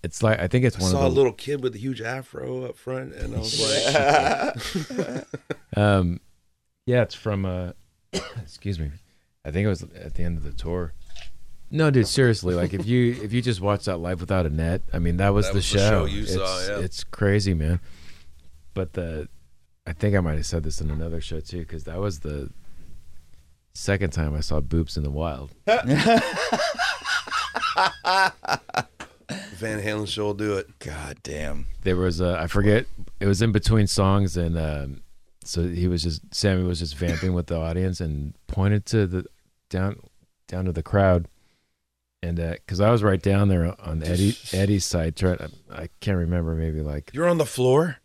It's 0.03 0.23
like 0.23 0.41
I 0.41 0.49
think 0.49 0.65
it's 0.65 0.79
I 0.79 0.83
one 0.83 0.89
I 0.89 0.93
saw 0.93 1.07
of 1.07 1.13
a 1.13 1.15
little 1.15 1.33
kid 1.33 1.63
with 1.63 1.75
a 1.75 1.79
huge 1.79 2.01
afro 2.01 2.65
up 2.65 2.79
front, 2.79 3.13
and 3.13 3.35
I 3.35 3.39
was 3.39 3.61
like, 4.91 5.27
um, 5.77 6.21
yeah, 6.87 7.03
it's 7.03 7.15
from 7.15 7.45
uh, 7.45 7.73
excuse 8.43 8.79
me, 8.79 8.91
I 9.45 9.51
think 9.51 9.67
it 9.67 9.69
was 9.69 9.83
at 9.83 10.15
the 10.15 10.23
end 10.23 10.39
of 10.39 10.45
the 10.45 10.53
tour. 10.53 10.95
No, 11.71 11.91
dude, 11.91 12.09
seriously, 12.09 12.55
like 12.55 12.73
if 12.73 12.87
you 12.87 13.21
if 13.23 13.35
you 13.35 13.43
just 13.43 13.61
watch 13.61 13.85
that 13.85 13.99
live 13.99 14.21
without 14.21 14.47
a 14.47 14.51
net, 14.51 14.81
I 14.93 14.99
mean 14.99 15.19
that 15.19 15.35
was 15.35 15.47
That 15.47 15.53
the 15.53 15.59
was 15.59 15.71
the 15.71 15.79
show. 15.79 15.91
show 15.91 16.05
you 16.07 16.23
it's, 16.23 16.35
saw, 16.35 16.61
yeah. 16.67 16.79
it's 16.79 17.05
crazy, 17.05 17.53
man. 17.55 17.81
But 18.75 18.93
the, 18.93 19.29
I 19.87 19.93
think 19.93 20.15
I 20.15 20.21
might 20.21 20.37
have 20.37 20.47
said 20.47 20.63
this 20.63 20.81
in 20.81 20.91
another 20.91 21.21
show 21.21 21.41
too, 21.41 21.61
because 21.61 21.85
that 21.85 21.99
was 21.99 22.21
the 22.21 22.51
second 23.75 24.13
time 24.13 24.35
I 24.35 24.41
saw 24.41 24.61
boobs 24.61 24.97
in 24.97 25.03
the 25.03 25.11
wild. 25.11 25.53
Van 29.61 29.81
Halen 29.81 30.09
show 30.09 30.25
will 30.25 30.35
do 30.35 30.57
it. 30.57 30.79
God 30.79 31.19
damn. 31.23 31.67
there 31.83 31.97
was 31.97 32.21
a 32.21 32.39
I 32.39 32.47
forget 32.47 32.87
it 33.21 33.27
was 33.27 33.43
in 33.43 33.53
between 33.53 33.87
songs 33.87 34.37
and 34.37 34.59
um, 34.59 35.03
so 35.45 35.69
he 35.69 35.87
was 35.87 36.03
just 36.03 36.35
Sammy 36.35 36.65
was 36.65 36.79
just 36.81 36.97
vamping 36.97 37.35
with 37.35 37.47
the 37.47 37.57
audience 37.59 38.01
and 38.01 38.35
pointed 38.47 38.87
to 38.87 39.07
the 39.07 39.27
down 39.69 40.01
down 40.49 40.65
to 40.65 40.73
the 40.73 40.83
crowd 40.83 41.29
and 42.23 42.37
because 42.37 42.81
I 42.81 42.91
was 42.91 43.03
right 43.03 43.21
down 43.21 43.49
there 43.49 43.75
on 43.81 44.03
Eddie 44.03 44.37
Eddie's 44.53 44.85
side 44.85 45.17
trying 45.17 45.39
I 45.71 45.89
can't 46.01 46.19
remember 46.19 46.55
maybe 46.55 46.81
like 46.81 47.11
You're 47.13 47.29
on 47.29 47.39
the 47.39 47.47
floor. 47.47 47.99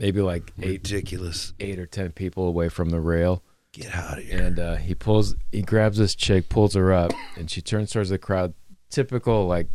Maybe 0.00 0.20
like 0.20 0.52
eight 0.60 0.82
Ridiculous. 0.90 1.52
eight 1.60 1.78
or 1.78 1.86
ten 1.86 2.12
people 2.12 2.46
away 2.48 2.68
from 2.68 2.90
the 2.90 3.00
rail 3.00 3.42
Get 3.72 3.94
out 3.94 4.18
of 4.18 4.24
here. 4.24 4.40
and 4.42 4.58
uh, 4.58 4.76
he 4.76 4.94
pulls 4.94 5.34
he 5.52 5.62
grabs 5.62 5.98
this 5.98 6.14
chick 6.14 6.48
pulls 6.48 6.74
her 6.74 6.92
up 6.92 7.12
and 7.36 7.50
she 7.50 7.60
turns 7.60 7.90
towards 7.90 8.10
the 8.10 8.18
crowd 8.18 8.54
typical 8.90 9.46
like 9.46 9.66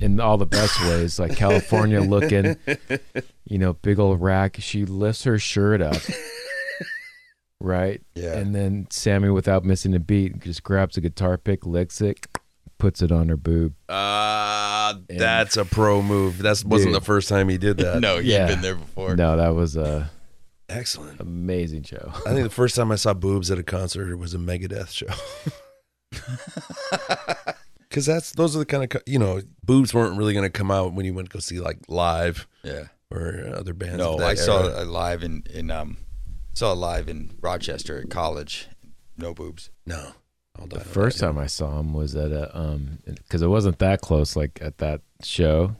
in 0.00 0.20
all 0.20 0.36
the 0.36 0.44
best 0.44 0.78
ways 0.82 1.18
like 1.18 1.34
california 1.36 2.00
looking 2.02 2.56
you 3.46 3.56
know 3.58 3.72
big 3.74 3.98
old 3.98 4.20
rack 4.20 4.56
she 4.58 4.84
lifts 4.84 5.24
her 5.24 5.38
shirt 5.38 5.80
up 5.80 5.96
right 7.60 8.02
Yeah. 8.14 8.36
and 8.36 8.54
then 8.54 8.86
sammy 8.90 9.30
without 9.30 9.64
missing 9.64 9.94
a 9.94 10.00
beat 10.00 10.40
just 10.40 10.62
grabs 10.62 10.96
a 10.96 11.00
guitar 11.00 11.38
pick 11.38 11.64
licks 11.64 12.00
it 12.00 12.26
puts 12.84 13.00
it 13.02 13.10
on 13.10 13.28
her 13.30 13.36
boob 13.36 13.72
Ah, 13.88 14.98
that's 15.08 15.56
a 15.56 15.64
pro 15.64 16.02
move. 16.02 16.38
That 16.38 16.62
wasn't 16.66 16.92
Dude. 16.92 16.94
the 16.94 17.04
first 17.04 17.28
time 17.30 17.48
he 17.48 17.56
did 17.56 17.78
that. 17.78 18.00
no, 18.06 18.16
you've 18.16 18.26
yeah. 18.26 18.46
been 18.46 18.60
there 18.60 18.74
before. 18.74 19.16
no 19.16 19.36
that 19.38 19.54
was 19.54 19.74
a 19.76 20.10
Excellent. 20.68 21.18
amazing 21.20 21.82
show 21.84 22.12
I 22.26 22.30
think 22.34 22.42
the 22.42 22.50
first 22.62 22.74
time 22.76 22.92
I 22.92 22.96
saw 22.96 23.14
boobs 23.14 23.50
at 23.50 23.58
a 23.58 23.62
concert 23.62 24.14
was 24.18 24.34
a 24.34 24.38
Megadeth 24.38 24.90
show. 24.90 25.12
Because 27.88 28.06
that's 28.06 28.32
those 28.32 28.56
are 28.56 28.58
the 28.58 28.66
kind 28.66 28.82
of 28.92 29.02
you 29.06 29.20
know 29.20 29.40
boobs 29.62 29.94
weren't 29.94 30.18
really 30.18 30.32
going 30.32 30.44
to 30.44 30.50
come 30.50 30.70
out 30.72 30.94
when 30.94 31.06
you 31.06 31.14
went 31.14 31.28
to 31.30 31.32
go 31.32 31.38
see 31.38 31.60
like 31.60 31.78
live 31.86 32.48
Yeah. 32.64 32.88
or 33.10 33.52
other 33.54 33.72
bands. 33.72 33.98
No, 33.98 34.14
of 34.14 34.18
that 34.20 34.28
I 34.30 34.34
saw 34.34 34.64
era. 34.64 34.82
it 34.82 34.88
live 34.88 35.22
in 35.22 35.44
in 35.48 35.70
um 35.70 35.98
saw 36.54 36.72
it 36.72 36.76
live 36.76 37.08
in 37.08 37.36
Rochester 37.40 38.00
at 38.00 38.10
college. 38.10 38.66
No 39.16 39.32
boobs. 39.32 39.70
no. 39.86 40.10
The 40.66 40.80
first 40.80 41.18
time 41.18 41.36
I 41.38 41.46
saw 41.46 41.80
him 41.80 41.92
was 41.92 42.14
at 42.14 42.30
a 42.30 42.56
um 42.56 42.98
because 43.06 43.42
it 43.42 43.48
wasn't 43.48 43.78
that 43.80 44.00
close 44.00 44.36
like 44.36 44.58
at 44.62 44.78
that 44.78 45.00
show, 45.22 45.76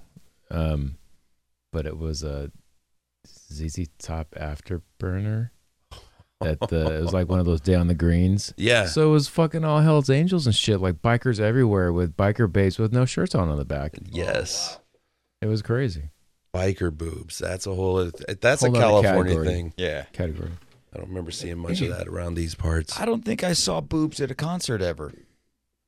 um, 0.50 0.98
but 1.72 1.86
it 1.86 1.96
was 1.96 2.22
a 2.22 2.50
ZZ 3.52 3.88
Top 3.98 4.34
Afterburner. 4.36 5.50
At 6.42 6.58
the 6.68 6.96
it 6.98 7.00
was 7.02 7.12
like 7.12 7.28
one 7.28 7.38
of 7.38 7.46
those 7.46 7.60
day 7.60 7.74
on 7.74 7.86
the 7.86 7.94
greens. 7.94 8.52
Yeah. 8.58 8.86
So 8.86 9.08
it 9.08 9.12
was 9.12 9.28
fucking 9.28 9.64
all 9.64 9.80
Hell's 9.80 10.10
Angels 10.10 10.46
and 10.46 10.54
shit, 10.54 10.80
like 10.80 10.96
bikers 10.96 11.40
everywhere 11.40 11.92
with 11.92 12.16
biker 12.16 12.52
babes 12.52 12.78
with 12.78 12.92
no 12.92 13.04
shirts 13.04 13.34
on 13.34 13.48
on 13.48 13.56
the 13.56 13.64
back. 13.64 13.94
Yes. 14.10 14.78
It 15.40 15.46
was 15.46 15.62
crazy. 15.62 16.10
Biker 16.54 16.92
boobs. 16.92 17.38
That's 17.38 17.66
a 17.66 17.74
whole. 17.74 18.10
That's 18.40 18.62
a 18.62 18.70
California 18.70 19.34
category. 19.34 19.46
thing. 19.46 19.72
Yeah. 19.76 20.04
Category. 20.12 20.50
I 20.94 20.98
don't 20.98 21.08
remember 21.08 21.30
seeing 21.30 21.58
much 21.58 21.80
of 21.80 21.88
that 21.88 22.06
around 22.06 22.34
these 22.34 22.54
parts. 22.54 22.98
I 23.00 23.04
don't 23.04 23.24
think 23.24 23.42
I 23.42 23.52
saw 23.52 23.80
boobs 23.80 24.20
at 24.20 24.30
a 24.30 24.34
concert 24.34 24.80
ever. 24.80 25.12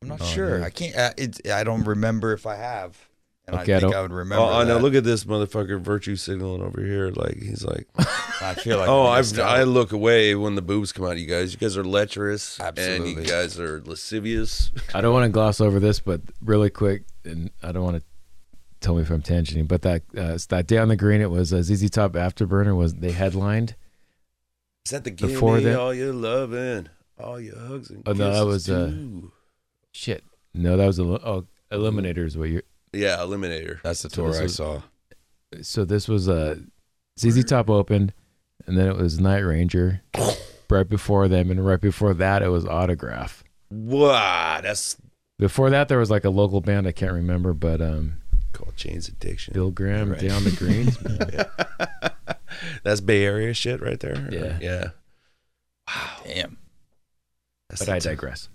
I'm 0.03 0.09
not 0.09 0.21
Oh, 0.21 0.25
sure. 0.25 0.59
yeah. 0.59 0.65
I 0.65 0.71
can't. 0.71 0.97
Uh, 0.97 1.11
it's. 1.17 1.41
I 1.51 1.63
don't 1.65 1.85
remember 1.85 2.33
if 2.33 2.47
I 2.47 2.57
have. 2.57 2.97
And 3.49 3.55
Okay, 3.61 3.75
I 3.75 3.77
I 3.77 3.81
think 3.81 3.93
don't- 3.93 3.99
I 3.99 4.03
would 4.03 4.13
remember. 4.13 4.43
Oh, 4.45 4.49
I 4.49 4.65
know. 4.65 4.75
that. 4.75 4.83
Look 4.83 4.95
at 4.95 5.05
this 5.05 5.25
motherfucker 5.25 5.81
virtue 5.81 6.17
signaling 6.17 6.63
over 6.63 6.83
here. 6.85 7.11
Like 7.11 7.37
he's 7.41 7.65
like, 7.65 7.87
I 8.43 8.55
feel 8.55 8.79
like. 8.79 8.89
oh, 8.89 9.05
I 9.07 9.15
I 9.15 9.19
missed 9.19 9.39
I 9.39 9.63
look 9.63 9.93
away 9.93 10.35
when 10.35 10.57
the 10.57 10.63
boobs 10.63 10.93
come 10.93 11.07
out. 11.07 11.17
You 11.19 11.27
guys, 11.27 11.53
you 11.53 11.59
guys 11.59 11.77
are 11.77 11.85
lecherous, 11.85 12.59
Absolutely. 12.59 13.13
and 13.13 13.21
you 13.21 13.25
guys 13.31 13.59
are 13.61 13.81
lascivious. 13.87 14.73
I 14.95 15.01
don't 15.01 15.15
want 15.15 15.25
to 15.25 15.29
gloss 15.29 15.61
over 15.61 15.79
this, 15.79 16.01
but 16.01 16.21
really 16.45 16.71
quick, 16.71 17.05
and 17.25 17.51
I 17.63 17.71
don't 17.71 17.85
want 17.85 17.99
to 17.99 18.03
tell 18.81 18.97
me 18.97 19.03
if 19.03 19.11
I'm 19.11 19.23
tangenting, 19.23 19.69
but 19.69 19.83
that 19.83 20.03
uh, 20.19 20.37
that 20.49 20.67
day 20.67 20.79
on 20.79 20.89
the 20.89 20.97
green, 20.97 21.21
it 21.21 21.31
was 21.31 21.53
uh, 21.53 21.63
ZZ 21.63 21.89
Top 21.91 22.13
Afterburner 22.15 22.77
was 22.77 22.95
they 22.95 23.13
headlined. 23.13 23.77
Is 24.87 24.91
that 24.91 25.03
the 25.03 25.11
Before 25.11 25.29
Before 25.57 25.61
that- 25.63 25.81
all 25.81 25.93
your 25.93 26.13
loving, 26.13 26.89
all 27.19 27.41
your 27.41 27.59
hugs 27.59 27.91
and 27.91 28.05
Oh, 28.07 28.13
no, 28.13 28.25
that 28.25 28.31
kisses 28.35 28.47
was, 28.47 28.71
uh, 28.71 28.87
too. 28.91 29.33
Shit, 29.91 30.23
no, 30.55 30.77
that 30.77 30.87
was 30.87 31.01
a 31.01 31.03
oh, 31.03 31.45
Eliminators. 31.73 32.37
What 32.37 32.51
you? 32.51 32.63
yeah, 32.93 33.17
Eliminator. 33.19 33.83
That's 33.83 34.03
the 34.03 34.11
So 34.11 34.15
tour 34.23 34.29
this 34.31 34.39
I 34.39 34.43
was- 34.45 34.55
saw. 34.55 34.83
So 35.63 35.85
this 35.85 36.07
was 36.07 36.29
uh, 36.29 36.55
ZZ 37.19 37.45
Top 37.45 37.69
opened, 37.69 38.13
and 38.69 38.79
then 38.79 38.87
it 38.89 38.97
was 38.97 39.19
Night 39.19 39.41
Ranger. 39.41 40.03
right 40.71 40.89
before 40.89 41.27
them, 41.27 41.51
and 41.51 41.67
right 41.67 41.81
before 41.81 42.15
that, 42.15 42.43
it 42.43 42.49
was 42.49 42.65
Autograph. 42.65 43.43
Wow, 43.71 44.61
that's 44.63 44.97
Before 45.39 45.69
that, 45.71 45.89
there 45.89 45.99
was 45.99 46.11
like 46.13 46.25
a 46.25 46.31
local 46.31 46.61
band 46.61 46.87
I 46.87 46.93
can't 46.93 47.13
remember, 47.13 47.53
but 47.55 47.81
um, 47.83 48.19
called 48.53 48.77
Chains 48.77 49.09
Addiction. 49.09 49.53
Bill 49.53 49.73
Graham 49.73 50.11
Right. 50.13 50.21
down 50.21 50.45
the 50.45 50.53
greens. 50.53 50.97
man. 52.01 52.11
That's 52.85 53.01
Bay 53.01 53.25
Area 53.25 53.55
shit 53.55 53.81
right 53.81 53.99
there. 54.01 54.29
Yeah. 54.31 54.59
yeah. 54.61 54.85
Wow. 55.89 56.17
Damn. 56.25 56.57
That's 57.69 57.85
but 57.85 57.89
I 57.93 57.97
I 57.97 57.99
t- 57.99 58.09
digress. 58.09 58.49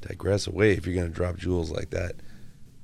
digress 0.00 0.46
away 0.46 0.72
if 0.72 0.86
you're 0.86 0.94
gonna 0.94 1.08
drop 1.08 1.36
jewels 1.36 1.70
like 1.70 1.90
that. 1.90 2.16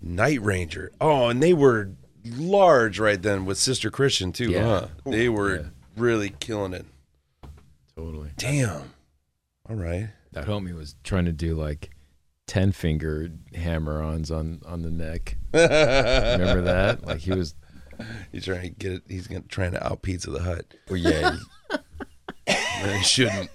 Night 0.02 0.40
Ranger. 0.42 0.92
Oh, 1.00 1.28
and 1.28 1.42
they 1.42 1.52
were 1.52 1.90
large 2.24 2.98
right 2.98 3.20
then 3.20 3.44
with 3.46 3.58
Sister 3.58 3.90
Christian 3.90 4.32
too, 4.32 4.50
Yeah. 4.50 4.62
huh? 4.64 4.86
They 5.06 5.28
were 5.28 5.56
Yeah. 5.56 5.62
really 5.96 6.30
killing 6.40 6.72
it. 6.72 6.86
Totally. 7.96 8.30
Damn. 8.36 8.92
All 9.68 9.76
right. 9.76 10.08
That 10.32 10.46
homie 10.46 10.74
was 10.74 10.94
trying 11.04 11.24
to 11.26 11.32
do 11.32 11.54
like 11.54 11.90
ten 12.46 12.72
finger 12.72 13.30
hammer-ons 13.54 14.30
on 14.30 14.60
on 14.64 14.82
the 14.82 14.90
neck. 14.90 15.36
Remember 15.52 16.62
that? 16.62 17.04
Like 17.04 17.18
he 17.18 17.32
was. 17.32 17.54
He's 18.32 18.44
trying 18.44 18.62
to 18.62 18.68
get 18.70 18.93
it. 18.93 19.02
He's 19.09 19.27
gonna, 19.27 19.43
trying 19.43 19.72
to 19.72 19.86
out 19.86 20.02
Pizza 20.02 20.31
the 20.31 20.43
Hut. 20.43 20.66
Well, 20.89 20.97
yeah. 20.98 21.36
And 22.48 22.93
he 22.98 23.02
shouldn't. 23.02 23.51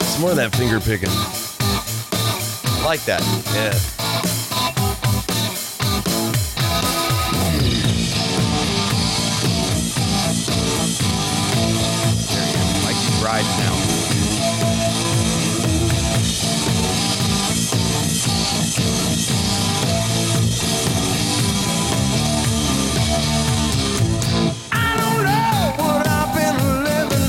It's 0.00 0.20
more 0.20 0.30
of 0.30 0.36
that 0.36 0.54
finger 0.56 0.80
picking. 0.80 1.10
I 1.10 2.84
like 2.86 3.04
that. 3.04 3.20
Yeah. 3.54 3.95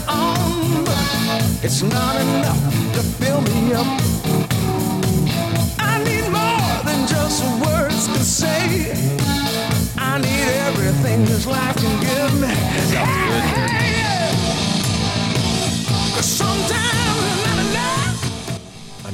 On, 0.07 0.83
but 0.85 1.63
it's 1.63 1.81
not 1.81 2.21
enough 2.21 2.61
to 2.93 3.01
fill 3.19 3.41
me 3.41 3.73
up. 3.73 3.87
I 5.79 6.03
need 6.03 6.29
more 6.29 6.83
than 6.85 7.07
just 7.07 7.43
words 7.65 8.07
can 8.07 8.23
say. 8.23 8.93
I 9.97 10.19
need 10.19 10.47
everything 10.67 11.25
this 11.25 11.47
life 11.47 11.76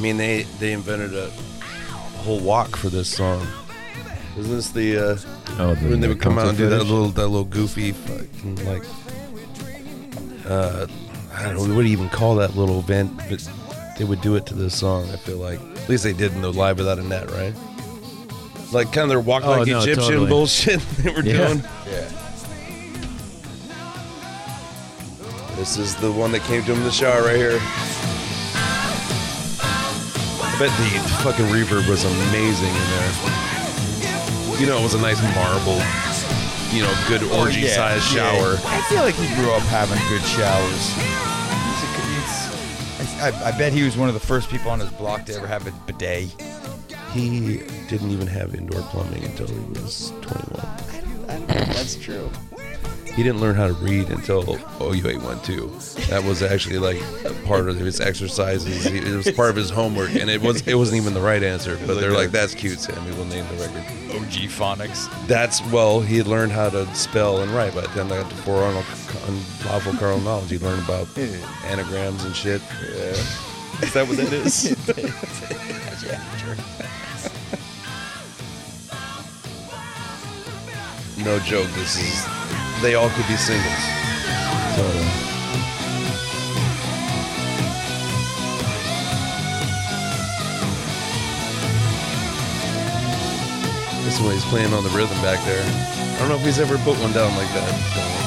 mean, 0.03 0.17
they 0.17 0.43
they 0.59 0.73
invented 0.73 1.13
a 1.15 1.29
whole 2.23 2.39
walk 2.39 2.75
for 2.75 2.89
this 2.89 3.07
song. 3.09 3.47
Isn't 4.37 4.51
this 4.55 4.69
the 4.71 4.97
uh, 4.97 5.17
Oh, 5.59 5.75
the, 5.75 5.89
when 5.89 5.99
they 6.01 6.07
would 6.07 6.19
come 6.19 6.37
out 6.39 6.47
and 6.47 6.57
do 6.57 6.67
that 6.69 6.79
little 6.83 7.09
that 7.09 7.27
little 7.27 7.43
goofy 7.45 7.91
fucking 7.93 8.65
like 8.65 8.83
uh 10.47 10.87
I 11.35 11.43
don't 11.53 11.69
know 11.69 11.75
what 11.75 11.81
do 11.83 11.87
you 11.87 11.93
even 11.93 12.09
call 12.09 12.35
that 12.35 12.55
little 12.55 12.79
event, 12.79 13.15
but 13.29 13.47
they 13.97 14.03
would 14.05 14.21
do 14.21 14.35
it 14.35 14.45
to 14.47 14.53
this 14.55 14.77
song. 14.77 15.09
I 15.11 15.15
feel 15.17 15.37
like 15.37 15.59
at 15.77 15.87
least 15.89 16.03
they 16.03 16.13
did 16.13 16.33
in 16.33 16.41
the 16.41 16.51
live 16.51 16.77
without 16.77 16.99
a 16.99 17.03
net, 17.03 17.29
right? 17.31 17.53
Like 18.71 18.87
kind 18.91 19.03
of 19.03 19.09
their 19.09 19.19
walk 19.19 19.43
Oh, 19.45 19.51
like 19.51 19.67
no, 19.67 19.79
Egyptian 19.81 20.03
totally. 20.09 20.29
bullshit 20.29 20.79
they 20.99 21.11
were 21.11 21.21
Yeah. 21.23 21.47
doing. 21.47 21.63
Yeah. 21.87 22.09
This 25.55 25.77
is 25.77 25.95
the 25.95 26.11
one 26.11 26.31
that 26.33 26.41
came 26.41 26.63
to 26.63 26.71
him 26.71 26.79
in 26.79 26.83
the 26.83 26.91
shower 26.91 27.23
right 27.23 27.35
here. 27.37 27.59
I 30.53 30.59
bet 30.59 30.69
the 30.77 30.99
fucking 31.23 31.45
reverb 31.47 31.87
was 31.89 32.03
amazing 32.05 32.69
in 32.69 32.87
there. 32.93 34.59
You 34.59 34.67
know, 34.67 34.77
it 34.77 34.83
was 34.83 34.93
a 34.93 35.01
nice 35.01 35.19
marble, 35.35 35.81
you 36.71 36.83
know, 36.83 36.93
good 37.07 37.23
Oh, 37.23 37.41
orgy 37.41 37.61
yeah, 37.61 37.69
sized 37.75 38.13
yeah. 38.15 38.31
shower. 38.31 38.57
I 38.65 38.81
feel 38.83 39.01
like 39.01 39.15
he 39.15 39.27
grew 39.35 39.51
up 39.51 39.63
having 39.63 39.97
good 40.09 40.21
showers. 40.21 40.93
He's 41.65 41.83
a, 41.83 41.89
he's, 43.01 43.19
I, 43.21 43.49
I 43.49 43.57
bet 43.57 43.73
he 43.73 43.83
was 43.83 43.97
one 43.97 44.07
of 44.09 44.13
the 44.13 44.19
first 44.19 44.49
people 44.49 44.69
on 44.69 44.79
his 44.79 44.89
block 44.91 45.25
to 45.25 45.33
ever 45.35 45.47
have 45.47 45.65
a 45.67 45.71
bidet. 45.91 46.29
He 47.13 47.57
didn't 47.89 48.11
even 48.11 48.27
have 48.27 48.53
indoor 48.55 48.81
plumbing 48.83 49.23
until 49.23 49.47
he 49.47 49.59
was 49.79 50.11
21. 50.21 51.47
That's 51.47 51.95
true. 51.95 52.29
He 53.15 53.21
didn't 53.21 53.41
learn 53.41 53.55
how 53.55 53.67
to 53.67 53.73
read 53.73 54.09
until 54.09 54.43
OU812. 54.43 56.07
That 56.07 56.23
was 56.23 56.41
actually 56.41 56.79
like 56.79 56.99
a 57.25 57.33
part 57.45 57.69
of 57.69 57.77
his 57.77 58.01
exercises. 58.01 58.87
It 58.87 59.03
was 59.03 59.29
part 59.31 59.51
of 59.51 59.55
his 59.55 59.69
homework, 59.69 60.15
and 60.15 60.31
it 60.31 60.41
was 60.41 60.67
it 60.67 60.73
wasn't 60.73 61.01
even 61.01 61.13
the 61.13 61.21
right 61.21 61.43
answer. 61.43 61.77
But 61.85 61.99
they're 61.99 62.11
like, 62.11 62.31
"That's 62.31 62.55
cute, 62.55 62.79
Sammy. 62.79 63.11
We'll 63.11 63.25
name 63.25 63.45
the 63.49 63.61
record." 63.61 63.83
OG 64.15 64.49
phonics. 64.49 65.07
That's 65.27 65.61
well, 65.67 66.01
he 66.01 66.17
had 66.17 66.25
learned 66.27 66.53
how 66.53 66.69
to 66.69 66.87
spell 66.95 67.41
and 67.41 67.51
write. 67.51 67.75
By 67.75 67.81
the 67.81 67.87
time 67.87 68.07
I 68.07 68.21
got 68.21 68.29
to 68.31 68.35
four 68.37 68.63
unlawful 68.63 69.93
carnal 69.93 70.21
knowledge, 70.21 70.49
he 70.49 70.57
learned 70.57 70.83
about 70.83 71.07
anagrams 71.65 72.23
and 72.23 72.35
shit. 72.35 72.61
Yeah. 72.81 73.13
Is 73.81 73.93
that 73.93 74.07
what 74.07 74.17
that 74.17 74.33
is? 74.33 74.71
no 81.23 81.37
joke. 81.39 81.67
This 81.75 81.97
is. 81.97 82.52
They 82.83 82.95
all 82.95 83.09
could 83.11 83.25
be 83.29 83.37
singles. 83.37 83.83
Totally. 84.75 85.07
This 94.03 94.15
is 94.15 94.21
when 94.21 94.33
he's 94.33 94.43
playing 94.43 94.73
on 94.73 94.83
the 94.83 94.89
rhythm 94.89 95.15
back 95.21 95.41
there. 95.45 95.63
I 95.63 96.19
don't 96.19 96.27
know 96.27 96.35
if 96.35 96.43
he's 96.43 96.59
ever 96.59 96.77
put 96.79 96.99
one 96.99 97.13
down 97.13 97.33
like 97.37 97.47
that. 97.53 98.23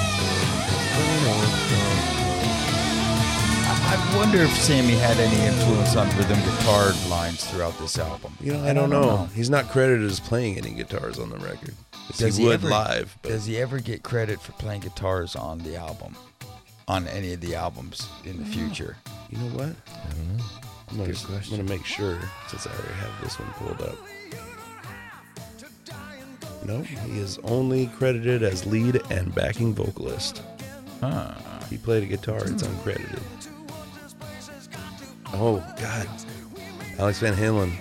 I 3.88 4.16
wonder 4.16 4.38
if 4.38 4.56
Sammy 4.56 4.94
had 4.94 5.18
any 5.18 5.46
influence 5.46 5.96
on 5.96 6.08
rhythm 6.16 6.38
guitar 6.40 6.94
lines 7.10 7.44
throughout 7.44 7.78
this 7.78 7.98
album. 7.98 8.32
You 8.40 8.54
know, 8.54 8.64
I, 8.64 8.72
don't, 8.72 8.88
know. 8.88 9.28
He's 9.34 9.50
not 9.50 9.68
credited 9.68 10.08
as 10.08 10.18
playing 10.18 10.56
any 10.56 10.70
guitars 10.70 11.18
on 11.18 11.28
the 11.28 11.36
record. 11.36 11.74
Does 12.18 12.36
he, 12.36 12.42
he 12.42 12.48
would 12.48 12.54
ever- 12.64 12.68
live, 12.68 13.16
but 13.22 13.30
Does 13.30 13.46
he 13.46 13.58
ever 13.58 13.78
get 13.78 14.02
credit 14.02 14.40
for 14.40 14.52
playing 14.52 14.80
guitars 14.82 15.36
on 15.36 15.58
the 15.58 15.76
album? 15.76 16.16
On 16.88 17.06
any 17.08 17.32
of 17.32 17.40
the 17.40 17.54
albums 17.56 18.08
in 18.24 18.38
the 18.38 18.44
future? 18.44 18.96
you 19.28 19.38
know 19.38 19.56
what? 19.56 19.74
I 19.88 20.08
don't 20.14 20.36
know. 20.36 20.44
I'm 20.88 20.96
gonna, 20.98 21.14
I'm 21.42 21.50
gonna 21.50 21.62
make 21.64 21.84
sure 21.84 22.16
since 22.48 22.64
I 22.66 22.70
already 22.70 22.94
have 22.94 23.20
this 23.22 23.38
one 23.40 23.50
pulled 23.54 23.82
up. 23.82 23.96
No, 26.64 26.82
he 26.82 27.18
is 27.18 27.38
only 27.44 27.86
credited 27.88 28.42
as 28.44 28.66
lead 28.66 29.00
and 29.10 29.34
backing 29.34 29.74
vocalist. 29.74 30.42
Huh. 31.00 31.32
He 31.68 31.76
played 31.76 32.04
a 32.04 32.06
guitar. 32.06 32.38
It's 32.38 32.62
uncredited. 32.62 33.20
Oh 35.32 35.56
God, 35.80 36.08
Alex 36.98 37.18
Van 37.18 37.34
Halen. 37.34 37.72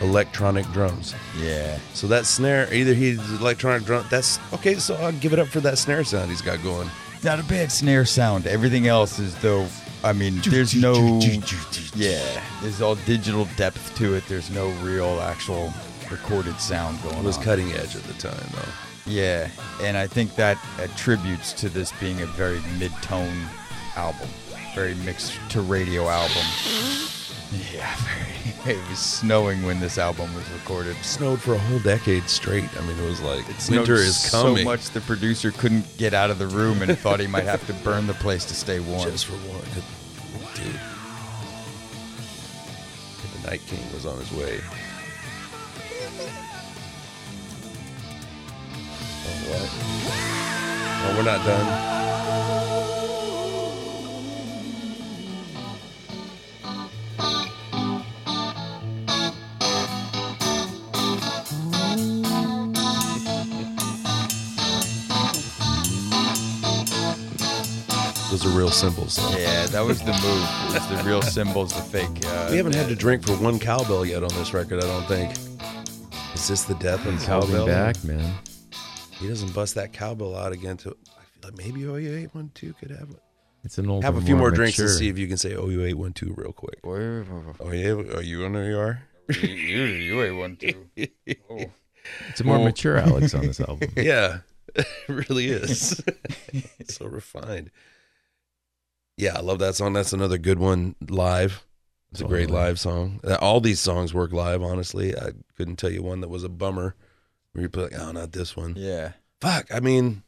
Electronic 0.00 0.66
drums. 0.72 1.14
Yeah. 1.38 1.78
So 1.94 2.06
that 2.08 2.26
snare, 2.26 2.72
either 2.72 2.94
he's 2.94 3.18
electronic 3.40 3.84
drum. 3.84 4.04
That's 4.10 4.38
okay. 4.54 4.74
So 4.76 4.94
I'll 4.96 5.12
give 5.12 5.32
it 5.32 5.38
up 5.38 5.48
for 5.48 5.60
that 5.60 5.78
snare 5.78 6.04
sound 6.04 6.30
he's 6.30 6.42
got 6.42 6.62
going. 6.62 6.90
Not 7.24 7.40
a 7.40 7.44
bad 7.44 7.72
snare 7.72 8.04
sound. 8.04 8.46
Everything 8.46 8.86
else 8.86 9.18
is 9.18 9.34
though. 9.36 9.66
I 10.04 10.12
mean, 10.12 10.40
there's 10.46 10.74
no. 10.74 11.18
Yeah, 11.94 12.42
there's 12.62 12.80
all 12.80 12.94
digital 13.06 13.48
depth 13.56 13.96
to 13.96 14.14
it. 14.14 14.24
There's 14.28 14.50
no 14.50 14.68
real 14.82 15.20
actual 15.20 15.72
recorded 16.10 16.60
sound 16.60 17.02
going 17.02 17.16
on. 17.16 17.24
It 17.24 17.26
was 17.26 17.38
on. 17.38 17.44
cutting 17.44 17.72
edge 17.72 17.96
at 17.96 18.02
the 18.02 18.12
time, 18.14 18.46
though. 18.52 19.10
Yeah, 19.10 19.48
and 19.82 19.96
I 19.96 20.06
think 20.06 20.34
that 20.36 20.58
attributes 20.78 21.52
to 21.54 21.68
this 21.68 21.92
being 22.00 22.22
a 22.22 22.26
very 22.26 22.60
mid-tone 22.78 23.46
album, 23.96 24.28
very 24.74 24.94
mixed 24.96 25.38
to 25.50 25.60
radio 25.60 26.08
album. 26.08 26.42
Yeah, 27.52 27.94
very. 27.96 28.32
It 28.66 28.88
was 28.88 28.98
snowing 28.98 29.62
when 29.64 29.78
this 29.78 29.96
album 29.96 30.34
was 30.34 30.48
recorded. 30.50 30.96
Snowed 31.04 31.40
for 31.40 31.54
a 31.54 31.58
whole 31.58 31.78
decade 31.78 32.28
straight. 32.28 32.64
I 32.76 32.80
mean, 32.84 32.98
it 32.98 33.08
was 33.08 33.20
like 33.20 33.48
It 33.48 33.70
winter 33.70 33.94
is 33.94 34.28
coming. 34.28 34.56
so 34.56 34.64
much 34.64 34.90
the 34.90 35.00
producer 35.02 35.52
couldn't 35.52 35.86
get 35.98 36.14
out 36.14 36.30
of 36.32 36.40
the 36.40 36.48
room 36.48 36.82
and 36.82 36.98
thought 36.98 37.20
he 37.20 37.28
might 37.28 37.44
have 37.44 37.64
to 37.68 37.72
burn 37.84 38.08
the 38.08 38.14
place 38.14 38.44
to 38.46 38.54
stay 38.54 38.80
warm. 38.80 39.08
Just 39.08 39.26
for 39.26 39.34
one, 39.34 39.62
dude. 40.56 40.80
The 43.40 43.50
Night 43.50 43.60
King 43.68 43.78
was 43.94 44.04
on 44.04 44.18
his 44.18 44.32
way. 44.32 44.60
Oh, 49.28 49.36
what? 49.48 49.70
Oh, 51.04 51.14
we're 51.16 51.22
not 51.22 51.44
done. 51.46 51.66
Those 68.36 68.52
are 68.54 68.58
real 68.58 68.70
cymbals. 68.70 69.18
Yeah, 69.34 69.64
that 69.68 69.80
was 69.82 69.98
the 70.00 70.12
move. 70.12 70.46
It 70.68 70.74
was 70.74 70.88
the 71.02 71.02
real 71.08 71.22
cymbals, 71.22 71.72
the 71.72 71.80
fake. 71.80 72.22
Uh, 72.26 72.48
We 72.50 72.58
haven't 72.58 72.74
had 72.74 72.86
to 72.88 72.94
drink 72.94 73.24
for 73.26 73.32
one 73.36 73.58
cowbell 73.58 74.04
yet 74.04 74.22
on 74.22 74.28
this 74.34 74.52
record, 74.52 74.84
I 74.84 74.86
don't 74.86 75.06
think. 75.06 75.32
Is 76.34 76.46
this 76.46 76.64
the 76.64 76.74
death 76.74 77.06
of 77.06 77.18
cowbell? 77.22 77.64
back, 77.64 78.04
man. 78.04 78.34
He 79.12 79.26
doesn't 79.26 79.54
bust 79.54 79.74
that 79.76 79.94
cowbell 79.94 80.36
out 80.36 80.52
again. 80.52 80.76
To 80.78 80.90
I 80.90 81.22
feel 81.24 81.50
like 81.50 81.56
maybe 81.56 81.84
OU 81.84 82.14
eight 82.14 82.34
one 82.34 82.50
two 82.52 82.74
could 82.74 82.90
have 82.90 83.08
It's 83.64 83.78
an 83.78 83.88
old. 83.88 84.04
have 84.04 84.18
a 84.18 84.20
few 84.20 84.36
more 84.36 84.50
drinks 84.50 84.78
and 84.78 84.90
see 84.90 85.08
if 85.08 85.16
you 85.16 85.28
can 85.28 85.38
say 85.38 85.52
OU 85.54 85.86
eight 85.86 85.94
one 85.94 86.12
two 86.12 86.34
real 86.36 86.52
quick. 86.52 86.80
Oh 86.84 87.72
yeah, 87.72 87.94
oh 88.16 88.20
you 88.20 88.44
on 88.44 88.52
there 88.52 88.68
you 88.68 88.78
are. 88.78 89.02
you, 89.30 89.48
you, 89.48 89.82
you 89.84 90.22
ain't 90.22 90.36
one 90.36 90.56
too. 90.56 90.88
Oh. 91.48 91.64
It's 92.28 92.40
a 92.40 92.44
more 92.44 92.58
Oh. 92.58 92.64
mature 92.64 92.98
Alex 92.98 93.34
on 93.34 93.46
this 93.46 93.60
album. 93.60 93.88
yeah, 93.96 94.40
it 94.76 94.86
really 95.08 95.46
is. 95.46 96.00
so 96.86 97.06
refined. 97.06 97.70
Yeah, 99.16 99.36
I 99.36 99.40
love 99.40 99.58
that 99.60 99.74
song. 99.74 99.94
That's 99.94 100.12
another 100.12 100.38
good 100.38 100.58
one 100.58 100.94
live. 101.08 101.64
It's 102.12 102.20
a 102.20 102.24
great 102.24 102.50
live 102.50 102.78
song. 102.78 103.20
Uh, 103.24 103.36
All 103.40 103.60
these 103.60 103.80
songs 103.80 104.14
work 104.14 104.32
live. 104.32 104.62
Honestly, 104.62 105.16
I 105.16 105.30
couldn't 105.56 105.76
tell 105.76 105.90
you 105.90 106.02
one 106.02 106.20
that 106.20 106.28
was 106.28 106.44
a 106.44 106.48
bummer. 106.48 106.94
Where 107.52 107.62
you 107.62 107.68
put 107.68 107.92
like, 107.92 108.00
oh, 108.00 108.12
not 108.12 108.32
this 108.32 108.56
one. 108.56 108.74
Yeah. 108.76 109.12
Fuck. 109.40 109.66
I 109.74 109.80
mean, 109.80 110.22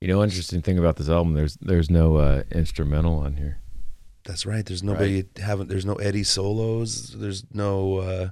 You 0.00 0.08
know, 0.08 0.22
interesting 0.22 0.62
thing 0.62 0.78
about 0.78 0.96
this 0.96 1.08
album, 1.08 1.34
there's 1.34 1.56
there's 1.56 1.90
no 1.90 2.16
uh, 2.16 2.42
instrumental 2.50 3.18
on 3.18 3.36
here. 3.36 3.58
That's 4.24 4.46
right. 4.46 4.64
There's 4.64 4.82
nobody 4.82 5.24
having. 5.36 5.66
There's 5.66 5.86
no 5.86 5.94
Eddie 5.96 6.24
solos. 6.24 7.14
There's 7.18 7.44
no 7.52 7.98
uh, 7.98 8.28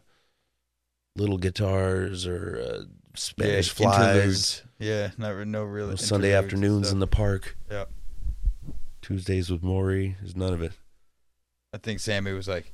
little 1.16 1.36
guitars 1.38 2.26
or 2.26 2.62
uh, 2.66 2.82
Spanish 3.14 3.68
yeah, 3.78 3.90
flies. 3.90 4.06
interludes. 4.06 4.62
Yeah, 4.78 5.10
not, 5.18 5.46
no 5.46 5.64
real 5.64 5.88
No 5.88 5.96
Sunday 5.96 6.32
afternoons 6.32 6.90
in 6.90 6.98
the 6.98 7.06
park. 7.06 7.56
Yep. 7.70 7.90
Tuesdays 9.02 9.50
with 9.50 9.62
Morrie. 9.62 10.16
There's 10.20 10.36
none 10.36 10.52
of 10.54 10.62
it. 10.62 10.72
I 11.74 11.78
think 11.78 12.00
Sammy 12.00 12.32
was 12.32 12.48
like, 12.48 12.72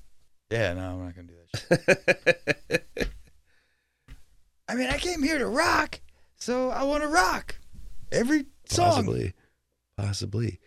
"Yeah, 0.51 0.75
no, 0.75 0.81
I'm 0.93 1.05
not 1.05 1.15
gonna 1.17 1.29
do 1.29 1.35
that." 1.69 2.85
Shit. 2.99 3.09
I 4.69 4.75
mean, 4.75 4.89
I 4.91 4.99
came 4.99 5.23
here 5.23 5.39
to 5.39 5.47
rock, 5.47 6.01
so 6.37 6.69
I 6.71 6.83
want 6.85 7.03
to 7.03 7.09
rock 7.09 7.57
every 8.13 8.47
song. 8.69 8.91
Possibly, 9.07 9.33
possibly. 9.97 10.61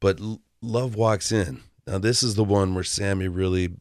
But 0.00 0.20
L- 0.20 0.42
Love 0.60 0.96
walks 0.96 1.30
in. 1.30 1.60
Now 1.86 1.98
this 1.98 2.22
is 2.24 2.34
the 2.34 2.44
one 2.44 2.74
where 2.74 2.82
Sammy 2.84 3.28
really 3.28 3.76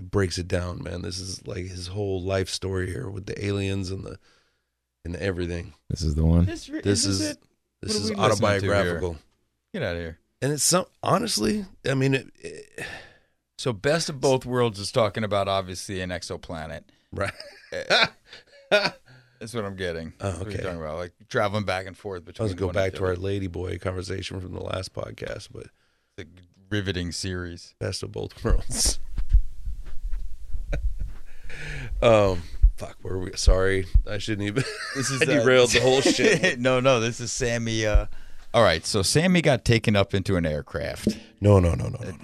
breaks 0.00 0.36
it 0.38 0.48
down, 0.48 0.82
man. 0.82 1.00
This 1.02 1.18
is 1.18 1.46
like 1.46 1.64
his 1.64 1.86
whole 1.88 2.22
life 2.22 2.48
story 2.50 2.88
here 2.90 3.08
with 3.08 3.24
the 3.26 3.44
aliens 3.44 3.90
and 3.90 4.04
the 4.04 4.18
and 5.04 5.16
everything. 5.16 5.72
This 5.88 6.02
is 6.02 6.14
the 6.14 6.24
one. 6.26 6.44
This, 6.44 6.68
re- 6.68 6.82
This 6.82 7.06
is 7.06 7.20
is 7.22 7.30
it? 7.30 7.38
this 7.80 7.92
What 7.94 8.00
are 8.00 8.02
is 8.02 8.10
to 8.10 8.44
autobiographical. 8.44 9.16
Get 9.78 9.86
out 9.86 9.94
of 9.96 10.00
here. 10.02 10.18
And 10.42 10.52
it's 10.52 10.64
some 10.64 10.86
honestly, 11.04 11.64
I 11.88 11.94
mean, 11.94 12.14
it, 12.14 12.26
it- 12.40 12.84
So, 13.58 13.72
best 13.72 14.08
of 14.08 14.20
both 14.20 14.44
worlds 14.44 14.78
is 14.80 14.90
talking 14.90 15.22
about 15.24 15.46
obviously 15.46 16.00
an 16.00 16.10
exoplanet. 16.10 16.82
right. 17.12 17.32
That's 18.70 19.54
what 19.54 19.64
I'm 19.64 19.76
getting. 19.76 20.14
Oh, 20.20 20.26
That's 20.26 20.38
what 20.40 20.46
you're 20.48 20.54
okay. 20.56 20.62
talking 20.64 20.80
about, 20.82 20.96
like 20.96 21.12
traveling 21.28 21.64
back 21.64 21.86
and 21.86 21.96
forth 21.96 22.24
between. 22.24 22.46
was 22.46 22.54
go 22.54 22.72
back 22.72 22.94
to 22.94 23.04
our 23.04 23.14
ladyboy 23.14 23.80
conversation 23.80 24.40
from 24.40 24.52
the 24.52 24.60
last 24.62 24.92
podcast, 24.94 25.48
but 25.52 25.68
the 26.16 26.26
riveting 26.70 27.12
series. 27.12 27.74
best 27.78 28.02
of 28.02 28.10
both 28.10 28.42
worlds. 28.44 28.98
um, 32.02 32.42
fuck, 32.76 32.96
where 33.02 33.18
we? 33.18 33.30
Sorry, 33.36 33.86
I 34.10 34.18
shouldn't 34.18 34.48
even. 34.48 34.64
This 34.96 35.10
is 35.10 35.22
I 35.28 35.36
uh, 35.36 35.40
derailed 35.40 35.70
the 35.70 35.80
whole 35.80 36.00
shit. 36.02 36.58
no, 36.58 36.80
no, 36.80 36.98
this 37.00 37.20
is 37.20 37.30
Sammy. 37.30 37.86
Uh, 37.86 38.06
all 38.58 38.64
right, 38.64 38.84
so 38.84 39.02
Sammy 39.02 39.40
got 39.40 39.64
taken 39.64 39.94
up 39.94 40.14
into 40.14 40.34
an 40.36 40.44
aircraft. 40.44 41.16
No, 41.40 41.60
no, 41.60 41.74
no, 41.74 41.84
no, 41.88 41.98
no. 42.00 42.10
no. 42.10 42.16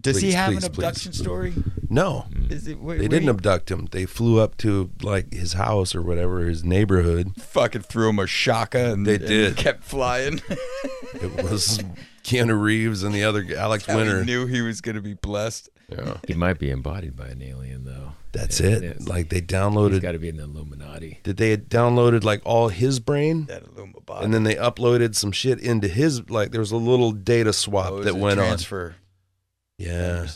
Does 0.00 0.16
he 0.16 0.28
Please, 0.28 0.34
have 0.34 0.52
please, 0.52 0.64
an 0.64 0.72
please. 0.72 0.78
abduction 0.86 1.12
story? 1.12 1.52
No, 1.90 2.24
Is 2.48 2.66
it? 2.66 2.80
Where, 2.80 2.96
they 2.96 3.08
didn't 3.08 3.28
abduct 3.28 3.70
him. 3.70 3.88
They 3.90 4.06
flew 4.06 4.40
up 4.40 4.56
to 4.58 4.90
like 5.02 5.30
his 5.34 5.52
house 5.52 5.94
or 5.94 6.00
whatever, 6.00 6.40
his 6.46 6.64
neighborhood. 6.64 7.32
fucking 7.38 7.82
threw 7.82 8.08
him 8.08 8.18
a 8.18 8.26
shaka 8.26 8.90
and 8.92 9.06
They 9.06 9.16
and 9.16 9.26
did. 9.26 9.56
kept 9.58 9.84
flying. 9.84 10.40
It 11.14 11.42
was 11.44 11.78
Keanu 12.24 12.58
Reeves 12.58 13.02
and 13.02 13.14
the 13.14 13.24
other 13.24 13.42
guy, 13.42 13.56
Alex 13.60 13.84
he 13.84 13.94
Winter. 13.94 14.24
knew 14.24 14.46
he 14.46 14.62
was 14.62 14.80
going 14.80 14.94
to 14.96 15.02
be 15.02 15.12
blessed. 15.14 15.68
Yeah, 15.96 16.16
He 16.26 16.34
might 16.34 16.58
be 16.58 16.70
embodied 16.70 17.16
by 17.16 17.28
an 17.28 17.42
alien, 17.42 17.84
though. 17.84 18.12
that's 18.32 18.60
Yeah, 18.60 18.70
it. 18.70 18.82
is. 18.84 19.08
Like 19.08 19.28
they 19.28 19.36
He's 19.36 19.46
downloaded. 19.46 20.00
got 20.02 20.12
to 20.12 20.18
be 20.18 20.28
an 20.28 20.40
Illuminati. 20.40 21.20
Did 21.22 21.36
they 21.36 21.50
had 21.50 21.68
downloaded 21.68 22.24
like 22.24 22.40
all 22.44 22.68
his 22.68 22.98
brain? 23.00 23.46
That 23.46 23.64
Illumabot. 23.64 24.22
and 24.22 24.32
then 24.34 24.44
they 24.44 24.54
uploaded 24.54 25.14
some 25.14 25.32
shit 25.32 25.60
into 25.60 25.88
his 25.88 26.28
like 26.30 26.50
there 26.50 26.60
was 26.60 26.72
a 26.72 26.76
little 26.76 27.12
data 27.12 27.52
swap 27.52 27.90
Oh, 27.92 28.02
that 28.02 28.12
a 28.14 28.16
went 28.16 28.38
transfer. 28.38 28.88
on 28.88 28.94
yeah 29.78 30.26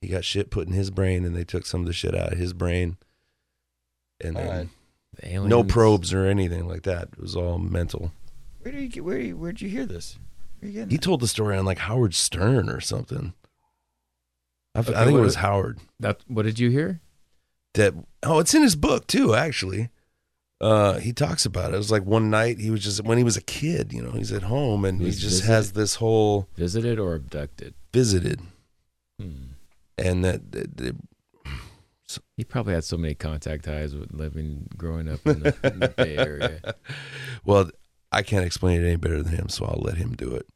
he 0.00 0.08
got 0.08 0.24
shit 0.24 0.50
put 0.50 0.66
in 0.66 0.72
his 0.72 0.90
brain 0.90 1.24
and 1.24 1.36
they 1.36 1.44
took 1.44 1.66
some 1.66 1.80
of 1.82 1.86
the 1.86 1.92
shit 1.92 2.14
out 2.14 2.32
of 2.32 2.38
his 2.38 2.52
brain 2.52 2.96
and 4.20 4.36
then 4.36 4.46
Alright. 4.46 4.68
The 5.20 5.28
aliens, 5.28 5.50
no 5.50 5.62
probes 5.64 6.12
or 6.14 6.24
anything 6.26 6.66
like 6.66 6.82
that 6.84 7.08
it 7.12 7.18
was 7.20 7.36
all 7.36 7.58
mental 7.58 8.12
Where 8.62 8.72
did 8.72 8.96
you 8.96 9.04
where 9.04 9.20
where'd 9.30 9.60
you 9.60 9.68
hear 9.68 9.84
this? 9.86 10.18
Where 10.60 10.70
you 10.70 10.80
he 10.80 10.84
that? 10.96 11.02
told 11.02 11.20
the 11.20 11.28
story 11.28 11.56
on 11.56 11.64
like 11.66 11.78
howard 11.78 12.14
stern 12.14 12.68
or 12.70 12.80
something 12.80 13.34
I, 14.74 14.78
f- 14.80 14.88
I 14.88 14.92
Okay, 14.92 15.04
think 15.06 15.18
it 15.18 15.22
was 15.22 15.36
howard 15.36 15.78
That 16.00 16.20
what 16.26 16.44
did 16.44 16.58
you 16.58 16.70
hear? 16.70 17.00
that 17.74 17.94
oh 18.22 18.38
it's 18.38 18.54
in 18.54 18.62
his 18.62 18.76
book 18.76 19.06
too 19.06 19.34
actually 19.34 19.88
uh 20.60 20.98
he 20.98 21.12
talks 21.12 21.44
about 21.46 21.72
it 21.72 21.74
it 21.74 21.78
was 21.78 21.90
like 21.90 22.04
one 22.04 22.28
night 22.30 22.58
he 22.60 22.70
was 22.70 22.82
just 22.84 23.02
when 23.04 23.16
he 23.18 23.24
was 23.24 23.36
a 23.36 23.42
kid 23.42 23.92
you 23.92 24.02
know 24.02 24.12
he's 24.12 24.30
at 24.32 24.42
home 24.42 24.84
and 24.84 24.98
He 25.00 25.06
he 25.06 25.10
just 25.12 25.24
visited? 25.24 25.46
has 25.52 25.72
this 25.72 25.94
whole 25.96 26.48
Visited 26.56 26.98
or 26.98 27.14
abducted? 27.14 27.74
visited 27.92 28.40
Hmm. 29.20 29.52
and 29.98 30.24
that, 30.24 30.52
that, 30.52 30.76
that 30.78 30.96
He 32.36 32.44
probably 32.44 32.74
had 32.74 32.84
so 32.84 32.96
many 32.98 33.14
contact 33.14 33.64
ties 33.64 33.94
with 33.94 34.12
living, 34.12 34.68
growing 34.76 35.08
up 35.08 35.26
in 35.26 35.40
the, 35.40 35.54
in 35.64 35.80
the 35.80 35.88
Bay 35.88 36.16
Area. 36.18 36.74
Well, 37.44 37.70
I 38.10 38.22
can't 38.22 38.44
explain 38.44 38.82
it 38.82 38.86
any 38.86 38.96
better 38.96 39.22
than 39.22 39.32
him, 39.34 39.48
so 39.48 39.64
I'll 39.64 39.80
let 39.82 39.96
him 39.96 40.14
do 40.14 40.34
it. 40.34 40.46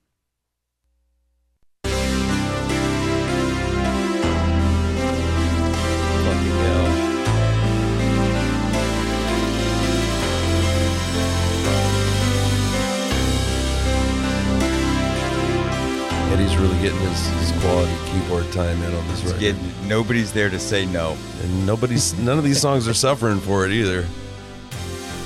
but 16.36 16.44
he's 16.44 16.56
really 16.58 16.78
getting 16.82 16.98
his, 16.98 17.26
his 17.38 17.52
quality 17.62 17.94
keyboard 18.04 18.50
time 18.52 18.82
in 18.82 18.94
on 18.94 19.08
this 19.08 19.20
he's 19.22 19.32
record. 19.32 19.40
Getting, 19.40 19.88
nobody's 19.88 20.32
there 20.34 20.50
to 20.50 20.58
say 20.58 20.84
no, 20.84 21.16
and 21.40 21.66
nobody's 21.66 22.12
none 22.18 22.36
of 22.36 22.44
these 22.44 22.60
songs 22.60 22.86
are 22.86 22.92
suffering 22.92 23.40
for 23.40 23.64
it 23.64 23.72
either. 23.72 24.06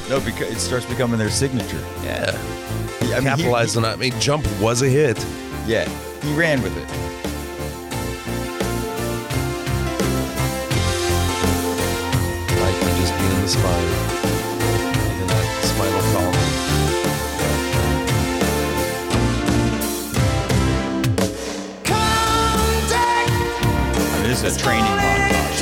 No, 0.09 0.21
because 0.21 0.53
it 0.53 0.61
starts 0.61 0.87
becoming 0.87 1.19
their 1.19 1.31
signature. 1.31 1.85
Yeah, 2.05 2.31
yeah 3.03 3.17
I 3.17 3.21
mean, 3.21 3.25
capitalized 3.25 3.77
on 3.77 3.83
that. 3.83 3.95
I 3.95 3.97
mean, 3.97 4.13
Jump 4.21 4.47
was 4.61 4.83
a 4.83 4.89
hit. 4.89 5.19
Yeah, 5.67 5.89
he 6.23 6.33
ran 6.35 6.63
with 6.63 6.77
it. 6.77 6.89
just 13.01 13.19
being 13.19 13.41
the. 13.41 14.20
This 24.41 24.57
is 24.57 24.63
a 24.63 24.65
training 24.65 24.85
montage. 24.85 25.61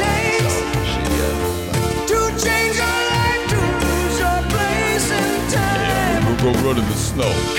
To 2.06 2.18
change 2.38 2.76
your 2.76 2.98
life, 3.10 3.48
to 3.50 3.58
lose 3.82 4.18
your 4.20 4.40
place 4.50 5.10
in 5.10 5.50
time. 5.50 6.24
We'll 6.24 6.54
go 6.54 6.60
run 6.60 6.78
in 6.78 6.84
the 6.84 6.94
snow. 6.94 7.58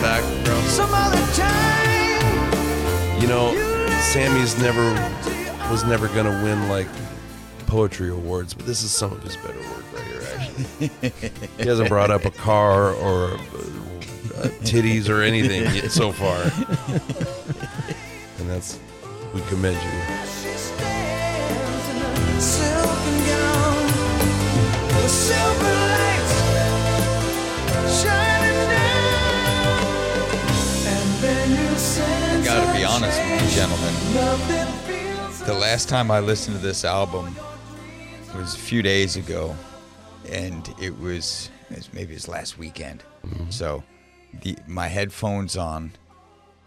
Reverse 0.00 0.22
background. 0.22 0.66
Some 0.66 0.90
other 0.92 1.32
time. 1.34 3.20
You 3.20 3.28
know, 3.28 3.54
Sammy's 4.00 4.58
never 4.60 4.92
was 5.70 5.84
never 5.84 6.08
gonna 6.08 6.42
win 6.42 6.68
like 6.68 6.88
poetry 7.66 8.10
awards, 8.10 8.54
but 8.54 8.66
this 8.66 8.82
is 8.82 8.90
some 8.90 9.12
of 9.12 9.22
his 9.22 9.36
better 9.36 9.60
work 9.70 9.84
right 9.92 10.04
here. 10.04 10.22
Actually, 10.36 11.30
he 11.58 11.68
hasn't 11.68 11.88
brought 11.88 12.10
up 12.10 12.24
a 12.24 12.30
car 12.30 12.92
or 12.94 13.34
uh, 13.34 13.36
uh, 13.36 14.48
titties 14.64 15.08
or 15.08 15.22
anything 15.22 15.62
yet 15.74 15.90
so 15.92 16.10
far, 16.10 16.42
and 18.38 18.50
that's 18.50 18.78
we 19.32 19.40
commend 19.42 19.76
you. 19.76 20.29
Honest 33.02 33.18
with 33.18 33.42
you, 33.42 33.56
gentlemen. 33.56 33.94
The 35.46 35.54
last 35.54 35.88
time 35.88 36.10
I 36.10 36.20
listened 36.20 36.56
to 36.56 36.62
this 36.62 36.84
album 36.84 37.34
was 38.36 38.54
a 38.54 38.58
few 38.58 38.82
days 38.82 39.16
ago, 39.16 39.56
and 40.30 40.72
it 40.80 40.98
was, 40.98 41.50
it 41.70 41.76
was 41.76 41.92
maybe 41.94 42.12
it 42.12 42.16
was 42.16 42.28
last 42.28 42.58
weekend. 42.58 43.02
So, 43.48 43.82
the 44.42 44.56
my 44.66 44.88
headphones 44.88 45.56
on, 45.56 45.92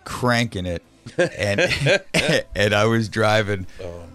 cranking 0.05 0.65
it, 0.65 0.81
and 1.18 1.61
and 2.55 2.73
I 2.73 2.85
was 2.85 3.10
driving 3.10 3.68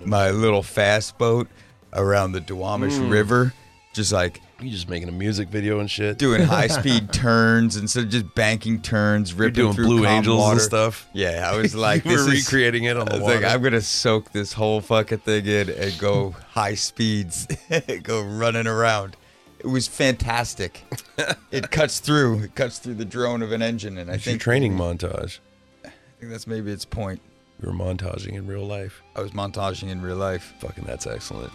my 0.05 0.31
little 0.31 0.63
fast 0.63 1.19
boat 1.19 1.49
around 1.93 2.33
the 2.33 2.41
Duwamish 2.41 2.99
Mm. 2.99 3.11
River, 3.11 3.55
just 3.93 4.13
like 4.13 4.41
You 4.61 4.71
just 4.71 4.89
making 4.89 5.09
a 5.09 5.13
music 5.13 5.49
video 5.51 5.79
and 5.79 5.89
shit, 5.89 6.19
doing 6.19 6.43
high 6.45 6.67
speed 6.67 7.13
turns 7.13 7.77
instead 7.77 8.05
of 8.05 8.11
just 8.11 8.35
banking 8.35 8.81
turns, 8.83 9.31
You're 9.31 9.39
ripping 9.47 9.55
doing 9.55 9.73
through 9.75 9.87
Blue 9.87 10.05
Angels 10.07 10.37
water. 10.37 10.53
and 10.55 10.61
stuff. 10.61 11.09
Yeah, 11.13 11.49
I 11.49 11.57
was 11.63 11.77
like, 11.77 12.05
You 12.05 12.11
were 12.13 12.17
this 12.17 12.27
is- 12.27 12.47
recreating 12.47 12.83
it 12.85 12.97
on 12.97 13.09
I 13.09 13.13
the 13.13 13.19
was 13.21 13.23
like, 13.23 13.35
water. 13.43 13.47
I'm 13.47 13.63
gonna 13.63 13.81
soak 13.81 14.33
this 14.33 14.53
whole 14.53 14.81
fucking 14.81 15.19
thing 15.19 15.47
in 15.47 15.71
and 15.71 15.97
go 15.99 16.35
high 16.51 16.75
speeds, 16.75 17.47
go 18.03 18.21
running 18.23 18.67
around. 18.67 19.17
It 19.61 19.67
was 19.69 19.87
fantastic. 19.87 20.83
it 21.53 21.71
cuts 21.71 22.01
through. 22.01 22.41
It 22.45 22.55
cuts 22.57 22.79
through 22.79 22.95
the 22.95 23.05
drone 23.05 23.43
of 23.43 23.53
an 23.53 23.63
engine, 23.63 23.97
and 23.97 24.11
I 24.11 24.15
It's 24.15 24.27
your 24.27 24.33
think 24.33 24.43
training 24.43 24.73
montage. 24.77 25.39
I 25.85 25.91
think 26.19 26.33
that's 26.33 26.47
maybe 26.49 26.73
its 26.73 26.85
point. 26.85 27.21
You 27.63 27.69
were 27.69 27.75
montaging 27.75 28.33
in 28.35 28.47
real 28.49 28.65
life. 28.67 29.03
I 29.15 29.21
was 29.21 29.31
montaging 29.33 29.89
in 29.89 30.01
real 30.03 30.17
life. 30.17 30.53
Fucking, 30.61 30.83
that's 30.85 31.07
excellent. 31.07 31.53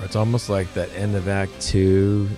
Or 0.00 0.04
It's 0.04 0.16
almost 0.16 0.48
like 0.48 0.72
that 0.74 0.90
end 0.94 1.16
of 1.16 1.28
Act 1.28 1.60
Two, 1.60 2.28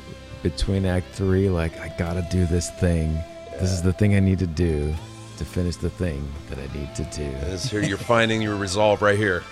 between 0.42 0.86
Act 0.86 1.06
Three. 1.12 1.48
Like 1.48 1.78
I 1.80 1.94
gotta 1.98 2.26
do 2.30 2.46
this 2.46 2.70
thing. 2.70 3.14
This 3.60 3.70
is 3.72 3.82
the 3.82 3.92
thing 3.92 4.14
I 4.14 4.20
need 4.20 4.38
to 4.40 4.46
do 4.46 4.94
to 5.38 5.44
finish 5.44 5.76
the 5.76 5.90
thing 5.90 6.26
that 6.48 6.58
I 6.58 6.78
need 6.78 6.94
to 6.94 7.04
do. 7.04 7.30
This 7.46 7.70
here 7.70 7.82
you're 7.82 7.98
finding 7.98 8.40
your 8.42 8.56
resolve 8.56 9.02
right 9.02 9.18
here. 9.18 9.42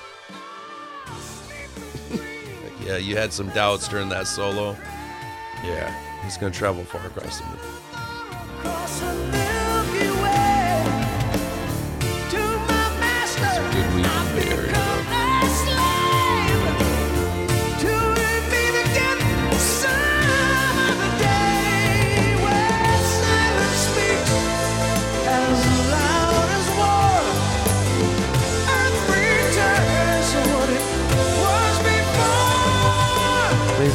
Like, 2.11 2.21
yeah, 2.87 2.97
you 2.97 3.17
had 3.17 3.33
some 3.33 3.49
doubts 3.51 3.89
during 3.89 4.09
that 4.11 4.27
solo. 4.27 4.77
Yeah. 5.65 6.23
He's 6.23 6.37
gonna 6.37 6.53
travel 6.53 6.85
far 6.85 7.07
across 7.07 7.41
the 7.41 7.47
moon. 7.47 7.59
across 8.65 9.01
the 9.01 9.15
Milky 9.33 10.15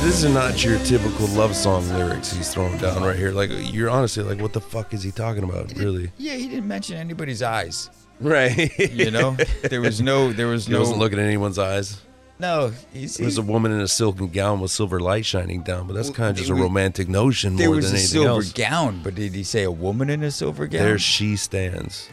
before. 0.10 0.30
I 0.30 0.32
mean, 0.32 0.46
these 0.50 0.64
are 0.64 0.64
not 0.64 0.64
your 0.64 0.80
typical 1.02 1.28
love 1.38 1.56
song 1.56 1.88
lyrics 1.90 2.32
he's 2.32 2.54
throwing 2.54 2.78
down 2.78 3.04
right 3.04 3.16
here. 3.18 3.32
Like, 3.32 3.50
you're 3.74 3.90
honestly 3.90 4.24
like, 4.24 4.42
what 4.42 4.54
the 4.54 4.62
fuck 4.62 4.94
is 4.94 5.04
he 5.04 5.12
talking 5.12 5.44
about? 5.44 5.74
Really? 5.78 6.12
Yeah, 6.18 6.36
he 6.36 6.48
didn't 6.48 6.68
mention 6.68 6.98
anybody's 6.98 7.42
eyes. 7.42 7.90
Right. 8.20 8.78
You 8.80 9.12
know, 9.12 9.38
there 9.64 9.82
was 9.82 10.02
no, 10.02 10.34
there 10.34 10.48
was 10.48 10.66
He 10.68 10.74
no. 10.74 10.80
wasn't 10.80 11.00
looking 11.00 11.20
at 11.20 11.26
anyone's 11.26 11.58
eyes. 11.60 12.02
No, 12.42 12.72
he's, 12.94 13.16
There's 13.18 13.38
a 13.38 13.42
woman 13.42 13.72
in 13.74 13.82
a 13.82 13.88
silken 13.88 14.30
gown 14.30 14.62
with 14.62 14.72
silver 14.72 15.02
light 15.02 15.26
shining 15.26 15.62
down, 15.62 15.88
but 15.88 15.94
that's 15.94 16.08
Well, 16.08 16.16
kind 16.16 16.30
of 16.32 16.38
just 16.38 16.50
it 16.50 16.54
a 16.54 16.56
was- 16.56 16.64
romantic 16.64 17.10
notion 17.10 17.58
There 17.58 17.68
more 17.68 17.76
was 17.78 17.86
than 17.88 17.96
a 17.96 18.00
anything 18.00 18.14
silver 18.14 18.30
else. 18.30 18.54
gown, 18.54 19.02
but 19.04 19.16
did 19.16 19.34
he 19.34 19.44
say 19.44 19.64
a 19.64 19.72
woman 19.72 20.10
in 20.10 20.24
a 20.24 20.32
silver 20.32 20.66
gown? 20.68 20.82
There 20.82 20.98
she 20.98 21.36
stands. 21.36 22.08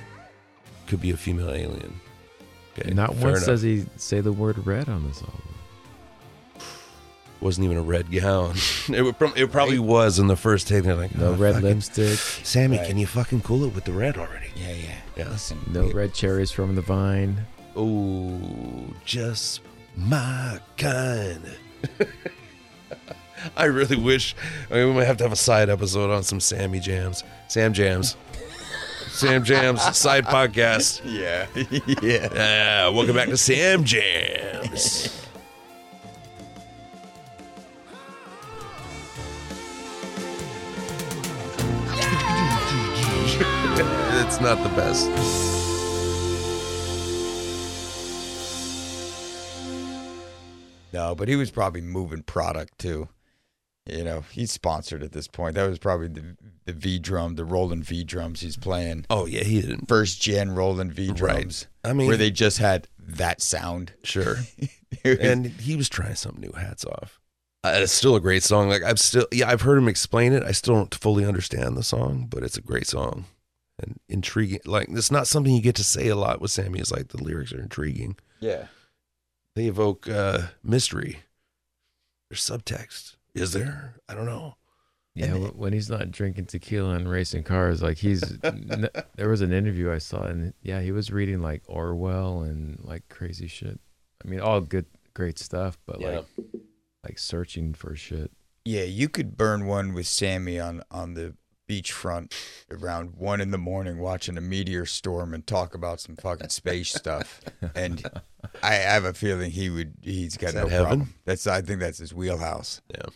Could 0.88 1.00
be 1.00 1.10
a 1.10 1.16
female 1.16 1.50
alien. 1.52 2.00
Okay, 2.78 2.90
Not 2.92 3.14
fair 3.14 3.24
once 3.30 3.38
enough. 3.38 3.46
does 3.46 3.62
he 3.62 3.86
say 3.96 4.20
the 4.20 4.32
word 4.32 4.64
red 4.66 4.88
on 4.88 5.06
this 5.06 5.20
album. 5.22 5.42
Wasn't 7.40 7.64
even 7.64 7.76
a 7.76 7.82
red 7.82 8.10
gown. 8.10 8.54
it, 8.88 9.02
would, 9.02 9.18
prob- 9.18 9.36
it 9.36 9.52
probably 9.52 9.78
was 9.78 10.18
in 10.18 10.26
the 10.26 10.36
first 10.36 10.68
take. 10.68 10.84
They're 10.84 10.94
like, 10.96 11.14
No 11.14 11.28
"Oh, 11.28 11.34
red 11.34 11.54
fucking- 11.56 11.68
lipstick. 11.68 12.18
Sammy, 12.18 12.78
Right. 12.78 12.86
can 12.86 12.96
you 12.98 13.06
fucking 13.06 13.42
cool 13.42 13.64
it 13.64 13.74
with 13.74 13.84
the 13.84 13.92
red 13.92 14.16
already? 14.16 14.48
yeah, 14.56 14.72
yeah, 14.72 14.94
Yeah. 15.16 15.28
Listen, 15.28 15.58
No 15.70 15.84
we- 15.84 15.92
red 15.92 16.14
cherries 16.14 16.50
from 16.50 16.74
the 16.74 16.80
vine. 16.82 17.46
Oh, 17.76 18.40
just 19.04 19.60
my 19.96 20.58
kind. 20.78 21.42
I 23.56 23.64
really 23.66 23.96
wish. 23.96 24.34
I 24.70 24.74
mean, 24.74 24.88
we 24.88 24.92
might 24.94 25.04
have 25.04 25.18
to 25.18 25.24
have 25.24 25.32
a 25.32 25.36
side 25.36 25.68
episode 25.68 26.10
on 26.10 26.22
some 26.22 26.40
Sammy 26.40 26.80
jams, 26.80 27.22
Sam 27.48 27.74
jams, 27.74 28.16
Sam 29.08 29.44
jams 29.44 29.82
side 29.96 30.24
podcast. 30.24 31.02
Yeah, 31.04 31.46
yeah. 32.02 32.28
Yeah, 32.34 32.88
welcome 32.88 33.14
back 33.14 33.28
to 33.28 33.36
Sam 33.36 33.84
jams. 33.84 35.25
It's 44.16 44.40
not 44.40 44.62
the 44.62 44.70
best. 44.70 45.06
No, 50.92 51.14
but 51.14 51.28
he 51.28 51.36
was 51.36 51.50
probably 51.50 51.82
moving 51.82 52.22
product 52.22 52.78
too. 52.78 53.08
You 53.84 54.02
know, 54.02 54.24
he's 54.32 54.50
sponsored 54.50 55.02
at 55.02 55.12
this 55.12 55.28
point. 55.28 55.54
That 55.54 55.68
was 55.68 55.78
probably 55.78 56.08
the 56.08 56.36
the 56.64 56.72
V 56.72 56.98
drum, 56.98 57.36
the 57.36 57.44
Roland 57.44 57.84
V 57.84 58.02
drums 58.02 58.40
he's 58.40 58.56
playing. 58.56 59.06
Oh 59.10 59.26
yeah, 59.26 59.44
he 59.44 59.60
didn't. 59.60 59.88
First 59.88 60.20
gen 60.20 60.54
Roland 60.54 60.92
V 60.94 61.12
drums. 61.12 61.66
Right. 61.84 61.90
I 61.90 61.92
mean- 61.92 62.08
where 62.08 62.16
they 62.16 62.30
just 62.30 62.58
had 62.58 62.88
that 62.98 63.40
sound. 63.40 63.92
Sure. 64.02 64.36
And 65.04 65.46
he 65.46 65.76
was 65.76 65.88
trying 65.88 66.14
something 66.14 66.40
new. 66.40 66.52
Hats 66.58 66.84
off. 66.84 67.20
Uh, 67.62 67.72
it's 67.76 67.92
still 67.92 68.16
a 68.16 68.20
great 68.20 68.42
song. 68.42 68.68
Like 68.68 68.82
I've 68.82 68.98
still, 68.98 69.26
yeah, 69.30 69.48
I've 69.48 69.60
heard 69.60 69.78
him 69.78 69.88
explain 69.88 70.32
it. 70.32 70.42
I 70.42 70.50
still 70.52 70.74
don't 70.74 70.94
fully 70.94 71.24
understand 71.24 71.76
the 71.76 71.82
song, 71.84 72.26
but 72.28 72.42
it's 72.42 72.56
a 72.56 72.62
great 72.62 72.86
song 72.86 73.26
and 73.86 73.98
intriguing. 74.08 74.60
Like 74.66 74.88
it's 74.90 75.10
not 75.10 75.26
something 75.26 75.54
you 75.54 75.62
get 75.62 75.76
to 75.76 75.84
say 75.84 76.08
a 76.08 76.16
lot 76.16 76.40
with 76.40 76.50
Sammy. 76.50 76.78
It's 76.80 76.90
like 76.92 77.08
the 77.08 77.22
lyrics 77.22 77.52
are 77.52 77.60
intriguing. 77.60 78.16
yeah. 78.40 78.66
they 79.54 79.66
evoke 79.66 80.08
uh, 80.08 80.48
mystery. 80.62 81.20
There's 82.30 82.40
subtext. 82.40 83.16
Is 83.34 83.52
there? 83.52 83.94
I 84.08 84.14
don't 84.14 84.26
know. 84.26 84.56
Yeah, 85.14 85.32
wh- 85.34 85.58
when 85.58 85.72
he's 85.72 85.88
not 85.88 86.10
drinking 86.10 86.46
tequila 86.46 86.94
and 86.94 87.08
racing 87.08 87.44
cars, 87.44 87.82
like 87.82 87.98
he's. 87.98 88.22
n- 88.44 88.88
there 89.16 89.28
was 89.28 89.40
an 89.40 89.52
interview 89.52 89.90
I 89.92 89.98
saw, 89.98 90.22
and 90.24 90.52
yeah, 90.62 90.80
he 90.80 90.92
was 90.92 91.10
reading 91.10 91.40
like 91.40 91.62
Orwell 91.66 92.42
and 92.42 92.78
like 92.82 93.08
crazy 93.08 93.46
shit. 93.46 93.78
I 94.24 94.28
mean, 94.28 94.40
all 94.40 94.60
good, 94.60 94.86
great 95.14 95.38
stuff, 95.38 95.78
but 95.86 96.00
Yeah. 96.00 96.08
like, 96.10 96.26
like 97.04 97.18
searching 97.18 97.72
for 97.74 97.94
shit. 97.96 98.30
Yeah, 98.64 98.82
you 98.82 99.08
could 99.08 99.36
burn 99.36 99.66
one 99.66 99.94
with 99.94 100.06
Sammy 100.06 100.58
on 100.58 100.82
on 100.90 101.14
the 101.14 101.34
beachfront 101.68 102.32
around 102.70 103.14
one 103.16 103.40
in 103.40 103.50
the 103.50 103.58
morning, 103.58 103.98
watching 103.98 104.36
a 104.38 104.40
meteor 104.40 104.86
storm 104.86 105.34
and 105.34 105.46
talk 105.46 105.74
about 105.74 106.00
some 106.00 106.16
fucking 106.16 106.48
space 106.50 106.92
stuff. 106.92 107.40
And 107.74 108.02
I 108.62 108.74
have 108.74 109.04
a 109.04 109.12
feeling 109.12 109.50
he 109.50 109.68
would. 109.70 109.94
He's 110.02 110.36
got 110.36 110.48
Is 110.50 110.54
no 110.54 110.62
that 110.64 110.70
heaven? 110.70 110.86
problem. 110.86 111.14
That's. 111.24 111.46
I 111.46 111.60
think 111.62 111.80
that's 111.80 111.98
his 111.98 112.14
wheelhouse. 112.14 112.80
Yeah. 112.90 113.06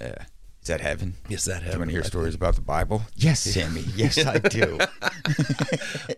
Yeah. 0.00 0.24
Is 0.62 0.68
that 0.68 0.80
heaven? 0.80 1.14
Yes, 1.28 1.44
that 1.44 1.62
heaven. 1.62 1.66
Do 1.70 1.72
you 1.74 1.78
want 1.78 1.88
to 1.90 1.92
hear 1.92 2.02
I 2.02 2.06
stories 2.06 2.34
about 2.34 2.54
the 2.56 2.60
Bible? 2.62 3.02
Yes, 3.14 3.40
Sammy. 3.40 3.84
Yes, 3.94 4.18
I 4.26 4.38
do. 4.38 4.78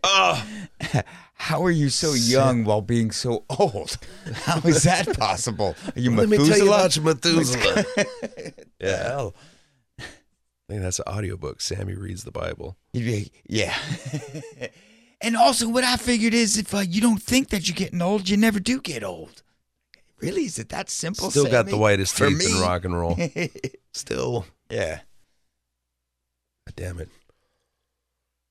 oh, 0.04 0.46
how 1.34 1.62
are 1.64 1.70
you 1.70 1.90
so 1.90 2.14
young 2.14 2.64
while 2.64 2.80
being 2.80 3.10
so 3.10 3.44
old? 3.50 3.98
How 4.34 4.60
is 4.60 4.84
that 4.84 5.18
possible? 5.18 5.76
Are 5.94 6.00
you 6.00 6.14
Let 6.14 6.28
me 6.30 6.36
tell 6.38 6.46
you 6.46 6.70
Methuselah? 6.70 7.02
about 7.02 7.24
Methuselah. 7.24 7.84
yeah. 8.80 9.28
I 10.68 10.72
think 10.72 10.82
that's 10.82 10.98
an 10.98 11.06
audiobook. 11.08 11.60
Sammy 11.60 11.94
reads 11.94 12.24
the 12.24 12.30
Bible. 12.30 12.76
Yeah. 12.92 13.76
and 15.20 15.36
also, 15.36 15.68
what 15.68 15.84
I 15.84 15.96
figured 15.96 16.34
is 16.34 16.58
if 16.58 16.74
uh, 16.74 16.78
you 16.80 17.00
don't 17.00 17.22
think 17.22 17.48
that 17.50 17.66
you're 17.68 17.76
getting 17.76 18.02
old, 18.02 18.28
you 18.28 18.36
never 18.36 18.60
do 18.60 18.80
get 18.80 19.02
old. 19.02 19.42
Really? 20.20 20.44
Is 20.44 20.58
it 20.58 20.68
that 20.70 20.90
simple? 20.90 21.30
Still 21.30 21.46
got 21.50 21.66
the 21.66 21.76
whitest 21.76 22.14
For 22.14 22.28
teeth 22.28 22.50
in 22.50 22.60
rock 22.60 22.84
and 22.84 22.98
roll. 22.98 23.16
Still. 23.92 24.46
yeah. 24.68 25.00
God 26.66 26.76
damn 26.76 26.98
it. 26.98 27.08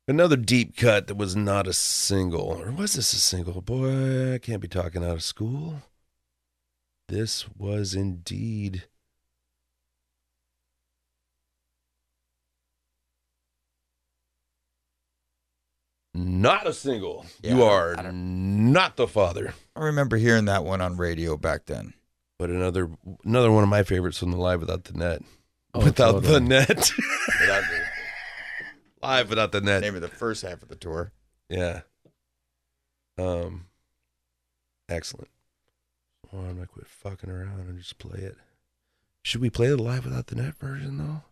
Another 0.07 0.37
deep 0.37 0.77
cut 0.77 1.07
that 1.07 1.17
was 1.17 1.35
not 1.35 1.67
a 1.67 1.73
single. 1.73 2.61
Or 2.61 2.71
was 2.71 2.93
this 2.93 3.11
a 3.11 3.17
single? 3.17 3.61
Boy, 3.61 4.35
I 4.35 4.37
can't 4.37 4.61
be 4.61 4.69
talking 4.69 5.03
out 5.03 5.11
of 5.11 5.23
school. 5.23 5.81
This 7.09 7.45
was 7.57 7.93
indeed. 7.93 8.85
Not 16.17 16.65
a 16.65 16.73
single. 16.73 17.25
Yeah, 17.43 17.55
you 17.55 17.63
are 17.63 17.95
don't- 17.95 18.73
the 18.95 19.07
father. 19.07 19.53
I 19.75 19.81
remember 19.81 20.17
hearing 20.17 20.45
that 20.45 20.63
one 20.65 20.81
on 20.81 20.97
radio 20.97 21.37
back 21.37 21.65
then. 21.67 21.93
But 22.39 22.49
another 22.49 22.89
another 23.23 23.51
one 23.51 23.61
of 23.63 23.69
my 23.69 23.83
favorites 23.83 24.17
from 24.17 24.31
the 24.31 24.37
live 24.37 24.61
without 24.61 24.85
the 24.85 24.93
net. 24.93 25.21
Oh, 25.73 25.83
without 25.83 26.23
the 26.23 26.39
net. 26.39 26.67
without 27.39 27.63
the, 27.69 27.81
live 29.01 29.29
without 29.29 29.51
the 29.51 29.61
net. 29.61 29.81
Name 29.81 29.95
of 29.95 30.01
the 30.01 30.07
first 30.07 30.41
half 30.41 30.63
of 30.63 30.69
the 30.69 30.75
tour. 30.75 31.11
Yeah. 31.49 31.81
Um. 33.17 33.65
Excellent. 34.89 35.29
Well, 36.31 36.43
I'm 36.43 36.55
gonna 36.55 36.67
quit 36.67 36.87
fucking 36.87 37.29
around 37.29 37.59
and 37.59 37.77
just 37.77 37.99
play 37.99 38.19
it. 38.19 38.37
Should 39.23 39.41
we 39.41 39.49
play 39.49 39.67
the 39.67 39.77
live 39.77 40.05
without 40.05 40.27
the 40.27 40.35
net 40.35 40.57
version 40.57 40.97
though? 40.97 41.23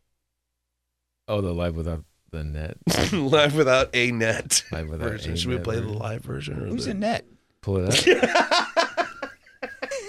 Oh, 1.28 1.42
the 1.42 1.54
live 1.54 1.76
without 1.76 2.04
the 2.32 2.44
net. 2.44 2.78
live 3.14 3.56
without 3.56 3.90
a 3.94 4.12
net 4.12 4.64
Live 4.72 4.90
without 4.90 5.10
version. 5.10 5.34
a 5.34 5.38
Should 5.38 5.50
we 5.50 5.56
net 5.56 5.64
play 5.64 5.80
the 5.80 5.88
live 5.88 6.22
version 6.24 6.62
or 6.62 6.68
Who's 6.68 6.86
the 6.86 6.92
in 6.92 7.00
net? 7.02 7.26
Pull 7.62 7.78
it 7.78 7.88
up. 7.88 7.94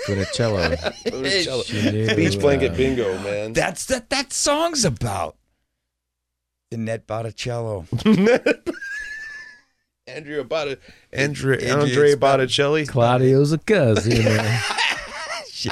Funicello. 0.07 1.45
Cello. 1.45 1.63
She 1.63 1.91
knew, 1.91 2.15
Beach 2.15 2.39
blanket 2.39 2.73
uh, 2.73 2.77
bingo, 2.77 3.19
man. 3.19 3.53
That's 3.53 3.87
that 3.87 4.11
that 4.11 4.33
song's 4.33 4.85
about. 4.85 5.37
The 6.71 6.77
net 6.77 7.07
Botticello. 7.07 7.87
Andrea 10.09 10.45
Bott 10.45 10.79
Andrea 11.13 11.59
Andrea 11.59 11.75
Andre 11.77 12.15
Botticelli. 12.15 12.87
Claudio's 12.87 13.53
a 13.53 13.59
cousin. 13.59 14.25
man. 14.25 14.63
she, 15.51 15.69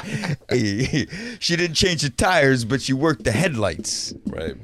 she 1.39 1.55
didn't 1.55 1.75
change 1.75 2.01
the 2.01 2.09
tires, 2.09 2.65
but 2.65 2.81
she 2.81 2.91
worked 2.91 3.23
the 3.23 3.31
headlights. 3.31 4.13
Right. 4.25 4.55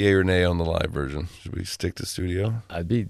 Yay 0.00 0.14
or 0.14 0.24
nay 0.24 0.44
on 0.44 0.56
the 0.56 0.64
live 0.64 0.90
version? 0.90 1.28
Should 1.42 1.54
we 1.54 1.64
stick 1.64 1.94
to 1.96 2.06
studio? 2.06 2.62
I'd 2.70 2.88
be. 2.88 3.06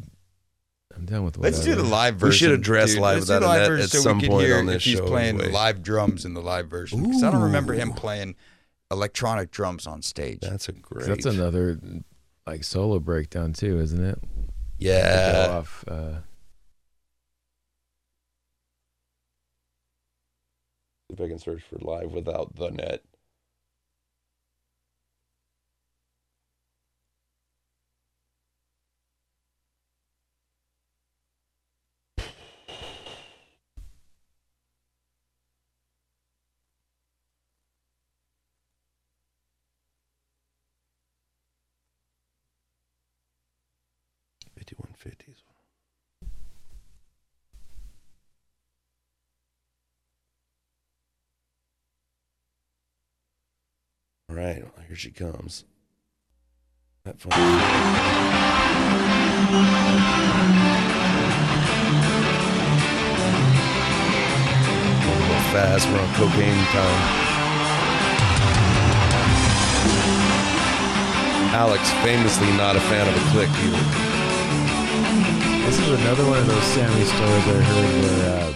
I'm 0.96 1.04
done 1.06 1.24
with 1.24 1.38
whatever. 1.38 1.56
Let's 1.56 1.64
do 1.64 1.76
the 1.76 1.84
live 1.84 2.16
version. 2.16 2.28
We 2.30 2.36
should 2.36 2.50
address 2.50 2.92
dude. 2.94 3.00
live 3.00 3.14
Let's 3.18 3.26
do 3.28 3.34
without 3.34 3.40
the 3.40 3.46
a 3.46 3.48
live 3.48 3.60
net 3.60 3.68
version 3.68 3.84
at 3.84 3.90
so 3.90 3.98
we 3.98 4.02
some 4.02 4.20
point 4.28 4.46
hear 4.46 4.58
on 4.58 4.66
this 4.66 4.76
if 4.76 4.82
he's 4.82 4.98
show 4.98 5.06
playing 5.06 5.36
anyway. 5.36 5.52
live 5.52 5.82
drums 5.84 6.24
in 6.24 6.34
the 6.34 6.42
live 6.42 6.68
version. 6.68 7.04
Because 7.04 7.22
I 7.22 7.30
don't 7.30 7.42
remember 7.42 7.74
him 7.74 7.92
playing 7.92 8.34
electronic 8.90 9.52
drums 9.52 9.86
on 9.86 10.02
stage. 10.02 10.40
That's 10.40 10.68
a 10.68 10.72
great. 10.72 11.06
That's 11.06 11.26
another 11.26 11.78
like 12.44 12.64
solo 12.64 12.98
breakdown 12.98 13.52
too, 13.52 13.78
isn't 13.78 14.04
it? 14.04 14.18
Yeah. 14.78 15.46
Go 15.46 15.52
off. 15.52 15.84
Uh, 15.86 16.14
if 21.08 21.20
I 21.20 21.28
can 21.28 21.38
search 21.38 21.62
for 21.70 21.78
live 21.78 22.10
without 22.10 22.56
the 22.56 22.70
net. 22.70 23.04
Fifty-one 44.70 44.94
fifties. 44.96 45.42
All 54.28 54.36
right, 54.36 54.62
well, 54.62 54.84
here 54.86 54.94
she 54.94 55.10
comes. 55.10 55.64
That. 57.02 57.20
Fast, 65.50 65.88
we're 65.88 65.98
on 65.98 66.14
cocaine 66.14 66.64
time. 66.66 67.00
Alex, 71.56 71.90
famously 72.04 72.52
not 72.52 72.76
a 72.76 72.80
fan 72.82 73.08
of 73.08 73.16
a 73.16 73.30
click 73.32 73.50
either. 73.64 74.09
This 75.66 75.78
is 75.78 75.88
another 76.00 76.24
one 76.26 76.38
of 76.38 76.46
those 76.46 76.62
Sammy 76.64 77.04
stories 77.04 77.46
I 77.46 77.62
heard 77.62 78.04
where, 78.04 78.40
uh, 78.40 78.52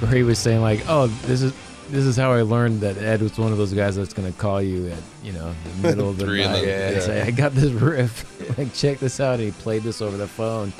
where 0.00 0.12
he 0.12 0.22
was 0.22 0.38
saying 0.38 0.60
like, 0.60 0.84
"Oh, 0.88 1.06
this 1.06 1.42
is." 1.42 1.52
This 1.90 2.06
is 2.06 2.16
how 2.16 2.32
I 2.32 2.40
learned 2.40 2.80
that 2.80 2.96
Ed 2.96 3.20
was 3.20 3.36
one 3.38 3.52
of 3.52 3.58
those 3.58 3.74
guys 3.74 3.96
that's 3.96 4.14
gonna 4.14 4.32
call 4.32 4.62
you 4.62 4.88
at 4.88 5.02
you 5.22 5.32
know 5.32 5.52
the 5.82 5.88
middle 5.88 6.08
of 6.08 6.16
the 6.16 6.24
Three 6.24 6.42
night 6.42 6.64
and 6.64 6.96
yeah. 6.96 7.00
say, 7.00 7.20
"I 7.20 7.30
got 7.30 7.52
this 7.52 7.70
riff, 7.70 8.24
like 8.58 8.72
check 8.72 8.98
this 8.98 9.20
out." 9.20 9.34
And 9.34 9.42
he 9.42 9.50
played 9.50 9.82
this 9.82 10.00
over 10.00 10.16
the 10.16 10.28
phone, 10.28 10.72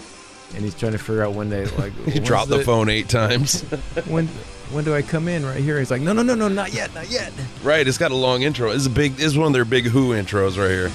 and 0.54 0.64
he's 0.64 0.74
trying 0.74 0.92
to 0.92 0.98
figure 0.98 1.22
out 1.22 1.34
when 1.34 1.50
they 1.50 1.66
like. 1.66 1.92
He 2.06 2.18
dropped 2.18 2.48
the 2.48 2.64
phone 2.64 2.88
eight 2.88 3.10
times. 3.10 3.60
When 4.06 4.26
when 4.70 4.84
do 4.84 4.94
I 4.94 5.02
come 5.02 5.28
in? 5.28 5.44
Right 5.44 5.60
here. 5.60 5.78
He's 5.78 5.90
like, 5.90 6.00
no, 6.00 6.14
no, 6.14 6.22
no, 6.22 6.34
no, 6.34 6.48
not 6.48 6.72
yet, 6.72 6.94
not 6.94 7.10
yet. 7.10 7.30
right, 7.62 7.86
it's 7.86 7.98
got 7.98 8.10
a 8.10 8.16
long 8.16 8.40
intro. 8.40 8.70
It's 8.70 8.86
a 8.86 8.90
big. 8.90 9.12
It's 9.18 9.36
one 9.36 9.48
of 9.48 9.52
their 9.52 9.66
big 9.66 9.84
Who 9.84 10.10
intros 10.10 10.56
right 10.56 10.70
here. 10.70 10.90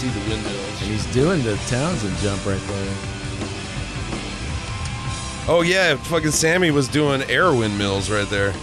See 0.00 0.08
the 0.08 0.30
windmills. 0.30 0.80
And 0.80 0.90
he's 0.90 1.04
doing 1.12 1.42
the 1.42 1.56
Townshend 1.66 2.16
jump 2.20 2.46
right 2.46 2.58
there. 2.58 2.94
Oh 5.46 5.60
yeah, 5.62 5.96
fucking 5.96 6.30
Sammy 6.30 6.70
was 6.70 6.88
doing 6.88 7.22
air 7.24 7.52
windmills 7.52 8.08
right 8.08 8.26
there. 8.30 8.54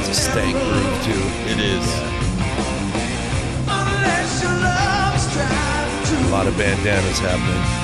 It's 0.00 0.08
a 0.08 0.14
stank 0.14 0.56
groove 0.56 1.04
too. 1.04 1.22
It 1.52 1.60
is. 1.60 1.86
A 6.16 6.30
lot 6.30 6.46
of 6.46 6.56
bandanas 6.56 7.18
happening. 7.18 7.83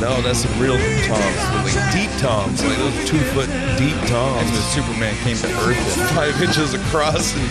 No, 0.00 0.22
that's 0.22 0.38
some 0.40 0.58
real 0.58 0.78
toms, 1.04 1.36
like 1.64 1.92
deep 1.92 2.10
toms, 2.18 2.64
like 2.64 2.78
those 2.78 3.08
two 3.08 3.18
foot 3.36 3.48
deep 3.76 3.92
And 3.94 4.08
toms. 4.08 4.50
the 4.50 4.62
Superman 4.72 5.14
came 5.22 5.36
to 5.36 5.46
Earth. 5.68 5.76
and- 5.98 6.10
five 6.16 6.42
inches 6.46 6.72
across 6.72 7.34
and 7.36 7.48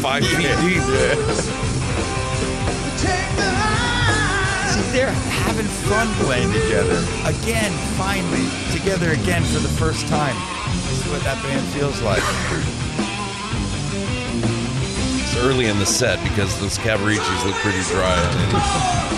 five 0.00 0.24
feet 0.24 0.46
deep. 0.62 0.82
See, 4.68 4.82
they're 4.92 5.10
having 5.42 5.66
fun 5.66 6.06
playing 6.24 6.52
together. 6.52 7.04
Again, 7.26 7.72
finally, 7.98 8.46
together 8.78 9.10
again 9.12 9.42
for 9.42 9.58
the 9.58 9.68
first 9.68 10.06
time. 10.06 10.36
This 10.86 11.04
is 11.04 11.10
what 11.12 11.22
that 11.24 11.42
band 11.42 11.66
feels 11.74 12.00
like. 12.02 12.22
It's 15.20 15.36
early 15.44 15.66
in 15.66 15.78
the 15.80 15.86
set 15.86 16.22
because 16.22 16.58
those 16.60 16.78
Cavariccis 16.78 17.44
look 17.44 17.56
pretty 17.56 17.82
dry. 17.90 19.14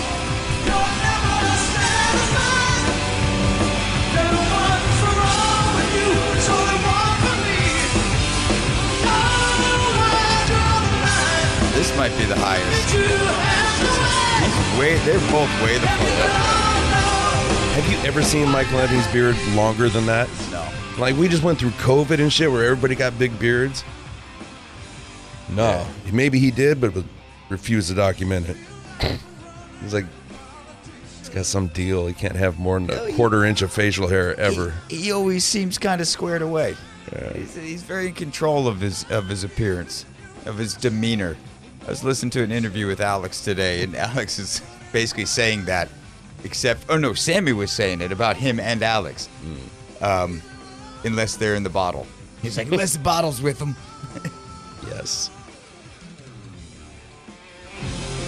might 12.01 12.17
be 12.17 12.25
the 12.25 12.35
highest. 12.35 12.89
He's 14.41 14.79
way. 14.79 14.97
They're 15.05 15.19
both 15.29 15.61
way 15.61 15.77
the 15.77 15.85
fuck 15.85 16.25
up. 16.25 16.31
Have 17.75 17.91
you 17.91 18.09
ever 18.09 18.23
seen 18.23 18.49
Michael 18.49 18.79
Anthony's 18.79 19.07
beard 19.09 19.37
longer 19.53 19.87
than 19.87 20.07
that? 20.07 20.27
No. 20.49 20.67
Like 20.97 21.15
we 21.15 21.27
just 21.27 21.43
went 21.43 21.59
through 21.59 21.69
COVID 21.71 22.19
and 22.19 22.33
shit 22.33 22.51
where 22.51 22.65
everybody 22.65 22.95
got 22.95 23.19
big 23.19 23.37
beards. 23.37 23.83
No, 25.49 25.85
maybe 26.11 26.39
he 26.39 26.49
did, 26.49 26.81
but 26.81 26.95
was- 26.95 27.03
refused 27.49 27.89
to 27.89 27.93
document 27.93 28.49
it. 28.49 28.57
He's 29.83 29.93
like, 29.93 30.05
he's 31.19 31.29
got 31.29 31.45
some 31.45 31.67
deal. 31.67 32.07
He 32.07 32.15
can't 32.15 32.35
have 32.35 32.57
more 32.57 32.79
than 32.79 32.89
a 32.89 32.99
oh, 32.99 33.13
quarter 33.13 33.45
inch 33.45 33.61
of 33.61 33.71
facial 33.71 34.07
hair 34.07 34.35
ever. 34.39 34.73
He 34.89 35.11
always 35.11 35.45
seems 35.45 35.77
kind 35.77 36.01
of 36.01 36.07
squared 36.07 36.41
away. 36.41 36.75
He's, 37.35 37.53
he's 37.53 37.83
very 37.83 38.07
in 38.07 38.15
control 38.15 38.67
of 38.67 38.79
his 38.79 39.05
of 39.11 39.27
his 39.27 39.43
appearance, 39.43 40.07
of 40.47 40.57
his 40.57 40.73
demeanor. 40.73 41.37
I 41.85 41.89
was 41.89 42.03
listening 42.03 42.29
to 42.31 42.43
an 42.43 42.51
interview 42.51 42.87
with 42.87 43.01
Alex 43.01 43.43
today, 43.43 43.83
and 43.83 43.95
Alex 44.09 44.39
is 44.39 44.61
basically 44.91 45.25
saying 45.25 45.65
that, 45.65 45.89
except 46.43 46.85
oh 46.89 46.97
no, 46.97 47.13
Sammy 47.13 47.53
was 47.53 47.71
saying 47.71 48.01
it 48.01 48.11
about 48.11 48.37
him 48.37 48.59
and 48.59 48.83
Alex, 48.83 49.29
um, 50.01 50.41
unless 51.03 51.35
they're 51.35 51.55
in 51.55 51.63
the 51.63 51.69
bottle. 51.69 52.05
He's 52.41 52.57
like, 52.57 52.67
unless 52.67 52.93
the 52.93 52.99
bottle's 52.99 53.41
with 53.41 53.59
them. 53.59 53.75
yes. 54.87 55.29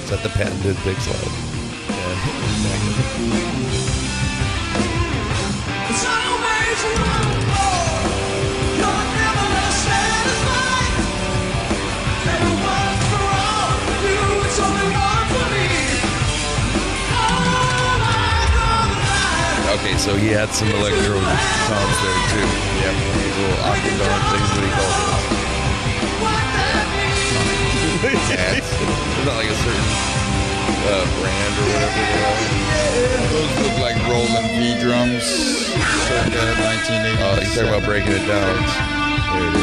Is 0.04 0.10
that 0.10 0.22
the 0.24 0.30
patented 0.30 0.78
big 0.84 0.98
slide? 0.98 1.50
Okay, 19.74 19.98
so 19.98 20.14
he 20.16 20.28
had 20.28 20.54
some 20.54 20.70
electro 20.70 21.18
toms 21.18 21.98
there 22.06 22.22
too. 22.30 22.46
Yep, 22.86 22.94
these 23.18 23.38
little 23.42 23.58
octagon 23.66 24.22
things. 24.30 24.50
that 24.54 24.62
he 24.62 24.70
you 24.70 24.78
call 24.78 24.86
those? 24.86 25.34
Hats. 28.30 28.70
They're 28.70 29.26
not 29.26 29.42
like 29.42 29.50
a 29.50 29.58
certain 29.66 29.90
uh, 30.86 31.10
brand 31.18 31.54
or 31.58 31.66
whatever 31.74 32.06
they 32.06 32.22
are. 32.22 32.38
Those 33.34 33.50
look 33.66 33.82
like 33.82 33.98
Roland 34.06 34.46
V 34.54 34.78
drums, 34.78 35.26
circa 35.26 36.54
1980. 36.70 37.18
Oh, 37.26 37.42
you 37.42 37.50
talking 37.50 37.74
about 37.74 37.82
breaking 37.82 38.14
it 38.14 38.30
down? 38.30 38.54
There 39.34 39.50
it 39.50 39.58
is. 39.58 39.63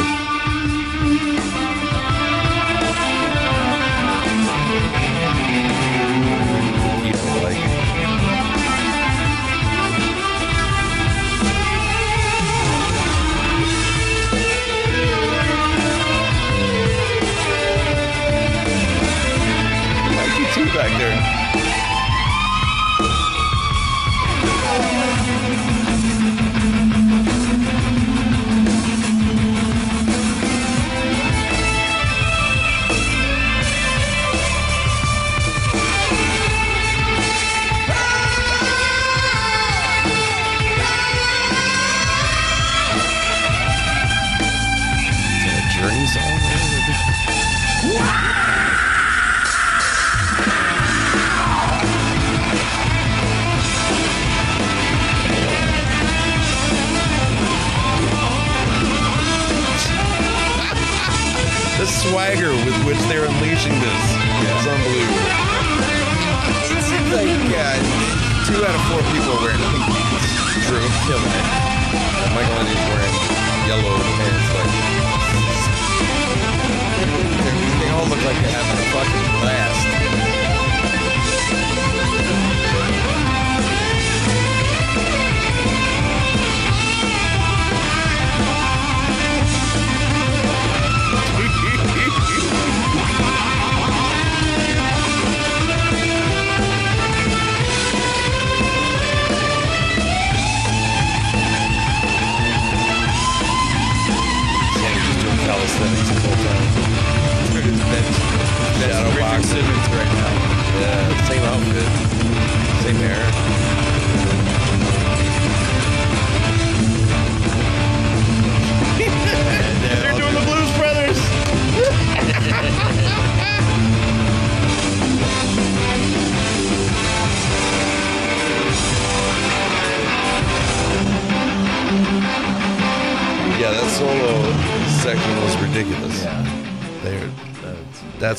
Back 20.81 20.97
there. 20.97 21.40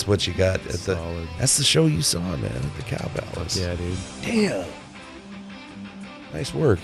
That's, 0.02 0.08
what 0.08 0.26
you 0.26 0.34
got. 0.34 0.56
At 0.66 0.72
the, 0.80 0.96
Solid. 0.96 1.28
that's 1.38 1.56
the 1.56 1.64
show 1.64 1.86
you 1.86 2.02
saw, 2.02 2.20
man, 2.20 2.44
at 2.44 2.74
the 2.76 2.82
Cow 2.82 3.08
Palace. 3.14 3.56
yeah, 3.58 3.74
dude. 3.74 3.96
Damn. 4.22 4.66
Nice 6.32 6.52
work. 6.52 6.80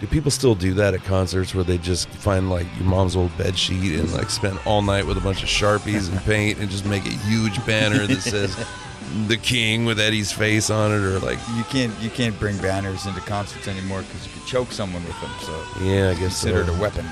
Do 0.00 0.06
people 0.06 0.30
still 0.30 0.54
do 0.54 0.74
that 0.74 0.92
at 0.94 1.02
concerts 1.04 1.54
where 1.54 1.64
they 1.64 1.78
just 1.78 2.08
find 2.08 2.50
like 2.50 2.66
your 2.76 2.86
mom's 2.86 3.16
old 3.16 3.36
bed 3.38 3.58
sheet 3.58 3.98
and 3.98 4.12
like 4.12 4.28
spend 4.28 4.58
all 4.66 4.82
night 4.82 5.06
with 5.06 5.16
a 5.16 5.22
bunch 5.22 5.42
of 5.42 5.48
sharpies 5.48 6.10
and 6.10 6.20
paint 6.20 6.58
and 6.58 6.68
just 6.68 6.84
make 6.84 7.06
a 7.06 7.10
huge 7.10 7.64
banner 7.64 8.06
that 8.06 8.20
says 8.20 8.54
"The 9.26 9.38
King" 9.38 9.86
with 9.86 9.98
Eddie's 9.98 10.30
face 10.30 10.68
on 10.68 10.92
it, 10.92 10.96
or 11.02 11.18
like 11.20 11.38
You 11.56 11.64
can't 11.64 11.98
you 11.98 12.10
can't 12.10 12.38
bring 12.38 12.58
banners 12.58 13.06
into 13.06 13.20
concerts 13.22 13.68
anymore 13.68 14.02
because 14.02 14.26
you 14.26 14.32
could 14.34 14.46
choke 14.46 14.70
someone 14.70 15.02
with 15.04 15.18
them. 15.22 15.30
So 15.40 15.64
yeah, 15.82 16.10
I 16.10 16.14
guess 16.14 16.36
so. 16.36 16.50
considered 16.50 16.68
a 16.68 16.78
weapon. 16.78 17.06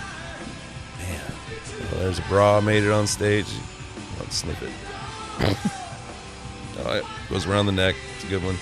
A 2.19 2.23
bra 2.23 2.61
made 2.61 2.85
it 2.85 2.91
on 2.91 3.07
stage. 3.07 3.47
Let's 4.19 4.37
sniff 4.37 4.63
it. 4.63 4.71
All 6.79 6.85
right, 6.85 7.03
goes 7.31 7.47
around 7.47 7.67
the 7.67 7.73
neck. 7.73 7.95
It's 8.17 8.25
a 8.25 8.29
good 8.29 8.43
one. 8.45 8.57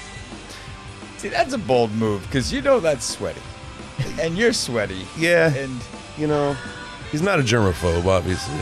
See, 1.19 1.29
that's 1.29 1.53
a 1.53 1.59
bold 1.59 1.93
move 1.93 2.23
because 2.23 2.53
you 2.53 2.63
know 2.63 2.81
that's 2.81 3.05
sweaty, 3.05 3.41
and 4.21 4.37
you're 4.37 4.53
sweaty. 4.53 5.07
Yeah, 5.17 5.55
And 5.55 5.81
you 6.19 6.27
know, 6.27 6.57
he's 7.11 7.23
not 7.23 7.39
a 7.39 7.43
germaphobe, 7.43 8.07
obviously. 8.07 8.59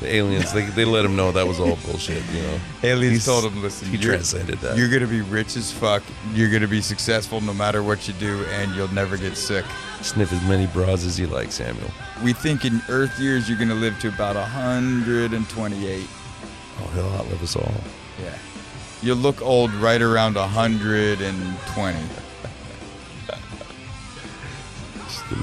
The 0.00 0.14
aliens, 0.14 0.52
they, 0.52 0.66
they 0.66 0.84
let 0.84 1.04
him 1.06 1.16
know 1.16 1.32
that 1.32 1.46
was 1.46 1.58
all 1.58 1.76
bullshit, 1.86 2.22
you 2.34 2.42
know. 2.42 2.60
Aliens 2.82 3.12
He's- 3.12 3.24
told 3.24 3.44
him, 3.50 3.62
"Listen, 3.62 3.88
he 3.88 3.96
you're- 3.96 4.14
transcended 4.14 4.58
that. 4.60 4.76
You're 4.76 4.90
gonna 4.90 5.06
be 5.06 5.22
rich 5.22 5.56
as 5.56 5.72
fuck. 5.72 6.02
You're 6.34 6.50
gonna 6.50 6.68
be 6.68 6.82
successful 6.82 7.40
no 7.40 7.54
matter 7.54 7.82
what 7.82 8.06
you 8.06 8.12
do, 8.14 8.44
and 8.52 8.74
you'll 8.76 8.92
never 8.92 9.16
get 9.16 9.36
sick." 9.38 9.64
Sniff 10.02 10.30
as 10.34 10.42
many 10.42 10.66
bras 10.66 11.04
as 11.06 11.18
you 11.18 11.26
like, 11.28 11.50
Samuel. 11.50 11.90
We 12.22 12.34
think 12.34 12.66
in 12.66 12.82
Earth 12.90 13.18
years 13.18 13.48
you're 13.48 13.58
gonna 13.58 13.74
live 13.74 13.98
to 14.00 14.08
about 14.08 14.36
128. 14.36 16.06
Oh, 16.78 16.90
he'll 16.94 17.06
outlive 17.14 17.42
us 17.42 17.56
all. 17.56 17.72
Yeah, 18.22 18.36
you'll 19.02 19.16
look 19.16 19.40
old 19.40 19.72
right 19.74 20.02
around 20.02 20.34
120. 20.36 21.98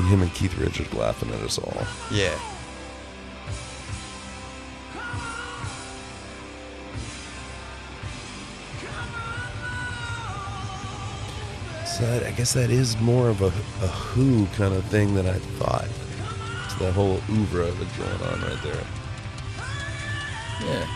Him 0.09 0.21
and 0.21 0.33
Keith 0.33 0.55
Richards 0.57 0.93
laughing 0.93 1.29
at 1.31 1.41
us 1.41 1.57
all. 1.57 1.85
Yeah. 2.11 2.37
So 11.93 12.07
that, 12.07 12.23
I 12.23 12.31
guess 12.31 12.53
that 12.53 12.71
is 12.71 12.97
more 12.97 13.29
of 13.29 13.43
a, 13.43 13.47
a 13.47 13.87
Who 13.87 14.47
kind 14.55 14.73
of 14.73 14.83
thing 14.85 15.13
than 15.13 15.27
I 15.27 15.37
thought. 15.59 15.87
It's 16.65 16.73
that 16.75 16.91
whole 16.91 17.19
oeuvre 17.29 17.69
that's 17.69 17.97
going 17.97 18.33
on 18.33 18.41
right 18.41 18.63
there. 18.63 18.83
Yeah. 20.61 20.87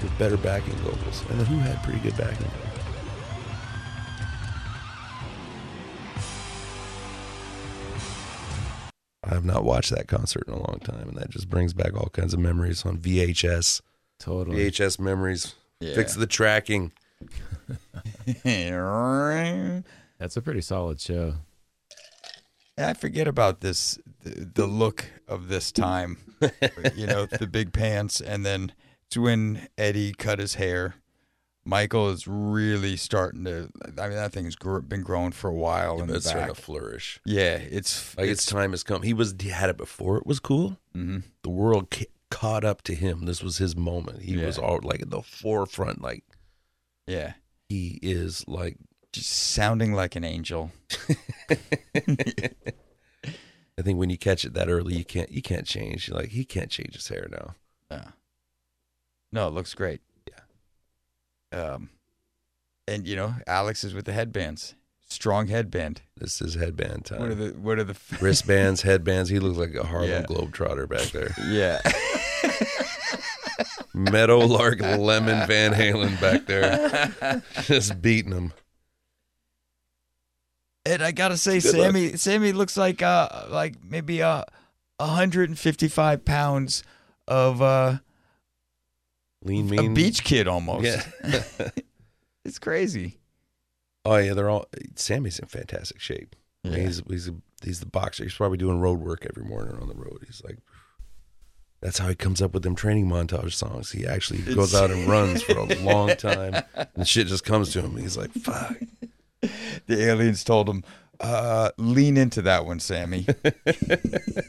With 0.00 0.16
better 0.16 0.36
backing 0.36 0.74
vocals. 0.74 1.24
And 1.28 1.40
the 1.40 1.44
Who 1.44 1.58
had 1.58 1.82
pretty 1.82 1.98
good 1.98 2.16
backing. 2.16 2.46
I 9.24 9.34
have 9.34 9.44
not 9.44 9.64
watched 9.64 9.90
that 9.90 10.06
concert 10.06 10.44
in 10.46 10.54
a 10.54 10.58
long 10.58 10.78
time, 10.84 11.08
and 11.08 11.16
that 11.16 11.30
just 11.30 11.50
brings 11.50 11.72
back 11.72 11.96
all 11.96 12.10
kinds 12.12 12.32
of 12.32 12.38
memories 12.38 12.86
on 12.86 12.98
VHS. 12.98 13.80
Totally. 14.20 14.70
VHS 14.70 15.00
memories. 15.00 15.56
Yeah. 15.80 15.96
Fix 15.96 16.14
the 16.14 16.28
tracking. 16.28 16.92
That's 20.18 20.36
a 20.36 20.42
pretty 20.42 20.60
solid 20.60 21.00
show. 21.00 21.34
I 22.78 22.94
forget 22.94 23.28
about 23.28 23.60
this, 23.60 23.98
the, 24.22 24.50
the 24.54 24.66
look 24.66 25.04
of 25.28 25.48
this 25.48 25.70
time. 25.72 26.18
you 26.94 27.06
know, 27.06 27.26
the 27.26 27.46
big 27.46 27.72
pants, 27.72 28.20
and 28.20 28.44
then 28.44 28.72
it's 29.06 29.16
when 29.18 29.68
Eddie 29.76 30.12
cut 30.12 30.38
his 30.38 30.54
hair. 30.54 30.94
Michael 31.62 32.08
is 32.08 32.26
really 32.26 32.96
starting 32.96 33.44
to. 33.44 33.70
I 33.98 34.08
mean, 34.08 34.16
that 34.16 34.32
thing's 34.32 34.56
gr- 34.56 34.78
been 34.80 35.02
growing 35.02 35.32
for 35.32 35.48
a 35.50 35.54
while 35.54 36.00
in 36.00 36.06
but 36.06 36.16
it's 36.16 36.26
starting 36.28 36.54
to 36.54 36.60
flourish. 36.60 37.20
Yeah, 37.26 37.56
it's 37.56 38.16
Like 38.16 38.28
its 38.28 38.46
time 38.46 38.70
has 38.70 38.82
come. 38.82 39.02
He 39.02 39.12
was 39.12 39.34
he 39.38 39.50
had 39.50 39.68
it 39.68 39.76
before 39.76 40.16
it 40.16 40.26
was 40.26 40.40
cool. 40.40 40.78
Mhm. 40.96 41.24
The 41.42 41.50
world 41.50 41.90
ca- 41.90 42.06
caught 42.30 42.64
up 42.64 42.80
to 42.82 42.94
him. 42.94 43.26
This 43.26 43.42
was 43.42 43.58
his 43.58 43.76
moment. 43.76 44.22
He 44.22 44.36
Yeah. 44.36 44.46
was 44.46 44.56
all 44.56 44.80
like 44.82 45.02
at 45.02 45.10
the 45.10 45.20
forefront. 45.20 46.00
Like 46.00 46.24
yeah, 47.06 47.34
he 47.70 48.00
is 48.02 48.44
like 48.48 48.76
just 49.12 49.30
sounding 49.30 49.92
like 49.94 50.16
an 50.16 50.24
angel. 50.24 50.72
I 53.78 53.82
think 53.82 53.98
when 53.98 54.10
you 54.10 54.18
catch 54.18 54.44
it 54.44 54.54
that 54.54 54.68
early, 54.68 54.96
you 54.96 55.04
can't 55.04 55.30
you 55.30 55.40
can't 55.40 55.66
change. 55.66 56.08
You're 56.08 56.16
like 56.18 56.30
he 56.30 56.44
can't 56.44 56.70
change 56.70 56.94
his 56.94 57.08
hair 57.08 57.28
now. 57.30 57.54
Yeah. 57.90 58.04
No, 59.32 59.46
it 59.48 59.54
looks 59.54 59.72
great. 59.74 60.00
Yeah. 61.52 61.58
Um, 61.74 61.90
and 62.88 63.06
you 63.06 63.14
know, 63.16 63.34
Alex 63.46 63.84
is 63.84 63.94
with 63.94 64.04
the 64.04 64.12
headbands. 64.12 64.74
Strong 65.08 65.46
headband. 65.48 66.02
This 66.16 66.40
is 66.40 66.54
headband 66.54 67.04
time. 67.06 67.20
What 67.20 67.30
are 67.30 67.34
the 67.36 67.50
what 67.52 67.78
are 67.78 67.84
the 67.84 67.96
Wristbands, 68.20 68.82
headbands. 68.82 69.30
He 69.30 69.38
looks 69.38 69.56
like 69.58 69.74
a 69.74 69.86
Harlem 69.86 70.10
Yeah. 70.10 70.22
Globetrotter 70.22 70.88
back 70.88 71.06
there. 71.12 71.34
Yeah. 71.48 71.80
Meadowlark 74.04 74.80
Lemon 74.80 75.46
Van 75.46 75.72
Halen 75.72 76.20
back 76.20 76.46
there, 76.46 77.42
just 77.62 78.00
beating 78.00 78.32
him. 78.32 78.52
And 80.86 81.02
I 81.02 81.12
gotta 81.12 81.36
say, 81.36 81.60
Good 81.60 81.74
luck. 81.74 81.86
Sammy, 81.86 82.16
Sammy 82.16 82.52
looks 82.52 82.76
like 82.76 83.02
uh 83.02 83.46
like 83.50 83.74
maybe 83.84 84.22
uh 84.22 84.44
155 84.98 86.24
pounds 86.24 86.82
of 87.28 87.60
uh 87.62 87.98
Lean 89.42 89.66
a 89.72 89.82
mean 89.82 89.94
beach 89.94 90.24
kid 90.24 90.48
almost. 90.48 90.84
Yeah. 90.84 91.42
it's 92.44 92.58
crazy. 92.58 93.18
Oh 94.04 94.16
yeah, 94.16 94.34
they're 94.34 94.50
all. 94.50 94.66
Sammy's 94.96 95.38
in 95.38 95.46
fantastic 95.46 96.00
shape. 96.00 96.36
Yeah. 96.62 96.76
He's 96.76 97.02
he's 97.08 97.28
a, 97.28 97.34
he's 97.62 97.80
the 97.80 97.86
boxer. 97.86 98.24
He's 98.24 98.34
probably 98.34 98.58
doing 98.58 98.80
road 98.80 99.00
work 99.00 99.26
every 99.28 99.44
morning 99.48 99.76
on 99.80 99.88
the 99.88 99.94
road. 99.94 100.24
He's 100.26 100.42
like, 100.44 100.58
that's 101.80 101.98
how 101.98 102.08
he 102.08 102.14
comes 102.14 102.42
up 102.42 102.52
with 102.52 102.62
them 102.62 102.74
training 102.74 103.06
montage 103.08 103.52
songs. 103.52 103.90
He 103.90 104.06
actually 104.06 104.42
goes 104.42 104.74
out 104.74 104.90
and 104.90 105.08
runs 105.08 105.42
for 105.42 105.58
a 105.58 105.64
long 105.82 106.10
time, 106.16 106.62
and 106.94 107.08
shit 107.08 107.26
just 107.26 107.44
comes 107.44 107.72
to 107.72 107.80
him. 107.80 107.96
He's 107.96 108.16
like, 108.16 108.32
fuck. 108.32 108.76
The 109.86 110.02
aliens 110.02 110.44
told 110.44 110.68
him, 110.68 110.84
uh, 111.18 111.70
lean 111.78 112.18
into 112.18 112.42
that 112.42 112.66
one, 112.66 112.78
Sammy. 112.78 113.26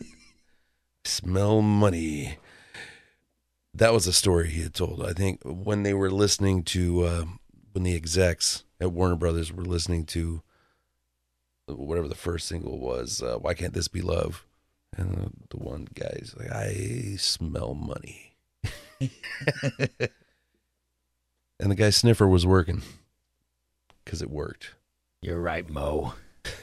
Smell 1.06 1.62
money. 1.62 2.38
That 3.74 3.94
was 3.94 4.06
a 4.06 4.12
story 4.12 4.50
he 4.50 4.64
had 4.64 4.74
told. 4.74 5.02
I 5.02 5.14
think 5.14 5.40
when 5.46 5.84
they 5.84 5.94
were 5.94 6.12
listening 6.12 6.64
to 6.66 7.06
uh, 7.06 7.26
when 7.72 7.84
the 7.84 7.96
execs 7.96 8.66
at 8.82 8.92
Warner 8.92 9.16
Brothers 9.16 9.54
were 9.54 9.64
listening 9.64 10.06
to 10.08 10.42
whatever 11.68 12.10
the 12.10 12.16
first 12.16 12.50
single 12.50 12.78
was, 12.78 13.22
uh, 13.24 13.38
"Why 13.38 13.54
Can't 13.54 13.74
This 13.74 13.88
Be 13.88 14.02
Love," 14.02 14.46
and 14.98 15.34
the, 15.50 15.58
one 15.58 15.88
guy's 15.94 16.36
like, 16.38 16.52
"I 16.52 17.16
smell 17.18 17.74
money," 17.74 18.36
and 19.00 19.10
the 21.60 21.76
guy 21.76 21.90
sniffer 21.90 22.28
was 22.28 22.46
working 22.46 22.82
because 24.04 24.22
it 24.22 24.30
worked. 24.30 24.76
You're 25.22 25.40
right, 25.40 25.70
Mo. 25.70 26.14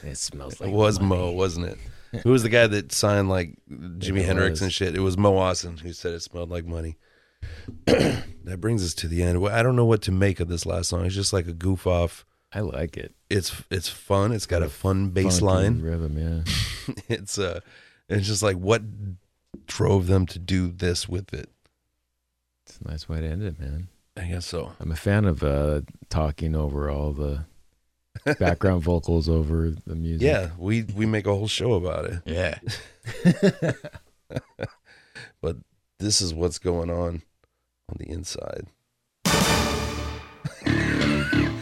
It 0.03 0.17
smells 0.17 0.59
like 0.59 0.69
it 0.69 0.73
was 0.73 0.99
money. 0.99 1.21
Mo, 1.21 1.31
wasn't 1.31 1.67
it? 1.67 1.77
Who 2.23 2.31
was 2.31 2.43
the 2.43 2.49
guy 2.49 2.67
that 2.67 2.91
signed 2.91 3.29
like 3.29 3.55
Jimi 3.69 4.23
Hendrix 4.23 4.61
and 4.61 4.73
shit? 4.73 4.95
It 4.95 5.01
was 5.01 5.17
Mo 5.17 5.33
Ostin 5.33 5.79
who 5.79 5.93
said 5.93 6.13
it 6.13 6.21
smelled 6.21 6.49
like 6.49 6.65
money. 6.65 6.97
that 7.85 8.57
brings 8.59 8.83
us 8.83 8.93
to 8.95 9.07
the 9.07 9.21
end. 9.21 9.41
Well, 9.41 9.55
I 9.55 9.63
don't 9.63 9.75
know 9.75 9.85
what 9.85 10.01
to 10.03 10.11
make 10.11 10.39
of 10.39 10.47
this 10.47 10.65
last 10.65 10.89
song. 10.89 11.05
It's 11.05 11.15
just 11.15 11.33
like 11.33 11.47
a 11.47 11.53
goof 11.53 11.85
off. 11.85 12.25
I 12.51 12.61
like 12.61 12.97
it. 12.97 13.13
It's 13.29 13.61
it's 13.69 13.89
fun. 13.89 14.31
It's 14.31 14.47
got 14.47 14.63
a 14.63 14.69
fun 14.69 15.09
bass 15.09 15.41
line. 15.41 15.81
rhythm, 15.81 16.17
yeah. 16.17 16.93
it's 17.09 17.37
uh, 17.37 17.59
it's 18.09 18.27
just 18.27 18.43
like 18.43 18.57
what 18.57 18.81
drove 19.67 20.07
them 20.07 20.25
to 20.27 20.39
do 20.39 20.67
this 20.67 21.07
with 21.07 21.33
it. 21.33 21.49
It's 22.65 22.79
a 22.79 22.87
nice 22.89 23.07
way 23.07 23.21
to 23.21 23.27
end 23.27 23.43
it, 23.43 23.59
man. 23.59 23.87
I 24.17 24.23
guess 24.25 24.45
so. 24.45 24.73
I'm 24.79 24.91
a 24.91 24.95
fan 24.95 25.25
of 25.25 25.43
uh, 25.43 25.81
talking 26.09 26.55
over 26.55 26.89
all 26.89 27.13
the 27.13 27.45
background 28.39 28.83
vocals 28.83 29.29
over 29.29 29.73
the 29.87 29.95
music. 29.95 30.25
Yeah, 30.25 30.49
we 30.57 30.83
we 30.83 31.05
make 31.05 31.25
a 31.25 31.33
whole 31.33 31.47
show 31.47 31.73
about 31.73 32.05
it. 32.05 32.21
Yeah. 32.25 32.59
but 35.41 35.57
this 35.99 36.21
is 36.21 36.33
what's 36.33 36.59
going 36.59 36.89
on 36.89 37.21
on 37.89 37.95
the 37.97 38.09
inside. 38.09 38.67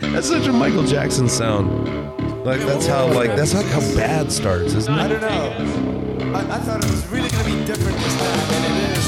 That's 0.01 0.29
such 0.29 0.47
a 0.47 0.53
Michael 0.53 0.83
Jackson 0.83 1.29
sound. 1.29 2.07
Like 2.43 2.61
that's 2.61 2.87
how 2.87 3.07
like 3.07 3.35
that's 3.35 3.53
like 3.53 3.65
how 3.65 3.81
bad 3.93 4.31
starts, 4.31 4.73
isn't 4.73 4.93
it? 4.93 4.97
I 4.97 5.07
don't 5.09 5.21
know. 5.21 5.86
I, 6.37 6.41
I 6.41 6.59
thought 6.59 6.83
it 6.85 6.91
was 6.91 7.03
really 7.07 7.29
gonna 7.29 7.45
be 7.45 7.65
different 7.65 7.97
this 7.97 8.15
time, 8.15 8.53
and 8.53 8.65
it 8.65 8.97
is. 8.97 9.07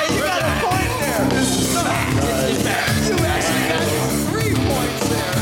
Hey, 0.00 0.08
you 0.16 0.22
got 0.24 0.40
a 0.40 0.44
point 0.64 0.92
there. 1.04 1.20
You 3.12 3.16
actually 3.28 3.64
got 3.68 3.84
three 4.32 4.54
points 4.56 5.04
there. 5.12 5.36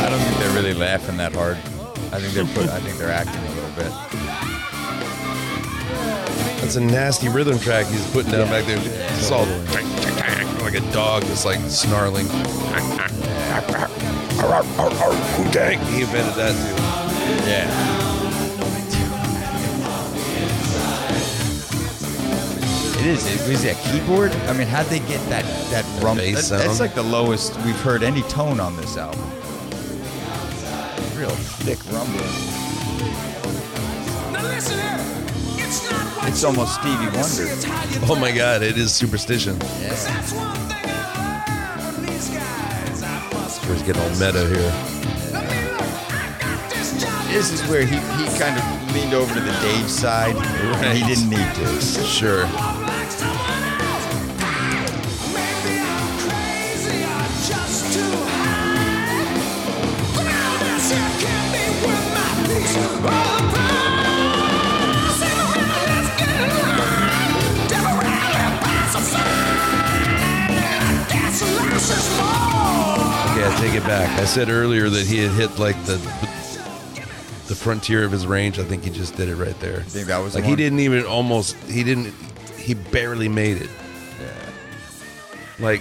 I 0.00 0.08
don't 0.08 0.20
think 0.20 0.36
they're 0.38 0.54
really 0.54 0.72
laughing 0.72 1.18
that 1.18 1.34
hard. 1.34 1.58
I 2.14 2.20
think 2.20 2.32
they're 2.32 2.46
put, 2.56 2.70
I 2.70 2.80
think 2.80 2.96
they're 2.96 3.12
acting 3.12 3.42
a 3.44 3.52
little 3.52 3.74
bit. 3.76 3.92
That's 6.68 6.76
a 6.76 6.80
nasty 6.82 7.30
rhythm 7.30 7.58
track 7.58 7.86
he's 7.86 8.06
putting 8.10 8.30
down 8.30 8.46
back 8.48 8.66
there. 8.66 8.76
It's 9.16 9.30
all 9.30 9.46
like 10.60 10.74
a 10.74 10.82
dog 10.92 11.22
just 11.22 11.46
like 11.46 11.58
snarling. 11.60 12.26
Wu-Tang. 15.38 15.78
He 15.86 16.02
invented 16.02 16.34
that 16.34 16.52
too. 16.52 16.76
Yeah. 17.48 17.64
It 23.00 23.06
is. 23.06 23.26
It, 23.26 23.48
is 23.50 23.64
it 23.64 23.74
a 23.74 23.90
keyboard? 23.90 24.32
I 24.32 24.52
mean, 24.52 24.66
how'd 24.68 24.84
they 24.88 24.98
get 24.98 25.26
that 25.30 25.46
that 25.70 25.86
rumble? 26.02 26.22
That, 26.22 26.44
that's 26.50 26.80
like 26.80 26.94
the 26.94 27.02
lowest 27.02 27.56
we've 27.64 27.80
heard 27.80 28.02
any 28.02 28.20
tone 28.24 28.60
on 28.60 28.76
this 28.76 28.98
album. 28.98 29.24
Real 31.18 31.30
thick 31.30 31.78
rumbling. 31.90 32.67
It's 36.38 36.44
not 36.44 36.56
what 36.56 36.68
It's 36.68 36.84
you 36.84 36.90
almost 36.92 37.02
Stevie 37.02 37.04
want 37.04 37.14
to 37.16 37.24
see, 37.24 37.42
Wonder. 37.42 37.54
it's 37.54 37.64
how 37.64 38.06
you 38.06 38.12
Oh 38.12 38.14
my 38.20 38.30
god, 38.30 38.62
it 38.62 38.78
is 38.78 38.94
superstition. 38.94 39.58
That's 39.58 40.32
one 40.32 40.54
thing 40.68 40.78
I 40.84 41.74
learned 41.74 41.94
from 41.96 42.06
these 42.06 42.28
guys. 42.30 43.02
I 43.02 43.30
must 43.34 43.66
We're 43.66 43.74
getting 43.84 44.00
all 44.02 44.10
meta 44.10 44.46
here. 44.46 44.72
I 45.34 45.42
mean, 45.50 45.66
look, 45.74 47.32
this 47.32 47.50
is 47.50 47.60
where 47.68 47.80
he, 47.84 47.96
he 47.96 48.38
kind 48.38 48.56
of 48.56 48.94
leaned 48.94 49.14
over 49.14 49.34
to 49.34 49.40
the 49.40 49.50
Dave 49.62 49.90
side, 49.90 50.36
and 50.36 50.96
he 50.96 51.04
didn't 51.12 51.28
need 51.28 51.54
to. 51.56 51.80
Sure. 52.06 52.44
It 73.78 73.86
back. 73.86 74.18
I 74.18 74.24
said 74.24 74.48
earlier 74.50 74.88
that 74.88 75.06
he 75.06 75.18
had 75.18 75.30
hit 75.32 75.58
like 75.58 75.76
the 75.84 75.96
the 77.46 77.54
frontier 77.54 78.04
of 78.04 78.12
his 78.12 78.26
range. 78.26 78.58
I 78.58 78.64
think 78.64 78.84
he 78.84 78.90
just 78.90 79.16
did 79.16 79.28
it 79.28 79.36
right 79.36 79.58
there. 79.60 79.80
think 79.82 80.08
that 80.08 80.18
was 80.18 80.34
like 80.34 80.44
he 80.44 80.56
didn't 80.56 80.80
even 80.80 81.04
almost. 81.06 81.56
He 81.64 81.84
didn't. 81.84 82.12
He 82.56 82.74
barely 82.74 83.28
made 83.28 83.58
it. 83.62 83.70
Yeah. 84.20 85.64
Like 85.64 85.80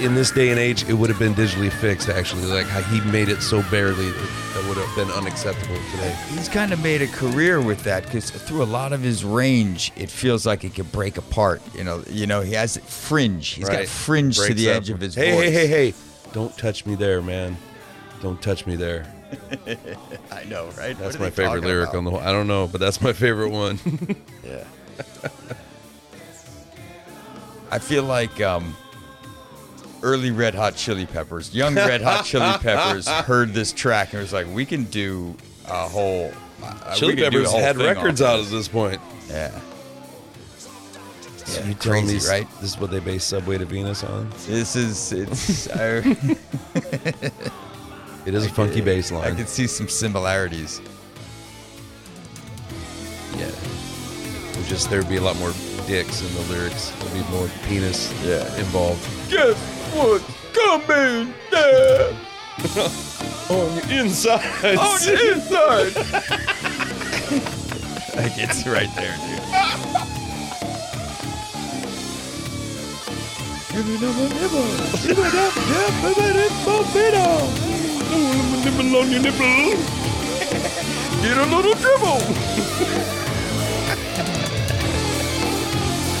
in 0.00 0.14
this 0.14 0.30
day 0.30 0.50
and 0.50 0.58
age, 0.58 0.88
it 0.88 0.94
would 0.94 1.10
have 1.10 1.18
been 1.18 1.34
digitally 1.34 1.72
fixed. 1.72 2.08
Actually, 2.08 2.44
like 2.44 2.66
how 2.66 2.80
he 2.82 3.00
made 3.10 3.28
it 3.28 3.42
so 3.42 3.62
barely 3.70 4.10
that 4.10 4.64
would 4.68 4.76
have 4.76 4.94
been 4.96 5.10
unacceptable 5.10 5.76
today. 5.92 6.16
He's 6.28 6.48
kind 6.48 6.72
of 6.72 6.82
made 6.82 7.02
a 7.02 7.08
career 7.08 7.60
with 7.60 7.82
that 7.84 8.04
because 8.04 8.30
through 8.30 8.62
a 8.62 8.64
lot 8.64 8.92
of 8.92 9.00
his 9.02 9.24
range, 9.24 9.92
it 9.96 10.10
feels 10.10 10.46
like 10.46 10.64
it 10.64 10.74
could 10.74 10.92
break 10.92 11.16
apart. 11.16 11.62
You 11.74 11.84
know, 11.84 12.04
you 12.10 12.26
know, 12.26 12.40
he 12.42 12.52
has 12.54 12.76
fringe. 12.76 13.48
He's 13.48 13.68
got 13.68 13.76
Right. 13.78 13.88
fringe 13.88 14.36
to 14.38 14.54
the 14.54 14.70
up. 14.70 14.76
edge 14.76 14.90
of 14.90 15.00
his 15.00 15.14
hey, 15.14 15.32
voice. 15.32 15.44
Hey, 15.44 15.50
hey, 15.50 15.66
hey! 15.90 15.94
Don't 16.32 16.56
touch 16.56 16.86
me 16.86 16.94
there, 16.94 17.20
man. 17.22 17.56
Don't 18.22 18.40
touch 18.40 18.66
me 18.66 18.76
there. 18.76 19.06
I 20.32 20.44
know, 20.44 20.68
right? 20.76 20.98
That's 20.98 21.18
my 21.18 21.30
favorite 21.30 21.62
lyric 21.64 21.90
about? 21.90 21.98
on 21.98 22.04
the 22.04 22.10
whole. 22.10 22.20
I 22.20 22.32
don't 22.32 22.46
know, 22.46 22.66
but 22.66 22.80
that's 22.80 23.00
my 23.00 23.12
favorite 23.12 23.50
one. 23.50 23.78
Yeah. 24.44 24.64
I 27.70 27.78
feel 27.78 28.02
like 28.02 28.40
um, 28.40 28.76
early 30.02 30.30
Red 30.30 30.54
Hot 30.54 30.74
Chili 30.74 31.06
Peppers, 31.06 31.54
young 31.54 31.74
Red 31.74 32.02
Hot 32.02 32.24
Chili 32.24 32.52
Peppers, 32.60 33.06
heard 33.08 33.54
this 33.54 33.72
track 33.72 34.12
and 34.12 34.20
was 34.20 34.32
like, 34.32 34.46
"We 34.52 34.66
can 34.66 34.84
do 34.84 35.36
a 35.66 35.88
whole." 35.88 36.32
Uh, 36.62 36.94
Chili 36.96 37.14
we 37.14 37.22
can 37.22 37.30
do 37.32 37.38
the 37.38 37.44
Peppers 37.44 37.50
whole 37.52 37.60
had 37.60 37.76
records 37.76 38.20
out 38.20 38.40
at 38.40 38.46
this 38.46 38.68
point. 38.68 39.00
Yeah. 39.28 39.58
So 41.50 41.60
Yeah, 41.60 41.66
you 41.68 41.74
telling 41.74 42.06
crazy, 42.06 42.28
me 42.28 42.32
right? 42.38 42.48
This 42.60 42.70
is 42.70 42.78
what 42.78 42.90
they 42.90 43.00
base 43.00 43.24
Subway 43.24 43.58
to 43.58 43.64
Venus 43.64 44.04
on. 44.04 44.30
This 44.46 44.76
is 44.76 45.12
it's. 45.12 45.68
I, 45.70 45.96
It 48.26 48.34
is 48.34 48.44
a 48.46 48.50
funky 48.50 48.82
bass 48.82 49.10
I 49.10 49.14
line. 49.16 49.36
can 49.36 49.46
see 49.46 49.66
some 49.66 49.88
similarities. 49.88 50.80
Yeah. 53.36 53.46
It's 54.58 54.68
just 54.68 54.90
there'd 54.90 55.08
be 55.08 55.16
a 55.16 55.22
lot 55.22 55.36
more 55.38 55.52
dicks 55.86 56.20
in 56.20 56.32
the 56.34 56.42
lyrics. 56.52 56.90
There'd 57.00 57.14
be 57.14 57.30
more 57.30 57.48
penis 57.66 58.12
Yeah. 58.22 58.44
involved. 58.58 59.02
Guess 59.30 59.56
what? 59.94 60.22
Coming 60.52 61.32
down 61.50 62.14
On 63.48 63.74
your 63.74 64.00
inside. 64.04 64.76
on 64.76 64.98
the 65.00 65.32
inside. 65.32 65.96
like 68.16 68.36
it's 68.38 68.66
right 68.66 68.90
there, 68.96 69.16
dude. 69.16 70.19
Nibble 78.64 78.96
on 78.96 79.10
your 79.10 79.22
nipple. 79.22 79.46
Get 81.22 81.36
a 81.36 81.46
little 81.46 81.74
dribble. 81.74 82.20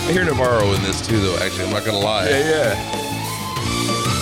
I 0.06 0.12
hear 0.12 0.24
Navarro 0.24 0.72
in 0.74 0.82
this 0.82 1.00
too, 1.04 1.20
though. 1.20 1.36
Actually, 1.38 1.64
I'm 1.64 1.70
not 1.72 1.84
gonna 1.84 1.98
lie. 1.98 2.28
Yeah, 2.28 2.74
yeah. 2.74 2.74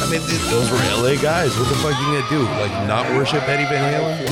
I 0.01 0.11
mean, 0.11 0.21
th- 0.23 0.41
those 0.51 0.71
were 0.71 0.79
LA 1.03 1.21
guys. 1.21 1.57
What 1.59 1.69
the 1.69 1.75
fuck 1.77 1.95
are 1.95 2.01
you 2.01 2.21
gonna 2.21 2.31
do? 2.31 2.43
Like 2.61 2.73
not 2.89 3.11
worship 3.15 3.43
Eddie 3.49 3.65
Van 3.65 3.93
Halen? 3.93 4.27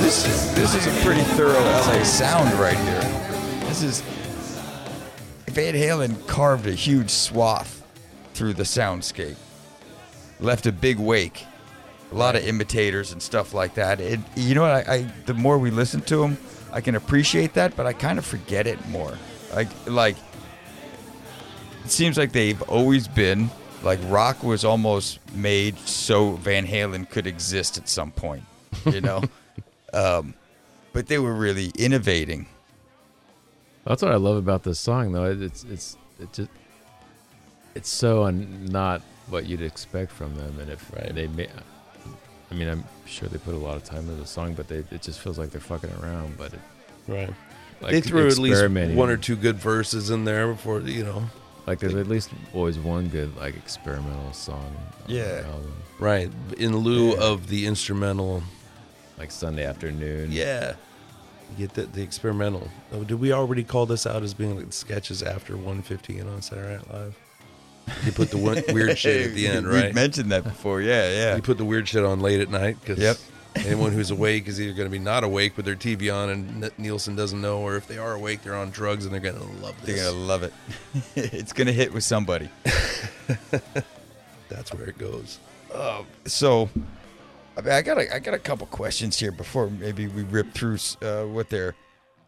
This 0.00 0.26
is 0.26 0.54
this 0.54 0.74
is 0.74 0.86
a 0.86 1.04
pretty 1.04 1.22
thorough 1.22 1.60
LA 1.60 2.04
sound 2.04 2.52
right 2.60 2.78
here. 2.78 3.00
This 3.68 3.82
is 3.82 4.02
Van 5.46 5.74
Halen 5.74 6.26
carved 6.28 6.66
a 6.68 6.72
huge 6.72 7.10
swath 7.10 7.79
through 8.34 8.54
the 8.54 8.62
soundscape, 8.62 9.36
left 10.38 10.66
a 10.66 10.72
big 10.72 10.98
wake, 10.98 11.44
a 12.12 12.14
lot 12.14 12.36
of 12.36 12.46
imitators 12.46 13.12
and 13.12 13.22
stuff 13.22 13.54
like 13.54 13.74
that. 13.74 14.00
It, 14.00 14.20
you 14.36 14.54
know 14.54 14.62
what? 14.62 14.88
I, 14.88 14.94
I 14.94 15.12
the 15.26 15.34
more 15.34 15.58
we 15.58 15.70
listen 15.70 16.00
to 16.02 16.18
them, 16.18 16.38
I 16.72 16.80
can 16.80 16.94
appreciate 16.94 17.54
that, 17.54 17.76
but 17.76 17.86
I 17.86 17.92
kind 17.92 18.18
of 18.18 18.24
forget 18.24 18.66
it 18.66 18.84
more. 18.88 19.16
Like 19.54 19.68
like 19.86 20.16
it 21.84 21.90
seems 21.90 22.16
like 22.18 22.32
they've 22.32 22.60
always 22.62 23.08
been 23.08 23.50
like 23.82 23.98
rock 24.04 24.42
was 24.42 24.64
almost 24.64 25.18
made 25.34 25.78
so 25.78 26.32
Van 26.32 26.66
Halen 26.66 27.08
could 27.08 27.26
exist 27.26 27.78
at 27.78 27.88
some 27.88 28.10
point, 28.10 28.44
you 28.86 29.00
know. 29.00 29.22
um, 29.92 30.34
but 30.92 31.06
they 31.06 31.18
were 31.18 31.34
really 31.34 31.72
innovating. 31.78 32.46
That's 33.84 34.02
what 34.02 34.12
I 34.12 34.16
love 34.16 34.36
about 34.36 34.62
this 34.62 34.78
song, 34.78 35.12
though. 35.12 35.24
It, 35.24 35.42
it's 35.42 35.64
it's 35.64 35.96
it 36.18 36.32
just 36.32 36.50
it's 37.74 37.88
so 37.88 38.24
un, 38.24 38.66
not 38.66 39.02
what 39.28 39.46
you'd 39.46 39.62
expect 39.62 40.10
from 40.12 40.34
them, 40.36 40.58
and 40.60 40.70
if 40.70 40.90
Right. 40.94 41.14
they, 41.14 41.26
ma- 41.28 41.44
I 42.50 42.54
mean, 42.54 42.68
I'm 42.68 42.84
sure 43.06 43.28
they 43.28 43.38
put 43.38 43.54
a 43.54 43.58
lot 43.58 43.76
of 43.76 43.84
time 43.84 44.00
into 44.08 44.14
the 44.14 44.26
song, 44.26 44.54
but 44.54 44.66
they 44.68 44.78
it 44.90 45.02
just 45.02 45.20
feels 45.20 45.38
like 45.38 45.50
they're 45.50 45.60
fucking 45.60 45.90
around. 46.02 46.36
But 46.36 46.52
it, 46.54 46.60
Right. 47.06 47.32
like 47.80 47.92
they 47.92 48.00
threw 48.00 48.26
at 48.28 48.38
least 48.38 48.62
one 48.62 49.08
or 49.10 49.16
two 49.16 49.36
good 49.36 49.56
verses 49.56 50.10
in 50.10 50.24
there 50.24 50.48
before 50.48 50.80
you 50.80 51.04
know. 51.04 51.24
Like 51.66 51.78
there's 51.78 51.94
at 51.94 52.08
least 52.08 52.30
always 52.54 52.78
one 52.78 53.06
good 53.08 53.36
like 53.36 53.54
experimental 53.56 54.32
song. 54.32 54.74
On 55.04 55.14
Yeah. 55.14 55.44
Right. 56.00 56.30
In 56.58 56.76
lieu 56.78 57.14
of 57.16 57.46
the 57.48 57.66
instrumental. 57.66 58.42
like 59.18 59.30
Sunday 59.30 59.64
afternoon. 59.64 60.32
Yeah. 60.32 60.74
You 61.58 61.66
get 61.66 61.74
the, 61.74 61.82
the 61.82 62.02
experimental. 62.02 62.68
Oh, 62.92 63.04
did 63.04 63.20
we 63.20 63.32
already 63.32 63.62
call 63.64 63.84
this 63.86 64.06
out 64.06 64.22
as 64.22 64.32
being 64.34 64.56
like 64.56 64.72
sketches 64.72 65.22
after 65.22 65.54
115 65.56 66.26
on 66.26 66.40
Saturday 66.42 66.76
Night 66.76 66.90
Live? 66.92 67.16
You 68.04 68.12
put 68.12 68.30
the 68.30 68.38
weird 68.38 68.98
shit 68.98 69.28
at 69.28 69.34
the 69.34 69.46
end, 69.48 69.66
right? 69.66 69.86
We've 69.86 69.94
mentioned 69.94 70.32
that 70.32 70.44
before. 70.44 70.80
Yeah, 70.80 71.10
yeah. 71.10 71.36
You 71.36 71.42
put 71.42 71.58
the 71.58 71.64
weird 71.64 71.88
shit 71.88 72.04
on 72.04 72.20
late 72.20 72.40
at 72.40 72.50
night 72.50 72.76
because 72.80 72.98
Yep. 72.98 73.16
anyone 73.56 73.92
who's 73.92 74.10
awake 74.10 74.46
is 74.48 74.60
either 74.60 74.72
going 74.74 74.86
to 74.86 74.92
be 74.92 74.98
not 74.98 75.24
awake 75.24 75.56
with 75.56 75.66
their 75.66 75.74
TV 75.76 76.12
on 76.14 76.30
and 76.30 76.64
N- 76.64 76.70
Nielsen 76.78 77.16
doesn't 77.16 77.40
know, 77.40 77.58
or 77.60 77.76
if 77.76 77.86
they 77.88 77.98
are 77.98 78.12
awake, 78.12 78.42
they're 78.42 78.54
on 78.56 78.70
drugs 78.70 79.04
and 79.04 79.12
they're 79.12 79.20
going 79.20 79.36
to 79.36 79.62
love 79.64 79.74
this. 79.84 79.96
They're 79.96 80.10
gonna 80.12 80.24
love 80.24 80.42
it. 80.42 80.52
it's 81.16 81.52
gonna 81.52 81.72
hit 81.72 81.92
with 81.92 82.04
somebody. 82.04 82.48
That's 84.48 84.72
where 84.74 84.88
it 84.88 84.98
goes. 84.98 85.38
So, 86.26 86.68
I, 87.56 87.60
mean, 87.60 87.72
I 87.72 87.82
got 87.82 87.98
a, 87.98 88.14
I 88.14 88.18
got 88.18 88.34
a 88.34 88.38
couple 88.38 88.66
questions 88.66 89.18
here 89.18 89.30
before 89.32 89.70
maybe 89.70 90.06
we 90.08 90.22
rip 90.24 90.52
through 90.52 90.78
uh, 91.02 91.22
what 91.24 91.48
their 91.50 91.74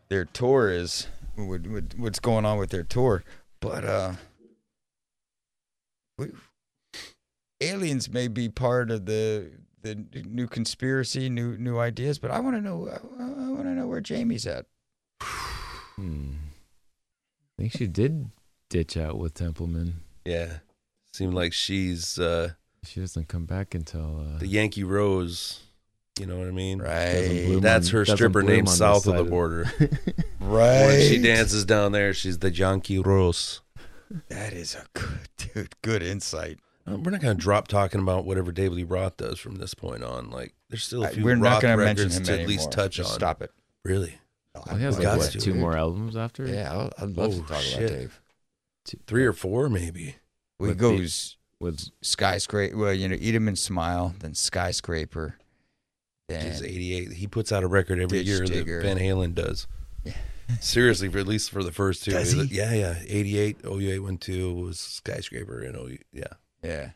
their 0.08 0.24
tour 0.26 0.70
is, 0.70 1.06
what, 1.36 1.66
what, 1.66 1.84
what's 1.96 2.20
going 2.20 2.44
on 2.44 2.58
with 2.58 2.70
their 2.70 2.82
tour. 2.84 3.24
But 3.60 3.84
uh, 3.84 4.12
we, 6.22 6.98
aliens 7.60 8.10
may 8.10 8.28
be 8.28 8.48
part 8.48 8.90
of 8.90 9.06
the 9.06 9.50
the 9.82 9.94
new 10.26 10.46
conspiracy, 10.46 11.28
new 11.28 11.56
new 11.58 11.78
ideas. 11.78 12.18
But 12.18 12.30
I 12.30 12.40
want 12.40 12.56
to 12.56 12.62
know, 12.62 12.88
I, 12.88 13.22
I 13.22 13.48
want 13.50 13.64
to 13.64 13.70
know 13.70 13.86
where 13.86 14.00
Jamie's 14.00 14.46
at. 14.46 14.66
Hmm. 15.96 16.32
I 17.58 17.62
think 17.62 17.72
she 17.72 17.86
did 17.86 18.30
ditch 18.70 18.96
out 18.96 19.18
with 19.18 19.34
Templeman. 19.34 20.00
Yeah. 20.24 20.58
Seemed 21.12 21.34
like 21.34 21.52
she's 21.52 22.18
uh, 22.18 22.52
She 22.84 23.00
doesn't 23.00 23.28
come 23.28 23.44
back 23.44 23.74
until 23.74 24.20
uh, 24.20 24.38
the 24.38 24.46
Yankee 24.46 24.84
Rose. 24.84 25.60
You 26.18 26.26
know 26.26 26.38
what 26.38 26.46
I 26.46 26.50
mean? 26.50 26.80
Right, 26.80 27.58
That's 27.60 27.88
her 27.88 28.00
doesn't 28.04 28.16
stripper 28.16 28.42
name 28.42 28.66
south 28.66 29.06
of 29.06 29.16
the 29.16 29.24
border. 29.24 29.72
right. 30.40 30.86
When 30.86 31.00
she 31.00 31.18
dances 31.18 31.64
down 31.64 31.92
there, 31.92 32.12
she's 32.12 32.38
the 32.38 32.50
Yankee 32.50 32.98
Rose. 32.98 33.62
That 34.28 34.52
is 34.52 34.74
a 34.74 34.84
good 34.94 35.28
dude. 35.54 35.74
Good 35.82 36.02
insight. 36.02 36.58
Uh, 36.86 36.96
we're 36.96 37.12
not 37.12 37.20
going 37.20 37.36
to 37.36 37.40
drop 37.42 37.68
talking 37.68 38.00
about 38.00 38.24
whatever 38.24 38.50
David 38.50 38.72
Lee 38.76 38.82
Roth 38.84 39.16
does 39.16 39.38
from 39.38 39.56
this 39.56 39.72
point 39.74 40.02
on. 40.02 40.30
Like, 40.30 40.52
there's 40.68 40.84
still 40.84 41.04
a 41.04 41.08
I- 41.08 41.12
few 41.12 41.24
We're 41.24 41.32
Roth 41.36 41.40
not 41.42 41.62
going 41.62 41.78
to 41.78 41.84
mention 41.84 42.04
records 42.08 42.16
him 42.18 42.24
to 42.24 42.32
anymore. 42.32 42.42
at 42.44 42.48
least 42.48 42.72
touch 42.72 42.96
Just 42.96 43.10
on. 43.10 43.14
Stop 43.14 43.42
it. 43.42 43.50
Really? 43.84 44.14
Well, 44.54 44.76
he 44.76 44.82
has 44.84 44.96
I'd 44.96 45.04
like 45.04 45.08
love 45.08 45.18
what, 45.34 45.40
two 45.40 45.54
more 45.54 45.76
albums 45.76 46.16
after. 46.16 46.46
Yeah, 46.46 46.70
I'll, 46.72 46.90
I'd 46.98 47.16
love 47.16 47.32
to 47.36 47.38
Oh, 47.40 47.46
talk 47.46 47.60
shit. 47.62 47.78
about 47.78 47.88
Dave. 47.88 48.20
Two- 48.84 48.98
Three 49.06 49.24
or 49.24 49.32
four, 49.32 49.68
maybe. 49.68 50.16
We 50.58 50.68
With 50.68 50.78
goes 50.78 51.36
with 51.60 51.88
skyscraper. 52.02 52.76
Well, 52.76 52.92
you 52.92 53.08
know, 53.08 53.16
eat 53.18 53.34
'em 53.34 53.46
and 53.48 53.58
smile, 53.58 54.14
then 54.18 54.34
skyscraper, 54.34 55.36
Which 56.26 56.38
is 56.42 56.60
then 56.60 56.70
88. 56.70 57.12
He 57.12 57.26
puts 57.28 57.52
out 57.52 57.62
a 57.62 57.68
record 57.68 58.00
every 58.00 58.18
Ditch 58.18 58.26
year 58.26 58.44
Digger. 58.44 58.82
that 58.82 58.86
Van 58.88 58.98
Halen 58.98 59.34
does. 59.34 59.66
Seriously, 60.60 61.08
for 61.08 61.18
at 61.18 61.26
least 61.26 61.50
for 61.50 61.62
the 61.62 61.72
first 61.72 62.04
two. 62.04 62.12
Does 62.12 62.32
he? 62.32 62.42
Yeah, 62.44 62.72
yeah. 62.72 62.98
88, 63.06 63.58
OU 63.64 63.70
812 63.70 64.56
was 64.56 64.78
Skyscraper, 64.80 65.60
and 65.60 65.76
OU, 65.76 65.98
yeah. 66.12 66.24
yeah. 66.62 66.90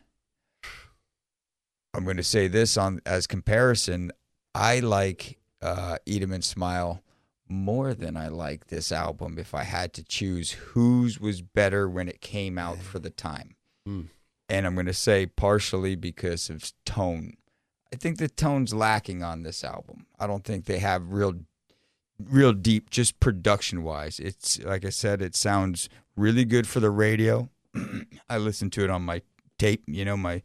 I'm 1.93 2.03
going 2.03 2.17
to 2.17 2.23
say 2.23 2.47
this 2.47 2.77
on 2.77 3.01
as 3.05 3.27
comparison. 3.27 4.11
I 4.53 4.79
like 4.79 5.39
uh, 5.61 5.97
Eat 6.05 6.21
'em 6.21 6.31
and 6.31 6.43
Smile 6.43 7.01
more 7.49 7.93
than 7.93 8.17
I 8.17 8.27
like 8.27 8.67
this 8.67 8.91
album 8.91 9.37
if 9.37 9.53
I 9.53 9.63
had 9.63 9.93
to 9.93 10.03
choose 10.03 10.51
whose 10.51 11.19
was 11.19 11.41
better 11.41 11.89
when 11.89 12.07
it 12.07 12.21
came 12.21 12.57
out 12.57 12.79
for 12.79 12.99
the 12.99 13.09
time. 13.09 13.55
Hmm. 13.85 14.01
And 14.49 14.65
I'm 14.65 14.75
going 14.75 14.85
to 14.87 14.93
say 14.93 15.25
partially 15.25 15.95
because 15.95 16.49
of 16.49 16.71
tone. 16.85 17.33
I 17.93 17.95
think 17.95 18.17
the 18.17 18.27
tone's 18.27 18.73
lacking 18.73 19.23
on 19.23 19.43
this 19.43 19.63
album. 19.63 20.05
I 20.19 20.27
don't 20.27 20.43
think 20.43 20.65
they 20.65 20.79
have 20.79 21.11
real 21.11 21.35
real 22.23 22.53
deep 22.53 22.89
just 22.89 23.19
production 23.19 23.83
wise. 23.83 24.19
It's 24.19 24.59
like 24.63 24.85
I 24.85 24.89
said 24.89 25.21
it 25.21 25.35
sounds 25.35 25.89
really 26.15 26.45
good 26.45 26.67
for 26.67 26.79
the 26.79 26.89
radio. 26.89 27.49
I 28.29 28.37
listened 28.37 28.73
to 28.73 28.83
it 28.83 28.89
on 28.89 29.03
my 29.03 29.21
tape, 29.59 29.83
you 29.87 30.05
know, 30.05 30.17
my 30.17 30.41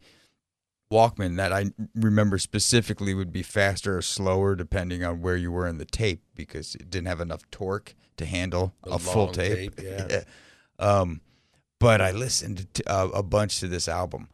Walkman 0.91 1.37
that 1.37 1.51
I 1.51 1.71
remember 1.95 2.37
specifically 2.37 3.13
would 3.15 3.31
be 3.33 3.41
faster 3.41 3.97
or 3.97 4.01
slower 4.03 4.55
depending 4.55 5.03
on 5.03 5.21
where 5.21 5.35
you 5.35 5.51
were 5.51 5.67
in 5.67 5.79
the 5.79 5.85
tape 5.85 6.21
because 6.35 6.75
it 6.75 6.89
didn't 6.91 7.07
have 7.07 7.19
enough 7.21 7.49
torque 7.49 7.95
to 8.17 8.25
handle 8.27 8.75
The 8.83 8.91
a 8.91 8.99
full 8.99 9.27
tape. 9.29 9.75
tape, 9.75 9.81
yeah. 10.09 10.23
Um, 10.77 11.21
but 11.79 11.99
I 11.99 12.11
listened 12.11 12.71
to, 12.75 12.83
uh, 12.91 13.07
a 13.13 13.23
bunch 13.23 13.59
to 13.61 13.67
this 13.67 13.87
album. 13.87 14.29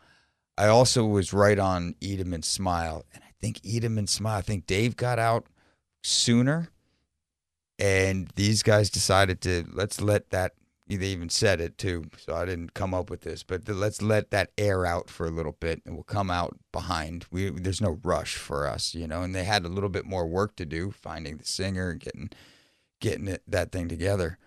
I 0.58 0.68
also 0.68 1.06
was 1.06 1.32
right 1.32 1.58
on 1.58 1.96
Eat 2.02 2.20
'em 2.20 2.34
and 2.34 2.44
Smile, 2.44 3.06
and 3.14 3.24
I 3.24 3.32
think 3.40 3.62
Eat 3.64 3.86
'em 3.86 3.98
and 3.98 4.10
Smile. 4.10 4.38
I 4.40 4.42
think 4.42 4.68
Dave 4.68 4.98
got 4.98 5.18
out 5.18 5.46
sooner, 6.04 6.70
and 7.80 8.30
these 8.36 8.62
guys 8.62 8.90
decided 8.90 9.42
to 9.42 9.66
let's 9.74 10.02
let 10.02 10.30
that. 10.30 10.54
They 10.88 11.06
even 11.08 11.30
said 11.30 11.62
it 11.62 11.78
too, 11.78 12.06
so 12.18 12.36
I 12.36 12.46
didn't 12.46 12.74
come 12.74 12.96
up 12.96 13.12
with 13.12 13.22
this, 13.22 13.44
but 13.44 13.70
let's 13.70 14.02
let 14.02 14.32
that 14.32 14.50
air 14.58 14.88
out 14.88 15.08
for 15.08 15.28
a 15.28 15.32
little 15.32 15.56
bit, 15.60 15.84
and 15.86 15.94
we'll 15.94 16.04
come 16.04 16.32
out 16.32 16.58
behind. 16.72 17.26
We 17.30 17.52
there's 17.52 17.80
no 17.80 18.00
rush 18.04 18.36
for 18.38 18.68
us, 18.68 18.96
you 18.96 19.08
know. 19.08 19.22
And 19.22 19.36
they 19.36 19.44
had 19.44 19.66
a 19.66 19.70
little 19.70 19.90
bit 19.90 20.06
more 20.06 20.26
work 20.26 20.56
to 20.56 20.66
do, 20.66 20.92
finding 20.92 21.38
the 21.38 21.46
singer, 21.46 21.94
getting 21.94 22.32
getting 23.00 23.28
it, 23.28 23.44
that 23.48 23.72
thing 23.72 23.88
together. 23.88 24.40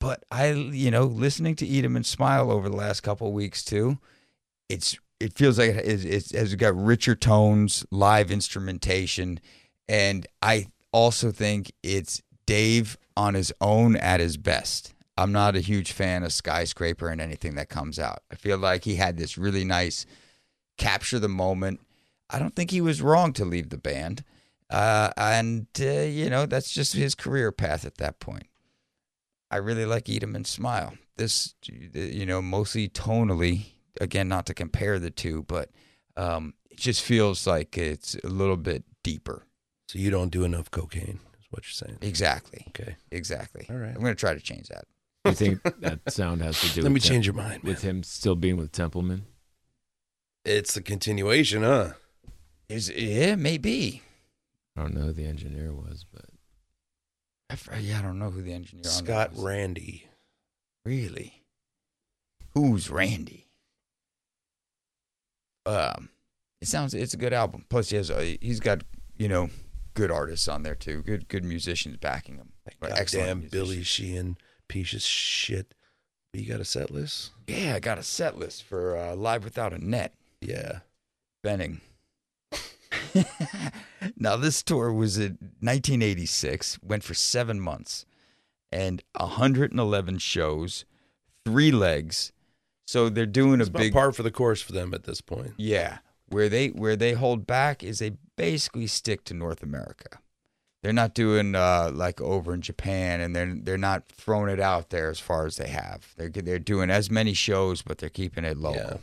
But 0.00 0.24
I, 0.30 0.52
you 0.52 0.90
know, 0.90 1.04
listening 1.04 1.54
to 1.56 1.66
Eat 1.66 1.84
'em 1.84 1.96
and 1.96 2.04
Smile 2.04 2.50
over 2.50 2.68
the 2.68 2.76
last 2.76 3.02
couple 3.02 3.32
weeks 3.32 3.62
too, 3.62 3.98
it's 4.68 4.98
it 5.20 5.34
feels 5.34 5.58
like 5.58 5.70
it, 5.70 5.86
it's, 5.86 6.04
it's, 6.04 6.32
it's 6.32 6.54
got 6.54 6.74
richer 6.76 7.14
tones, 7.14 7.84
live 7.90 8.30
instrumentation, 8.30 9.38
and 9.86 10.26
I 10.42 10.68
also 10.92 11.30
think 11.30 11.72
it's 11.82 12.22
Dave 12.46 12.96
on 13.16 13.34
his 13.34 13.52
own 13.60 13.96
at 13.96 14.20
his 14.20 14.36
best. 14.36 14.94
I'm 15.16 15.32
not 15.32 15.56
a 15.56 15.60
huge 15.60 15.92
fan 15.92 16.24
of 16.24 16.32
Skyscraper 16.32 17.08
and 17.08 17.20
anything 17.20 17.54
that 17.54 17.68
comes 17.68 17.98
out. 17.98 18.22
I 18.32 18.34
feel 18.34 18.58
like 18.58 18.84
he 18.84 18.96
had 18.96 19.16
this 19.16 19.38
really 19.38 19.64
nice 19.64 20.06
capture 20.76 21.20
the 21.20 21.28
moment. 21.28 21.80
I 22.28 22.38
don't 22.38 22.56
think 22.56 22.70
he 22.70 22.80
was 22.80 23.02
wrong 23.02 23.32
to 23.34 23.44
leave 23.44 23.68
the 23.70 23.78
band. 23.78 24.24
Uh, 24.70 25.10
and, 25.16 25.66
uh, 25.78 25.84
you 25.84 26.28
know, 26.28 26.46
that's 26.46 26.72
just 26.72 26.94
his 26.94 27.14
career 27.14 27.52
path 27.52 27.84
at 27.84 27.98
that 27.98 28.18
point. 28.18 28.48
I 29.50 29.58
really 29.58 29.86
like 29.86 30.08
Eat 30.08 30.22
'em 30.22 30.34
and 30.34 30.46
Smile. 30.46 30.94
This, 31.16 31.54
you 31.68 32.26
know, 32.26 32.42
mostly 32.42 32.88
tonally, 32.88 33.66
again, 34.00 34.26
not 34.26 34.46
to 34.46 34.54
compare 34.54 34.98
the 34.98 35.10
two, 35.10 35.44
but 35.44 35.70
um, 36.16 36.54
it 36.70 36.78
just 36.78 37.02
feels 37.02 37.46
like 37.46 37.78
it's 37.78 38.16
a 38.24 38.28
little 38.28 38.56
bit 38.56 38.82
deeper. 39.04 39.46
So 39.86 40.00
you 40.00 40.10
don't 40.10 40.30
do 40.30 40.42
enough 40.42 40.72
cocaine, 40.72 41.20
what 41.54 41.64
you're 41.64 41.88
saying. 41.88 41.98
Exactly. 42.02 42.64
Okay. 42.68 42.96
Exactly. 43.10 43.66
All 43.70 43.76
right. 43.76 43.88
I'm 43.94 44.00
going 44.00 44.14
to 44.14 44.14
try 44.14 44.34
to 44.34 44.40
change 44.40 44.68
that. 44.68 44.84
You 45.24 45.32
think 45.32 45.62
that 45.80 46.00
sound 46.12 46.42
has 46.42 46.60
to 46.60 46.68
do? 46.74 46.80
Let 46.82 46.90
with 46.90 46.92
me 46.94 47.00
Tem- 47.00 47.08
change 47.14 47.26
your 47.26 47.34
mind, 47.34 47.62
with 47.62 47.80
him 47.82 48.02
still 48.02 48.34
being 48.34 48.56
with 48.56 48.72
Templeman. 48.72 49.24
It's 50.44 50.74
the 50.74 50.82
continuation, 50.82 51.62
huh? 51.62 51.94
Is 52.68 52.90
yeah, 52.90 53.34
maybe. 53.36 54.02
I 54.76 54.82
don't 54.82 54.94
know 54.94 55.06
who 55.06 55.12
the 55.12 55.26
engineer 55.26 55.72
was, 55.72 56.04
but 56.12 56.26
I, 57.48 57.54
f- 57.54 57.68
yeah, 57.80 58.00
I 58.00 58.02
don't 58.02 58.18
know 58.18 58.30
who 58.30 58.42
the 58.42 58.52
engineer 58.52 58.82
on 58.84 58.90
Scott 58.90 59.32
was. 59.32 59.42
Randy. 59.42 60.08
Really? 60.84 61.42
Who's 62.52 62.90
Randy? 62.90 63.46
Um, 65.66 66.10
it 66.60 66.68
sounds 66.68 66.92
it's 66.94 67.14
a 67.14 67.18
good 67.18 67.32
album. 67.32 67.64
Plus, 67.68 67.88
he 67.90 67.96
has 67.96 68.10
a, 68.10 68.36
he's 68.40 68.60
got 68.60 68.82
you 69.16 69.28
know 69.28 69.48
good 69.94 70.10
artists 70.10 70.48
on 70.48 70.62
there 70.62 70.74
too. 70.74 71.02
Good 71.02 71.28
good 71.28 71.44
musicians 71.44 71.96
backing 71.96 72.36
them. 72.36 72.52
Like, 72.80 72.96
Goddamn. 72.96 73.48
Billy 73.50 73.82
Sheehan, 73.82 74.36
piece 74.68 74.92
of 74.92 75.02
shit. 75.02 75.74
But 76.32 76.40
you 76.40 76.48
got 76.48 76.60
a 76.60 76.64
set 76.64 76.90
list? 76.90 77.30
Yeah, 77.46 77.74
I 77.76 77.80
got 77.80 77.98
a 77.98 78.02
set 78.02 78.36
list 78.38 78.64
for 78.64 78.96
uh, 78.96 79.14
Live 79.14 79.44
Without 79.44 79.72
a 79.72 79.78
Net. 79.78 80.14
Yeah. 80.40 80.80
Benning. 81.42 81.80
now 84.16 84.36
this 84.36 84.62
tour 84.62 84.92
was 84.92 85.16
in 85.18 85.38
1986. 85.60 86.78
Went 86.82 87.04
for 87.04 87.14
seven 87.14 87.60
months, 87.60 88.04
and 88.72 89.02
111 89.16 90.18
shows, 90.18 90.84
three 91.44 91.70
legs. 91.70 92.32
So 92.86 93.08
they're 93.08 93.26
doing 93.26 93.60
It's 93.60 93.68
a 93.68 93.72
big 93.72 93.92
part 93.92 94.14
for 94.14 94.22
the 94.22 94.30
course 94.30 94.60
for 94.60 94.72
them 94.72 94.92
at 94.92 95.04
this 95.04 95.20
point. 95.20 95.52
Yeah, 95.56 95.98
where 96.28 96.48
they 96.48 96.68
where 96.68 96.96
they 96.96 97.12
hold 97.12 97.46
back 97.46 97.82
is 97.82 97.98
they 97.98 98.12
basically 98.36 98.86
stick 98.86 99.24
to 99.24 99.34
North 99.34 99.62
America. 99.62 100.18
They're 100.82 100.92
not 100.92 101.14
doing 101.14 101.54
uh, 101.54 101.90
like 101.94 102.20
over 102.20 102.52
in 102.52 102.60
Japan, 102.60 103.20
and 103.20 103.34
they're 103.34 103.54
they're 103.54 103.78
not 103.78 104.06
throwing 104.08 104.50
it 104.52 104.60
out 104.60 104.90
there 104.90 105.08
as 105.08 105.18
far 105.18 105.46
as 105.46 105.56
they 105.56 105.68
have. 105.68 106.12
They're 106.16 106.28
they're 106.28 106.58
doing 106.58 106.90
as 106.90 107.10
many 107.10 107.32
shows, 107.32 107.80
but 107.82 107.98
they're 107.98 108.10
keeping 108.10 108.44
it 108.44 108.58
local. 108.58 109.00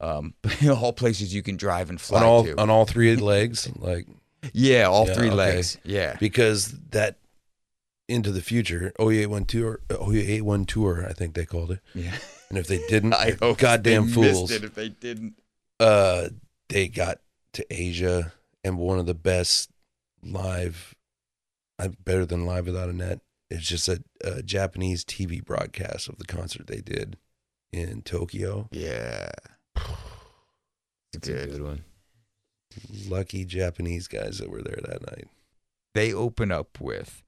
Um, 0.00 0.34
all 0.70 0.92
places 0.92 1.34
you 1.34 1.42
can 1.42 1.56
drive 1.56 1.90
and 1.90 2.00
fly 2.00 2.20
on 2.20 2.26
all 2.26 2.44
to. 2.44 2.58
on 2.58 2.70
all 2.70 2.86
three 2.86 3.16
legs, 3.16 3.68
like 3.76 4.06
Yeah, 4.52 4.84
all 4.84 5.06
Yeah, 5.06 5.14
three 5.14 5.26
okay. 5.26 5.36
legs. 5.36 5.76
Yeah, 5.84 6.16
because 6.18 6.72
that 6.90 7.18
into 8.08 8.32
the 8.32 8.40
future, 8.40 8.92
OE81 8.98 9.46
tour, 9.46 9.80
OE81 9.90 10.66
tour, 10.66 11.06
I 11.06 11.12
think 11.12 11.34
they 11.34 11.44
called 11.44 11.70
it. 11.72 11.80
Yeah. 11.94 12.14
And 12.48 12.56
if 12.56 12.66
they 12.66 12.78
didn't, 12.88 13.12
I 13.14 13.36
hope 13.38 13.58
goddamn 13.58 14.06
they 14.06 14.12
fools. 14.12 14.50
It 14.50 14.64
if 14.64 14.74
they 14.74 14.88
didn't. 14.88 15.34
Uh, 15.80 16.28
they 16.68 16.88
got 16.88 17.20
to 17.54 17.66
Asia 17.70 18.32
and 18.64 18.78
one 18.78 18.98
of 18.98 19.06
the 19.06 19.14
best 19.14 19.70
live, 20.22 20.94
I'm 21.78 21.96
better 22.04 22.26
than 22.26 22.46
live 22.46 22.66
without 22.66 22.88
a 22.88 22.92
net. 22.92 23.20
It's 23.50 23.66
just 23.66 23.88
a, 23.88 24.02
a 24.22 24.42
Japanese 24.42 25.04
TV 25.04 25.42
broadcast 25.42 26.08
of 26.08 26.18
the 26.18 26.26
concert 26.26 26.66
they 26.66 26.80
did 26.80 27.16
in 27.72 28.02
Tokyo. 28.02 28.68
Yeah, 28.70 29.30
it's 31.14 31.28
a 31.28 31.46
good 31.46 31.62
one. 31.62 31.84
Lucky 33.08 33.44
Japanese 33.44 34.06
guys 34.08 34.38
that 34.38 34.50
were 34.50 34.62
there 34.62 34.80
that 34.82 35.06
night. 35.06 35.28
They 35.94 36.12
open 36.12 36.52
up 36.52 36.78
with, 36.80 37.22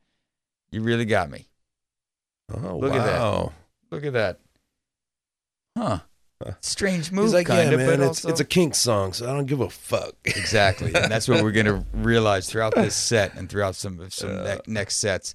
"You 0.70 0.82
really 0.82 1.06
got 1.06 1.30
me." 1.30 1.48
Oh 2.52 2.76
Look 2.76 2.92
at 2.92 3.04
that. 3.04 3.18
wow! 3.18 3.52
Look 3.90 4.04
at 4.04 4.12
that. 4.12 4.40
Huh. 5.76 6.00
Strange 6.60 7.12
move, 7.12 7.26
He's 7.26 7.34
like, 7.34 7.46
kind 7.46 7.68
yeah, 7.68 7.74
of, 7.74 7.80
man, 7.80 7.86
but 7.88 8.00
it's 8.00 8.06
also 8.24 8.28
it's 8.30 8.40
a 8.40 8.44
kink 8.44 8.74
song, 8.74 9.12
so 9.12 9.28
I 9.28 9.34
don't 9.34 9.46
give 9.46 9.60
a 9.60 9.68
fuck. 9.68 10.14
exactly, 10.24 10.94
and 10.94 11.10
that's 11.12 11.28
what 11.28 11.42
we're 11.42 11.52
gonna 11.52 11.84
realize 11.92 12.48
throughout 12.48 12.74
this 12.74 12.96
set 12.96 13.34
and 13.34 13.48
throughout 13.48 13.74
some 13.74 14.08
some 14.10 14.30
Uh. 14.30 14.42
ne- 14.42 14.60
next 14.72 14.96
sets. 14.96 15.34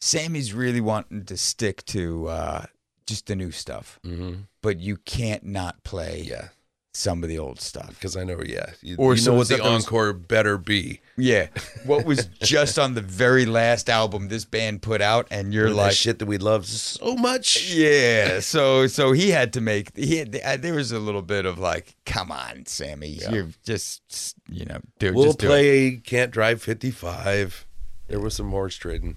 Sammy's 0.00 0.52
really 0.52 0.80
wanting 0.80 1.24
to 1.24 1.36
stick 1.36 1.84
to 1.86 2.28
uh, 2.28 2.66
just 3.06 3.26
the 3.26 3.34
new 3.34 3.50
stuff, 3.50 3.98
mm-hmm. 4.04 4.42
but 4.62 4.78
you 4.78 4.96
can't 4.98 5.44
not 5.44 5.82
play 5.82 6.22
Yeah, 6.28 6.48
some 6.96 7.22
of 7.24 7.28
the 7.28 7.38
old 7.38 7.60
stuff. 7.60 7.88
because 7.90 8.16
I 8.16 8.22
know, 8.24 8.40
yeah, 8.46 8.66
you, 8.80 8.94
Or 8.98 9.14
you 9.14 9.16
some 9.18 9.32
know 9.32 9.34
of 9.34 9.38
what 9.38 9.48
the 9.48 9.54
the 9.56 9.58
stuff 9.58 9.66
that 9.70 9.74
was- 9.74 9.84
encore 9.86 10.12
better 10.12 10.56
be. 10.58 11.00
Yeah, 11.16 11.48
what 11.84 12.04
was 12.04 12.26
just 12.40 12.78
on 12.78 12.94
the 12.94 13.00
very 13.00 13.46
last 13.46 13.90
album 13.90 14.28
this 14.28 14.44
band 14.44 14.80
put 14.82 15.00
out, 15.02 15.26
and 15.30 15.52
you're 15.52 15.68
That 15.70 15.74
like, 15.74 15.92
shit 15.96 16.18
that 16.20 16.26
we 16.26 16.38
love 16.38 16.66
so 16.66 17.14
much. 17.16 17.72
Yeah, 17.72 18.40
so 18.40 18.86
so 18.86 19.12
he 19.12 19.30
had 19.30 19.52
to 19.54 19.60
make 19.60 19.96
he 19.96 20.16
had, 20.18 20.40
uh, 20.44 20.56
there 20.56 20.74
was 20.74 20.92
a 20.92 20.98
little 21.00 21.22
bit 21.22 21.46
of 21.46 21.58
like, 21.58 21.94
come 22.06 22.30
on, 22.32 22.66
Sammy, 22.66 23.18
you're 23.30 23.48
just 23.64 24.36
you 24.48 24.64
know, 24.64 24.78
do 24.98 25.12
We'll 25.12 25.24
just 25.26 25.38
do 25.40 25.46
it. 25.46 25.48
play 25.48 25.96
Can't 26.04 26.30
Drive 26.30 26.62
55. 26.62 27.66
There 28.08 28.20
was 28.20 28.34
some 28.34 28.50
horse 28.50 28.76
trading. 28.76 29.16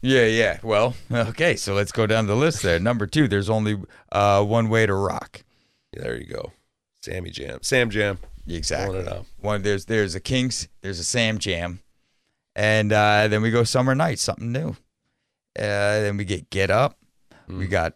Yeah, 0.00 0.26
yeah. 0.26 0.58
Well, 0.62 0.94
okay, 1.10 1.56
so 1.56 1.74
let's 1.74 1.90
go 1.92 2.06
down 2.06 2.26
the 2.26 2.36
list 2.36 2.62
there. 2.62 2.78
Number 2.78 3.06
two, 3.06 3.26
there's 3.28 3.48
only 3.48 3.80
uh, 4.12 4.44
one 4.44 4.68
way 4.68 4.84
to 4.86 4.92
rock. 4.94 5.44
There 5.94 6.16
you 6.20 6.26
go. 6.26 6.52
Sammy 7.04 7.30
Jam. 7.30 7.58
Sam 7.62 7.90
Jam. 7.90 8.18
Exactly. 8.46 8.98
It 8.98 9.08
up. 9.08 9.26
One 9.40 9.62
there's 9.62 9.84
there's 9.84 10.14
a 10.14 10.20
Kinks, 10.20 10.68
there's 10.80 10.98
a 10.98 11.04
Sam 11.04 11.38
Jam, 11.38 11.80
and 12.56 12.92
uh, 12.92 13.28
then 13.28 13.42
we 13.42 13.50
go 13.50 13.64
Summer 13.64 13.94
Night, 13.94 14.18
something 14.18 14.52
new. 14.52 14.70
Uh, 15.58 16.00
then 16.00 16.16
we 16.16 16.24
get 16.24 16.50
Get 16.50 16.70
Up. 16.70 16.98
Hmm. 17.46 17.58
We 17.58 17.66
got 17.66 17.94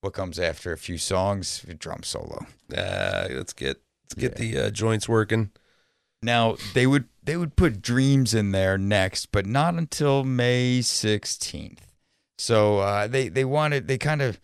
what 0.00 0.12
comes 0.12 0.38
after 0.38 0.72
a 0.72 0.78
few 0.78 0.98
songs, 0.98 1.64
drum 1.78 2.02
solo. 2.02 2.46
Uh, 2.74 3.28
let's 3.30 3.52
get 3.52 3.80
let's 4.04 4.14
get 4.14 4.36
the 4.36 4.58
uh, 4.58 4.70
joints 4.70 5.08
working. 5.08 5.50
Now 6.22 6.56
they 6.74 6.86
would 6.86 7.06
they 7.22 7.36
would 7.36 7.56
put 7.56 7.82
Dreams 7.82 8.34
in 8.34 8.52
there 8.52 8.78
next, 8.78 9.32
but 9.32 9.46
not 9.46 9.74
until 9.74 10.24
May 10.24 10.82
sixteenth. 10.82 11.92
So 12.38 12.78
uh, 12.78 13.06
they 13.06 13.28
they 13.28 13.44
wanted 13.44 13.88
they 13.88 13.98
kind 13.98 14.22
of, 14.22 14.38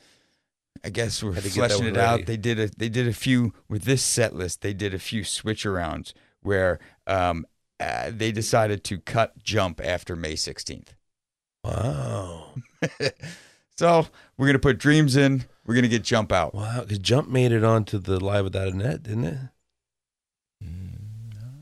I 0.85 0.91
guess, 0.91 1.23
were 1.23 1.33
Had 1.33 1.45
to 1.45 1.49
get 1.49 1.61
that 1.61 1.69
fleshing 1.71 1.85
one 1.87 1.95
it 1.95 2.01
out. 2.01 2.27
They 2.27 2.37
did 2.37 2.59
a 2.59 2.69
they 2.69 2.89
did 2.89 3.09
a 3.09 3.13
few 3.13 3.55
with 3.69 3.85
this 3.85 4.03
set 4.03 4.35
list. 4.35 4.61
They 4.61 4.75
did 4.75 4.93
a 4.93 4.99
few 4.99 5.25
switch 5.25 5.65
arounds 5.65 6.13
where 6.43 6.79
um, 7.07 7.47
uh, 7.81 8.11
they 8.13 8.31
decided 8.31 8.85
to 8.85 8.99
cut 8.99 9.43
Jump 9.43 9.81
after 9.83 10.15
May 10.15 10.35
16th. 10.35 10.89
Wow. 11.65 12.49
So 13.77 14.07
we're 14.37 14.47
gonna 14.47 14.59
put 14.59 14.79
Dreams 14.79 15.17
in. 15.17 15.45
We're 15.67 15.75
gonna 15.75 15.89
get 15.89 16.05
Jump 16.05 16.31
out. 16.33 16.55
Wow. 16.55 16.83
Because 16.83 16.99
Jump 16.99 17.29
made 17.29 17.53
it 17.53 17.65
onto 17.65 17.99
the 17.99 18.23
Live 18.23 18.45
Without 18.45 18.69
a 18.69 18.77
Net, 18.77 19.03
didn't 19.03 19.25
it? 19.25 19.39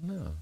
No. 0.02 0.34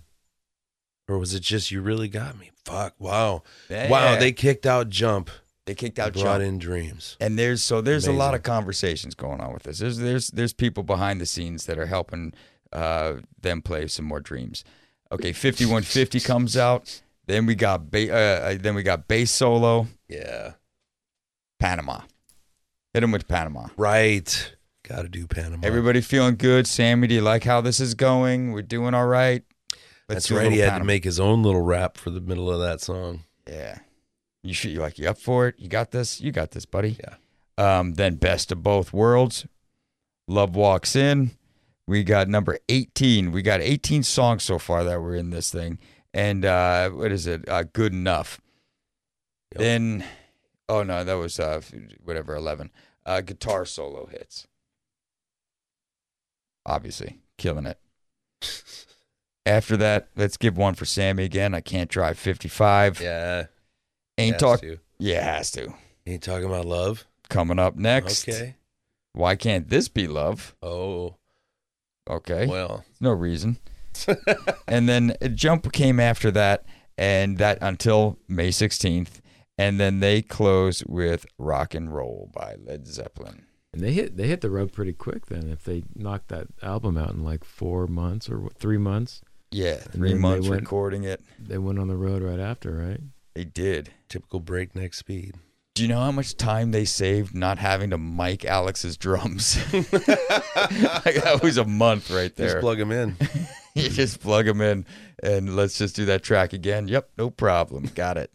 Or 1.08 1.18
was 1.18 1.32
it 1.32 1.42
just 1.42 1.70
You 1.70 1.80
Really 1.80 2.08
Got 2.08 2.38
Me? 2.38 2.50
Fuck. 2.64 2.94
Wow. 2.98 3.44
Yeah. 3.68 3.88
Wow. 3.88 4.18
They 4.18 4.32
kicked 4.32 4.66
out 4.66 4.88
Jump. 4.88 5.30
They 5.70 5.74
kicked 5.76 6.00
out 6.00 6.14
brought 6.14 6.38
Jump. 6.40 6.42
in 6.42 6.58
Dreams. 6.58 7.16
And 7.20 7.38
there's 7.38 7.62
so 7.62 7.80
there's 7.80 8.08
a 8.08 8.12
lot 8.12 8.34
of 8.34 8.42
conversations 8.42 9.14
going 9.14 9.40
on 9.40 9.52
with 9.52 9.62
this. 9.62 9.78
There's 9.78 9.98
there's 9.98 10.26
there's 10.32 10.52
people 10.52 10.82
behind 10.82 11.20
the 11.20 11.26
scenes 11.26 11.66
that 11.66 11.78
are 11.78 11.86
helping 11.86 12.34
uh, 12.72 13.18
them 13.40 13.62
play 13.62 13.86
some 13.86 14.04
more 14.04 14.18
dreams. 14.18 14.64
Okay, 15.12 15.32
5150 15.32 16.18
comes 16.18 16.56
out. 16.56 17.02
Then 17.28 17.46
we 17.46 17.54
got 17.54 17.88
ba- 17.88 18.12
uh, 18.12 18.56
then 18.60 18.74
we 18.74 18.82
got 18.82 19.06
bass 19.06 19.30
solo 19.30 19.86
Yeah. 20.08 20.54
Panama. 21.60 22.00
Hit 22.92 23.04
him 23.04 23.12
with 23.12 23.28
Panama. 23.28 23.68
Right. 23.76 24.56
Got 24.82 25.02
to 25.02 25.08
do 25.08 25.28
Panama. 25.28 25.64
Everybody 25.64 26.00
feeling 26.00 26.34
good. 26.34 26.66
Sammy, 26.66 27.06
do 27.06 27.14
you 27.14 27.20
like 27.20 27.44
how 27.44 27.60
this 27.60 27.78
is 27.78 27.94
going? 27.94 28.50
We're 28.50 28.62
doing 28.62 28.92
all 28.94 29.06
right. 29.06 29.44
That's 30.08 30.26
do 30.26 30.36
a 30.36 30.40
right. 30.40 30.50
He 30.50 30.58
had 30.58 30.70
Panama. 30.70 30.78
to 30.80 30.86
make 30.86 31.04
his 31.04 31.20
own 31.20 31.44
little 31.44 31.60
rap 31.62 31.96
for 31.96 32.10
the 32.10 32.20
middle 32.20 32.50
of 32.50 32.58
that 32.58 32.80
song. 32.80 33.22
Yeah. 33.46 33.78
You 34.42 34.54
should 34.54 34.70
you 34.70 34.80
like 34.80 34.98
you 34.98 35.08
up 35.08 35.18
for 35.18 35.48
it? 35.48 35.56
You 35.58 35.68
got 35.68 35.90
this? 35.90 36.20
You 36.20 36.32
got 36.32 36.52
this, 36.52 36.64
buddy. 36.64 36.96
Yeah. 36.98 37.16
Um, 37.58 37.94
then 37.94 38.14
best 38.14 38.50
of 38.52 38.62
both 38.62 38.92
worlds. 38.92 39.46
Love 40.26 40.54
walks 40.56 40.96
in. 40.96 41.32
We 41.86 42.04
got 42.04 42.28
number 42.28 42.58
18. 42.68 43.32
We 43.32 43.42
got 43.42 43.60
18 43.60 44.04
songs 44.04 44.44
so 44.44 44.58
far 44.58 44.84
that 44.84 45.00
were 45.00 45.16
in 45.16 45.30
this 45.30 45.50
thing. 45.50 45.78
And 46.14 46.44
uh 46.44 46.90
what 46.90 47.10
is 47.10 47.26
it? 47.26 47.48
Uh 47.48 47.64
good 47.64 47.92
enough. 47.92 48.40
Yep. 49.52 49.58
Then 49.58 50.04
oh 50.68 50.84
no, 50.84 51.02
that 51.02 51.14
was 51.14 51.40
uh 51.40 51.60
whatever 52.04 52.36
11. 52.36 52.70
Uh 53.04 53.20
guitar 53.22 53.64
solo 53.64 54.06
hits. 54.06 54.46
Obviously, 56.64 57.18
killing 57.36 57.66
it. 57.66 57.80
After 59.46 59.76
that, 59.78 60.10
let's 60.14 60.36
give 60.36 60.56
one 60.56 60.74
for 60.74 60.84
Sammy 60.84 61.24
again. 61.24 61.54
I 61.54 61.60
can't 61.60 61.90
drive 61.90 62.18
55. 62.18 63.00
Yeah. 63.00 63.46
Ain't 64.20 64.34
Has 64.34 64.40
talk. 64.40 64.60
to. 64.60 64.78
Yeah, 64.98 65.22
has 65.22 65.50
to. 65.52 65.72
Ain't 66.06 66.22
talking 66.22 66.46
about 66.46 66.64
love. 66.66 67.06
Coming 67.28 67.58
up 67.58 67.76
next. 67.76 68.28
Okay. 68.28 68.56
Why 69.12 69.34
can't 69.36 69.68
this 69.68 69.88
be 69.88 70.06
love? 70.06 70.54
Oh, 70.62 71.16
Okay. 72.08 72.46
well. 72.46 72.84
no 73.00 73.10
reason. 73.12 73.58
and 74.68 74.88
then 74.88 75.14
Jump 75.34 75.72
came 75.72 76.00
after 76.00 76.30
that, 76.32 76.64
and 76.96 77.38
that 77.38 77.58
until 77.60 78.18
May 78.28 78.48
16th. 78.50 79.20
And 79.58 79.78
then 79.78 80.00
they 80.00 80.22
close 80.22 80.82
with 80.86 81.26
Rock 81.36 81.74
and 81.74 81.92
Roll 81.94 82.30
by 82.32 82.54
Led 82.58 82.86
Zeppelin. 82.86 83.44
And 83.74 83.82
they 83.82 83.92
hit 83.92 84.16
they 84.16 84.26
hit 84.26 84.40
the 84.40 84.48
road 84.50 84.72
pretty 84.72 84.94
quick 84.94 85.26
then. 85.26 85.48
If 85.48 85.64
they 85.64 85.82
knocked 85.94 86.28
that 86.28 86.46
album 86.62 86.96
out 86.96 87.10
in 87.10 87.22
like 87.22 87.44
four 87.44 87.86
months 87.86 88.28
or 88.30 88.48
three 88.58 88.78
months, 88.78 89.20
Yeah, 89.50 89.76
three 89.76 90.08
then 90.10 90.16
they 90.16 90.22
months 90.22 90.48
went- 90.48 90.62
recording 90.62 91.04
it. 91.04 91.22
they 91.38 91.58
went 91.58 91.78
on 91.78 91.88
the 91.88 91.96
road 91.96 92.22
right 92.22 92.40
after, 92.40 92.72
right? 92.74 93.00
They 93.34 93.44
did. 93.44 93.90
Typical 94.08 94.40
breakneck 94.40 94.94
speed. 94.94 95.36
Do 95.74 95.82
you 95.82 95.88
know 95.88 96.00
how 96.00 96.10
much 96.12 96.36
time 96.36 96.72
they 96.72 96.84
saved 96.84 97.34
not 97.34 97.58
having 97.58 97.90
to 97.90 97.98
mic 97.98 98.44
Alex's 98.44 98.96
drums? 98.96 99.56
Like, 99.72 101.14
that 101.24 101.40
was 101.42 101.56
a 101.56 101.64
month 101.64 102.10
right 102.10 102.34
there. 102.36 102.48
Just 102.48 102.60
plug 102.60 102.78
him 102.78 102.90
in. 102.92 103.16
you 103.74 103.88
just 103.88 104.20
plug 104.20 104.44
them 104.46 104.60
in 104.60 104.84
and 105.22 105.56
let's 105.56 105.78
just 105.78 105.96
do 105.96 106.04
that 106.06 106.22
track 106.22 106.52
again. 106.52 106.86
Yep, 106.88 107.10
no 107.18 107.30
problem. 107.30 107.88
Got 107.94 108.18
it. 108.18 108.30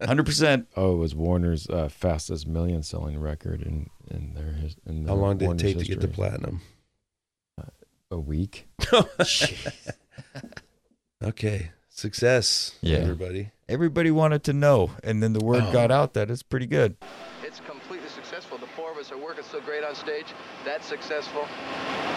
100%. 0.00 0.66
Oh, 0.76 0.94
it 0.94 0.98
was 0.98 1.14
Warner's 1.14 1.66
uh, 1.68 1.88
fastest 1.88 2.46
million 2.46 2.82
selling 2.82 3.18
record 3.18 3.60
in 3.62 3.90
in 4.10 4.34
their 4.34 4.52
his- 4.52 4.76
in 4.86 5.06
How 5.06 5.14
long 5.14 5.36
did 5.38 5.44
it 5.44 5.48
Warner's 5.48 5.62
take 5.62 5.78
to 5.78 5.84
get 5.84 6.00
to 6.00 6.06
history. 6.06 6.14
platinum? 6.14 6.60
A 8.10 8.18
week. 8.18 8.66
Okay. 11.22 11.70
Success, 11.88 12.76
Yeah. 12.80 12.98
everybody. 12.98 13.50
Everybody 13.68 14.10
wanted 14.10 14.42
to 14.44 14.52
know, 14.54 14.90
and 15.04 15.22
then 15.22 15.34
the 15.34 15.44
word 15.44 15.62
Oh. 15.66 15.72
got 15.72 15.90
out 15.90 16.14
that 16.14 16.30
it's 16.30 16.42
pretty 16.42 16.64
good. 16.66 16.96
It's 17.44 17.60
completely 17.60 18.08
successful. 18.08 18.56
The 18.58 18.66
four 18.68 18.90
of 18.90 18.96
us 18.98 19.12
are 19.12 19.18
working 19.18 19.44
so 19.44 19.60
great 19.60 19.84
on 19.84 19.94
stage. 19.94 20.26
That's 20.64 20.86
successful. 20.86 21.46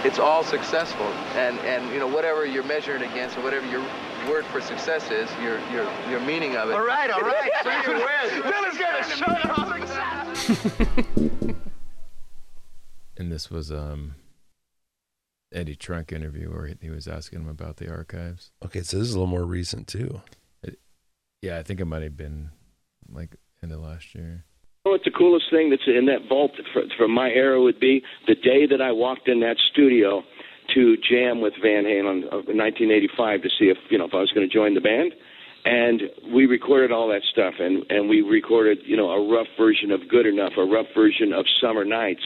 It's 0.06 0.18
all 0.20 0.44
successful. 0.44 1.06
And 1.36 1.60
and 1.60 1.92
you 1.94 2.00
know 2.00 2.08
whatever 2.08 2.46
you're 2.46 2.64
measuring 2.64 3.04
against 3.04 3.38
or 3.38 3.42
whatever 3.42 3.66
your 3.68 3.84
word 4.30 4.46
for 4.46 4.62
success 4.62 5.12
is, 5.12 5.30
your 5.42 5.60
your 5.72 5.86
your 6.10 6.20
meaning 6.22 6.56
of 6.56 6.70
it. 6.70 6.74
All 6.74 6.86
right, 6.86 7.10
all 7.12 7.20
right. 7.22 7.52
Say 7.64 7.82
you 7.84 7.94
win. 7.98 8.42
Billy's 8.52 8.78
gonna 8.78 9.04
shut 9.04 9.50
up. 9.50 9.68
And 13.18 13.30
this 13.32 13.50
was 13.52 13.72
um 13.72 14.16
Eddie 15.54 15.76
Trunk 15.76 16.12
interview 16.12 16.50
where 16.52 16.66
he, 16.68 16.76
he 16.82 16.90
was 16.90 17.08
asking 17.08 17.42
him 17.42 17.48
about 17.50 17.78
the 17.78 17.88
archives. 17.92 18.52
Okay, 18.66 18.82
so 18.82 18.98
this 18.98 19.08
is 19.10 19.14
a 19.14 19.18
little 19.20 19.28
more 19.28 19.46
recent 19.46 19.88
too. 19.88 20.22
Yeah, 21.42 21.58
I 21.58 21.64
think 21.64 21.80
it 21.80 21.86
might 21.86 22.04
have 22.04 22.18
been 22.18 22.50
like 23.12 23.36
end 23.64 23.72
of 23.72 23.80
last 23.80 24.14
year. 24.14 24.46
know 24.86 24.92
what 24.92 25.02
the 25.04 25.12
coolest 25.12 25.46
thing 25.52 25.70
that's 25.70 25.88
in 25.88 26.06
that 26.06 26.28
vault 26.30 26.52
for, 26.74 26.84
from 26.98 27.12
my 27.12 27.30
era 27.30 27.62
would 27.62 27.80
be? 27.80 28.04
The 28.28 28.36
day 28.36 28.68
that 28.70 28.82
I 28.82 28.92
walked 28.92 29.28
in 29.28 29.40
that 29.42 29.58
studio 29.72 30.24
to 30.76 30.98
jam 30.98 31.42
with 31.42 31.54
Van 31.62 31.84
Halen 31.84 32.24
in 32.48 32.58
1985 32.58 33.42
to 33.42 33.50
see 33.50 33.66
if 33.66 33.78
you 33.90 33.98
know 33.98 34.06
if 34.06 34.14
I 34.14 34.20
was 34.20 34.32
going 34.32 34.48
to 34.48 34.54
join 34.54 34.76
the 34.76 34.82
band, 34.82 35.14
and 35.66 36.04
we 36.34 36.46
recorded 36.46 36.92
all 36.92 37.08
that 37.10 37.24
stuff, 37.32 37.56
and 37.60 37.86
and 37.90 38.08
we 38.08 38.22
recorded 38.22 38.80
you 38.86 38.96
know 38.96 39.10
a 39.10 39.28
rough 39.28 39.48
version 39.58 39.92
of 39.92 40.08
Good 40.08 40.28
Enough, 40.28 40.54
a 40.58 40.64
rough 40.64 40.88
version 40.96 41.34
of 41.34 41.46
Summer 41.60 41.84
Nights, 41.84 42.24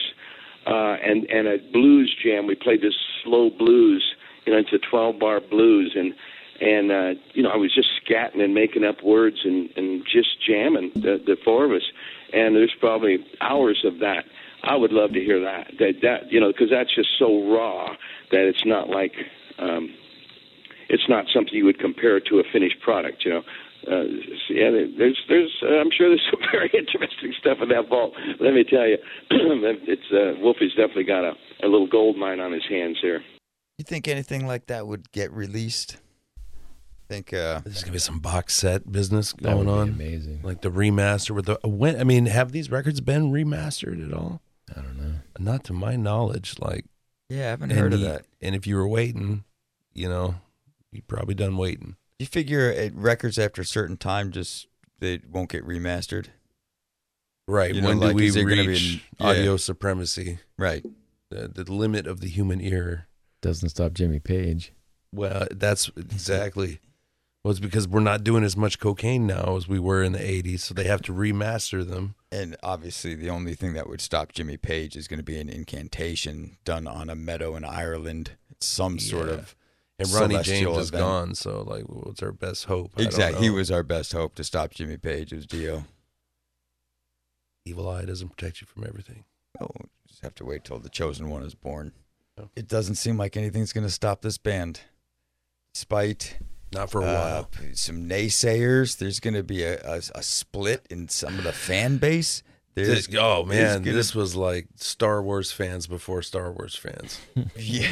uh, 0.66 0.96
and 1.02 1.24
and 1.30 1.48
a 1.48 1.56
blues 1.72 2.14
jam. 2.22 2.46
We 2.46 2.54
played 2.54 2.82
this 2.82 2.94
slow 3.24 3.48
blues, 3.48 4.04
you 4.46 4.52
know, 4.52 4.58
it's 4.58 4.72
a 4.72 4.78
12 4.90 5.18
bar 5.18 5.40
blues, 5.40 5.94
and 5.96 6.14
and 6.60 6.90
uh, 6.90 7.20
you 7.34 7.42
know 7.42 7.50
I 7.50 7.56
was 7.56 7.74
just 7.74 7.88
scatting 8.04 8.42
and 8.42 8.54
making 8.54 8.84
up 8.84 9.02
words 9.02 9.38
and 9.44 9.70
and 9.76 10.04
just 10.04 10.42
jamming 10.46 10.92
the 10.94 11.20
the 11.24 11.36
four 11.44 11.64
of 11.64 11.72
us, 11.72 11.84
and 12.32 12.54
there's 12.54 12.74
probably 12.78 13.24
hours 13.40 13.84
of 13.84 13.98
that. 14.00 14.24
I 14.62 14.74
would 14.74 14.92
love 14.92 15.12
to 15.12 15.20
hear 15.20 15.40
that 15.40 15.72
that 15.78 16.00
that 16.02 16.32
you 16.32 16.40
know 16.40 16.48
because 16.48 16.70
that's 16.70 16.94
just 16.94 17.10
so 17.18 17.50
raw 17.52 17.94
that 18.30 18.46
it's 18.46 18.64
not 18.64 18.88
like 18.88 19.12
um, 19.58 19.94
it's 20.88 21.08
not 21.08 21.26
something 21.32 21.54
you 21.54 21.64
would 21.64 21.78
compare 21.78 22.20
to 22.20 22.38
a 22.38 22.44
finished 22.52 22.80
product, 22.80 23.24
you 23.24 23.32
know. 23.32 23.42
Uh, 23.86 24.02
yeah, 24.50 24.70
there's, 24.98 25.22
there's, 25.28 25.62
uh, 25.62 25.76
I'm 25.76 25.90
sure 25.96 26.08
there's 26.08 26.26
some 26.30 26.40
very 26.50 26.70
interesting 26.74 27.32
stuff 27.38 27.58
in 27.62 27.68
that 27.68 27.88
vault. 27.88 28.14
Let 28.40 28.52
me 28.52 28.64
tell 28.64 28.86
you, 28.86 28.98
it's 29.30 30.10
uh, 30.10 30.40
Wolfie's 30.42 30.74
definitely 30.74 31.04
got 31.04 31.24
a, 31.24 31.34
a 31.62 31.68
little 31.68 31.86
gold 31.86 32.16
mine 32.16 32.40
on 32.40 32.52
his 32.52 32.64
hands 32.68 32.98
here. 33.00 33.22
You 33.78 33.84
think 33.84 34.08
anything 34.08 34.46
like 34.46 34.66
that 34.66 34.86
would 34.86 35.12
get 35.12 35.30
released? 35.32 35.98
Think 37.08 37.32
uh 37.32 37.60
There's 37.64 37.82
gonna 37.82 37.92
be 37.92 37.98
some 37.98 38.18
box 38.18 38.54
set 38.54 38.90
business 38.90 39.32
That 39.40 39.56
would 39.56 39.66
going 39.66 39.66
be 39.66 39.72
on. 39.72 39.88
amazing. 39.90 40.40
Like 40.42 40.60
the 40.62 40.70
remaster 40.70 41.30
with 41.30 41.46
the 41.46 41.58
when 41.64 41.98
I 42.00 42.04
mean, 42.04 42.26
have 42.26 42.52
these 42.52 42.70
records 42.70 43.00
been 43.00 43.30
remastered 43.30 44.04
at 44.06 44.12
all? 44.12 44.40
I 44.76 44.80
don't 44.80 44.96
know. 44.98 45.14
Not 45.38 45.62
to 45.64 45.72
my 45.72 45.94
knowledge. 45.96 46.56
Like 46.58 46.84
Yeah, 47.28 47.46
I 47.46 47.50
haven't 47.50 47.70
heard 47.70 47.92
of 47.92 48.00
you- 48.00 48.06
that. 48.06 48.26
And 48.42 48.54
if 48.54 48.66
you 48.66 48.76
were 48.76 48.88
waiting, 48.88 49.44
you 49.94 50.08
know, 50.08 50.36
you 50.92 51.02
probably 51.02 51.34
done 51.34 51.56
waiting. 51.56 51.96
You 52.18 52.26
figure 52.26 52.70
it, 52.70 52.94
records 52.94 53.38
after 53.38 53.62
a 53.62 53.64
certain 53.66 53.96
time 53.96 54.32
just 54.32 54.66
they 54.98 55.20
won't 55.30 55.50
get 55.50 55.64
remastered. 55.66 56.26
Right. 57.48 57.74
You 57.74 57.82
know, 57.82 57.88
when 57.88 58.00
do 58.00 58.06
like, 58.06 58.16
we 58.16 58.26
is 58.26 58.34
there 58.34 58.44
gonna 58.44 58.62
be 58.62 58.68
reach 58.68 58.94
an- 58.94 59.00
yeah. 59.20 59.26
audio 59.26 59.56
supremacy? 59.56 60.38
Right. 60.58 60.84
The, 61.30 61.48
the 61.48 61.72
limit 61.72 62.06
of 62.06 62.20
the 62.20 62.28
human 62.28 62.60
ear. 62.60 63.06
Doesn't 63.42 63.68
stop 63.68 63.92
Jimmy 63.92 64.18
Page. 64.18 64.72
Well, 65.12 65.46
that's 65.52 65.88
exactly. 65.96 66.80
Well, 67.46 67.52
it's 67.52 67.60
because 67.60 67.86
we're 67.86 68.00
not 68.00 68.24
doing 68.24 68.42
as 68.42 68.56
much 68.56 68.80
cocaine 68.80 69.24
now 69.24 69.54
as 69.56 69.68
we 69.68 69.78
were 69.78 70.02
in 70.02 70.10
the 70.10 70.18
80s, 70.18 70.58
so 70.62 70.74
they 70.74 70.82
have 70.88 71.00
to 71.02 71.12
remaster 71.12 71.88
them. 71.88 72.16
And 72.32 72.56
obviously, 72.60 73.14
the 73.14 73.30
only 73.30 73.54
thing 73.54 73.74
that 73.74 73.88
would 73.88 74.00
stop 74.00 74.32
Jimmy 74.32 74.56
Page 74.56 74.96
is 74.96 75.06
going 75.06 75.20
to 75.20 75.24
be 75.24 75.38
an 75.38 75.48
incantation 75.48 76.56
done 76.64 76.88
on 76.88 77.08
a 77.08 77.14
meadow 77.14 77.54
in 77.54 77.64
Ireland. 77.64 78.32
Some 78.58 78.98
sort 78.98 79.28
Yeah. 79.28 79.34
of 79.34 79.56
And 79.96 80.08
Ronnie 80.12 80.42
James 80.42 80.76
is 80.76 80.88
event. 80.88 81.00
gone, 81.00 81.34
so 81.36 81.62
like, 81.62 81.84
what's 81.84 82.20
our 82.20 82.32
best 82.32 82.64
hope? 82.64 82.94
I 82.98 83.02
Exactly. 83.02 83.44
He 83.44 83.50
was 83.50 83.70
our 83.70 83.84
best 83.84 84.10
hope 84.12 84.34
to 84.34 84.42
stop 84.42 84.72
Jimmy 84.72 84.96
Page. 84.96 85.32
It 85.32 85.36
was 85.36 85.46
Dio. 85.46 85.84
Evil 87.64 87.88
eye 87.88 88.06
doesn't 88.06 88.30
protect 88.30 88.60
you 88.60 88.66
from 88.66 88.82
everything. 88.84 89.22
Oh, 89.60 89.70
just 90.08 90.20
have 90.24 90.34
to 90.34 90.44
wait 90.44 90.64
till 90.64 90.80
the 90.80 90.88
chosen 90.88 91.30
one 91.30 91.44
is 91.44 91.54
born. 91.54 91.92
Oh. 92.36 92.48
It 92.56 92.66
doesn't 92.66 92.96
seem 92.96 93.16
like 93.16 93.36
anything's 93.36 93.72
going 93.72 93.86
to 93.86 93.92
stop 93.92 94.22
this 94.22 94.36
band. 94.36 94.80
Despite 95.74 96.38
Not 96.76 96.90
for 96.90 97.02
a 97.02 97.06
uh, 97.06 97.44
while. 97.44 97.50
some 97.74 98.08
naysayers, 98.08 98.98
there's 98.98 99.20
going 99.20 99.34
to 99.34 99.42
be 99.42 99.62
a, 99.62 99.80
a, 99.82 100.00
a 100.14 100.22
split 100.22 100.86
in 100.90 101.08
some 101.08 101.38
of 101.38 101.44
the 101.44 101.52
fan 101.52 101.96
base. 101.98 102.42
There's, 102.74 103.06
This, 103.06 103.16
oh 103.18 103.44
man, 103.44 103.82
gonna- 103.82 103.96
this 103.96 104.14
was 104.14 104.36
like 104.36 104.68
Star 104.76 105.22
Wars 105.22 105.50
fans 105.50 105.86
before 105.86 106.20
Star 106.20 106.52
Wars 106.52 106.76
fans. 106.76 107.18
yeah. 107.56 107.88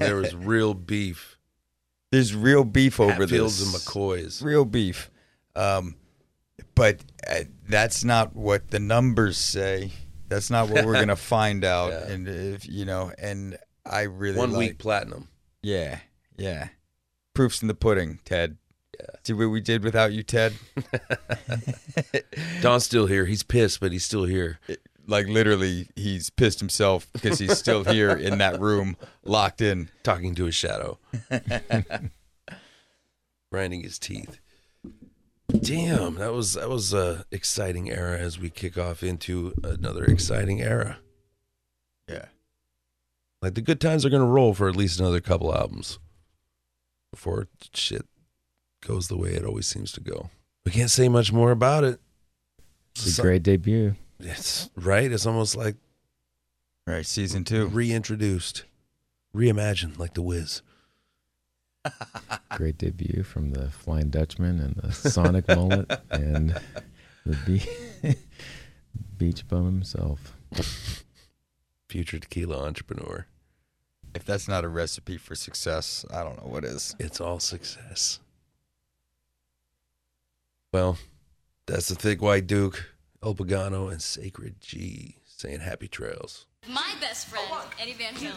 there 0.00 0.16
was 0.16 0.34
real 0.34 0.74
beef 0.74 1.38
There's 2.10 2.34
real 2.34 2.64
beef 2.64 2.98
over 2.98 3.12
Hatfields 3.12 3.60
this. 3.60 3.72
and 3.72 3.76
McCoys. 3.82 4.42
Real 4.42 4.64
beef. 4.64 5.10
Um, 5.54 5.94
but 6.74 7.00
uh, 7.28 7.44
that's 7.68 8.02
not 8.02 8.34
what 8.34 8.70
the 8.70 8.80
numbers 8.80 9.38
say. 9.38 9.92
That's 10.28 10.50
not 10.50 10.70
what 10.70 10.84
we're 10.84 10.94
gonna 10.94 11.14
find 11.36 11.64
out. 11.64 11.92
Yeah. 11.92 12.08
And 12.08 12.28
if 12.28 12.68
you 12.68 12.84
know, 12.84 13.12
and 13.16 13.56
I 13.86 14.02
really 14.02 14.38
One 14.38 14.50
like, 14.52 14.58
week 14.58 14.78
platinum. 14.78 15.28
Yeah, 15.62 15.98
yeah. 16.36 16.68
Proofs 17.40 17.62
in 17.62 17.68
the 17.68 17.74
pudding, 17.74 18.18
Ted. 18.26 18.58
Yeah. 18.98 19.06
See 19.24 19.32
what 19.32 19.46
we 19.46 19.62
did 19.62 19.82
without 19.82 20.12
you, 20.12 20.22
Ted? 20.22 20.52
Don's 22.60 22.84
still 22.84 23.06
here. 23.06 23.24
He's 23.24 23.42
pissed, 23.42 23.80
but 23.80 23.92
he's 23.92 24.04
still 24.04 24.24
here. 24.24 24.60
like 25.06 25.26
literally, 25.26 25.88
he's 25.96 26.28
pissed 26.28 26.60
himself 26.60 27.08
because 27.14 27.38
he's 27.38 27.56
still 27.56 27.82
here 27.82 28.10
in 28.10 28.36
that 28.36 28.60
room, 28.60 28.94
locked 29.24 29.62
in, 29.62 29.88
talking 30.02 30.34
to 30.34 30.44
his 30.44 30.54
shadow, 30.54 30.98
grinding 33.50 33.84
his 33.84 33.98
teeth. 33.98 34.38
Damn, 35.48 36.16
that 36.16 36.34
was 36.34 36.52
that 36.52 36.68
was 36.68 36.92
a 36.92 37.24
exciting 37.30 37.90
era 37.90 38.18
as 38.18 38.38
we 38.38 38.50
kick 38.50 38.76
off 38.76 39.02
into 39.02 39.54
another 39.64 40.04
exciting 40.04 40.60
era. 40.60 40.98
Yeah. 42.06 42.26
Like 43.40 43.54
the 43.54 43.62
good 43.62 43.80
times 43.80 44.04
are 44.04 44.10
gonna 44.10 44.26
roll 44.26 44.52
for 44.52 44.68
at 44.68 44.76
least 44.76 45.00
another 45.00 45.22
couple 45.22 45.56
albums 45.56 45.98
before 47.10 47.48
shit 47.74 48.06
goes 48.80 49.08
the 49.08 49.16
way 49.16 49.30
it 49.30 49.44
always 49.44 49.66
seems 49.66 49.92
to 49.92 50.00
go. 50.00 50.30
We 50.64 50.72
can't 50.72 50.90
say 50.90 51.08
much 51.08 51.32
more 51.32 51.50
about 51.50 51.84
it. 51.84 52.00
It's 52.94 53.18
a 53.18 53.22
great 53.22 53.42
debut. 53.42 53.94
It's 54.18 54.68
right. 54.76 55.10
It's 55.10 55.26
almost 55.26 55.56
like 55.56 55.76
right 56.86 57.06
season 57.06 57.44
two 57.44 57.66
reintroduced, 57.66 58.64
reimagined, 59.34 59.98
like 59.98 60.14
the 60.14 60.22
Wiz. 60.22 60.62
Great 62.56 62.76
debut 62.76 63.22
from 63.22 63.52
the 63.52 63.70
Flying 63.70 64.10
Dutchman 64.10 64.60
and 64.60 64.76
the 64.76 64.92
Sonic 64.92 65.48
Mullet 65.48 65.90
and 66.10 66.60
the 67.24 67.36
be- 67.46 68.16
Beach 69.16 69.48
Bum 69.48 69.64
himself. 69.64 70.36
Future 71.88 72.18
tequila 72.18 72.66
entrepreneur. 72.66 73.26
If 74.14 74.24
that's 74.24 74.48
not 74.48 74.64
a 74.64 74.68
recipe 74.68 75.16
for 75.16 75.34
success, 75.34 76.04
I 76.12 76.22
don't 76.24 76.36
know 76.42 76.50
what 76.50 76.64
is. 76.64 76.96
It's 76.98 77.20
all 77.20 77.38
success. 77.38 78.18
Well, 80.72 80.98
that's 81.66 81.88
the 81.88 81.94
thick 81.94 82.20
white 82.20 82.46
Duke, 82.46 82.94
El 83.22 83.34
Pagano, 83.34 83.90
and 83.90 84.02
Sacred 84.02 84.60
G 84.60 85.16
saying 85.24 85.60
happy 85.60 85.88
trails. 85.88 86.46
My 86.68 86.94
best 87.00 87.28
friend, 87.28 87.46
Eddie 87.80 87.94
Van 87.94 88.14
Halen. 88.14 88.36